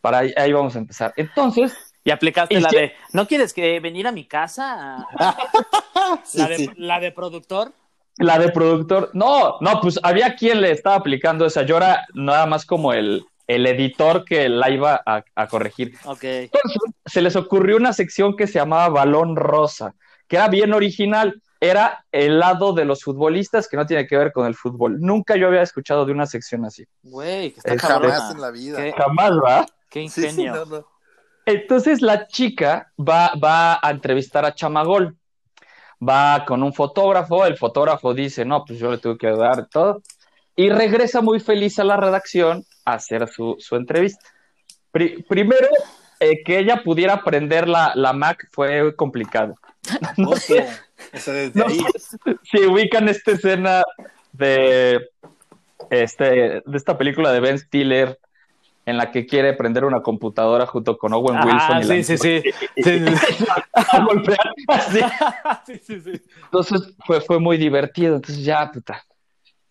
para 0.00 0.18
ahí, 0.18 0.52
vamos 0.52 0.76
a 0.76 0.78
empezar. 0.78 1.12
Entonces... 1.16 1.76
Y 2.04 2.10
aplicaste 2.10 2.58
la 2.58 2.70
de, 2.70 2.92
¿no 3.12 3.26
quieres 3.26 3.52
que 3.52 3.80
venir 3.80 4.06
a 4.06 4.12
mi 4.12 4.24
casa? 4.24 5.06
la, 6.34 6.48
de, 6.48 6.72
la 6.76 7.00
de 7.00 7.12
productor. 7.12 7.72
La 8.16 8.38
de 8.38 8.50
productor. 8.50 9.10
No, 9.12 9.58
no, 9.60 9.80
pues 9.82 10.00
había 10.02 10.34
quien 10.34 10.62
le 10.62 10.70
estaba 10.70 10.96
aplicando 10.96 11.44
esa. 11.44 11.64
Yo 11.64 11.76
era 11.76 12.06
nada 12.14 12.46
más 12.46 12.64
como 12.64 12.94
el, 12.94 13.26
el 13.46 13.66
editor 13.66 14.24
que 14.24 14.48
la 14.48 14.70
iba 14.70 15.02
a, 15.04 15.22
a 15.34 15.46
corregir. 15.48 15.98
Okay. 16.04 16.44
Entonces, 16.44 16.80
se 17.04 17.20
les 17.20 17.36
ocurrió 17.36 17.76
una 17.76 17.92
sección 17.92 18.36
que 18.36 18.46
se 18.46 18.54
llamaba 18.58 18.88
Balón 18.88 19.36
Rosa, 19.36 19.94
que 20.28 20.36
era 20.36 20.48
bien 20.48 20.72
original 20.72 21.42
era 21.60 22.04
el 22.12 22.38
lado 22.38 22.72
de 22.72 22.84
los 22.84 23.02
futbolistas 23.02 23.68
que 23.68 23.76
no 23.76 23.86
tiene 23.86 24.06
que 24.06 24.16
ver 24.16 24.32
con 24.32 24.46
el 24.46 24.54
fútbol. 24.54 25.00
Nunca 25.00 25.36
yo 25.36 25.48
había 25.48 25.62
escuchado 25.62 26.06
de 26.06 26.12
una 26.12 26.26
sección 26.26 26.64
así. 26.64 26.86
Güey, 27.02 27.52
que 27.52 27.60
está 27.60 27.78
Jamás 27.78 28.34
en 28.34 28.40
la 28.40 28.50
vida. 28.50 28.80
Jamás, 28.96 29.32
¿va? 29.32 29.66
Qué 29.90 30.02
ingenio. 30.02 30.86
Entonces 31.44 32.02
la 32.02 32.26
chica 32.26 32.92
va, 32.98 33.32
va 33.42 33.78
a 33.82 33.90
entrevistar 33.90 34.44
a 34.44 34.54
Chamagol. 34.54 35.16
Va 36.06 36.44
con 36.46 36.62
un 36.62 36.72
fotógrafo, 36.72 37.44
el 37.44 37.56
fotógrafo 37.56 38.14
dice, 38.14 38.44
no, 38.44 38.64
pues 38.64 38.78
yo 38.78 38.92
le 38.92 38.98
tuve 38.98 39.18
que 39.18 39.30
dar 39.30 39.66
todo. 39.66 40.02
Y 40.54 40.70
regresa 40.70 41.22
muy 41.22 41.40
feliz 41.40 41.78
a 41.80 41.84
la 41.84 41.96
redacción 41.96 42.64
a 42.84 42.94
hacer 42.94 43.26
su, 43.28 43.56
su 43.58 43.74
entrevista. 43.74 44.24
primero, 44.92 45.68
eh, 46.20 46.42
que 46.44 46.58
ella 46.58 46.82
pudiera 46.84 47.14
aprender 47.14 47.68
la, 47.68 47.92
la 47.96 48.12
Mac 48.12 48.48
fue 48.52 48.94
complicado. 48.94 49.54
No. 51.54 51.66
Si 52.42 52.58
ubican 52.66 53.08
esta 53.08 53.32
escena 53.32 53.82
de, 54.32 55.08
este, 55.90 56.24
de 56.64 56.76
esta 56.76 56.98
película 56.98 57.32
de 57.32 57.40
Ben 57.40 57.58
Stiller 57.58 58.18
en 58.86 58.96
la 58.96 59.10
que 59.10 59.26
quiere 59.26 59.52
prender 59.52 59.84
una 59.84 60.00
computadora 60.00 60.64
junto 60.66 60.96
con 60.96 61.12
Owen 61.12 61.38
Wilson. 61.44 61.84
sí, 61.84 62.16
sí, 62.16 62.16
sí, 66.00 66.22
Entonces 66.44 66.96
fue, 67.06 67.20
fue 67.20 67.38
muy 67.38 67.58
divertido. 67.58 68.16
Entonces 68.16 68.42
ya, 68.44 68.70
puta. 68.72 69.04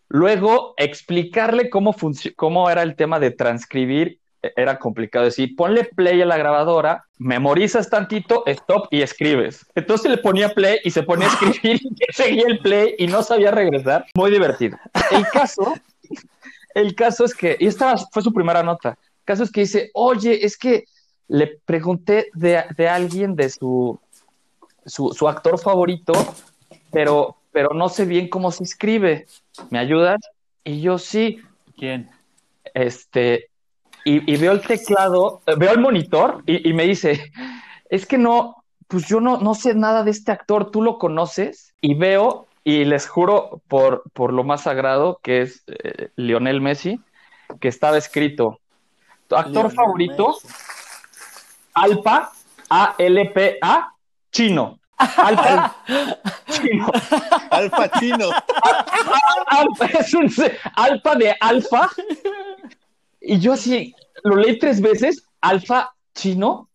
Luego, 0.09 0.75
explicarle 0.77 1.69
cómo, 1.69 1.95
cómo 2.35 2.69
era 2.69 2.83
el 2.83 2.95
tema 2.95 3.19
de 3.19 3.31
transcribir 3.31 4.19
era 4.41 4.77
complicado 4.79 5.25
decir, 5.25 5.55
ponle 5.55 5.83
play 5.83 6.21
a 6.21 6.25
la 6.25 6.37
grabadora, 6.37 7.05
memorizas 7.17 7.89
tantito, 7.89 8.43
stop 8.45 8.87
y 8.91 9.01
escribes. 9.01 9.65
Entonces 9.75 10.11
le 10.11 10.17
ponía 10.17 10.49
play 10.49 10.79
y 10.83 10.91
se 10.91 11.03
ponía 11.03 11.27
a 11.27 11.31
escribir 11.33 11.81
y 12.09 12.13
seguía 12.13 12.45
el 12.47 12.59
play 12.59 12.95
y 12.97 13.07
no 13.07 13.23
sabía 13.23 13.51
regresar. 13.51 14.05
Muy 14.15 14.31
divertido. 14.31 14.77
El 15.11 15.27
caso, 15.27 15.73
el 16.73 16.95
caso 16.95 17.25
es 17.25 17.33
que, 17.33 17.57
y 17.59 17.67
esta 17.67 17.97
fue 17.97 18.21
su 18.21 18.33
primera 18.33 18.63
nota, 18.63 18.89
el 18.89 19.25
caso 19.25 19.43
es 19.43 19.51
que 19.51 19.61
dice, 19.61 19.91
oye, 19.93 20.45
es 20.45 20.57
que 20.57 20.85
le 21.27 21.59
pregunté 21.65 22.29
de, 22.33 22.63
de 22.77 22.87
alguien 22.87 23.35
de 23.35 23.49
su, 23.49 23.99
su, 24.85 25.13
su, 25.13 25.27
actor 25.27 25.59
favorito, 25.59 26.13
pero, 26.91 27.37
pero 27.51 27.73
no 27.73 27.89
sé 27.89 28.05
bien 28.05 28.29
cómo 28.29 28.51
se 28.51 28.63
escribe. 28.63 29.27
¿Me 29.69 29.79
ayudas? 29.79 30.19
Y 30.63 30.81
yo 30.81 30.97
sí. 30.97 31.41
¿Quién? 31.75 32.09
Este, 32.73 33.49
y, 34.09 34.37
veo 34.37 34.53
el 34.53 34.61
teclado, 34.61 35.41
veo 35.57 35.73
el 35.73 35.79
monitor 35.79 36.41
y, 36.45 36.71
me 36.73 36.83
dice, 36.83 37.31
es 37.89 38.05
que 38.05 38.17
no, 38.17 38.63
pues 38.87 39.07
yo 39.07 39.19
no, 39.19 39.37
no 39.37 39.53
sé 39.53 39.75
nada 39.75 40.03
de 40.03 40.11
este 40.11 40.31
actor, 40.31 40.71
tú 40.71 40.81
lo 40.81 40.97
conoces 40.97 41.73
y 41.81 41.93
veo 41.95 42.47
y 42.63 42.85
les 42.85 43.07
juro 43.07 43.61
por, 43.67 44.03
por 44.13 44.31
lo 44.31 44.45
más 44.45 44.61
sagrado 44.61 45.19
que 45.21 45.41
es 45.41 45.63
eh, 45.67 46.09
Lionel 46.15 46.61
Messi, 46.61 47.01
que 47.59 47.67
estaba 47.67 47.97
escrito, 47.97 48.59
tu 49.27 49.35
actor 49.35 49.71
favorito, 49.71 50.37
Alpa, 51.73 52.31
A-L-P-A, 52.69 53.93
chino. 54.31 54.79
Alfa 54.97 55.75
chino. 56.49 56.87
Alfa 57.51 57.89
chino. 57.99 58.29
Alfa, 59.47 59.85
es 59.99 60.13
un 60.15 60.27
alfa 60.75 61.15
de 61.15 61.35
alfa 61.39 61.89
y 63.27 63.39
yo 63.39 63.53
así, 63.53 63.93
lo 64.23 64.35
leí 64.35 64.57
tres 64.57 64.81
veces, 64.81 65.23
alfa 65.41 65.93
chino. 66.15 66.69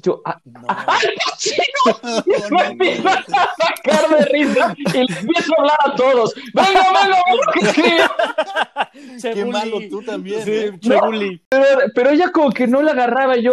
Yo, 0.00 0.22
ah, 0.24 0.40
ah, 0.68 0.86
¡alfa 1.00 1.36
chino! 1.38 2.24
Y 2.26 2.54
me 2.54 2.66
empiezo 2.66 3.08
a 3.08 3.24
sacar 3.24 4.08
de 4.10 4.24
risa 4.26 4.74
y 4.76 4.92
le 4.92 5.00
empiezo 5.00 5.52
a 5.56 5.60
hablar 5.60 5.78
a 5.84 5.94
todos. 5.96 6.34
¡Venga, 6.54 6.92
venga, 6.92 7.18
venga! 7.76 8.90
Qué 9.34 9.44
malo 9.44 9.78
tú 9.90 10.02
también. 10.02 10.44
Sí, 10.44 10.50
¿eh? 10.52 10.72
pero, 11.48 11.78
pero, 11.94 12.10
ella 12.10 12.30
como 12.30 12.50
que 12.50 12.66
no 12.66 12.82
la 12.82 12.92
agarraba. 12.92 13.36
Y 13.36 13.42
yo, 13.42 13.52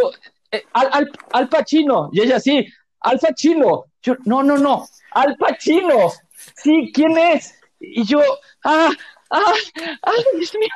eh, 0.52 0.64
al, 0.74 0.90
al, 0.92 1.12
alfa 1.32 1.64
chino. 1.64 2.10
Y 2.12 2.22
ella 2.22 2.40
sí, 2.40 2.68
Alfa 3.06 3.34
Chino. 3.34 3.86
Yo, 4.02 4.16
no, 4.26 4.44
no, 4.44 4.58
no, 4.58 4.88
Alfa 5.12 5.58
Chino. 5.58 6.12
Sí, 6.56 6.92
¿quién 6.94 7.18
es? 7.18 7.56
Y 7.80 8.04
yo, 8.04 8.20
ah, 8.64 8.92
ah, 9.32 9.54
ay, 10.02 10.24
Dios 10.38 10.56
mío. 10.60 10.70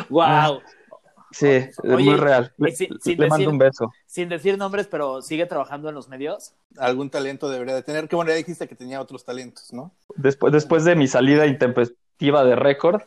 wow. 0.10 0.60
Sí, 1.34 1.48
es 1.48 1.76
muy 1.82 2.14
real. 2.14 2.52
Le, 2.58 3.28
mando 3.28 3.50
un 3.50 3.58
beso. 3.58 3.92
Sin 4.06 4.28
decir 4.28 4.56
nombres, 4.56 4.86
pero 4.86 5.20
sigue 5.20 5.46
trabajando 5.46 5.88
en 5.88 5.94
los 5.96 6.08
medios. 6.08 6.54
Algún 6.78 7.10
talento 7.10 7.50
debería 7.50 7.74
de 7.74 7.82
tener. 7.82 8.08
Qué 8.08 8.14
bueno, 8.14 8.30
ya 8.30 8.36
dijiste 8.36 8.68
que 8.68 8.76
tenía 8.76 9.00
otros 9.00 9.24
talentos, 9.24 9.72
¿no? 9.72 9.92
Después, 10.14 10.52
después 10.52 10.84
de 10.84 10.94
mi 10.94 11.08
salida 11.08 11.46
intempestiva 11.46 12.44
de 12.44 12.54
récord. 12.54 13.02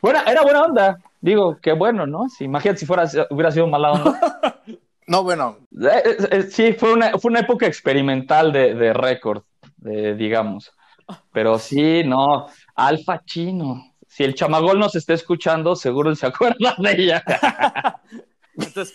Bueno, 0.00 0.18
era 0.26 0.42
buena 0.42 0.62
onda. 0.62 0.98
Digo, 1.20 1.58
qué 1.62 1.72
bueno, 1.72 2.04
¿no? 2.04 2.28
Si, 2.28 2.44
imagínate 2.44 2.80
si 2.80 2.86
fuera, 2.86 3.08
hubiera 3.30 3.52
sido 3.52 3.68
mala 3.68 3.92
onda. 3.92 4.60
no, 5.06 5.22
bueno. 5.22 5.58
Eh, 5.80 6.02
eh, 6.04 6.28
eh, 6.32 6.42
sí, 6.42 6.72
fue 6.72 6.92
una, 6.92 7.16
fue 7.16 7.30
una 7.30 7.40
época 7.40 7.66
experimental 7.66 8.52
de, 8.52 8.74
de 8.74 8.92
récord, 8.92 9.44
digamos. 9.76 10.72
Pero 11.32 11.58
sí, 11.60 12.02
no, 12.04 12.48
Alfa 12.86 13.24
Chino 13.24 13.92
si 14.12 14.24
el 14.24 14.34
chamagol 14.34 14.78
nos 14.78 14.94
está 14.94 15.14
escuchando, 15.14 15.74
seguro 15.74 16.14
se 16.14 16.26
acuerda 16.26 16.74
de 16.76 16.92
ella. 16.92 17.24
Entonces, 18.54 18.92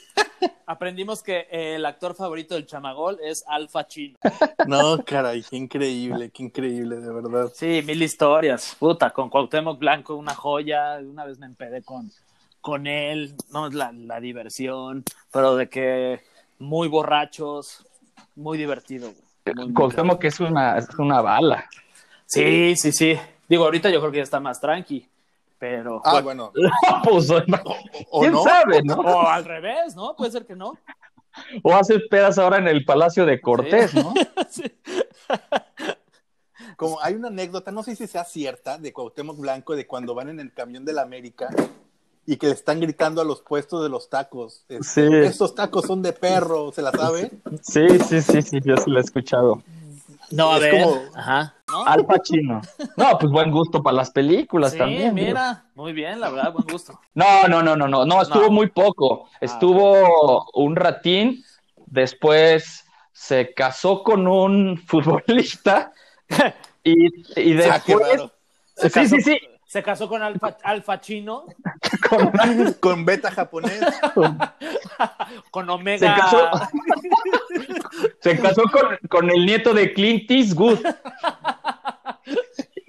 aprendimos 0.67 1.23
que 1.23 1.47
el 1.49 1.83
actor 1.87 2.13
favorito 2.13 2.53
del 2.53 2.67
chamagol 2.67 3.17
es 3.23 3.43
Alfa 3.47 3.87
Chino. 3.87 4.19
No, 4.67 5.03
caray, 5.03 5.41
qué 5.41 5.55
increíble, 5.55 6.29
qué 6.29 6.43
increíble, 6.43 6.97
de 6.97 7.11
verdad. 7.11 7.51
Sí, 7.51 7.81
mil 7.83 8.03
historias. 8.03 8.75
Puta, 8.77 9.09
con 9.09 9.31
Cuauhtémoc 9.31 9.79
Blanco, 9.79 10.13
una 10.13 10.35
joya. 10.35 10.99
Una 10.99 11.25
vez 11.25 11.39
me 11.39 11.47
empedé 11.47 11.81
con, 11.81 12.11
con 12.61 12.85
él, 12.85 13.33
no, 13.49 13.69
la, 13.69 13.91
la 13.91 14.19
diversión, 14.19 15.03
pero 15.31 15.55
de 15.55 15.67
que 15.67 16.21
muy 16.59 16.87
borrachos, 16.87 17.87
muy 18.35 18.59
divertido. 18.59 19.13
Cuauhtémoc 19.73 20.21
que 20.21 20.27
es 20.27 20.39
una, 20.39 20.77
es 20.77 20.87
una 20.99 21.21
bala. 21.21 21.67
Sí, 22.27 22.75
sí, 22.75 22.91
sí. 22.91 23.17
Digo, 23.47 23.63
ahorita 23.63 23.89
yo 23.89 23.99
creo 23.99 24.11
que 24.11 24.17
ya 24.17 24.23
está 24.23 24.39
más 24.39 24.59
tranqui, 24.59 25.07
pero... 25.57 26.01
Ah, 26.03 26.21
bueno. 26.21 26.51
pues, 27.03 27.27
¿Quién 27.27 28.35
sabe, 28.43 28.83
no? 28.83 28.95
O 28.95 29.27
al 29.27 29.45
revés, 29.45 29.95
¿no? 29.95 30.15
Puede 30.15 30.31
ser 30.31 30.45
que 30.45 30.55
no. 30.55 30.77
O 31.63 31.73
hace 31.75 31.99
pedas 31.99 32.37
ahora 32.37 32.57
en 32.57 32.67
el 32.67 32.83
Palacio 32.83 33.25
de 33.25 33.39
Cortés, 33.39 33.93
¿no? 33.93 34.13
sí. 34.49 34.63
Como 36.75 37.01
hay 37.01 37.15
una 37.15 37.29
anécdota, 37.29 37.71
no 37.71 37.83
sé 37.83 37.95
si 37.95 38.07
sea 38.07 38.23
cierta, 38.23 38.77
de 38.77 38.93
Cuauhtémoc 38.93 39.39
Blanco, 39.39 39.75
de 39.75 39.87
cuando 39.87 40.13
van 40.13 40.29
en 40.29 40.39
el 40.39 40.53
camión 40.53 40.85
de 40.85 40.93
la 40.93 41.01
América 41.03 41.49
y 42.25 42.35
que 42.37 42.47
le 42.47 42.53
están 42.53 42.79
gritando 42.79 43.21
a 43.21 43.23
los 43.25 43.41
puestos 43.41 43.81
de 43.81 43.89
los 43.89 44.09
tacos. 44.09 44.65
Este, 44.67 44.83
sí. 44.83 45.15
Estos 45.23 45.55
tacos 45.55 45.85
son 45.85 46.01
de 46.01 46.13
perro, 46.13 46.71
¿se 46.71 46.81
la 46.81 46.91
sabe? 46.91 47.31
Sí, 47.61 47.87
sí, 48.07 48.21
sí, 48.21 48.41
sí, 48.41 48.59
yo 48.63 48.75
sí 48.77 48.91
lo 48.91 48.99
he 48.99 49.01
escuchado. 49.01 49.63
No, 50.31 50.51
a 50.51 50.59
ver. 50.59 50.85
Ajá. 51.15 51.55
Al 51.85 52.05
Pacino. 52.05 52.61
No, 52.97 53.17
pues 53.19 53.31
buen 53.31 53.51
gusto 53.51 53.83
para 53.83 53.97
las 53.97 54.11
películas 54.11 54.71
sí, 54.71 54.77
también. 54.77 55.13
mira, 55.13 55.65
muy 55.75 55.93
bien, 55.93 56.19
la 56.19 56.29
verdad, 56.29 56.53
buen 56.53 56.65
gusto. 56.65 56.99
No, 57.13 57.47
no, 57.47 57.61
no, 57.61 57.75
no, 57.75 57.87
no, 57.87 58.05
no, 58.05 58.21
estuvo 58.21 58.49
muy 58.49 58.67
poco. 58.67 59.29
Ah, 59.33 59.37
estuvo 59.41 60.49
un 60.53 60.75
ratín, 60.75 61.43
después 61.85 62.85
se 63.11 63.53
casó 63.53 64.03
con 64.03 64.27
un 64.27 64.77
futbolista 64.87 65.91
y, 66.83 66.93
y 67.39 67.53
después... 67.53 68.31
sí, 68.75 69.07
sí, 69.07 69.21
sí. 69.21 69.39
Se 69.67 69.83
casó 69.83 70.07
con 70.07 70.23
Alfa, 70.23 70.57
Alfa 70.63 71.01
Chino. 71.01 71.43
con, 72.09 72.31
con, 72.79 73.05
Beta 73.05 73.29
japonés. 73.29 73.81
con 75.51 75.69
Omega. 75.69 76.15
Se 76.15 76.21
casó, 76.21 76.49
se 78.21 78.39
casó 78.39 78.63
con, 78.63 78.97
con, 79.09 79.29
el 79.29 79.45
nieto 79.45 79.73
de 79.73 79.93
Clint 79.93 80.29
Eastwood. 80.29 80.79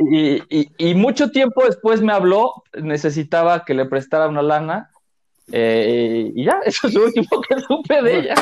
Y, 0.00 0.36
y, 0.48 0.70
y, 0.78 0.94
mucho 0.94 1.32
tiempo 1.32 1.64
después 1.64 2.00
me 2.00 2.12
habló, 2.12 2.62
necesitaba 2.80 3.64
que 3.64 3.74
le 3.74 3.84
prestara 3.84 4.28
una 4.28 4.42
lana. 4.42 4.90
Eh, 5.50 6.30
y 6.34 6.44
ya, 6.44 6.60
eso 6.64 6.86
es 6.86 6.94
lo 6.94 7.04
último 7.04 7.40
que 7.42 7.60
supe 7.60 8.02
de 8.02 8.18
ella. 8.20 8.34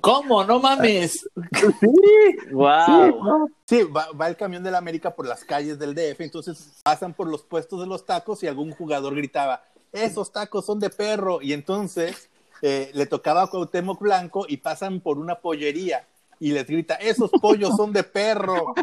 ¿Cómo? 0.00 0.42
No 0.42 0.58
mames. 0.58 1.28
Sí, 1.60 2.50
wow. 2.50 3.50
Sí, 3.66 3.82
va, 3.84 4.28
el 4.28 4.36
camión 4.36 4.64
de 4.64 4.70
la 4.70 4.78
América 4.78 5.14
por 5.14 5.26
las 5.26 5.44
calles 5.44 5.78
del 5.78 5.94
DF, 5.94 6.20
entonces 6.22 6.80
pasan 6.82 7.14
por 7.14 7.28
los 7.28 7.42
puestos 7.42 7.80
de 7.80 7.86
los 7.86 8.04
tacos 8.04 8.42
y 8.42 8.48
algún 8.48 8.72
jugador 8.72 9.14
gritaba, 9.14 9.62
esos 9.92 10.32
tacos 10.32 10.66
son 10.66 10.80
de 10.80 10.90
perro, 10.90 11.40
y 11.40 11.52
entonces 11.52 12.28
eh, 12.62 12.90
le 12.94 13.06
tocaba 13.06 13.42
a 13.42 13.46
Cuauhtémoc 13.46 14.00
Blanco 14.00 14.46
y 14.48 14.56
pasan 14.56 15.00
por 15.00 15.18
una 15.18 15.36
pollería 15.36 16.06
y 16.38 16.52
les 16.52 16.66
grita, 16.66 16.94
esos 16.94 17.30
pollos 17.30 17.76
son 17.76 17.92
de 17.92 18.02
perro. 18.02 18.74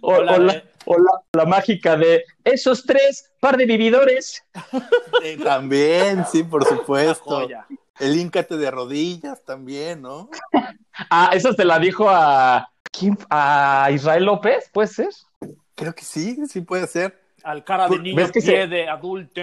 O, 0.00 0.96
la, 1.32 1.44
mágica 1.46 1.96
de 1.96 2.24
esos 2.42 2.84
tres 2.84 3.30
par 3.40 3.56
de 3.56 3.66
vividores. 3.66 4.44
también, 5.44 6.24
sí, 6.30 6.42
por 6.42 6.64
supuesto. 6.64 7.48
El 8.00 8.16
íncate 8.16 8.56
de 8.56 8.70
rodillas 8.70 9.44
también, 9.44 10.02
¿no? 10.02 10.30
Ah, 11.10 11.30
eso 11.32 11.54
te 11.54 11.64
la 11.64 11.78
dijo 11.78 12.08
a 12.08 12.68
¿quién? 12.90 13.16
a 13.30 13.88
Israel 13.92 14.24
López, 14.24 14.68
¿puede 14.72 14.88
ser? 14.88 15.10
Creo 15.74 15.94
que 15.94 16.04
sí, 16.04 16.36
sí 16.48 16.60
puede 16.60 16.86
ser. 16.86 17.20
Al 17.42 17.62
cara 17.62 17.88
de 17.88 17.98
niño 17.98 18.30
que 18.30 18.40
pie 18.40 18.66
de 18.66 18.88
adulto. 18.88 19.42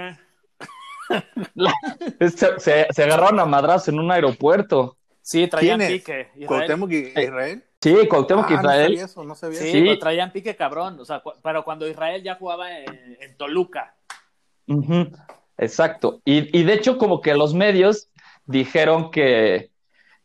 Se, 2.19 2.87
se, 2.91 3.03
agarraron 3.03 3.39
a 3.39 3.45
madras 3.45 3.87
en 3.87 3.99
un 3.99 4.11
aeropuerto. 4.11 4.97
Sí, 5.21 5.47
traían 5.47 5.79
pique. 5.79 6.29
¿Cuauhtémoc 6.45 6.91
y 6.91 7.13
Israel? 7.15 7.63
Sí, 7.79 8.07
Cuauhtémoc 8.07 8.49
ah, 8.49 8.53
Israel. 8.53 8.95
No 8.95 9.05
eso, 9.05 9.23
no 9.23 9.35
sabía 9.35 9.59
sí, 9.59 9.99
traían 9.99 10.31
pique 10.31 10.55
cabrón. 10.55 10.99
O 10.99 11.05
sea, 11.05 11.21
pero 11.43 11.63
cuando 11.63 11.87
Israel 11.87 12.23
ya 12.23 12.35
jugaba 12.35 12.71
en, 12.71 13.37
Toluca. 13.37 13.95
Exacto. 15.57 16.21
Y, 16.25 16.57
y, 16.57 16.63
de 16.63 16.73
hecho, 16.73 16.97
como 16.97 17.21
que 17.21 17.35
los 17.35 17.53
medios 17.53 18.09
dijeron 18.45 19.11
que, 19.11 19.71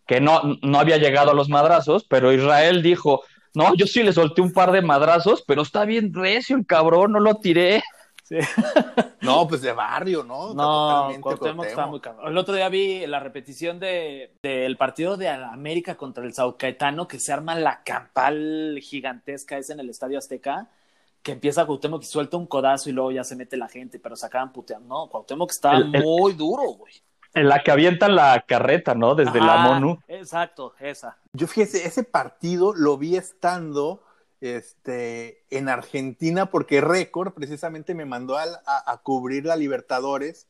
que 0.07 0.21
no, 0.21 0.41
no 0.63 0.79
había 0.79 0.99
llegado 0.99 1.31
a 1.31 1.35
los 1.35 1.49
madrazos, 1.49 2.05
pero 2.09 2.33
Israel 2.33 2.83
dijo, 2.83 3.23
no, 3.55 3.75
yo 3.75 3.87
sí 3.87 4.03
le 4.03 4.13
solté 4.13 4.43
un 4.43 4.53
par 4.53 4.71
de 4.71 4.83
madrazos, 4.83 5.43
pero 5.47 5.63
está 5.63 5.85
bien 5.85 6.13
recio 6.13 6.57
el 6.57 6.67
cabrón, 6.67 7.13
no 7.13 7.21
lo 7.21 7.37
tiré. 7.37 7.83
No, 9.23 9.47
pues 9.49 9.63
de 9.63 9.73
barrio, 9.73 10.23
¿no? 10.23 10.55
No, 10.55 11.11
Cuauhtémoc 11.21 11.67
está 11.67 11.87
muy 11.87 12.01
cabrón. 12.01 12.29
El 12.29 12.39
otro 12.39 12.55
día 12.55 12.69
vi 12.69 13.07
la 13.07 13.19
repetición 13.19 13.81
del 13.81 14.31
de, 14.41 14.77
partido 14.79 15.17
de 15.17 15.29
América 15.29 15.97
contra 15.97 16.25
el 16.25 16.33
Sao 16.33 16.57
Caetano, 16.57 17.09
que 17.09 17.19
se 17.19 17.33
arma 17.33 17.55
la 17.55 17.83
campal 17.83 18.79
gigantesca 18.81 19.59
es 19.59 19.71
en 19.71 19.81
el 19.81 19.91
Estadio 19.91 20.19
Azteca, 20.19 20.69
que 21.23 21.33
empieza 21.33 21.67
Cuauhtémoc 21.67 22.03
y 22.03 22.07
suelta 22.07 22.37
un 22.37 22.47
codazo 22.47 22.89
y 22.89 22.93
luego 22.93 23.11
ya 23.11 23.25
se 23.25 23.37
mete 23.37 23.57
la 23.57 23.69
gente, 23.69 23.99
pero 23.99 24.15
se 24.15 24.27
acaban 24.27 24.53
puteando. 24.53 24.87
No, 24.87 25.09
Cuauhtémoc 25.09 25.51
está 25.51 25.81
muy 25.81 26.35
duro, 26.35 26.63
güey. 26.75 26.95
En 27.35 27.49
la 27.49 27.63
que 27.63 27.71
avientan 27.71 28.15
la 28.15 28.45
carreta, 28.47 28.95
¿no? 28.95 29.15
Desde 29.15 29.41
la 29.41 29.59
MONU. 29.59 29.99
Exacto, 30.09 30.75
esa. 30.79 31.19
Yo 31.33 31.47
fíjese, 31.47 31.87
ese 31.87 32.03
partido 32.03 32.73
lo 32.75 32.97
vi 32.97 33.17
estando 33.17 34.06
este, 34.41 35.45
en 35.51 35.69
Argentina 35.69 36.51
porque 36.51 36.81
Récord 36.81 37.33
precisamente 37.33 37.95
me 37.95 38.05
mandó 38.05 38.37
a, 38.37 39.01
cubrir 39.03 39.45
la 39.45 39.57
Libertadores. 39.57 40.47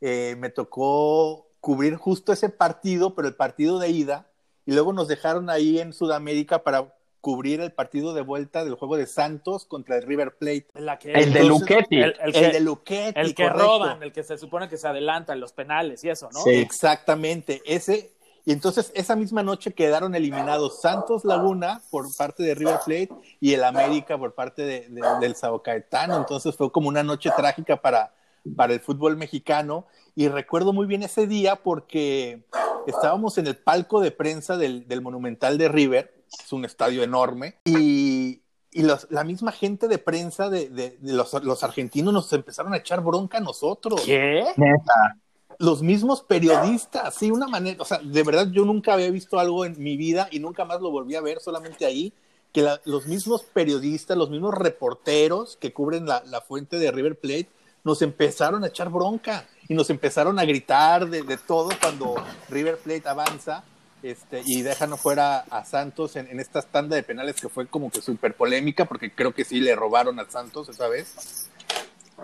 Eh, 0.00 0.36
me 0.38 0.50
tocó 0.50 1.46
cubrir 1.60 1.96
justo 1.96 2.32
ese 2.32 2.48
partido, 2.48 3.14
pero 3.14 3.28
el 3.28 3.34
partido 3.34 3.78
de 3.78 3.90
ida, 3.90 4.26
y 4.64 4.72
luego 4.72 4.92
nos 4.92 5.08
dejaron 5.08 5.50
ahí 5.50 5.80
en 5.80 5.92
Sudamérica 5.92 6.62
para 6.62 6.94
cubrir 7.20 7.60
el 7.60 7.72
partido 7.72 8.14
de 8.14 8.22
vuelta 8.22 8.64
del 8.64 8.74
juego 8.74 8.96
de 8.96 9.06
Santos 9.06 9.64
contra 9.64 9.96
el 9.96 10.02
River 10.02 10.36
Plate. 10.36 10.68
el 11.04 11.32
de 11.32 11.44
Luquetti. 11.44 12.00
El, 12.00 12.14
de 12.32 12.60
Luquetti. 12.60 13.20
El 13.20 13.34
que 13.34 13.48
roban, 13.48 14.02
el 14.02 14.12
que 14.12 14.22
se 14.22 14.38
supone 14.38 14.68
que 14.68 14.76
se 14.76 14.86
adelanta 14.86 15.32
en 15.32 15.40
los 15.40 15.52
penales 15.52 16.04
y 16.04 16.10
eso, 16.10 16.28
¿no? 16.32 16.40
Sí. 16.40 16.50
Exactamente. 16.50 17.60
Ese, 17.66 18.12
y 18.48 18.52
entonces 18.52 18.90
esa 18.94 19.14
misma 19.14 19.42
noche 19.42 19.74
quedaron 19.74 20.14
eliminados 20.14 20.80
Santos 20.80 21.22
Laguna 21.26 21.82
por 21.90 22.06
parte 22.16 22.42
de 22.42 22.54
River 22.54 22.78
Plate 22.82 23.10
y 23.40 23.52
el 23.52 23.62
América 23.62 24.16
por 24.16 24.34
parte 24.34 24.62
de, 24.62 24.88
del 25.20 25.36
Sao 25.36 25.62
Caetano. 25.62 26.16
Entonces 26.16 26.56
fue 26.56 26.72
como 26.72 26.88
una 26.88 27.02
noche 27.02 27.30
trágica 27.36 27.76
para, 27.76 28.14
para 28.56 28.72
el 28.72 28.80
fútbol 28.80 29.18
mexicano. 29.18 29.84
Y 30.14 30.28
recuerdo 30.28 30.72
muy 30.72 30.86
bien 30.86 31.02
ese 31.02 31.26
día 31.26 31.56
porque 31.56 32.46
estábamos 32.86 33.36
en 33.36 33.48
el 33.48 33.56
palco 33.58 34.00
de 34.00 34.12
prensa 34.12 34.56
del, 34.56 34.86
Monumental 35.02 35.58
de 35.58 35.68
River, 35.68 36.24
es 36.42 36.50
un 36.50 36.64
estadio 36.64 37.02
enorme, 37.02 37.56
y, 37.66 38.40
y 38.72 38.82
la 39.10 39.24
misma 39.24 39.52
gente 39.52 39.88
de 39.88 39.98
prensa 39.98 40.48
de, 40.48 40.96
los, 41.02 41.34
los, 41.44 41.64
argentinos 41.64 42.14
nos 42.14 42.32
empezaron 42.32 42.72
a 42.72 42.78
echar 42.78 43.02
bronca 43.02 43.36
a 43.36 43.42
nosotros. 43.42 44.00
¿Qué? 44.06 44.42
Neta 44.56 45.18
los 45.58 45.82
mismos 45.82 46.22
periodistas, 46.22 47.16
sí, 47.16 47.30
una 47.32 47.48
manera, 47.48 47.82
o 47.82 47.84
sea, 47.84 47.98
de 47.98 48.22
verdad 48.22 48.48
yo 48.52 48.64
nunca 48.64 48.94
había 48.94 49.10
visto 49.10 49.40
algo 49.40 49.64
en 49.64 49.80
mi 49.82 49.96
vida 49.96 50.28
y 50.30 50.38
nunca 50.38 50.64
más 50.64 50.80
lo 50.80 50.90
volví 50.90 51.16
a 51.16 51.20
ver, 51.20 51.40
solamente 51.40 51.84
ahí, 51.84 52.12
que 52.52 52.66
los 52.84 53.06
mismos 53.06 53.42
periodistas, 53.42 54.16
los 54.16 54.30
mismos 54.30 54.54
reporteros 54.54 55.56
que 55.60 55.72
cubren 55.72 56.06
la, 56.06 56.22
fuente 56.46 56.78
de 56.78 56.92
River 56.92 57.18
Plate, 57.18 57.48
nos 57.82 58.02
empezaron 58.02 58.64
a 58.64 58.68
echar 58.68 58.88
bronca. 58.88 59.46
y 59.68 59.74
nos 59.74 59.90
empezaron 59.90 60.38
a 60.38 60.44
gritar 60.44 61.08
de, 61.08 61.36
todo 61.36 61.70
cuando 61.80 62.14
River 62.48 62.78
Plate 62.78 63.08
avanza 63.08 63.64
este, 64.02 64.42
y 64.46 64.62
dejan 64.62 64.96
fuera 64.96 65.40
a 65.50 65.64
Santos 65.64 66.16
en, 66.16 66.28
en 66.28 66.38
esta 66.40 66.62
tanda 66.62 66.94
de 66.94 67.02
penales 67.02 67.40
que 67.40 67.48
fue 67.48 67.66
como 67.66 67.90
que 67.90 68.00
súper 68.00 68.34
polémica 68.34 68.84
porque 68.84 69.12
creo 69.12 69.34
que 69.34 69.44
sí 69.44 69.60
le 69.60 69.74
robaron 69.74 70.20
a 70.20 70.30
Santos 70.30 70.68
esa 70.68 70.88
vez. 70.88 71.50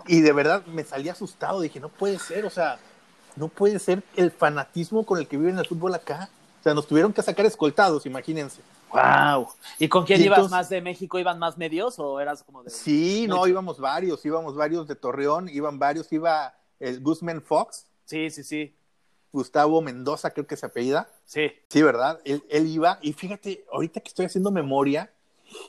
Y 0.07 0.21
de 0.21 0.33
verdad 0.33 0.65
me 0.67 0.85
salí 0.85 1.09
asustado, 1.09 1.61
dije, 1.61 1.81
no 1.81 1.89
puede 1.89 2.19
ser, 2.19 2.47
o 2.47 2.51
sea, 2.51 2.79
no 3.37 3.49
puede 3.49 3.79
ser 3.79 4.03
el 4.17 4.31
fanatismo 4.31 5.05
con 5.05 5.19
el 5.19 5.27
que 5.27 5.37
viven 5.37 5.59
el 5.59 5.67
fútbol 5.67 5.95
acá. 5.95 6.29
O 6.61 6.63
sea, 6.63 6.75
nos 6.75 6.87
tuvieron 6.87 7.13
que 7.13 7.23
sacar 7.23 7.45
escoltados, 7.47 8.07
imagínense. 8.07 8.61
Wow. 8.91 9.49
¿Y 9.79 9.89
con 9.89 10.05
quién 10.05 10.23
ibas 10.23 10.51
más 10.51 10.69
de 10.69 10.81
México? 10.81 11.19
¿Iban 11.19 11.39
más 11.39 11.59
medios 11.59 11.99
o 11.99 12.21
eras 12.21 12.43
como 12.43 12.63
de.? 12.63 12.71
Sí, 12.71 13.27
no, 13.29 13.47
íbamos 13.47 13.79
varios, 13.79 14.25
íbamos 14.25 14.55
varios 14.55 14.87
de 14.87 14.95
Torreón, 14.95 15.49
iban 15.49 15.79
varios, 15.79 16.13
iba 16.13 16.55
el 16.79 17.01
Guzmán 17.01 17.43
Fox. 17.43 17.87
Sí, 18.05 18.31
sí, 18.31 18.45
sí. 18.45 18.77
Gustavo 19.33 19.83
Mendoza, 19.83 20.31
creo 20.31 20.47
que 20.47 20.57
se 20.57 20.67
apellida. 20.67 21.09
Sí. 21.25 21.51
Sí, 21.69 21.83
¿verdad? 21.83 22.21
Él, 22.25 22.45
él 22.49 22.69
iba, 22.69 22.99
y 23.03 23.13
fíjate, 23.13 23.65
ahorita 23.73 24.01
que 24.01 24.09
estoy 24.09 24.27
haciendo 24.27 24.53
memoria, 24.53 25.11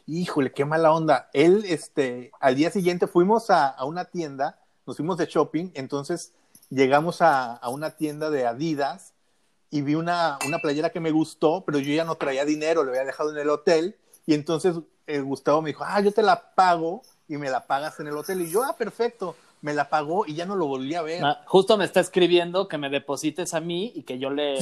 híjole, 0.06 0.52
qué 0.52 0.66
mala 0.66 0.92
onda. 0.92 1.30
Él, 1.34 1.64
este, 1.68 2.32
al 2.40 2.56
día 2.56 2.72
siguiente 2.72 3.08
fuimos 3.08 3.50
a, 3.50 3.76
una 3.86 4.06
tienda, 4.06 4.60
nos 4.86 4.98
fuimos 4.98 5.18
de 5.18 5.26
shopping, 5.26 5.72
entonces 5.74 6.34
llegamos 6.70 7.22
a, 7.22 7.60
una 7.70 7.92
tienda 7.92 8.30
de 8.30 8.46
Adidas 8.46 9.14
y 9.70 9.82
vi 9.82 9.96
una, 9.96 10.40
una, 10.46 10.60
playera 10.60 10.90
que 10.90 11.00
me 11.00 11.12
gustó, 11.12 11.64
pero 11.66 11.80
yo 11.80 11.94
ya 11.94 12.04
no 12.04 12.16
traía 12.16 12.46
dinero, 12.46 12.84
lo 12.84 12.92
había 12.92 13.04
dejado 13.04 13.32
en 13.32 13.38
el 13.38 13.50
hotel, 13.50 13.98
y 14.26 14.34
entonces 14.34 14.76
eh, 15.08 15.20
Gustavo 15.20 15.62
me 15.62 15.70
dijo, 15.70 15.84
ah, 15.86 16.02
yo 16.02 16.12
te 16.12 16.24
la 16.24 16.54
pago 16.56 17.02
y 17.28 17.38
me 17.38 17.50
la 17.50 17.66
pagas 17.68 18.00
en 18.00 18.08
el 18.08 18.18
hotel. 18.18 18.42
Y 18.42 18.50
yo, 18.50 18.64
ah, 18.64 18.76
perfecto, 18.78 19.36
me 19.62 19.74
la 19.74 19.90
pagó 19.90 20.26
y 20.26 20.36
ya 20.36 20.46
no 20.46 20.56
lo 20.56 20.68
volví 20.68 20.96
a 20.96 21.02
ver. 21.02 21.24
Ah, 21.24 21.44
justo 21.46 21.78
me 21.78 21.86
está 21.86 22.00
escribiendo 22.00 22.68
que 22.68 22.78
me 22.78 22.90
deposites 22.90 23.54
a 23.54 23.60
mí 23.60 23.92
y 23.96 24.04
que 24.04 24.20
yo 24.20 24.30
le 24.30 24.60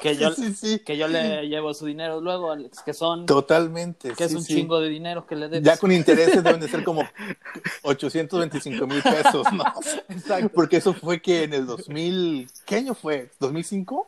que 0.00 0.16
yo, 0.16 0.30
que 0.84 0.96
yo 0.96 1.08
le 1.08 1.48
llevo 1.48 1.74
su 1.74 1.86
dinero 1.86 2.20
luego, 2.20 2.54
que 2.84 2.94
son... 2.94 3.26
Totalmente. 3.26 4.12
Que 4.12 4.24
es 4.24 4.34
un 4.34 4.44
chingo 4.44 4.80
de 4.80 4.88
dinero 4.88 5.26
que 5.26 5.36
le 5.36 5.48
debes. 5.48 5.62
Ya 5.66 5.76
con 5.76 5.92
intereses 5.92 6.42
deben 6.42 6.60
de 6.60 6.68
ser 6.68 6.84
como 6.84 7.02
825 7.82 8.86
mil 8.86 9.02
pesos, 9.02 9.46
¿no? 9.52 9.64
Exacto. 10.08 10.50
Porque 10.54 10.78
eso 10.78 10.94
fue 10.94 11.20
que 11.20 11.44
en 11.44 11.54
el 11.54 11.66
2000... 11.66 12.48
¿Qué 12.64 12.76
año 12.76 12.94
fue? 12.94 13.30
¿2005? 13.40 14.04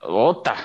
Ota. 0.00 0.56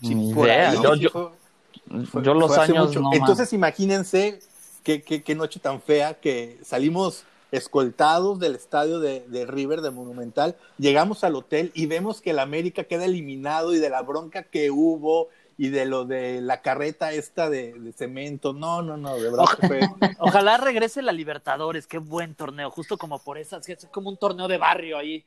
yo, 0.00 0.94
yo, 0.94 2.34
los 2.34 2.58
años 2.58 2.94
no, 2.94 3.12
Entonces 3.12 3.52
imagínense 3.52 4.40
qué, 4.82 5.02
qué, 5.02 5.22
qué 5.22 5.34
noche 5.34 5.58
tan 5.58 5.80
fea 5.80 6.14
que 6.14 6.58
salimos 6.64 7.24
escoltados 7.56 8.38
del 8.38 8.54
estadio 8.54 8.98
de, 8.98 9.46
River, 9.46 9.80
de 9.80 9.90
Monumental, 9.90 10.56
llegamos 10.78 11.24
al 11.24 11.36
hotel 11.36 11.70
y 11.74 11.86
vemos 11.86 12.20
que 12.20 12.30
el 12.30 12.38
América 12.38 12.84
queda 12.84 13.04
eliminado 13.04 13.74
y 13.74 13.78
de 13.78 13.90
la 13.90 14.02
bronca 14.02 14.42
que 14.42 14.70
hubo 14.70 15.28
y 15.56 15.68
de 15.68 15.86
lo 15.86 16.04
de 16.04 16.40
la 16.40 16.62
carreta 16.62 17.12
esta 17.12 17.48
de, 17.48 17.92
cemento. 17.96 18.52
No, 18.52 18.82
no, 18.82 18.96
no, 18.96 19.14
de 19.16 19.30
verdad 19.30 19.44
fue... 19.66 19.80
Ojalá 20.18 20.56
regrese 20.56 21.00
la 21.00 21.12
Libertadores, 21.12 21.86
qué 21.86 21.98
buen 21.98 22.34
torneo, 22.34 22.70
justo 22.70 22.98
como 22.98 23.22
por 23.22 23.38
esas, 23.38 23.68
es 23.68 23.86
como 23.86 24.10
un 24.10 24.16
torneo 24.16 24.48
de 24.48 24.58
barrio 24.58 24.98
ahí 24.98 25.24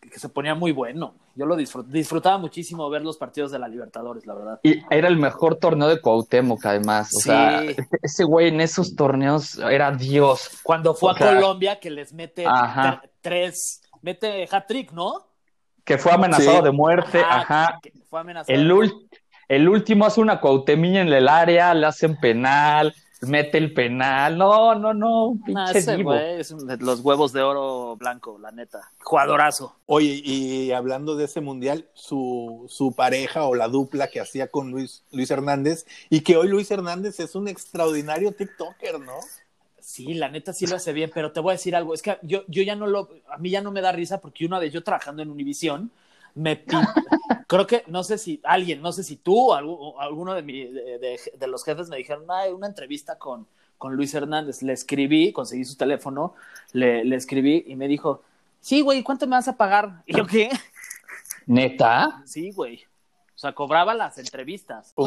que 0.00 0.18
se 0.18 0.28
ponía 0.28 0.54
muy 0.54 0.72
bueno. 0.72 1.14
Yo 1.34 1.46
lo 1.46 1.56
disfrutaba 1.56 2.38
muchísimo 2.38 2.88
ver 2.90 3.02
los 3.02 3.16
partidos 3.16 3.50
de 3.50 3.58
la 3.58 3.68
Libertadores, 3.68 4.26
la 4.26 4.34
verdad. 4.34 4.60
Y 4.62 4.82
era 4.90 5.08
el 5.08 5.16
mejor 5.16 5.56
torneo 5.56 5.88
de 5.88 6.00
Cuauhtémoc, 6.00 6.64
además. 6.64 7.10
O 7.14 7.20
sea, 7.20 7.62
ese 8.02 8.24
güey 8.24 8.48
en 8.48 8.60
esos 8.60 8.96
torneos 8.96 9.58
era 9.58 9.92
Dios. 9.92 10.60
Cuando 10.62 10.94
fue 10.94 11.12
a 11.12 11.14
Colombia, 11.14 11.78
que 11.78 11.90
les 11.90 12.12
mete 12.12 12.44
tres, 13.20 13.82
mete 14.02 14.48
hat-trick, 14.50 14.92
¿no? 14.92 15.26
Que 15.84 15.98
fue 15.98 16.12
amenazado 16.12 16.62
de 16.62 16.70
muerte, 16.70 17.22
ajá. 17.26 17.80
fue 18.08 18.20
amenazado. 18.20 18.58
El, 18.58 18.92
el 19.48 19.68
último 19.68 20.06
hace 20.06 20.20
una 20.20 20.40
Cuauhtémica 20.40 21.00
en 21.00 21.08
el 21.12 21.28
área, 21.28 21.74
le 21.74 21.86
hacen 21.86 22.16
penal 22.16 22.94
mete 23.20 23.58
el 23.58 23.72
penal. 23.72 24.38
No, 24.38 24.74
no, 24.74 24.94
no. 24.94 25.38
Pinche 25.44 26.02
güey 26.02 26.40
es 26.40 26.50
los 26.50 27.00
huevos 27.00 27.32
de 27.32 27.42
oro 27.42 27.96
blanco, 27.96 28.38
la 28.38 28.50
neta. 28.50 28.80
Jugadorazo. 29.02 29.76
Oye, 29.86 30.20
y 30.24 30.72
hablando 30.72 31.16
de 31.16 31.24
ese 31.24 31.40
mundial, 31.40 31.88
su, 31.94 32.66
su 32.68 32.92
pareja 32.92 33.44
o 33.44 33.54
la 33.54 33.68
dupla 33.68 34.08
que 34.08 34.20
hacía 34.20 34.48
con 34.48 34.70
Luis, 34.70 35.04
Luis 35.12 35.30
Hernández, 35.30 35.86
y 36.08 36.20
que 36.20 36.36
hoy 36.36 36.48
Luis 36.48 36.70
Hernández 36.70 37.20
es 37.20 37.34
un 37.34 37.48
extraordinario 37.48 38.32
TikToker, 38.32 39.00
¿no? 39.00 39.18
Sí, 39.80 40.14
la 40.14 40.28
neta 40.28 40.52
sí 40.52 40.66
lo 40.66 40.76
hace 40.76 40.92
bien, 40.92 41.10
pero 41.12 41.32
te 41.32 41.40
voy 41.40 41.50
a 41.50 41.56
decir 41.56 41.74
algo. 41.74 41.94
Es 41.94 42.02
que 42.02 42.18
yo, 42.22 42.44
yo 42.46 42.62
ya 42.62 42.76
no 42.76 42.86
lo. 42.86 43.08
A 43.28 43.38
mí 43.38 43.50
ya 43.50 43.60
no 43.60 43.72
me 43.72 43.80
da 43.80 43.92
risa 43.92 44.20
porque 44.20 44.46
una 44.46 44.58
vez 44.58 44.72
yo 44.72 44.84
trabajando 44.84 45.22
en 45.22 45.30
Univisión 45.30 45.90
me 46.34 46.64
creo 47.46 47.66
que 47.66 47.84
no 47.88 48.04
sé 48.04 48.16
si 48.16 48.40
alguien, 48.44 48.80
no 48.80 48.92
sé 48.92 49.02
si 49.02 49.16
tú 49.16 49.50
o 49.50 50.00
alguno 50.00 50.34
de, 50.34 50.42
mi, 50.42 50.66
de, 50.66 51.46
los 51.48 51.64
jefes 51.64 51.88
me 51.88 51.96
dijeron, 51.96 52.24
hay 52.28 52.52
una 52.52 52.68
entrevista 52.68 53.18
con, 53.18 53.46
con 53.76 53.96
Luis 53.96 54.14
Hernández. 54.14 54.62
Le 54.62 54.72
escribí, 54.72 55.32
conseguí 55.32 55.64
su 55.64 55.76
teléfono, 55.76 56.34
le, 56.72 57.04
le 57.04 57.16
escribí 57.16 57.64
y 57.66 57.74
me 57.74 57.88
dijo, 57.88 58.22
sí, 58.60 58.82
güey, 58.82 59.02
¿cuánto 59.02 59.26
me 59.26 59.36
vas 59.36 59.48
a 59.48 59.56
pagar? 59.56 60.02
Y 60.06 60.16
yo, 60.16 60.26
¿qué? 60.26 60.50
¿Neta? 61.46 62.22
Sí, 62.24 62.52
güey. 62.52 62.84
O 63.34 63.38
sea, 63.40 63.52
cobraba 63.52 63.94
las 63.94 64.18
entrevistas. 64.18 64.94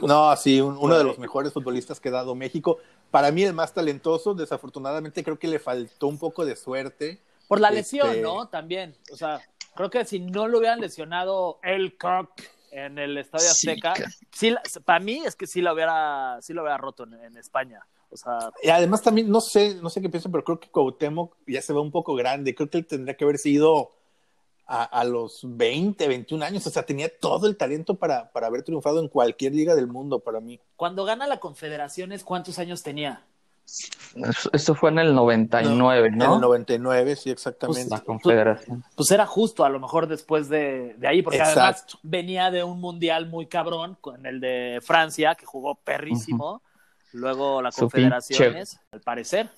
No, 0.00 0.34
sí, 0.36 0.60
uno 0.60 0.98
de 0.98 1.04
los 1.04 1.18
mejores 1.18 1.52
futbolistas 1.52 2.00
que 2.00 2.08
ha 2.08 2.12
dado 2.12 2.34
México. 2.34 2.78
Para 3.10 3.30
mí 3.30 3.44
el 3.44 3.52
más 3.52 3.72
talentoso, 3.72 4.34
desafortunadamente 4.34 5.22
creo 5.22 5.38
que 5.38 5.46
le 5.46 5.60
faltó 5.60 6.08
un 6.08 6.18
poco 6.18 6.44
de 6.44 6.56
suerte. 6.56 7.20
Por 7.46 7.60
la 7.60 7.70
lesión, 7.70 8.08
este, 8.08 8.22
¿no? 8.22 8.48
También. 8.48 8.96
O 9.12 9.16
sea, 9.16 9.40
creo 9.74 9.90
que 9.90 10.04
si 10.04 10.20
no 10.20 10.48
lo 10.48 10.58
hubieran 10.58 10.80
lesionado 10.80 11.58
el 11.62 11.96
Cock 11.96 12.30
en 12.70 12.98
el 12.98 13.18
Estadio 13.18 13.50
Azteca, 13.50 13.94
sí, 14.30 14.54
para 14.84 15.00
mí 15.00 15.22
es 15.24 15.36
que 15.36 15.46
sí 15.46 15.60
lo 15.60 15.72
hubiera, 15.72 16.38
sí 16.40 16.52
lo 16.52 16.62
hubiera 16.62 16.78
roto 16.78 17.04
en, 17.04 17.36
España. 17.36 17.86
O 18.10 18.16
sea, 18.16 18.50
y 18.62 18.68
además 18.68 19.02
también, 19.02 19.30
no 19.30 19.40
sé, 19.40 19.76
no 19.76 19.88
sé 19.90 20.00
qué 20.02 20.08
pienso, 20.08 20.30
pero 20.30 20.44
creo 20.44 20.60
que 20.60 20.68
Cuauhtémoc 20.68 21.36
ya 21.46 21.62
se 21.62 21.72
ve 21.72 21.80
un 21.80 21.90
poco 21.90 22.14
grande. 22.14 22.54
Creo 22.54 22.68
que 22.68 22.78
él 22.78 22.86
tendría 22.86 23.16
que 23.16 23.24
haber 23.24 23.38
sido 23.38 23.90
a, 24.66 25.04
los 25.04 25.40
20, 25.44 26.08
21 26.08 26.44
años. 26.44 26.66
O 26.66 26.70
sea, 26.70 26.84
tenía 26.84 27.10
todo 27.18 27.46
el 27.46 27.56
talento 27.56 27.94
para, 27.94 28.32
para 28.32 28.46
haber 28.46 28.62
triunfado 28.62 29.00
en 29.00 29.08
cualquier 29.08 29.54
liga 29.54 29.74
del 29.74 29.86
mundo 29.86 30.20
para 30.20 30.40
mí. 30.40 30.60
Cuando 30.76 31.04
gana 31.04 31.26
la 31.26 31.40
Confederaciones, 31.40 32.24
¿cuántos 32.24 32.58
años 32.58 32.82
tenía? 32.82 33.24
Eso 34.52 34.74
fue 34.74 34.90
en 34.90 34.98
el 34.98 35.14
99, 35.14 36.10
¿no? 36.10 36.24
En 36.24 36.32
el 36.34 36.40
99, 36.40 37.16
sí, 37.16 37.30
exactamente. 37.30 37.88
Pues, 37.88 37.90
la 37.90 38.00
Confederación. 38.04 38.84
Pues, 38.94 39.10
era 39.10 39.26
justo, 39.26 39.64
a 39.64 39.68
lo 39.68 39.80
mejor 39.80 40.06
después 40.06 40.48
de, 40.48 40.96
ahí, 41.04 41.22
porque 41.22 41.40
además 41.40 41.86
venía 42.02 42.50
de 42.50 42.62
un 42.64 42.80
mundial 42.80 43.26
muy 43.26 43.46
cabrón, 43.46 43.96
con 44.00 44.26
el 44.26 44.40
de 44.40 44.80
Francia, 44.82 45.34
que 45.34 45.46
jugó 45.46 45.74
perrísimo. 45.76 46.62
Luego 47.12 47.60
la 47.60 47.70
Confederaciones, 47.70 48.80
al 48.90 49.00
parecer. 49.00 49.50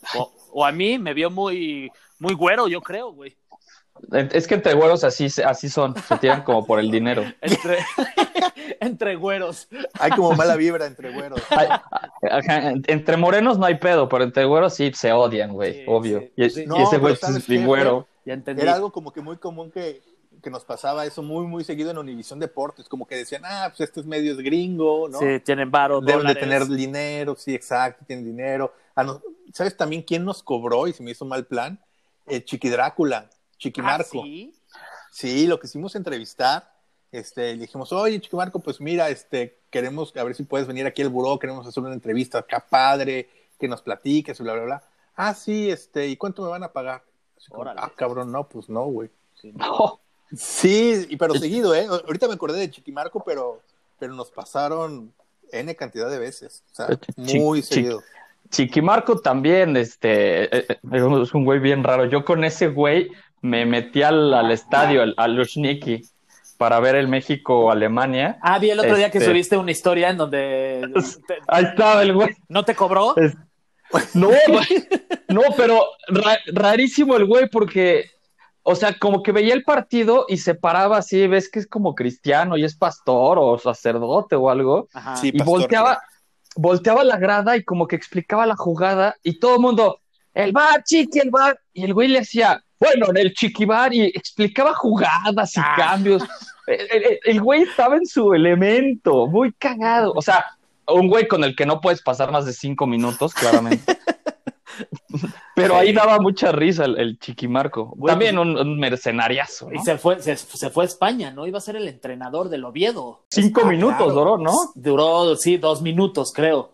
O, 0.53 0.65
a 0.65 0.73
mí 0.73 0.99
me 0.99 1.15
vio 1.15 1.31
muy, 1.31 1.91
muy 2.19 2.35
güero, 2.35 2.69
yo 2.69 2.81
creo, 2.81 3.13
güey. 3.13 3.37
Es 4.13 4.47
que 4.47 4.55
entre 4.55 4.75
güeros 4.75 5.05
así, 5.05 5.29
así 5.45 5.69
son, 5.69 5.95
se 5.97 6.17
tiran 6.19 6.43
como 6.43 6.67
por 6.67 6.79
el 6.81 6.91
dinero. 6.91 7.23
Entre, 7.41 7.79
entre 8.81 9.17
güeros. 9.17 9.69
Hay 9.99 10.11
como 10.13 10.33
mala 10.33 10.57
vibra 10.57 10.87
entre 10.87 11.13
güeros. 11.13 11.41
entre 12.87 13.17
morenos 13.17 13.59
no 13.59 13.67
hay 13.67 13.77
pedo, 13.77 14.09
pero 14.09 14.25
entre 14.25 14.45
güeros 14.45 14.75
sí 14.75 14.93
se 14.95 15.13
odian, 15.13 15.53
güey, 15.53 15.85
obvio. 15.87 16.31
Y, 16.37 16.45
ese 16.45 16.99
güey 16.99 17.15
es 17.15 17.47
bien 17.47 17.67
güero. 17.67 18.07
Era 18.25 18.75
algo 18.75 18.91
como 18.93 19.13
que 19.13 19.21
muy 19.21 19.37
común 19.37 19.71
que, 19.71 20.01
que 20.43 20.51
nos 20.51 20.65
pasaba 20.65 21.05
eso 21.07 21.23
muy, 21.23 21.47
muy 21.47 21.65
seguido 21.65 21.91
en 21.91 21.99
Univisión 21.99 22.39
Deportes, 22.39 22.89
como 22.89 23.07
que 23.07 23.17
decían, 23.17 23.43
ah, 23.45 23.67
pues 23.69 23.89
este 23.89 24.01
es 24.01 24.07
medio 24.07 24.37
gringo, 24.37 25.09
¿no? 25.09 25.19
Sí, 25.19 25.41
tienen 25.45 25.71
varo, 25.71 26.01
Deben 26.01 26.27
de 26.27 26.35
tener 26.35 26.67
dinero, 26.67 27.37
sí, 27.37 27.55
exacto, 27.55 28.05
tienen 28.07 28.25
dinero. 28.25 28.73
¿Sabes 29.53 29.77
también 29.77 30.03
quién 30.03 30.25
nos 30.25 30.43
cobró 30.43 30.87
y 30.87 30.93
se 30.93 31.03
me 31.03 31.11
hizo 31.11 31.25
mal 31.25 31.47
plan? 31.47 31.79
El 32.27 32.45
Chiqui 32.45 32.69
Drácula. 32.69 33.29
Chiquimarco. 33.65 34.21
¿Ah, 34.21 34.25
sí? 34.25 34.55
sí, 35.11 35.47
lo 35.47 35.59
quisimos 35.59 35.95
entrevistar. 35.97 36.71
Este, 37.11 37.55
le 37.55 37.63
dijimos, 37.63 37.93
oye, 37.93 38.21
Chiquimarco, 38.21 38.59
pues 38.59 38.81
mira, 38.81 39.09
este, 39.09 39.59
queremos, 39.71 40.15
a 40.17 40.25
ver 40.25 40.35
si 40.35 40.43
puedes 40.43 40.67
venir 40.67 40.85
aquí 40.85 41.01
al 41.01 41.09
buró, 41.09 41.39
queremos 41.39 41.67
hacer 41.67 41.83
una 41.83 41.95
entrevista 41.95 42.39
acá 42.39 42.65
padre, 42.69 43.29
que 43.59 43.69
nos 43.69 43.81
platiques, 43.81 44.39
bla, 44.41 44.53
bla, 44.53 44.65
bla. 44.65 44.83
Ah, 45.17 45.33
sí, 45.33 45.71
este, 45.71 46.09
¿y 46.09 46.17
cuánto 46.17 46.43
me 46.43 46.49
van 46.49 46.65
a 46.65 46.73
pagar? 46.73 47.03
ah, 47.77 47.93
cabrón, 47.97 48.33
no, 48.33 48.49
pues 48.49 48.69
no, 48.69 48.85
güey. 48.87 49.09
Sí, 49.41 49.53
no. 49.57 50.01
sí, 50.37 51.07
pero 51.19 51.35
seguido, 51.35 51.75
¿eh? 51.75 51.87
Ahorita 51.87 52.29
me 52.29 52.35
acordé 52.35 52.59
de 52.59 52.71
Chiquimarco, 52.71 53.23
pero, 53.25 53.63
pero 53.99 54.13
nos 54.13 54.31
pasaron 54.31 55.13
N 55.53 55.75
cantidad 55.77 56.11
de 56.11 56.19
veces. 56.19 56.65
O 56.73 56.75
sea, 56.75 56.99
muy 57.17 57.63
seguido. 57.63 58.03
Chiquimarco 58.51 59.19
también, 59.21 59.77
este, 59.77 60.45
eh, 60.45 60.67
eh, 60.69 60.79
es 61.23 61.35
un 61.35 61.45
güey 61.45 61.61
bien 61.61 61.83
raro. 61.83 62.05
Yo 62.05 62.25
con 62.25 62.45
ese 62.45 62.69
güey 62.69 63.11
me 63.45 63.67
metí 63.67 64.03
al, 64.03 64.51
estadio, 64.51 65.03
al, 65.03 65.13
al 65.19 65.37
Lushniki, 65.37 66.01
para 66.57 66.81
ver 66.81 66.95
el 66.95 67.09
México-Alemania. 67.09 68.39
Ah, 68.41 68.59
vi 68.59 68.71
el 68.71 68.81
otro 68.81 68.97
día 68.97 69.11
que 69.11 69.19
este, 69.19 69.31
subiste 69.31 69.59
una 69.59 69.71
historia 69.71 70.09
en 70.09 70.17
donde... 70.17 70.91
Ahí 71.49 71.65
estaba 71.65 72.03
el 72.03 72.15
güey. 72.15 72.31
¿No 72.49 72.65
te 72.65 72.75
cobró? 72.75 73.15
No, 74.15 74.31
no, 75.29 75.43
pero 75.59 75.85
rarísimo 76.55 77.17
el 77.17 77.27
güey 77.27 77.51
porque, 77.51 78.07
o 78.63 78.75
sea, 78.75 78.99
como 78.99 79.23
que 79.23 79.31
veía 79.31 79.53
el 79.53 79.63
partido 79.63 80.25
y 80.27 80.39
se 80.39 80.55
paraba 80.55 80.97
así, 80.97 81.27
ves 81.27 81.51
que 81.51 81.59
es 81.59 81.67
como 81.67 81.95
cristiano 81.95 82.57
y 82.57 82.65
es 82.65 82.75
pastor 82.75 83.39
o 83.39 83.59
sacerdote 83.59 84.37
o 84.37 84.49
algo, 84.49 84.89
y 85.23 85.43
volteaba, 85.43 86.01
volteaba 86.57 87.05
la 87.05 87.19
grada 87.19 87.59
y 87.59 87.63
como 87.63 87.87
que 87.87 87.97
explicaba 87.97 88.47
la 88.47 88.57
jugada 88.57 89.17
y 89.23 89.39
todo 89.39 89.57
el 89.57 89.61
mundo, 89.61 90.01
el 90.33 90.53
bar, 90.53 90.83
chiqui, 90.83 91.19
el 91.19 91.31
bar, 91.31 91.61
y 91.75 91.85
el 91.85 91.93
güey 91.93 92.09
le 92.09 92.21
hacía, 92.21 92.65
bueno, 92.85 93.07
en 93.11 93.17
el 93.17 93.35
chiquibar 93.35 93.93
y 93.95 94.03
explicaba 94.05 94.75
jugadas 94.75 95.57
y 95.57 95.61
ah. 95.61 95.75
cambios. 95.77 96.23
el 96.67 97.41
güey 97.41 97.63
estaba 97.63 97.97
en 97.97 98.07
su 98.07 98.33
elemento, 98.35 99.27
muy 99.27 99.53
cagado. 99.53 100.13
O 100.15 100.23
sea, 100.23 100.45
un 100.89 101.09
güey 101.09 101.27
con 101.27 101.45
el 101.45 101.55
que 101.57 101.67
no 101.67 101.81
puedes 101.81 102.03
pasar 102.03 102.31
más 102.31 102.47
de 102.47 102.53
cinco 102.53 102.87
minutos, 102.87 103.35
claramente. 103.35 103.97
Pero 105.55 105.77
ahí 105.77 105.93
daba 105.93 106.19
mucha 106.19 106.51
risa 106.51 106.85
el, 106.85 107.19
Chiquimarco. 107.19 107.97
También 108.05 108.37
pues, 108.37 108.61
un, 108.61 108.79
mercenariazo. 108.79 109.73
Y 109.73 109.79
se 109.79 109.99
fue, 109.99 110.21
se, 110.21 110.37
fue 110.71 110.85
a 110.85 110.87
España, 110.87 111.31
¿no? 111.31 111.47
Iba 111.47 111.59
a 111.59 111.61
ser 111.61 111.77
el 111.77 111.87
entrenador 111.87 112.49
del 112.49 112.65
Oviedo. 112.65 113.25
Cinco 113.31 113.63
ah, 113.65 113.69
minutos 113.69 114.13
duró, 114.13 114.37
¿no? 114.37 114.53
Duró, 114.75 115.37
sí, 115.37 115.57
dos 115.57 115.81
minutos, 115.81 116.33
creo. 116.35 116.73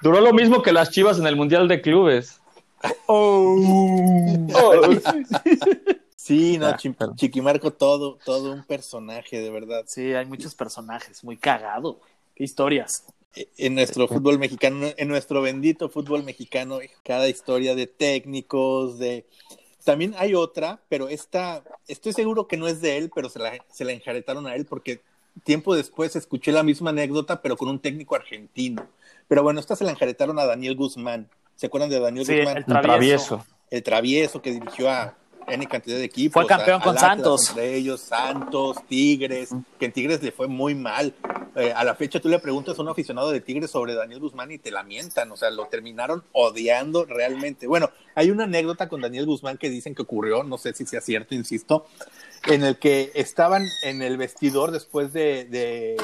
Duró 0.00 0.20
lo 0.20 0.32
mismo 0.32 0.62
que 0.62 0.72
las 0.72 0.90
chivas 0.90 1.18
en 1.18 1.26
el 1.26 1.34
Mundial 1.34 1.66
de 1.66 1.80
Clubes. 1.80 2.40
Oh. 3.06 4.46
Sí, 6.26 6.58
no, 6.58 6.74
Chiquimarco, 7.14 7.72
todo, 7.72 8.18
todo 8.24 8.52
un 8.52 8.64
personaje, 8.64 9.40
de 9.40 9.48
verdad. 9.48 9.84
Sí, 9.86 10.12
hay 10.12 10.26
muchos 10.26 10.56
personajes, 10.56 11.22
muy 11.22 11.36
cagado. 11.36 12.00
Qué 12.34 12.42
historias. 12.42 13.04
E, 13.36 13.48
en 13.58 13.76
nuestro 13.76 14.08
fútbol 14.08 14.36
mexicano, 14.36 14.88
en 14.96 15.06
nuestro 15.06 15.40
bendito 15.40 15.88
fútbol 15.88 16.24
mexicano, 16.24 16.80
cada 17.04 17.28
historia 17.28 17.76
de 17.76 17.86
técnicos, 17.86 18.98
de... 18.98 19.24
También 19.84 20.16
hay 20.18 20.34
otra, 20.34 20.80
pero 20.88 21.08
esta, 21.08 21.62
estoy 21.86 22.12
seguro 22.12 22.48
que 22.48 22.56
no 22.56 22.66
es 22.66 22.80
de 22.80 22.96
él, 22.96 23.08
pero 23.14 23.28
se 23.28 23.38
la, 23.38 23.64
se 23.72 23.84
la 23.84 23.92
enjaretaron 23.92 24.48
a 24.48 24.56
él 24.56 24.66
porque 24.66 25.02
tiempo 25.44 25.76
después 25.76 26.16
escuché 26.16 26.50
la 26.50 26.64
misma 26.64 26.90
anécdota, 26.90 27.40
pero 27.40 27.56
con 27.56 27.68
un 27.68 27.78
técnico 27.78 28.16
argentino. 28.16 28.84
Pero 29.28 29.44
bueno, 29.44 29.60
esta 29.60 29.76
se 29.76 29.84
la 29.84 29.92
enjaretaron 29.92 30.40
a 30.40 30.44
Daniel 30.44 30.74
Guzmán. 30.74 31.28
¿Se 31.56 31.66
acuerdan 31.66 31.90
de 31.90 32.00
Daniel 32.00 32.26
Guzmán? 32.26 32.58
El 32.58 32.64
travieso. 32.64 33.44
El 33.70 33.82
travieso 33.82 34.40
que 34.40 34.52
dirigió 34.52 34.90
a, 34.90 35.14
N 35.48 35.66
cantidad 35.66 35.96
de 35.96 36.04
equipos. 36.04 36.42
Fue 36.42 36.46
campeón 36.46 36.80
con 36.80 36.98
Santos. 36.98 37.50
Entre 37.50 37.76
ellos, 37.76 38.00
Santos, 38.00 38.78
Tigres, 38.88 39.50
que 39.78 39.86
en 39.86 39.92
Tigres 39.92 40.22
le 40.22 40.32
fue 40.32 40.48
muy 40.48 40.74
mal. 40.74 41.14
Eh, 41.54 41.72
a 41.72 41.84
la 41.84 41.94
fecha 41.94 42.20
tú 42.20 42.28
le 42.28 42.38
preguntas 42.38 42.78
a 42.78 42.82
un 42.82 42.88
aficionado 42.88 43.30
de 43.30 43.40
Tigres 43.40 43.70
sobre 43.70 43.94
Daniel 43.94 44.20
Guzmán 44.20 44.50
y 44.52 44.58
te 44.58 44.70
lamentan, 44.70 45.30
o 45.32 45.36
sea, 45.36 45.50
lo 45.50 45.66
terminaron 45.66 46.22
odiando 46.32 47.04
realmente. 47.04 47.66
Bueno, 47.66 47.90
hay 48.14 48.30
una 48.30 48.44
anécdota 48.44 48.88
con 48.88 49.00
Daniel 49.00 49.26
Guzmán 49.26 49.56
que 49.56 49.70
dicen 49.70 49.94
que 49.94 50.02
ocurrió, 50.02 50.42
no 50.42 50.58
sé 50.58 50.74
si 50.74 50.84
sea 50.84 51.00
cierto, 51.00 51.34
insisto, 51.34 51.86
en 52.46 52.62
el 52.62 52.78
que 52.78 53.10
estaban 53.14 53.66
en 53.84 54.02
el 54.02 54.16
vestidor 54.18 54.70
después 54.70 55.12
de 55.12 55.44
de 55.44 55.96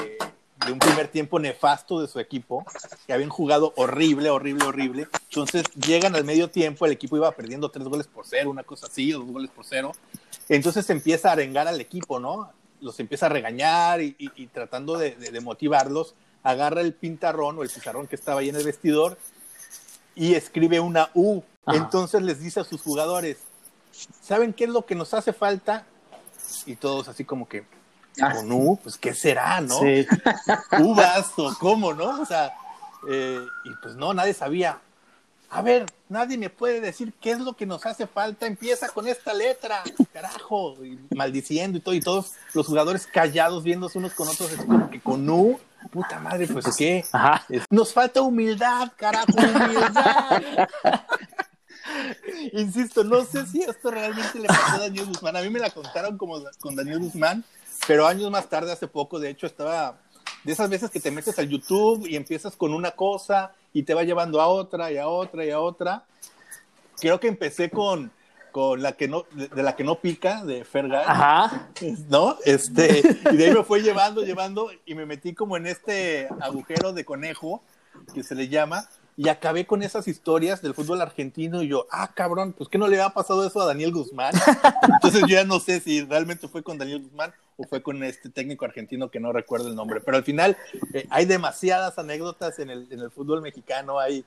un 0.71 0.79
primer 0.79 1.07
tiempo 1.07 1.39
nefasto 1.39 2.01
de 2.01 2.07
su 2.07 2.19
equipo, 2.19 2.65
que 3.05 3.13
habían 3.13 3.29
jugado 3.29 3.73
horrible, 3.75 4.29
horrible, 4.29 4.65
horrible. 4.65 5.07
Entonces 5.29 5.65
llegan 5.73 6.15
al 6.15 6.23
medio 6.23 6.49
tiempo, 6.49 6.85
el 6.85 6.93
equipo 6.93 7.17
iba 7.17 7.31
perdiendo 7.31 7.69
tres 7.69 7.87
goles 7.87 8.07
por 8.07 8.25
cero, 8.25 8.49
una 8.49 8.63
cosa 8.63 8.87
así, 8.87 9.11
dos 9.11 9.25
goles 9.25 9.49
por 9.51 9.65
cero. 9.65 9.91
Entonces 10.49 10.89
empieza 10.89 11.29
a 11.29 11.33
arengar 11.33 11.67
al 11.67 11.79
equipo, 11.81 12.19
¿no? 12.19 12.51
Los 12.81 12.99
empieza 12.99 13.27
a 13.27 13.29
regañar 13.29 14.01
y, 14.01 14.49
tratando 14.53 14.97
de, 14.97 15.39
motivarlos, 15.41 16.15
agarra 16.43 16.81
el 16.81 16.93
pintarrón 16.93 17.57
o 17.57 17.63
el 17.63 17.69
pizarrón 17.69 18.07
que 18.07 18.15
estaba 18.15 18.41
ahí 18.41 18.49
en 18.49 18.55
el 18.55 18.65
vestidor 18.65 19.17
y 20.15 20.35
escribe 20.35 20.79
una 20.79 21.09
U. 21.13 21.41
Entonces 21.67 22.21
les 22.21 22.39
dice 22.39 22.59
a 22.59 22.63
sus 22.65 22.81
jugadores, 22.81 23.37
¿saben 24.21 24.53
qué 24.53 24.65
es 24.65 24.69
lo 24.69 24.85
que 24.85 24.95
nos 24.95 25.13
hace 25.13 25.31
falta? 25.31 25.85
Y 26.65 26.75
todos 26.75 27.07
así 27.07 27.23
como 27.23 27.47
que, 27.47 27.65
Ah. 28.21 28.33
con 28.33 28.51
U, 28.51 28.79
pues 28.81 28.97
¿qué 28.97 29.13
será, 29.13 29.61
no? 29.61 29.79
Sí. 29.79 30.05
Uvas 30.79 31.31
o 31.37 31.55
cómo, 31.59 31.93
¿no? 31.93 32.21
O 32.21 32.25
sea, 32.25 32.53
eh, 33.09 33.39
y 33.65 33.69
pues 33.81 33.95
no, 33.95 34.13
nadie 34.13 34.33
sabía. 34.33 34.79
A 35.49 35.61
ver, 35.61 35.85
nadie 36.09 36.35
me 36.37 36.49
puede 36.49 36.81
decir 36.81 37.13
qué 37.21 37.31
es 37.31 37.39
lo 37.39 37.53
que 37.53 37.67
nos 37.67 37.85
hace 37.85 38.07
falta. 38.07 38.47
Empieza 38.47 38.89
con 38.89 39.07
esta 39.07 39.33
letra, 39.33 39.83
carajo, 40.11 40.83
y 40.83 40.99
maldiciendo 41.15 41.77
y 41.77 41.81
todo, 41.81 41.93
y 41.93 42.01
todos 42.01 42.31
los 42.53 42.65
jugadores 42.65 43.05
callados 43.05 43.63
viéndose 43.63 43.99
unos 43.99 44.13
con 44.13 44.27
otros, 44.27 44.51
como 44.65 44.89
que 44.89 44.99
con 44.99 45.29
U, 45.29 45.59
puta 45.91 46.19
madre, 46.19 46.47
pues 46.47 46.75
qué. 46.75 47.05
Nos 47.69 47.93
falta 47.93 48.21
humildad, 48.21 48.91
carajo, 48.95 49.31
humildad. 49.31 50.41
Insisto, 52.53 53.03
no 53.03 53.23
sé 53.23 53.45
si 53.45 53.61
esto 53.61 53.91
realmente 53.91 54.39
le 54.39 54.47
pasó 54.47 54.75
a 54.75 54.79
Daniel 54.79 55.05
Guzmán. 55.05 55.35
A 55.35 55.41
mí 55.41 55.49
me 55.49 55.59
la 55.59 55.69
contaron 55.69 56.17
como 56.17 56.41
con 56.59 56.75
Daniel 56.75 56.99
Guzmán, 56.99 57.43
pero 57.87 58.07
años 58.07 58.29
más 58.31 58.49
tarde, 58.49 58.71
hace 58.71 58.87
poco, 58.87 59.19
de 59.19 59.29
hecho, 59.29 59.45
estaba 59.47 59.99
de 60.43 60.51
esas 60.51 60.69
veces 60.69 60.89
que 60.91 60.99
te 60.99 61.11
metes 61.11 61.37
al 61.39 61.49
YouTube 61.49 62.05
y 62.07 62.15
empiezas 62.15 62.55
con 62.55 62.73
una 62.73 62.91
cosa 62.91 63.53
y 63.71 63.83
te 63.83 63.93
va 63.93 64.03
llevando 64.03 64.41
a 64.41 64.47
otra 64.47 64.91
y 64.91 64.97
a 64.97 65.07
otra 65.07 65.45
y 65.45 65.51
a 65.51 65.59
otra. 65.59 66.03
Creo 66.99 67.19
que 67.19 67.27
empecé 67.27 67.69
con, 67.69 68.11
con 68.51 68.81
la 68.81 68.93
que 68.93 69.07
no, 69.07 69.25
de, 69.31 69.63
la 69.63 69.75
que 69.75 69.83
no 69.83 69.99
pica, 69.99 70.43
de 70.43 70.63
Fergal. 70.63 71.05
Ajá. 71.07 71.69
¿No? 72.09 72.37
Este, 72.45 73.01
y 73.31 73.37
de 73.37 73.45
ahí 73.45 73.53
me 73.53 73.63
fue 73.63 73.81
llevando, 73.81 74.23
llevando, 74.23 74.69
y 74.85 74.95
me 74.95 75.05
metí 75.05 75.33
como 75.33 75.57
en 75.57 75.67
este 75.67 76.29
agujero 76.41 76.93
de 76.93 77.05
conejo, 77.05 77.63
que 78.13 78.23
se 78.23 78.35
le 78.35 78.49
llama, 78.49 78.87
y 79.15 79.29
acabé 79.29 79.65
con 79.65 79.83
esas 79.83 80.07
historias 80.07 80.61
del 80.61 80.73
fútbol 80.73 81.01
argentino 81.01 81.61
y 81.61 81.67
yo, 81.67 81.85
ah, 81.91 82.11
cabrón, 82.13 82.53
pues 82.53 82.69
¿qué 82.69 82.77
no 82.77 82.87
le 82.87 82.99
ha 83.01 83.09
pasado 83.11 83.45
eso 83.45 83.61
a 83.61 83.65
Daniel 83.65 83.91
Guzmán? 83.91 84.33
Entonces 84.93 85.21
yo 85.21 85.27
ya 85.27 85.43
no 85.43 85.59
sé 85.59 85.79
si 85.79 86.01
realmente 86.01 86.47
fue 86.47 86.63
con 86.63 86.77
Daniel 86.77 87.03
Guzmán 87.03 87.33
o 87.57 87.63
fue 87.63 87.81
con 87.81 88.03
este 88.03 88.29
técnico 88.29 88.65
argentino 88.65 89.09
que 89.09 89.19
no 89.19 89.31
recuerdo 89.31 89.67
el 89.67 89.75
nombre, 89.75 90.01
pero 90.01 90.17
al 90.17 90.23
final 90.23 90.57
eh, 90.93 91.05
hay 91.09 91.25
demasiadas 91.25 91.97
anécdotas 91.97 92.59
en 92.59 92.69
el, 92.69 92.87
en 92.91 92.99
el 92.99 93.11
fútbol 93.11 93.41
mexicano, 93.41 93.99
hay 93.99 94.25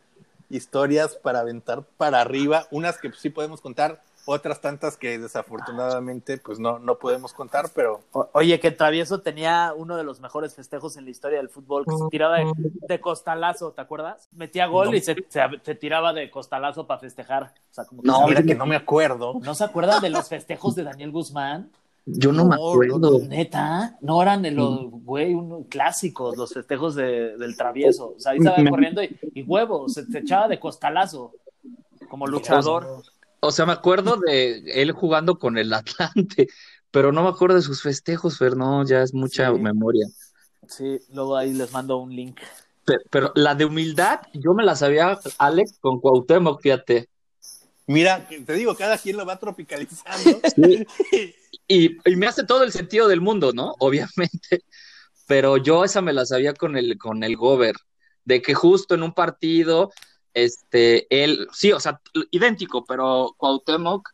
historias 0.49 1.17
para 1.17 1.41
aventar 1.41 1.83
para 1.97 2.21
arriba, 2.21 2.67
unas 2.71 2.99
que 2.99 3.13
sí 3.13 3.31
podemos 3.31 3.61
contar, 3.61 4.01
otras 4.27 4.61
tantas 4.61 4.97
que 4.97 5.19
desafortunadamente 5.19 6.39
pues 6.39 6.59
no, 6.59 6.79
no 6.81 6.99
podemos 6.99 7.33
contar, 7.33 7.71
pero... 7.75 8.01
oye, 8.33 8.59
que 8.59 8.73
Travieso 8.73 9.21
tenía 9.21 9.73
uno 9.75 9.97
de 9.97 10.03
los 10.03 10.21
mejores 10.21 10.55
festejos 10.55 10.97
en 10.97 11.05
la 11.05 11.11
historia 11.11 11.39
del 11.39 11.49
fútbol, 11.49 11.85
que 11.87 11.97
se 11.97 12.05
tiraba 12.11 12.39
de, 12.89 13.01
costalazo, 13.01 13.71
¿te 13.71 13.81
acuerdas? 13.81 14.29
Metía 14.33 14.67
gol 14.67 14.95
y 14.95 15.01
se, 15.01 15.15
tiraba 15.15 16.13
de 16.13 16.29
costalazo 16.31 16.87
para 16.89 17.01
festejar. 17.01 17.55
no, 18.03 18.27
mira 18.27 18.43
que 18.43 18.57
no 18.57 18.67
me 18.67 18.77
acuerdo. 18.77 19.39
¿No 19.41 19.55
se 19.55 19.65
acuerdan 19.65 20.03
de 20.03 20.11
los 20.11 20.29
festejos 20.29 20.75
de 20.75 20.83
Daniel 20.83 21.13
Guzmán? 21.13 21.71
Yo 22.09 22.33
no, 22.33 22.47
me 22.47 22.55
acuerdo. 22.55 23.19
Neta, 23.27 23.99
no 24.01 24.23
eran 24.23 24.41
de 24.43 24.53
los, 24.53 24.83
mm. 24.83 25.05
güey, 25.05 25.37
clásicos, 25.69 26.37
los 26.37 26.55
festejos 26.55 26.95
de, 26.95 27.37
del 27.37 27.57
travieso. 27.57 28.15
O 28.17 28.21
sea, 28.21 28.33
ahí 28.33 28.39
estaba 28.39 28.57
corriendo 28.71 29.03
y, 29.03 29.19
y 29.35 29.43
huevo, 29.43 29.89
se, 29.89 30.07
se, 30.07 30.19
echaba 30.19 30.47
de 30.47 30.61
costalazo, 30.61 31.33
como 32.09 32.29
luchador. 32.29 33.03
O 33.41 33.51
sea, 33.51 33.67
me 33.67 33.73
acuerdo 33.73 34.19
de 34.25 34.63
él 34.81 34.93
jugando 34.93 35.39
con 35.39 35.59
el 35.59 35.73
Atlante, 35.73 36.49
pero 36.93 37.11
no 37.11 37.25
me 37.25 37.29
acuerdo 37.29 37.57
de 37.57 37.63
sus 37.63 37.83
festejos, 37.83 38.37
pero 38.39 38.55
no, 38.55 38.87
ya 38.87 39.03
es 39.03 39.13
mucha 39.13 39.51
memoria. 39.53 40.07
Sí, 40.69 41.01
luego 41.13 41.37
ahí 41.37 41.53
les 41.53 41.73
mando 41.73 41.97
un 41.99 42.15
link. 42.15 42.41
Pero, 43.11 43.33
la 43.35 43.57
de 43.57 43.65
humildad, 43.65 44.21
yo 44.33 44.55
me 44.55 44.65
la 44.65 44.77
sabía, 44.77 45.19
Alex, 45.39 45.79
con 45.81 46.01
Cuauhtémoc, 46.01 46.63
fíjate. 46.63 47.09
Mira, 47.89 48.27
te 48.29 48.53
digo, 48.53 48.75
cada 48.75 48.99
quien 48.99 49.17
lo 49.17 49.27
va 49.27 49.39
tropicalizando. 49.39 50.41
Y, 51.69 51.97
y, 52.09 52.17
me 52.17 52.27
hace 52.27 52.45
todo 52.45 52.63
el 52.63 52.73
sentido 52.73 53.09
del 53.09 53.21
mundo, 53.21 53.53
¿no? 53.53 53.75
Obviamente. 53.79 54.65
Pero 55.27 55.57
yo 55.57 55.85
esa 55.85 56.01
me 56.01 56.13
la 56.13 56.25
sabía 56.25 56.55
con 56.55 56.77
el, 56.77 56.99
con 56.99 57.25
el 57.25 57.37
Gober, 57.37 57.75
de 58.25 58.43
que 58.43 58.55
justo 58.55 58.95
en 58.95 59.03
un 59.03 59.13
partido 59.13 59.91
este, 60.37 61.07
él, 61.09 61.49
sí, 61.51 61.73
o 61.73 61.81
sea, 61.81 61.99
idéntico, 62.31 62.85
pero 62.85 63.35
Cuauhtémoc, 63.39 64.11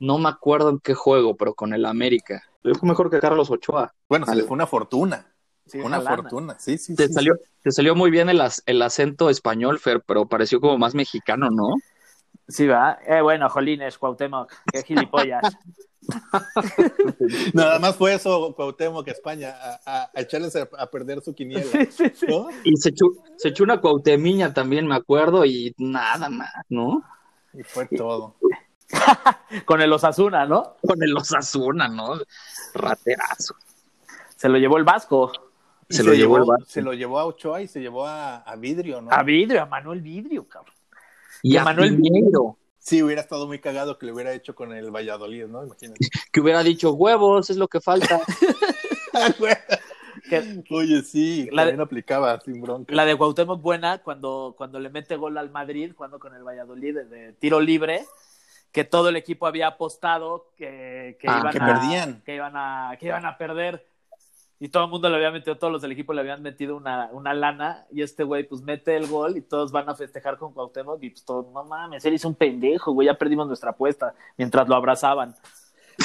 no 0.00 0.18
me 0.18 0.28
acuerdo 0.28 0.68
en 0.68 0.78
qué 0.80 0.92
juego, 0.92 1.34
pero 1.34 1.54
con 1.54 1.72
el 1.72 1.86
América. 1.86 2.44
Le 2.62 2.74
fue 2.74 2.90
mejor 2.90 3.10
que 3.10 3.18
Carlos 3.18 3.50
Ochoa. 3.50 3.94
Bueno, 4.06 4.26
se 4.26 4.36
le 4.36 4.42
fue 4.42 4.52
una 4.52 4.66
fortuna. 4.66 5.32
una 5.72 6.02
fortuna, 6.02 6.58
sí, 6.58 6.76
sí. 6.76 6.94
Te, 6.94 7.08
salió, 7.08 7.38
te 7.62 7.72
salió 7.72 7.94
muy 7.94 8.10
bien 8.10 8.28
el, 8.28 8.42
el 8.66 8.82
acento 8.82 9.30
español, 9.30 9.78
Fer, 9.78 10.02
pero 10.06 10.26
pareció 10.26 10.60
como 10.60 10.76
más 10.76 10.94
mexicano, 10.94 11.48
¿no? 11.50 11.68
Sí, 12.48 12.66
va. 12.66 12.98
Eh, 13.06 13.20
bueno, 13.20 13.48
Jolines, 13.48 13.98
Cuauhtémoc, 13.98 14.52
qué 14.72 14.82
gilipollas. 14.82 15.42
Nada 17.54 17.78
más 17.78 17.96
fue 17.96 18.14
eso, 18.14 18.54
Cuauhtémoc, 18.54 19.06
España, 19.08 19.54
a, 19.86 20.10
a 20.14 20.20
echarles 20.20 20.56
a, 20.56 20.90
perder 20.90 21.22
su 21.22 21.34
quiniela. 21.34 21.64
Y 22.64 22.76
se 22.76 22.88
echó, 22.90 23.12
se 23.36 23.48
echó 23.48 23.64
una 23.64 23.80
cuautemiña 23.80 24.52
también, 24.52 24.86
me 24.86 24.96
acuerdo, 24.96 25.44
y 25.44 25.74
nada 25.78 26.28
más, 26.28 26.52
¿no? 26.68 27.02
Y 27.54 27.62
fue 27.62 27.86
todo. 27.86 28.36
Con 29.64 29.80
el 29.80 29.92
Osasuna, 29.92 30.46
¿no? 30.46 30.76
Con 30.86 31.02
el 31.02 31.16
Osasuna, 31.16 31.88
¿no? 31.88 32.18
Raterazo. 32.74 33.54
Se 34.36 34.48
lo 34.48 34.58
llevó 34.58 34.78
el 34.78 34.84
Vasco. 34.84 35.32
Se, 35.88 36.02
lo 36.02 36.14
llevó, 36.14 36.38
el 36.38 36.44
Vasco. 36.44 36.64
Se 36.66 36.82
lo 36.82 36.94
llevó 36.94 37.18
a 37.18 37.26
Ochoa 37.26 37.60
y 37.62 37.68
se 37.68 37.80
llevó 37.80 38.06
a, 38.06 38.42
Vidrio, 38.58 39.00
¿no? 39.02 39.12
A 39.12 39.22
Vidrio, 39.22 39.62
a 39.62 39.66
Manuel 39.66 40.00
Vidrio, 40.00 40.48
cabrón. 40.48 40.74
Y, 41.42 41.56
a 41.56 41.64
Manuel 41.64 41.96
Piñeiro. 41.96 42.58
Sí, 42.78 43.02
hubiera 43.02 43.20
estado 43.20 43.46
muy 43.46 43.60
cagado 43.60 43.98
que 43.98 44.06
le 44.06 44.12
hubiera 44.12 44.32
hecho 44.32 44.54
con 44.54 44.72
el 44.72 44.90
Valladolid, 44.90 45.46
¿no? 45.46 45.64
Imagínate. 45.64 46.00
Que 46.32 46.40
hubiera 46.40 46.62
dicho 46.62 46.92
huevos, 46.92 47.50
es 47.50 47.56
lo 47.56 47.68
que 47.68 47.80
falta. 47.80 48.20
Oye, 50.70 51.02
sí, 51.02 51.48
la 51.52 51.62
también 51.62 51.80
aplicaba 51.80 52.40
sin 52.40 52.60
bronca. 52.60 52.94
La 52.94 53.04
de 53.04 53.16
Cuauhtémoc 53.16 53.60
Buena, 53.60 53.98
cuando, 53.98 54.54
cuando 54.56 54.80
le 54.80 54.88
mete 54.88 55.16
gol 55.16 55.36
al 55.36 55.50
Madrid, 55.50 55.92
jugando 55.94 56.18
con 56.18 56.34
el 56.34 56.42
Valladolid 56.42 57.00
de, 57.00 57.34
tiro 57.34 57.60
libre, 57.60 58.04
que 58.70 58.84
todo 58.84 59.10
el 59.10 59.16
equipo 59.16 59.46
había 59.46 59.66
apostado 59.68 60.50
que, 60.56 61.18
que, 61.20 61.28
ah, 61.28 61.40
iban, 61.40 61.62
a, 61.62 61.66
perdían. 61.66 62.22
que, 62.24 62.34
iban 62.34 62.52
a, 62.56 62.96
que 62.98 63.06
iban 63.06 63.26
a 63.26 63.36
perder 63.36 63.86
y 64.62 64.68
todo 64.68 64.84
el 64.84 64.90
mundo 64.90 65.08
le 65.08 65.16
había 65.16 65.32
metido, 65.32 65.58
todos 65.58 65.72
los 65.72 65.82
del 65.82 65.90
equipo 65.90 66.12
le 66.12 66.20
habían 66.20 66.40
metido 66.40 66.76
una, 66.76 67.10
una 67.10 67.34
lana, 67.34 67.84
y 67.90 68.00
este 68.00 68.22
güey 68.22 68.44
pues 68.44 68.62
mete 68.62 68.94
el 68.96 69.08
gol 69.08 69.36
y 69.36 69.40
todos 69.40 69.72
van 69.72 69.88
a 69.88 69.96
festejar 69.96 70.38
con 70.38 70.52
Cuauhtémoc 70.52 71.02
y 71.02 71.10
pues 71.10 71.24
todo, 71.24 71.50
no 71.52 71.64
mames, 71.64 72.04
él 72.04 72.14
hizo 72.14 72.28
un 72.28 72.36
pendejo, 72.36 72.92
güey, 72.92 73.06
ya 73.06 73.14
perdimos 73.14 73.48
nuestra 73.48 73.70
apuesta, 73.70 74.14
mientras 74.36 74.68
lo 74.68 74.76
abrazaban. 74.76 75.34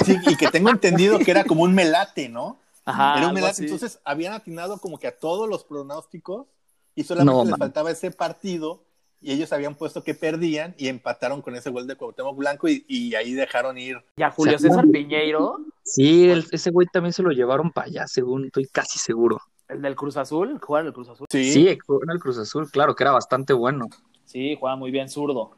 Sí, 0.04 0.18
y 0.26 0.36
que 0.36 0.48
tengo 0.48 0.72
entendido 0.72 1.20
que 1.20 1.30
era 1.30 1.44
como 1.44 1.62
un 1.62 1.76
melate, 1.76 2.30
¿no? 2.30 2.58
Ajá. 2.84 3.20
Era 3.20 3.28
un 3.28 3.36
melate, 3.36 3.62
entonces 3.62 4.00
habían 4.04 4.34
atinado 4.34 4.80
como 4.80 4.98
que 4.98 5.06
a 5.06 5.16
todos 5.16 5.48
los 5.48 5.64
pronósticos 5.64 6.48
y 6.96 7.04
solamente 7.04 7.52
les 7.52 7.60
faltaba 7.60 7.92
ese 7.92 8.10
partido 8.10 8.87
y 9.22 9.32
ellos 9.32 9.52
habían 9.52 9.76
puesto 9.76 10.04
que 10.04 10.14
perdían 10.14 10.76
y 10.78 10.88
empataron 10.88 11.42
con 11.42 11.56
ese 11.56 11.70
gol 11.70 11.88
de 11.88 11.96
Cuauhtémoc 11.96 12.38
Blanco 12.38 12.68
y, 12.68 13.16
ahí 13.16 13.34
dejaron 13.34 13.78
ir. 13.78 13.98
¿Y 14.16 14.24
a 14.24 14.32
Julio 14.32 14.60
César 14.60 14.86
Piñeiro? 14.92 15.58
Sí, 15.84 16.30
ese 16.52 16.70
güey 16.72 16.88
también 16.88 17.14
se 17.14 17.24
lo 17.24 17.32
llevaron 17.32 17.72
para 17.72 17.88
allá, 17.88 18.08
según 18.08 18.46
estoy 18.46 18.68
casi 18.68 19.00
seguro. 19.00 19.42
¿El 19.68 19.82
del 19.82 19.96
Cruz 19.96 20.18
Azul? 20.18 20.60
¿Jugar 20.62 20.82
en 20.82 20.88
el 20.88 20.94
Cruz 20.94 21.10
Azul? 21.10 21.28
Sí, 21.30 21.52
sí 21.52 21.68
en 21.68 22.10
el 22.10 22.20
Cruz 22.20 22.38
Azul, 22.38 22.70
claro, 22.70 22.96
que 22.96 23.04
era 23.04 23.12
bastante 23.12 23.54
bueno. 23.54 23.88
Sí, 24.26 24.56
juega 24.60 24.76
muy 24.76 24.92
bien 24.92 25.10
zurdo. 25.10 25.58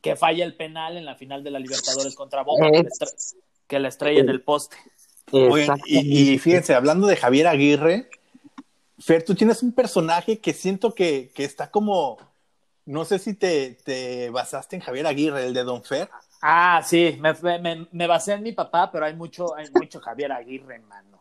Que 0.00 0.16
falla 0.16 0.44
el 0.44 0.54
penal 0.54 0.96
en 0.96 1.04
la 1.04 1.16
final 1.16 1.42
de 1.42 1.50
la 1.50 1.58
Libertadores 1.58 2.14
contra 2.14 2.42
Boca, 2.42 2.68
que, 3.66 3.78
la 3.78 3.88
estrella 3.88 4.20
en 4.20 4.28
el 4.28 4.42
poste. 4.42 4.76
y, 5.32 6.32
y 6.32 6.38
fíjense, 6.38 6.74
hablando 6.74 7.06
de 7.06 7.16
Javier 7.16 7.46
Aguirre, 7.46 8.08
Fer, 8.98 9.24
tú 9.24 9.34
tienes 9.34 9.62
un 9.62 9.72
personaje 9.72 10.38
que 10.38 10.52
siento 10.52 10.94
que, 10.94 11.30
está 11.36 11.70
como, 11.70 12.18
no 12.84 13.04
sé 13.04 13.18
si 13.18 13.34
te, 13.34 14.30
basaste 14.30 14.76
en 14.76 14.82
Javier 14.82 15.06
Aguirre, 15.06 15.46
el 15.46 15.54
de 15.54 15.64
Don 15.64 15.82
Fer. 15.84 16.10
Ah, 16.42 16.82
sí, 16.84 17.18
me, 17.20 18.06
basé 18.06 18.32
en 18.32 18.42
mi 18.42 18.52
papá, 18.52 18.90
pero 18.90 19.06
hay 19.06 19.14
mucho, 19.14 19.54
hay 19.56 19.66
mucho 19.72 20.00
Javier 20.00 20.32
Aguirre, 20.32 20.80
mano. 20.80 21.18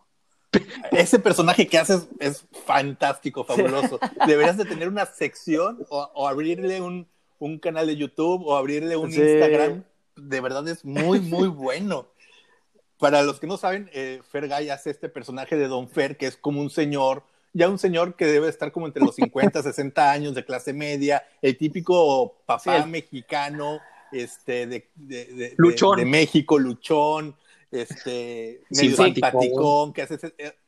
Ese 0.92 1.20
personaje 1.20 1.68
que 1.68 1.78
haces 1.78 2.08
es 2.20 2.46
fantástico, 2.66 3.44
fabuloso. 3.44 4.00
Deberías 4.28 4.58
de 4.58 4.66
tener 4.66 4.88
una 4.88 5.06
sección 5.06 5.86
o, 5.90 6.28
abrirle 6.28 6.82
un, 6.82 7.08
canal 7.60 7.86
de 7.88 7.96
YouTube 7.96 8.44
o 8.46 8.56
abrirle 8.56 8.98
un 8.98 9.12
Instagram. 9.12 9.84
De 10.16 10.42
verdad 10.42 10.68
es 10.68 10.84
muy, 10.84 11.20
muy 11.20 11.48
bueno. 11.48 12.08
Para 12.98 13.22
los 13.22 13.40
que 13.40 13.46
no 13.46 13.58
saben, 13.58 13.90
eh, 13.94 14.22
Fer 14.32 14.48
Gay 14.48 14.70
hace 14.70 14.90
este 14.90 15.10
personaje 15.10 15.56
de 15.56 15.68
Don 15.68 15.88
Fer, 15.88 16.18
que 16.18 16.26
es 16.26 16.36
como 16.36 16.62
un 16.62 16.72
señor 16.72 17.24
ya 17.58 17.70
un 17.70 17.80
señor 17.80 18.16
que 18.16 18.26
debe 18.26 18.48
estar 18.48 18.72
como 18.72 18.88
entre 18.88 19.04
los 19.04 19.16
50, 19.16 19.64
60 19.64 20.12
años, 20.12 20.36
de 20.36 20.46
clase 20.46 20.74
media, 20.74 21.24
el 21.42 21.58
típico 21.58 22.38
papá 22.46 22.86
mexicano, 22.86 23.80
este, 24.12 24.68
de, 24.68 24.90
de, 24.96 25.56
de, 25.58 26.06
México, 26.06 26.58
luchón, 26.58 27.36
este, 27.72 28.62
medio 28.70 28.96
simpaticón, 28.96 29.92
que 29.92 30.04
hace, 30.04 30.18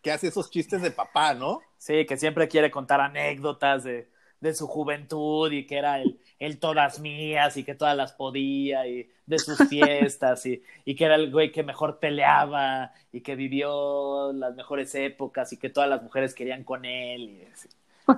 que 0.02 0.11
hace 0.11 0.28
esos 0.28 0.49
chistes 0.49 0.82
de 0.82 0.91
papá, 0.91 1.34
¿no? 1.34 1.61
Sí, 1.78 2.06
que 2.06 2.18
siempre 2.18 2.48
quiere 2.48 2.70
contar 2.72 2.99
anécdotas 2.99 3.84
de, 3.86 4.10
de 4.41 4.53
su 4.53 4.68
juventud 4.68 5.52
y 5.52 5.66
que 5.66 5.78
era 5.78 6.02
el, 6.02 6.20
el 6.40 6.60
todas 6.60 6.99
mías 6.99 7.57
y 7.57 7.64
que 7.64 7.76
todas 7.76 7.95
las 7.95 8.14
podía 8.14 8.88
y 8.88 9.10
de 9.26 9.40
sus 9.40 9.57
fiestas 9.70 10.45
y, 10.45 10.61
y, 10.86 10.95
que 10.95 11.06
era 11.06 11.16
el 11.16 11.32
güey 11.32 11.52
que 11.52 11.64
mejor 11.64 11.99
peleaba 11.99 12.94
y 13.11 13.22
que 13.22 13.36
vivió 13.36 14.32
las 14.34 14.56
mejores 14.56 14.95
épocas 14.95 15.52
y 15.53 15.57
que 15.57 15.70
todas 15.70 15.90
las 15.90 16.02
mujeres 16.02 16.34
querían 16.34 16.64
con 16.64 16.86
él. 16.86 17.48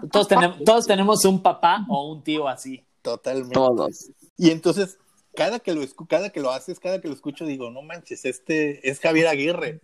Y 0.04 0.08
todos, 0.08 0.28
tenemos, 0.28 0.58
todos 0.66 0.86
tenemos 0.86 1.26
un 1.26 1.42
papá 1.42 1.86
o 1.90 2.12
un 2.12 2.24
tío 2.24 2.48
así. 2.48 2.84
Totalmente. 3.02 3.54
Todos. 3.54 4.12
Y 4.38 4.52
entonces, 4.52 5.00
cada 5.36 5.60
que 5.60 5.74
lo, 5.74 5.82
cada 6.08 6.30
que 6.30 6.40
lo 6.40 6.52
haces, 6.52 6.80
cada 6.80 7.02
que 7.02 7.08
lo 7.08 7.14
escucho, 7.14 7.46
digo, 7.46 7.72
no 7.72 7.82
manches, 7.82 8.26
este 8.26 8.88
es 8.90 9.00
Javier 9.00 9.28
Aguirre. 9.28 9.82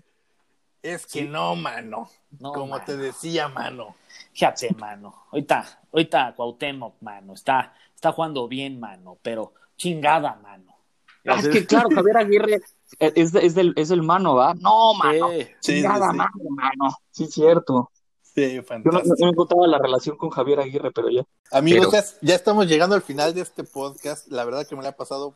Es 0.84 1.05
que 1.05 1.23
no, 1.23 1.55
mano. 1.55 2.09
Como 2.39 2.80
te 2.81 2.95
decía, 2.95 3.47
mano. 3.47 3.95
Fíjate, 4.38 4.69
mano. 4.77 5.15
Ahorita, 5.31 5.65
ahorita 5.91 6.35
Cuauhtémoc, 6.35 7.01
mano. 7.01 7.34
Está, 7.34 7.73
está 7.95 8.11
jugando 8.11 8.47
bien, 8.47 8.80
mano, 8.80 9.18
pero 9.23 9.55
chingada, 9.76 10.35
mano. 10.43 10.77
Ah, 11.26 11.39
es 11.39 11.47
que 11.47 11.65
claro, 11.65 11.89
Javier 11.89 12.18
Aguirre 12.18 12.61
es, 12.99 13.34
es, 13.34 13.55
del, 13.55 13.73
es 13.76 13.89
el 13.89 14.03
mano, 14.03 14.35
¿va? 14.35 14.53
No, 14.53 14.93
mano. 14.93 15.30
chingada, 15.59 16.14
mano, 16.14 16.31
mano. 16.51 16.95
Sí, 17.09 17.26
cierto. 17.26 17.89
Sí, 18.22 18.61
fantástico. 18.61 19.15
Yo 19.18 19.26
no, 19.26 19.31
me 19.31 19.35
contaba 19.35 19.65
la 19.65 19.80
relación 19.80 20.15
con 20.18 20.30
Javier 20.30 20.59
Aguirre, 20.59 20.91
pero 20.91 21.09
ya. 21.09 21.23
Amigos, 21.51 22.19
ya, 22.22 22.35
estamos 22.35 22.68
llegando 22.68 22.95
al 22.95 23.01
final 23.01 23.34
de 23.34 23.41
este 23.41 23.64
podcast. 23.64 24.27
La 24.27 24.45
verdad 24.45 24.68
que 24.68 24.76
me 24.76 24.84
la 24.84 24.89
ha 24.89 24.95
pasado 24.95 25.35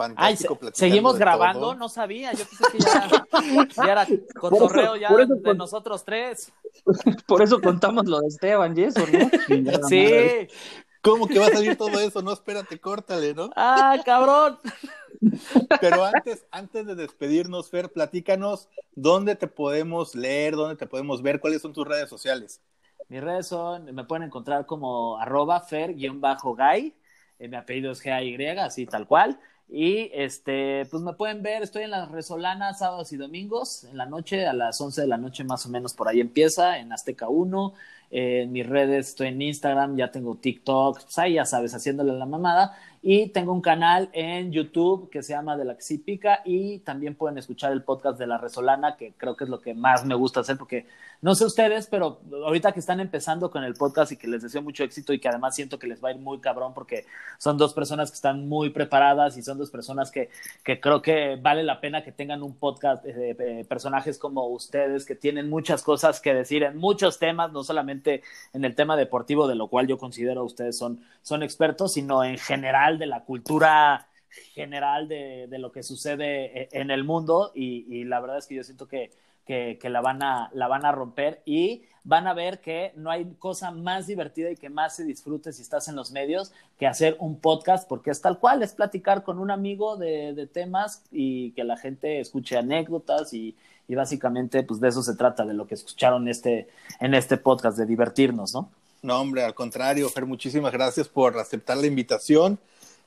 fantástico 0.00 0.58
Ay, 0.62 0.70
Seguimos 0.72 1.18
grabando, 1.18 1.74
no 1.74 1.88
sabía. 1.88 2.32
Yo 2.32 2.44
pensé 2.44 2.64
que 2.72 2.78
ya, 2.78 3.08
ya 3.76 3.92
era 3.92 4.06
cotorreo 4.38 4.96
ya 4.96 5.14
de 5.14 5.54
nosotros 5.54 6.04
tres. 6.04 6.52
Por 7.26 7.42
eso 7.42 7.60
contamos 7.60 8.06
lo 8.06 8.20
de 8.20 8.28
Esteban 8.28 8.76
y 8.78 8.84
eso, 8.84 9.00
¿no? 9.00 9.88
Sí. 9.88 10.48
¿Cómo 11.02 11.26
que 11.26 11.38
va 11.38 11.46
a 11.46 11.50
salir 11.50 11.76
todo 11.76 11.98
eso? 11.98 12.20
No, 12.20 12.32
espérate, 12.32 12.78
córtale, 12.78 13.32
¿no? 13.32 13.50
¡Ah, 13.56 13.96
cabrón! 14.04 14.58
Pero 15.80 16.04
antes, 16.04 16.46
antes 16.50 16.86
de 16.86 16.94
despedirnos, 16.94 17.70
Fer, 17.70 17.90
platícanos 17.90 18.68
dónde 18.94 19.34
te 19.34 19.46
podemos 19.46 20.14
leer, 20.14 20.56
dónde 20.56 20.76
te 20.76 20.86
podemos 20.86 21.22
ver, 21.22 21.40
cuáles 21.40 21.62
son 21.62 21.72
tus 21.72 21.86
redes 21.86 22.08
sociales. 22.08 22.60
Mis 23.08 23.22
redes 23.22 23.46
son, 23.46 23.94
me 23.94 24.04
pueden 24.04 24.24
encontrar 24.24 24.66
como 24.66 25.18
arroba 25.18 25.60
fer-gay, 25.60 26.94
eh, 27.40 27.48
mi 27.48 27.56
apellido 27.56 27.92
es 27.92 28.04
G-A-Y, 28.04 28.58
así 28.58 28.86
tal 28.86 29.06
cual. 29.06 29.40
Y 29.72 30.10
este, 30.12 30.84
pues 30.90 31.02
me 31.02 31.12
pueden 31.12 31.42
ver, 31.42 31.62
estoy 31.62 31.84
en 31.84 31.90
las 31.90 32.10
Resolanas 32.10 32.80
sábados 32.80 33.12
y 33.12 33.16
domingos, 33.16 33.84
en 33.84 33.96
la 33.96 34.06
noche, 34.06 34.46
a 34.46 34.52
las 34.52 34.80
11 34.80 35.02
de 35.02 35.06
la 35.06 35.16
noche 35.16 35.44
más 35.44 35.64
o 35.64 35.68
menos 35.68 35.94
por 35.94 36.08
ahí 36.08 36.20
empieza, 36.20 36.78
en 36.78 36.92
Azteca 36.92 37.28
1 37.28 37.74
en 38.10 38.50
mis 38.50 38.66
redes 38.66 39.10
estoy 39.10 39.28
en 39.28 39.40
Instagram, 39.40 39.96
ya 39.96 40.10
tengo 40.10 40.36
TikTok, 40.36 41.00
pues 41.02 41.18
ahí 41.18 41.34
ya 41.34 41.44
sabes, 41.44 41.74
haciéndole 41.74 42.12
la 42.12 42.26
mamada. 42.26 42.76
Y 43.02 43.28
tengo 43.28 43.52
un 43.52 43.62
canal 43.62 44.10
en 44.12 44.52
YouTube 44.52 45.08
que 45.08 45.22
se 45.22 45.32
llama 45.32 45.56
De 45.56 45.64
la 45.64 45.74
que 45.74 45.80
sí 45.80 45.96
pica 45.96 46.40
y 46.44 46.80
también 46.80 47.14
pueden 47.14 47.38
escuchar 47.38 47.72
el 47.72 47.82
podcast 47.82 48.18
de 48.18 48.26
La 48.26 48.36
Resolana, 48.36 48.96
que 48.96 49.14
creo 49.16 49.36
que 49.36 49.44
es 49.44 49.50
lo 49.50 49.60
que 49.60 49.72
más 49.72 50.04
me 50.04 50.14
gusta 50.14 50.40
hacer 50.40 50.58
porque 50.58 50.86
no 51.22 51.34
sé 51.34 51.44
ustedes, 51.44 51.86
pero 51.86 52.20
ahorita 52.44 52.72
que 52.72 52.80
están 52.80 53.00
empezando 53.00 53.50
con 53.50 53.64
el 53.64 53.74
podcast 53.74 54.12
y 54.12 54.16
que 54.16 54.26
les 54.26 54.42
deseo 54.42 54.60
mucho 54.62 54.84
éxito 54.84 55.12
y 55.12 55.18
que 55.18 55.28
además 55.28 55.54
siento 55.54 55.78
que 55.78 55.86
les 55.86 56.02
va 56.02 56.08
a 56.08 56.12
ir 56.12 56.18
muy 56.18 56.40
cabrón 56.40 56.72
porque 56.74 57.06
son 57.38 57.58
dos 57.58 57.74
personas 57.74 58.10
que 58.10 58.14
están 58.14 58.48
muy 58.48 58.70
preparadas 58.70 59.36
y 59.36 59.42
son 59.42 59.58
dos 59.58 59.70
personas 59.70 60.10
que, 60.10 60.30
que 60.62 60.80
creo 60.80 61.00
que 61.00 61.36
vale 61.36 61.62
la 61.62 61.80
pena 61.80 62.02
que 62.02 62.12
tengan 62.12 62.42
un 62.42 62.54
podcast 62.54 63.04
de, 63.04 63.34
de 63.34 63.64
personajes 63.66 64.18
como 64.18 64.46
ustedes 64.48 65.04
que 65.04 65.14
tienen 65.14 65.50
muchas 65.50 65.82
cosas 65.82 66.20
que 66.20 66.32
decir 66.32 66.62
en 66.62 66.76
muchos 66.78 67.18
temas, 67.18 67.52
no 67.52 67.64
solamente 67.64 68.22
en 68.52 68.64
el 68.64 68.74
tema 68.74 68.96
deportivo, 68.96 69.46
de 69.46 69.54
lo 69.54 69.68
cual 69.68 69.86
yo 69.86 69.98
considero 69.98 70.42
ustedes 70.44 70.78
son, 70.78 71.00
son 71.22 71.42
expertos, 71.42 71.92
sino 71.92 72.24
en 72.24 72.38
general 72.38 72.89
de 72.98 73.06
la 73.06 73.24
cultura 73.24 74.08
general 74.54 75.08
de, 75.08 75.48
lo 75.58 75.72
que 75.72 75.82
sucede 75.82 76.62
e, 76.62 76.68
en 76.72 76.90
el 76.90 77.04
mundo 77.04 77.52
y, 77.54 78.04
la 78.04 78.20
verdad 78.20 78.38
es 78.38 78.46
que 78.46 78.54
yo 78.56 78.64
siento 78.64 78.88
que, 78.88 79.10
la, 79.82 80.00
van 80.00 80.22
a, 80.22 80.50
la 80.54 80.68
van 80.68 80.84
a 80.84 80.92
romper 80.92 81.42
y 81.44 81.82
van 82.04 82.26
a 82.26 82.34
ver 82.34 82.60
que 82.60 82.92
no 82.96 83.10
hay 83.10 83.24
cosa 83.38 83.72
más 83.72 84.06
divertida 84.06 84.50
y 84.50 84.56
que 84.56 84.70
más 84.70 84.94
se 84.94 85.04
disfrute 85.04 85.52
si 85.52 85.62
estás 85.62 85.88
en 85.88 85.96
los 85.96 86.12
medios 86.12 86.52
que 86.78 86.86
hacer 86.86 87.16
un 87.18 87.40
podcast 87.40 87.88
porque 87.88 88.10
es 88.10 88.20
tal 88.20 88.38
cual, 88.38 88.62
es 88.62 88.72
platicar 88.72 89.24
con 89.24 89.38
un 89.38 89.50
amigo 89.50 89.96
de, 89.96 90.48
temas 90.52 91.02
y 91.10 91.50
que 91.52 91.64
la 91.64 91.76
gente 91.76 92.20
escuche 92.20 92.56
anécdotas 92.56 93.34
y, 93.34 93.56
básicamente 93.88 94.62
pues 94.62 94.78
de 94.78 94.88
eso 94.88 95.02
se 95.02 95.16
trata, 95.16 95.44
de 95.44 95.52
lo 95.52 95.66
que 95.66 95.74
escucharon 95.74 96.28
este, 96.28 96.68
en 97.00 97.12
este 97.12 97.36
podcast, 97.36 97.76
de 97.76 97.86
divertirnos, 97.86 98.54
¿no? 98.54 98.70
No, 99.02 99.20
hombre, 99.20 99.42
al 99.42 99.54
contrario, 99.54 100.08
Fer, 100.10 100.26
muchísimas 100.26 100.72
gracias 100.72 101.08
por 101.08 101.36
aceptar 101.38 101.76
la 101.78 101.86
invitación. 101.86 102.60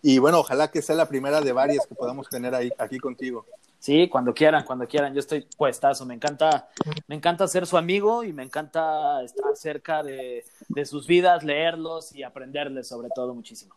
Y 0.05 0.19
bueno, 0.19 0.39
ojalá 0.39 0.69
que 0.69 0.81
sea 0.81 0.97
la 0.97 1.07
primera 1.07 1.39
de 1.39 1.53
varias 1.53 1.87
que 1.87 1.95
podamos 1.95 2.27
tener 2.27 2.53
ahí, 2.53 2.69
aquí 2.77 2.99
contigo. 2.99 3.45
Sí, 3.79 4.09
cuando 4.09 4.33
quieran, 4.33 4.65
cuando 4.65 4.85
quieran. 4.85 5.13
Yo 5.13 5.21
estoy 5.21 5.47
puestazo. 5.57 6.05
Me 6.05 6.13
encanta, 6.13 6.67
me 7.07 7.15
encanta 7.15 7.47
ser 7.47 7.65
su 7.65 7.77
amigo 7.77 8.25
y 8.25 8.33
me 8.33 8.43
encanta 8.43 9.23
estar 9.23 9.55
cerca 9.55 10.03
de, 10.03 10.43
sus 10.85 11.07
vidas, 11.07 11.43
leerlos 11.43 12.13
y 12.13 12.21
aprenderles 12.21 12.89
sobre 12.89 13.07
todo 13.15 13.33
muchísimo. 13.33 13.75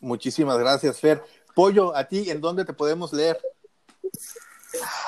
Muchísimas 0.00 0.58
gracias, 0.58 0.98
Fer. 1.00 1.22
Pollo, 1.54 1.94
a 1.94 2.04
ti, 2.04 2.30
¿en 2.30 2.40
dónde 2.40 2.64
te 2.64 2.72
podemos 2.72 3.12
leer? 3.12 3.38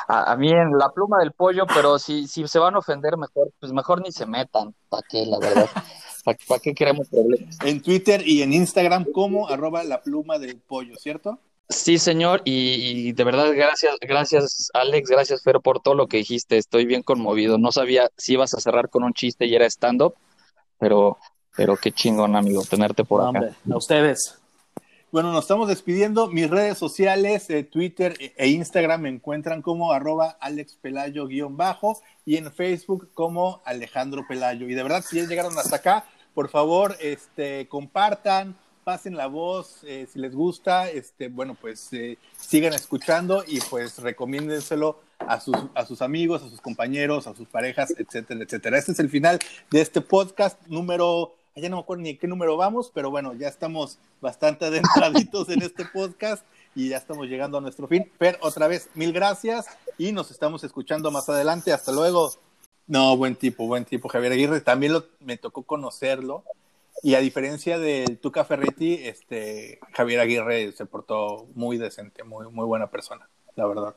A, 0.08 0.36
mí 0.36 0.50
en 0.50 0.76
la 0.76 0.90
pluma 0.90 1.20
del 1.20 1.32
pollo, 1.32 1.66
pero 1.66 1.98
si, 1.98 2.28
si 2.28 2.46
se 2.46 2.58
van 2.58 2.74
a 2.74 2.78
ofender, 2.80 3.16
mejor, 3.16 3.50
pues 3.58 3.72
mejor 3.72 4.02
ni 4.02 4.12
se 4.12 4.26
metan. 4.26 4.74
¿Para 4.90 5.06
qué, 5.08 5.24
la 5.24 5.38
verdad? 5.38 5.70
¿Para 6.22 6.60
qué 6.62 6.74
queremos 6.74 7.09
problemas? 7.09 7.56
En 7.64 7.80
Twitter 7.80 8.26
y 8.26 8.42
en 8.42 8.52
Instagram 8.52 9.05
como 9.12 9.48
arroba 9.48 9.84
la 9.84 10.02
pluma 10.02 10.38
del 10.38 10.56
pollo, 10.56 10.97
¿cierto? 10.97 11.38
Sí, 11.68 11.98
señor, 11.98 12.42
y, 12.44 13.12
de 13.12 13.22
verdad, 13.22 13.52
gracias, 13.55 13.94
gracias, 14.01 14.70
Alex, 14.74 15.09
gracias, 15.09 15.42
Fer, 15.42 15.60
por 15.60 15.80
todo 15.80 15.94
lo 15.94 16.09
que 16.09 16.16
dijiste. 16.16 16.59
Estoy 16.59 16.84
bien 16.84 17.02
conmovido. 17.02 17.59
No 17.59 17.70
sabía 17.70 18.10
si 18.16 18.32
ibas 18.32 18.55
a 18.55 18.60
cerrar 18.60 18.88
con 18.88 19.05
un 19.05 19.14
chiste 19.14 19.47
y 19.47 19.55
era 19.55 19.66
stand-up, 19.66 20.14
pero, 20.80 21.16
pero 21.56 21.76
qué 21.76 21.92
chingón, 21.92 22.34
amigo, 22.34 22.64
tenerte 22.68 23.05
por 23.05 23.22
acá. 23.22 23.55
a 23.70 23.76
ustedes. 23.76 24.39
Bueno, 25.12 25.32
nos 25.32 25.42
estamos 25.42 25.66
despidiendo. 25.66 26.28
Mis 26.28 26.48
redes 26.48 26.78
sociales, 26.78 27.50
eh, 27.50 27.64
Twitter 27.64 28.16
e 28.36 28.46
Instagram 28.46 29.00
me 29.00 29.08
encuentran 29.08 29.60
como 29.60 29.90
arroba 29.90 30.38
alexpelayo-bajo 30.40 32.00
y 32.24 32.36
en 32.36 32.52
Facebook 32.52 33.10
como 33.12 33.60
Alejandro 33.64 34.24
Pelayo. 34.28 34.68
Y 34.68 34.74
de 34.74 34.84
verdad, 34.84 35.04
si 35.04 35.16
ya 35.16 35.26
llegaron 35.26 35.58
hasta 35.58 35.74
acá, 35.74 36.04
por 36.32 36.48
favor, 36.48 36.96
este, 37.00 37.66
compartan, 37.66 38.56
pasen 38.84 39.16
la 39.16 39.26
voz, 39.26 39.80
eh, 39.82 40.06
si 40.12 40.20
les 40.20 40.32
gusta, 40.32 40.88
este, 40.88 41.26
bueno, 41.26 41.56
pues 41.60 41.92
eh, 41.92 42.16
sigan 42.36 42.72
escuchando 42.72 43.42
y 43.44 43.58
pues 43.62 43.98
recomiéndenselo 43.98 45.00
a 45.18 45.40
sus, 45.40 45.56
a 45.74 45.86
sus 45.86 46.02
amigos, 46.02 46.44
a 46.44 46.48
sus 46.48 46.60
compañeros, 46.60 47.26
a 47.26 47.34
sus 47.34 47.48
parejas, 47.48 47.92
etcétera, 47.98 48.44
etcétera. 48.44 48.78
Este 48.78 48.92
es 48.92 49.00
el 49.00 49.10
final 49.10 49.40
de 49.72 49.80
este 49.80 50.00
podcast 50.02 50.64
número, 50.68 51.34
ya 51.56 51.68
no 51.68 51.77
me 51.77 51.82
acuerdo 51.82 52.02
ni 52.02 52.10
en 52.10 52.18
qué 52.18 52.27
número 52.27 52.56
vamos, 52.56 52.90
pero 52.94 53.10
bueno, 53.10 53.35
ya 53.35 53.48
estamos 53.48 53.98
bastante 54.20 54.64
adentraditos 54.66 55.48
en 55.48 55.62
este 55.62 55.85
podcast 55.85 56.44
y 56.74 56.89
ya 56.89 56.97
estamos 56.97 57.27
llegando 57.27 57.59
a 57.59 57.60
nuestro 57.60 57.89
fin. 57.89 58.10
Pero 58.18 58.39
otra 58.43 58.68
vez, 58.68 58.89
mil 58.94 59.12
gracias 59.12 59.66
y 59.98 60.12
nos 60.12 60.31
estamos 60.31 60.64
escuchando 60.64 61.10
más 61.10 61.28
adelante. 61.28 61.72
Hasta 61.72 61.93
luego. 61.93 62.32
No, 62.86 63.16
buen 63.16 63.36
tipo, 63.36 63.66
buen 63.66 63.85
tipo, 63.85 64.09
Javier 64.09 64.32
Aguirre. 64.32 64.60
También 64.60 64.94
me 65.20 65.36
tocó 65.36 65.62
conocerlo 65.62 66.44
y 67.02 67.14
a 67.14 67.20
diferencia 67.20 67.78
del 67.78 68.18
Tuca 68.18 68.44
Ferretti, 68.44 68.94
este, 68.94 69.78
Javier 69.93 70.20
Aguirre 70.20 70.72
se 70.72 70.86
portó 70.86 71.47
muy 71.55 71.78
decente, 71.78 72.24
muy, 72.24 72.48
muy 72.51 72.66
buena 72.66 72.90
persona, 72.90 73.28
la 73.56 73.66
verdad. 73.66 73.97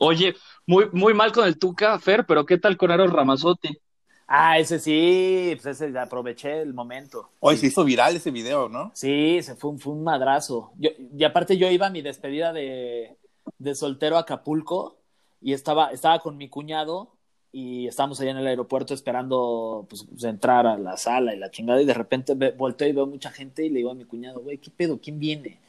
Oye, 0.00 0.34
muy, 0.66 0.88
muy 0.92 1.14
mal 1.14 1.32
con 1.32 1.46
el 1.46 1.58
Tuca, 1.58 1.98
Fer, 1.98 2.26
pero 2.26 2.44
¿qué 2.44 2.58
tal 2.58 2.76
con 2.76 2.90
Eros 2.90 3.12
Ramazotti? 3.12 3.78
Ah, 4.26 4.58
ese 4.58 4.78
sí, 4.78 5.56
pues 5.60 5.80
ese 5.80 5.98
aproveché 5.98 6.62
el 6.62 6.72
momento. 6.72 7.30
Hoy 7.40 7.56
se 7.56 7.66
hizo 7.66 7.84
viral 7.84 8.16
ese 8.16 8.30
video, 8.30 8.68
¿no? 8.68 8.90
Sí, 8.94 9.40
se 9.42 9.54
fue 9.54 9.70
un, 9.70 9.78
fue 9.78 9.92
un 9.92 10.02
madrazo. 10.02 10.72
Yo, 10.78 10.90
y 11.16 11.24
aparte 11.24 11.58
yo 11.58 11.70
iba 11.70 11.86
a 11.86 11.90
mi 11.90 12.00
despedida 12.00 12.52
de, 12.52 13.16
de 13.58 13.74
soltero 13.74 14.16
a 14.16 14.20
Acapulco 14.20 14.96
y 15.42 15.52
estaba, 15.52 15.90
estaba 15.90 16.20
con 16.20 16.38
mi 16.38 16.48
cuñado 16.48 17.10
y 17.52 17.86
estábamos 17.86 18.18
allá 18.20 18.30
en 18.32 18.38
el 18.38 18.46
aeropuerto 18.46 18.94
esperando 18.94 19.86
pues, 19.88 20.04
pues, 20.10 20.24
entrar 20.24 20.66
a 20.66 20.78
la 20.78 20.96
sala 20.96 21.34
y 21.34 21.38
la 21.38 21.50
chingada 21.50 21.80
y 21.80 21.84
de 21.84 21.94
repente 21.94 22.34
volteo 22.52 22.88
y 22.88 22.92
veo 22.92 23.06
mucha 23.06 23.30
gente 23.30 23.64
y 23.64 23.68
le 23.68 23.78
digo 23.78 23.90
a 23.90 23.94
mi 23.94 24.04
cuñado, 24.04 24.40
güey, 24.40 24.58
¿qué 24.58 24.70
pedo? 24.70 24.98
¿Quién 25.00 25.20
viene? 25.20 25.60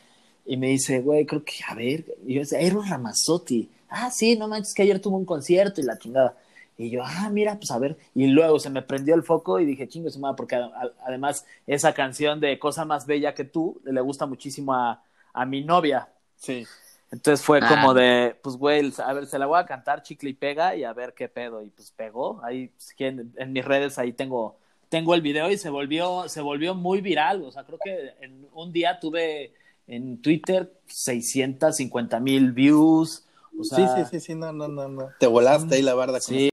Y 0.46 0.58
me 0.58 0.68
dice, 0.68 1.02
güey, 1.02 1.26
creo 1.26 1.44
que, 1.44 1.56
a 1.68 1.76
ver, 1.76 2.06
y 2.26 2.36
yo 2.36 2.40
decía, 2.40 2.60
Eros 2.60 2.90
Ramazzotti. 2.90 3.70
Ah, 3.90 4.10
sí, 4.12 4.36
no 4.36 4.48
manches, 4.48 4.74
que 4.74 4.84
ayer 4.84 5.00
tuvo 5.00 5.18
un 5.18 5.26
concierto 5.26 5.82
y 5.82 5.84
la 5.84 5.98
chingada. 5.98 6.38
Y 6.78 6.90
yo, 6.90 7.02
ah, 7.04 7.30
mira, 7.32 7.56
pues 7.58 7.72
a 7.72 7.80
ver. 7.80 7.98
Y 8.14 8.28
luego 8.28 8.60
se 8.60 8.70
me 8.70 8.82
prendió 8.82 9.16
el 9.16 9.24
foco 9.24 9.60
y 9.60 9.66
dije, 9.66 9.88
chingo, 9.88 10.10
madre, 10.20 10.36
porque 10.36 10.62
además 11.06 11.46
esa 11.68 11.94
canción 11.94 12.40
de 12.40 12.60
Cosa 12.60 12.86
más 12.86 13.06
bella 13.06 13.34
que 13.34 13.46
tú 13.46 13.82
le 13.86 14.02
gusta 14.02 14.26
muchísimo 14.26 14.74
a, 14.74 15.02
a 15.34 15.46
mi 15.46 15.64
novia. 15.64 16.10
Sí. 16.36 16.66
Entonces 17.12 17.46
fue 17.46 17.62
como 17.62 17.92
ah. 17.92 17.94
de, 17.94 18.36
pues, 18.42 18.58
güey, 18.58 18.92
a 18.98 19.14
ver, 19.14 19.26
se 19.26 19.40
la 19.40 19.46
voy 19.46 19.60
a 19.60 19.66
cantar 19.66 20.04
chicle 20.04 20.32
y 20.32 20.34
pega 20.34 20.76
y 20.76 20.84
a 20.84 20.92
ver 20.92 21.14
qué 21.14 21.30
pedo. 21.30 21.64
Y 21.64 21.70
pues 21.70 21.92
pegó. 21.92 22.42
Ahí, 22.44 22.72
en, 23.00 23.34
en 23.38 23.54
mis 23.54 23.64
redes, 23.64 23.98
ahí 23.98 24.12
tengo, 24.12 24.58
tengo 24.90 25.16
el 25.16 25.22
video 25.22 25.50
y 25.50 25.58
se 25.58 25.70
volvió, 25.70 26.28
se 26.28 26.42
volvió 26.42 26.76
muy 26.76 27.00
viral. 27.00 27.44
O 27.44 27.52
sea, 27.52 27.64
creo 27.64 27.80
que 27.82 28.16
en 28.20 28.48
un 28.54 28.74
día 28.74 29.00
tuve 29.00 29.54
en 29.88 30.22
Twitter 30.22 30.74
650 30.88 32.20
mil 32.20 32.52
views. 32.52 33.26
O 33.58 33.64
sea, 33.64 33.96
sí, 33.96 34.04
sí, 34.04 34.10
sí, 34.12 34.26
sí, 34.26 34.36
no, 34.36 34.52
no, 34.52 34.68
no, 34.68 34.90
no. 34.90 35.10
Te 35.18 35.28
volaste 35.28 35.76
ahí 35.76 35.82
la 35.82 35.94
barda. 35.94 36.20
Sí, 36.20 36.50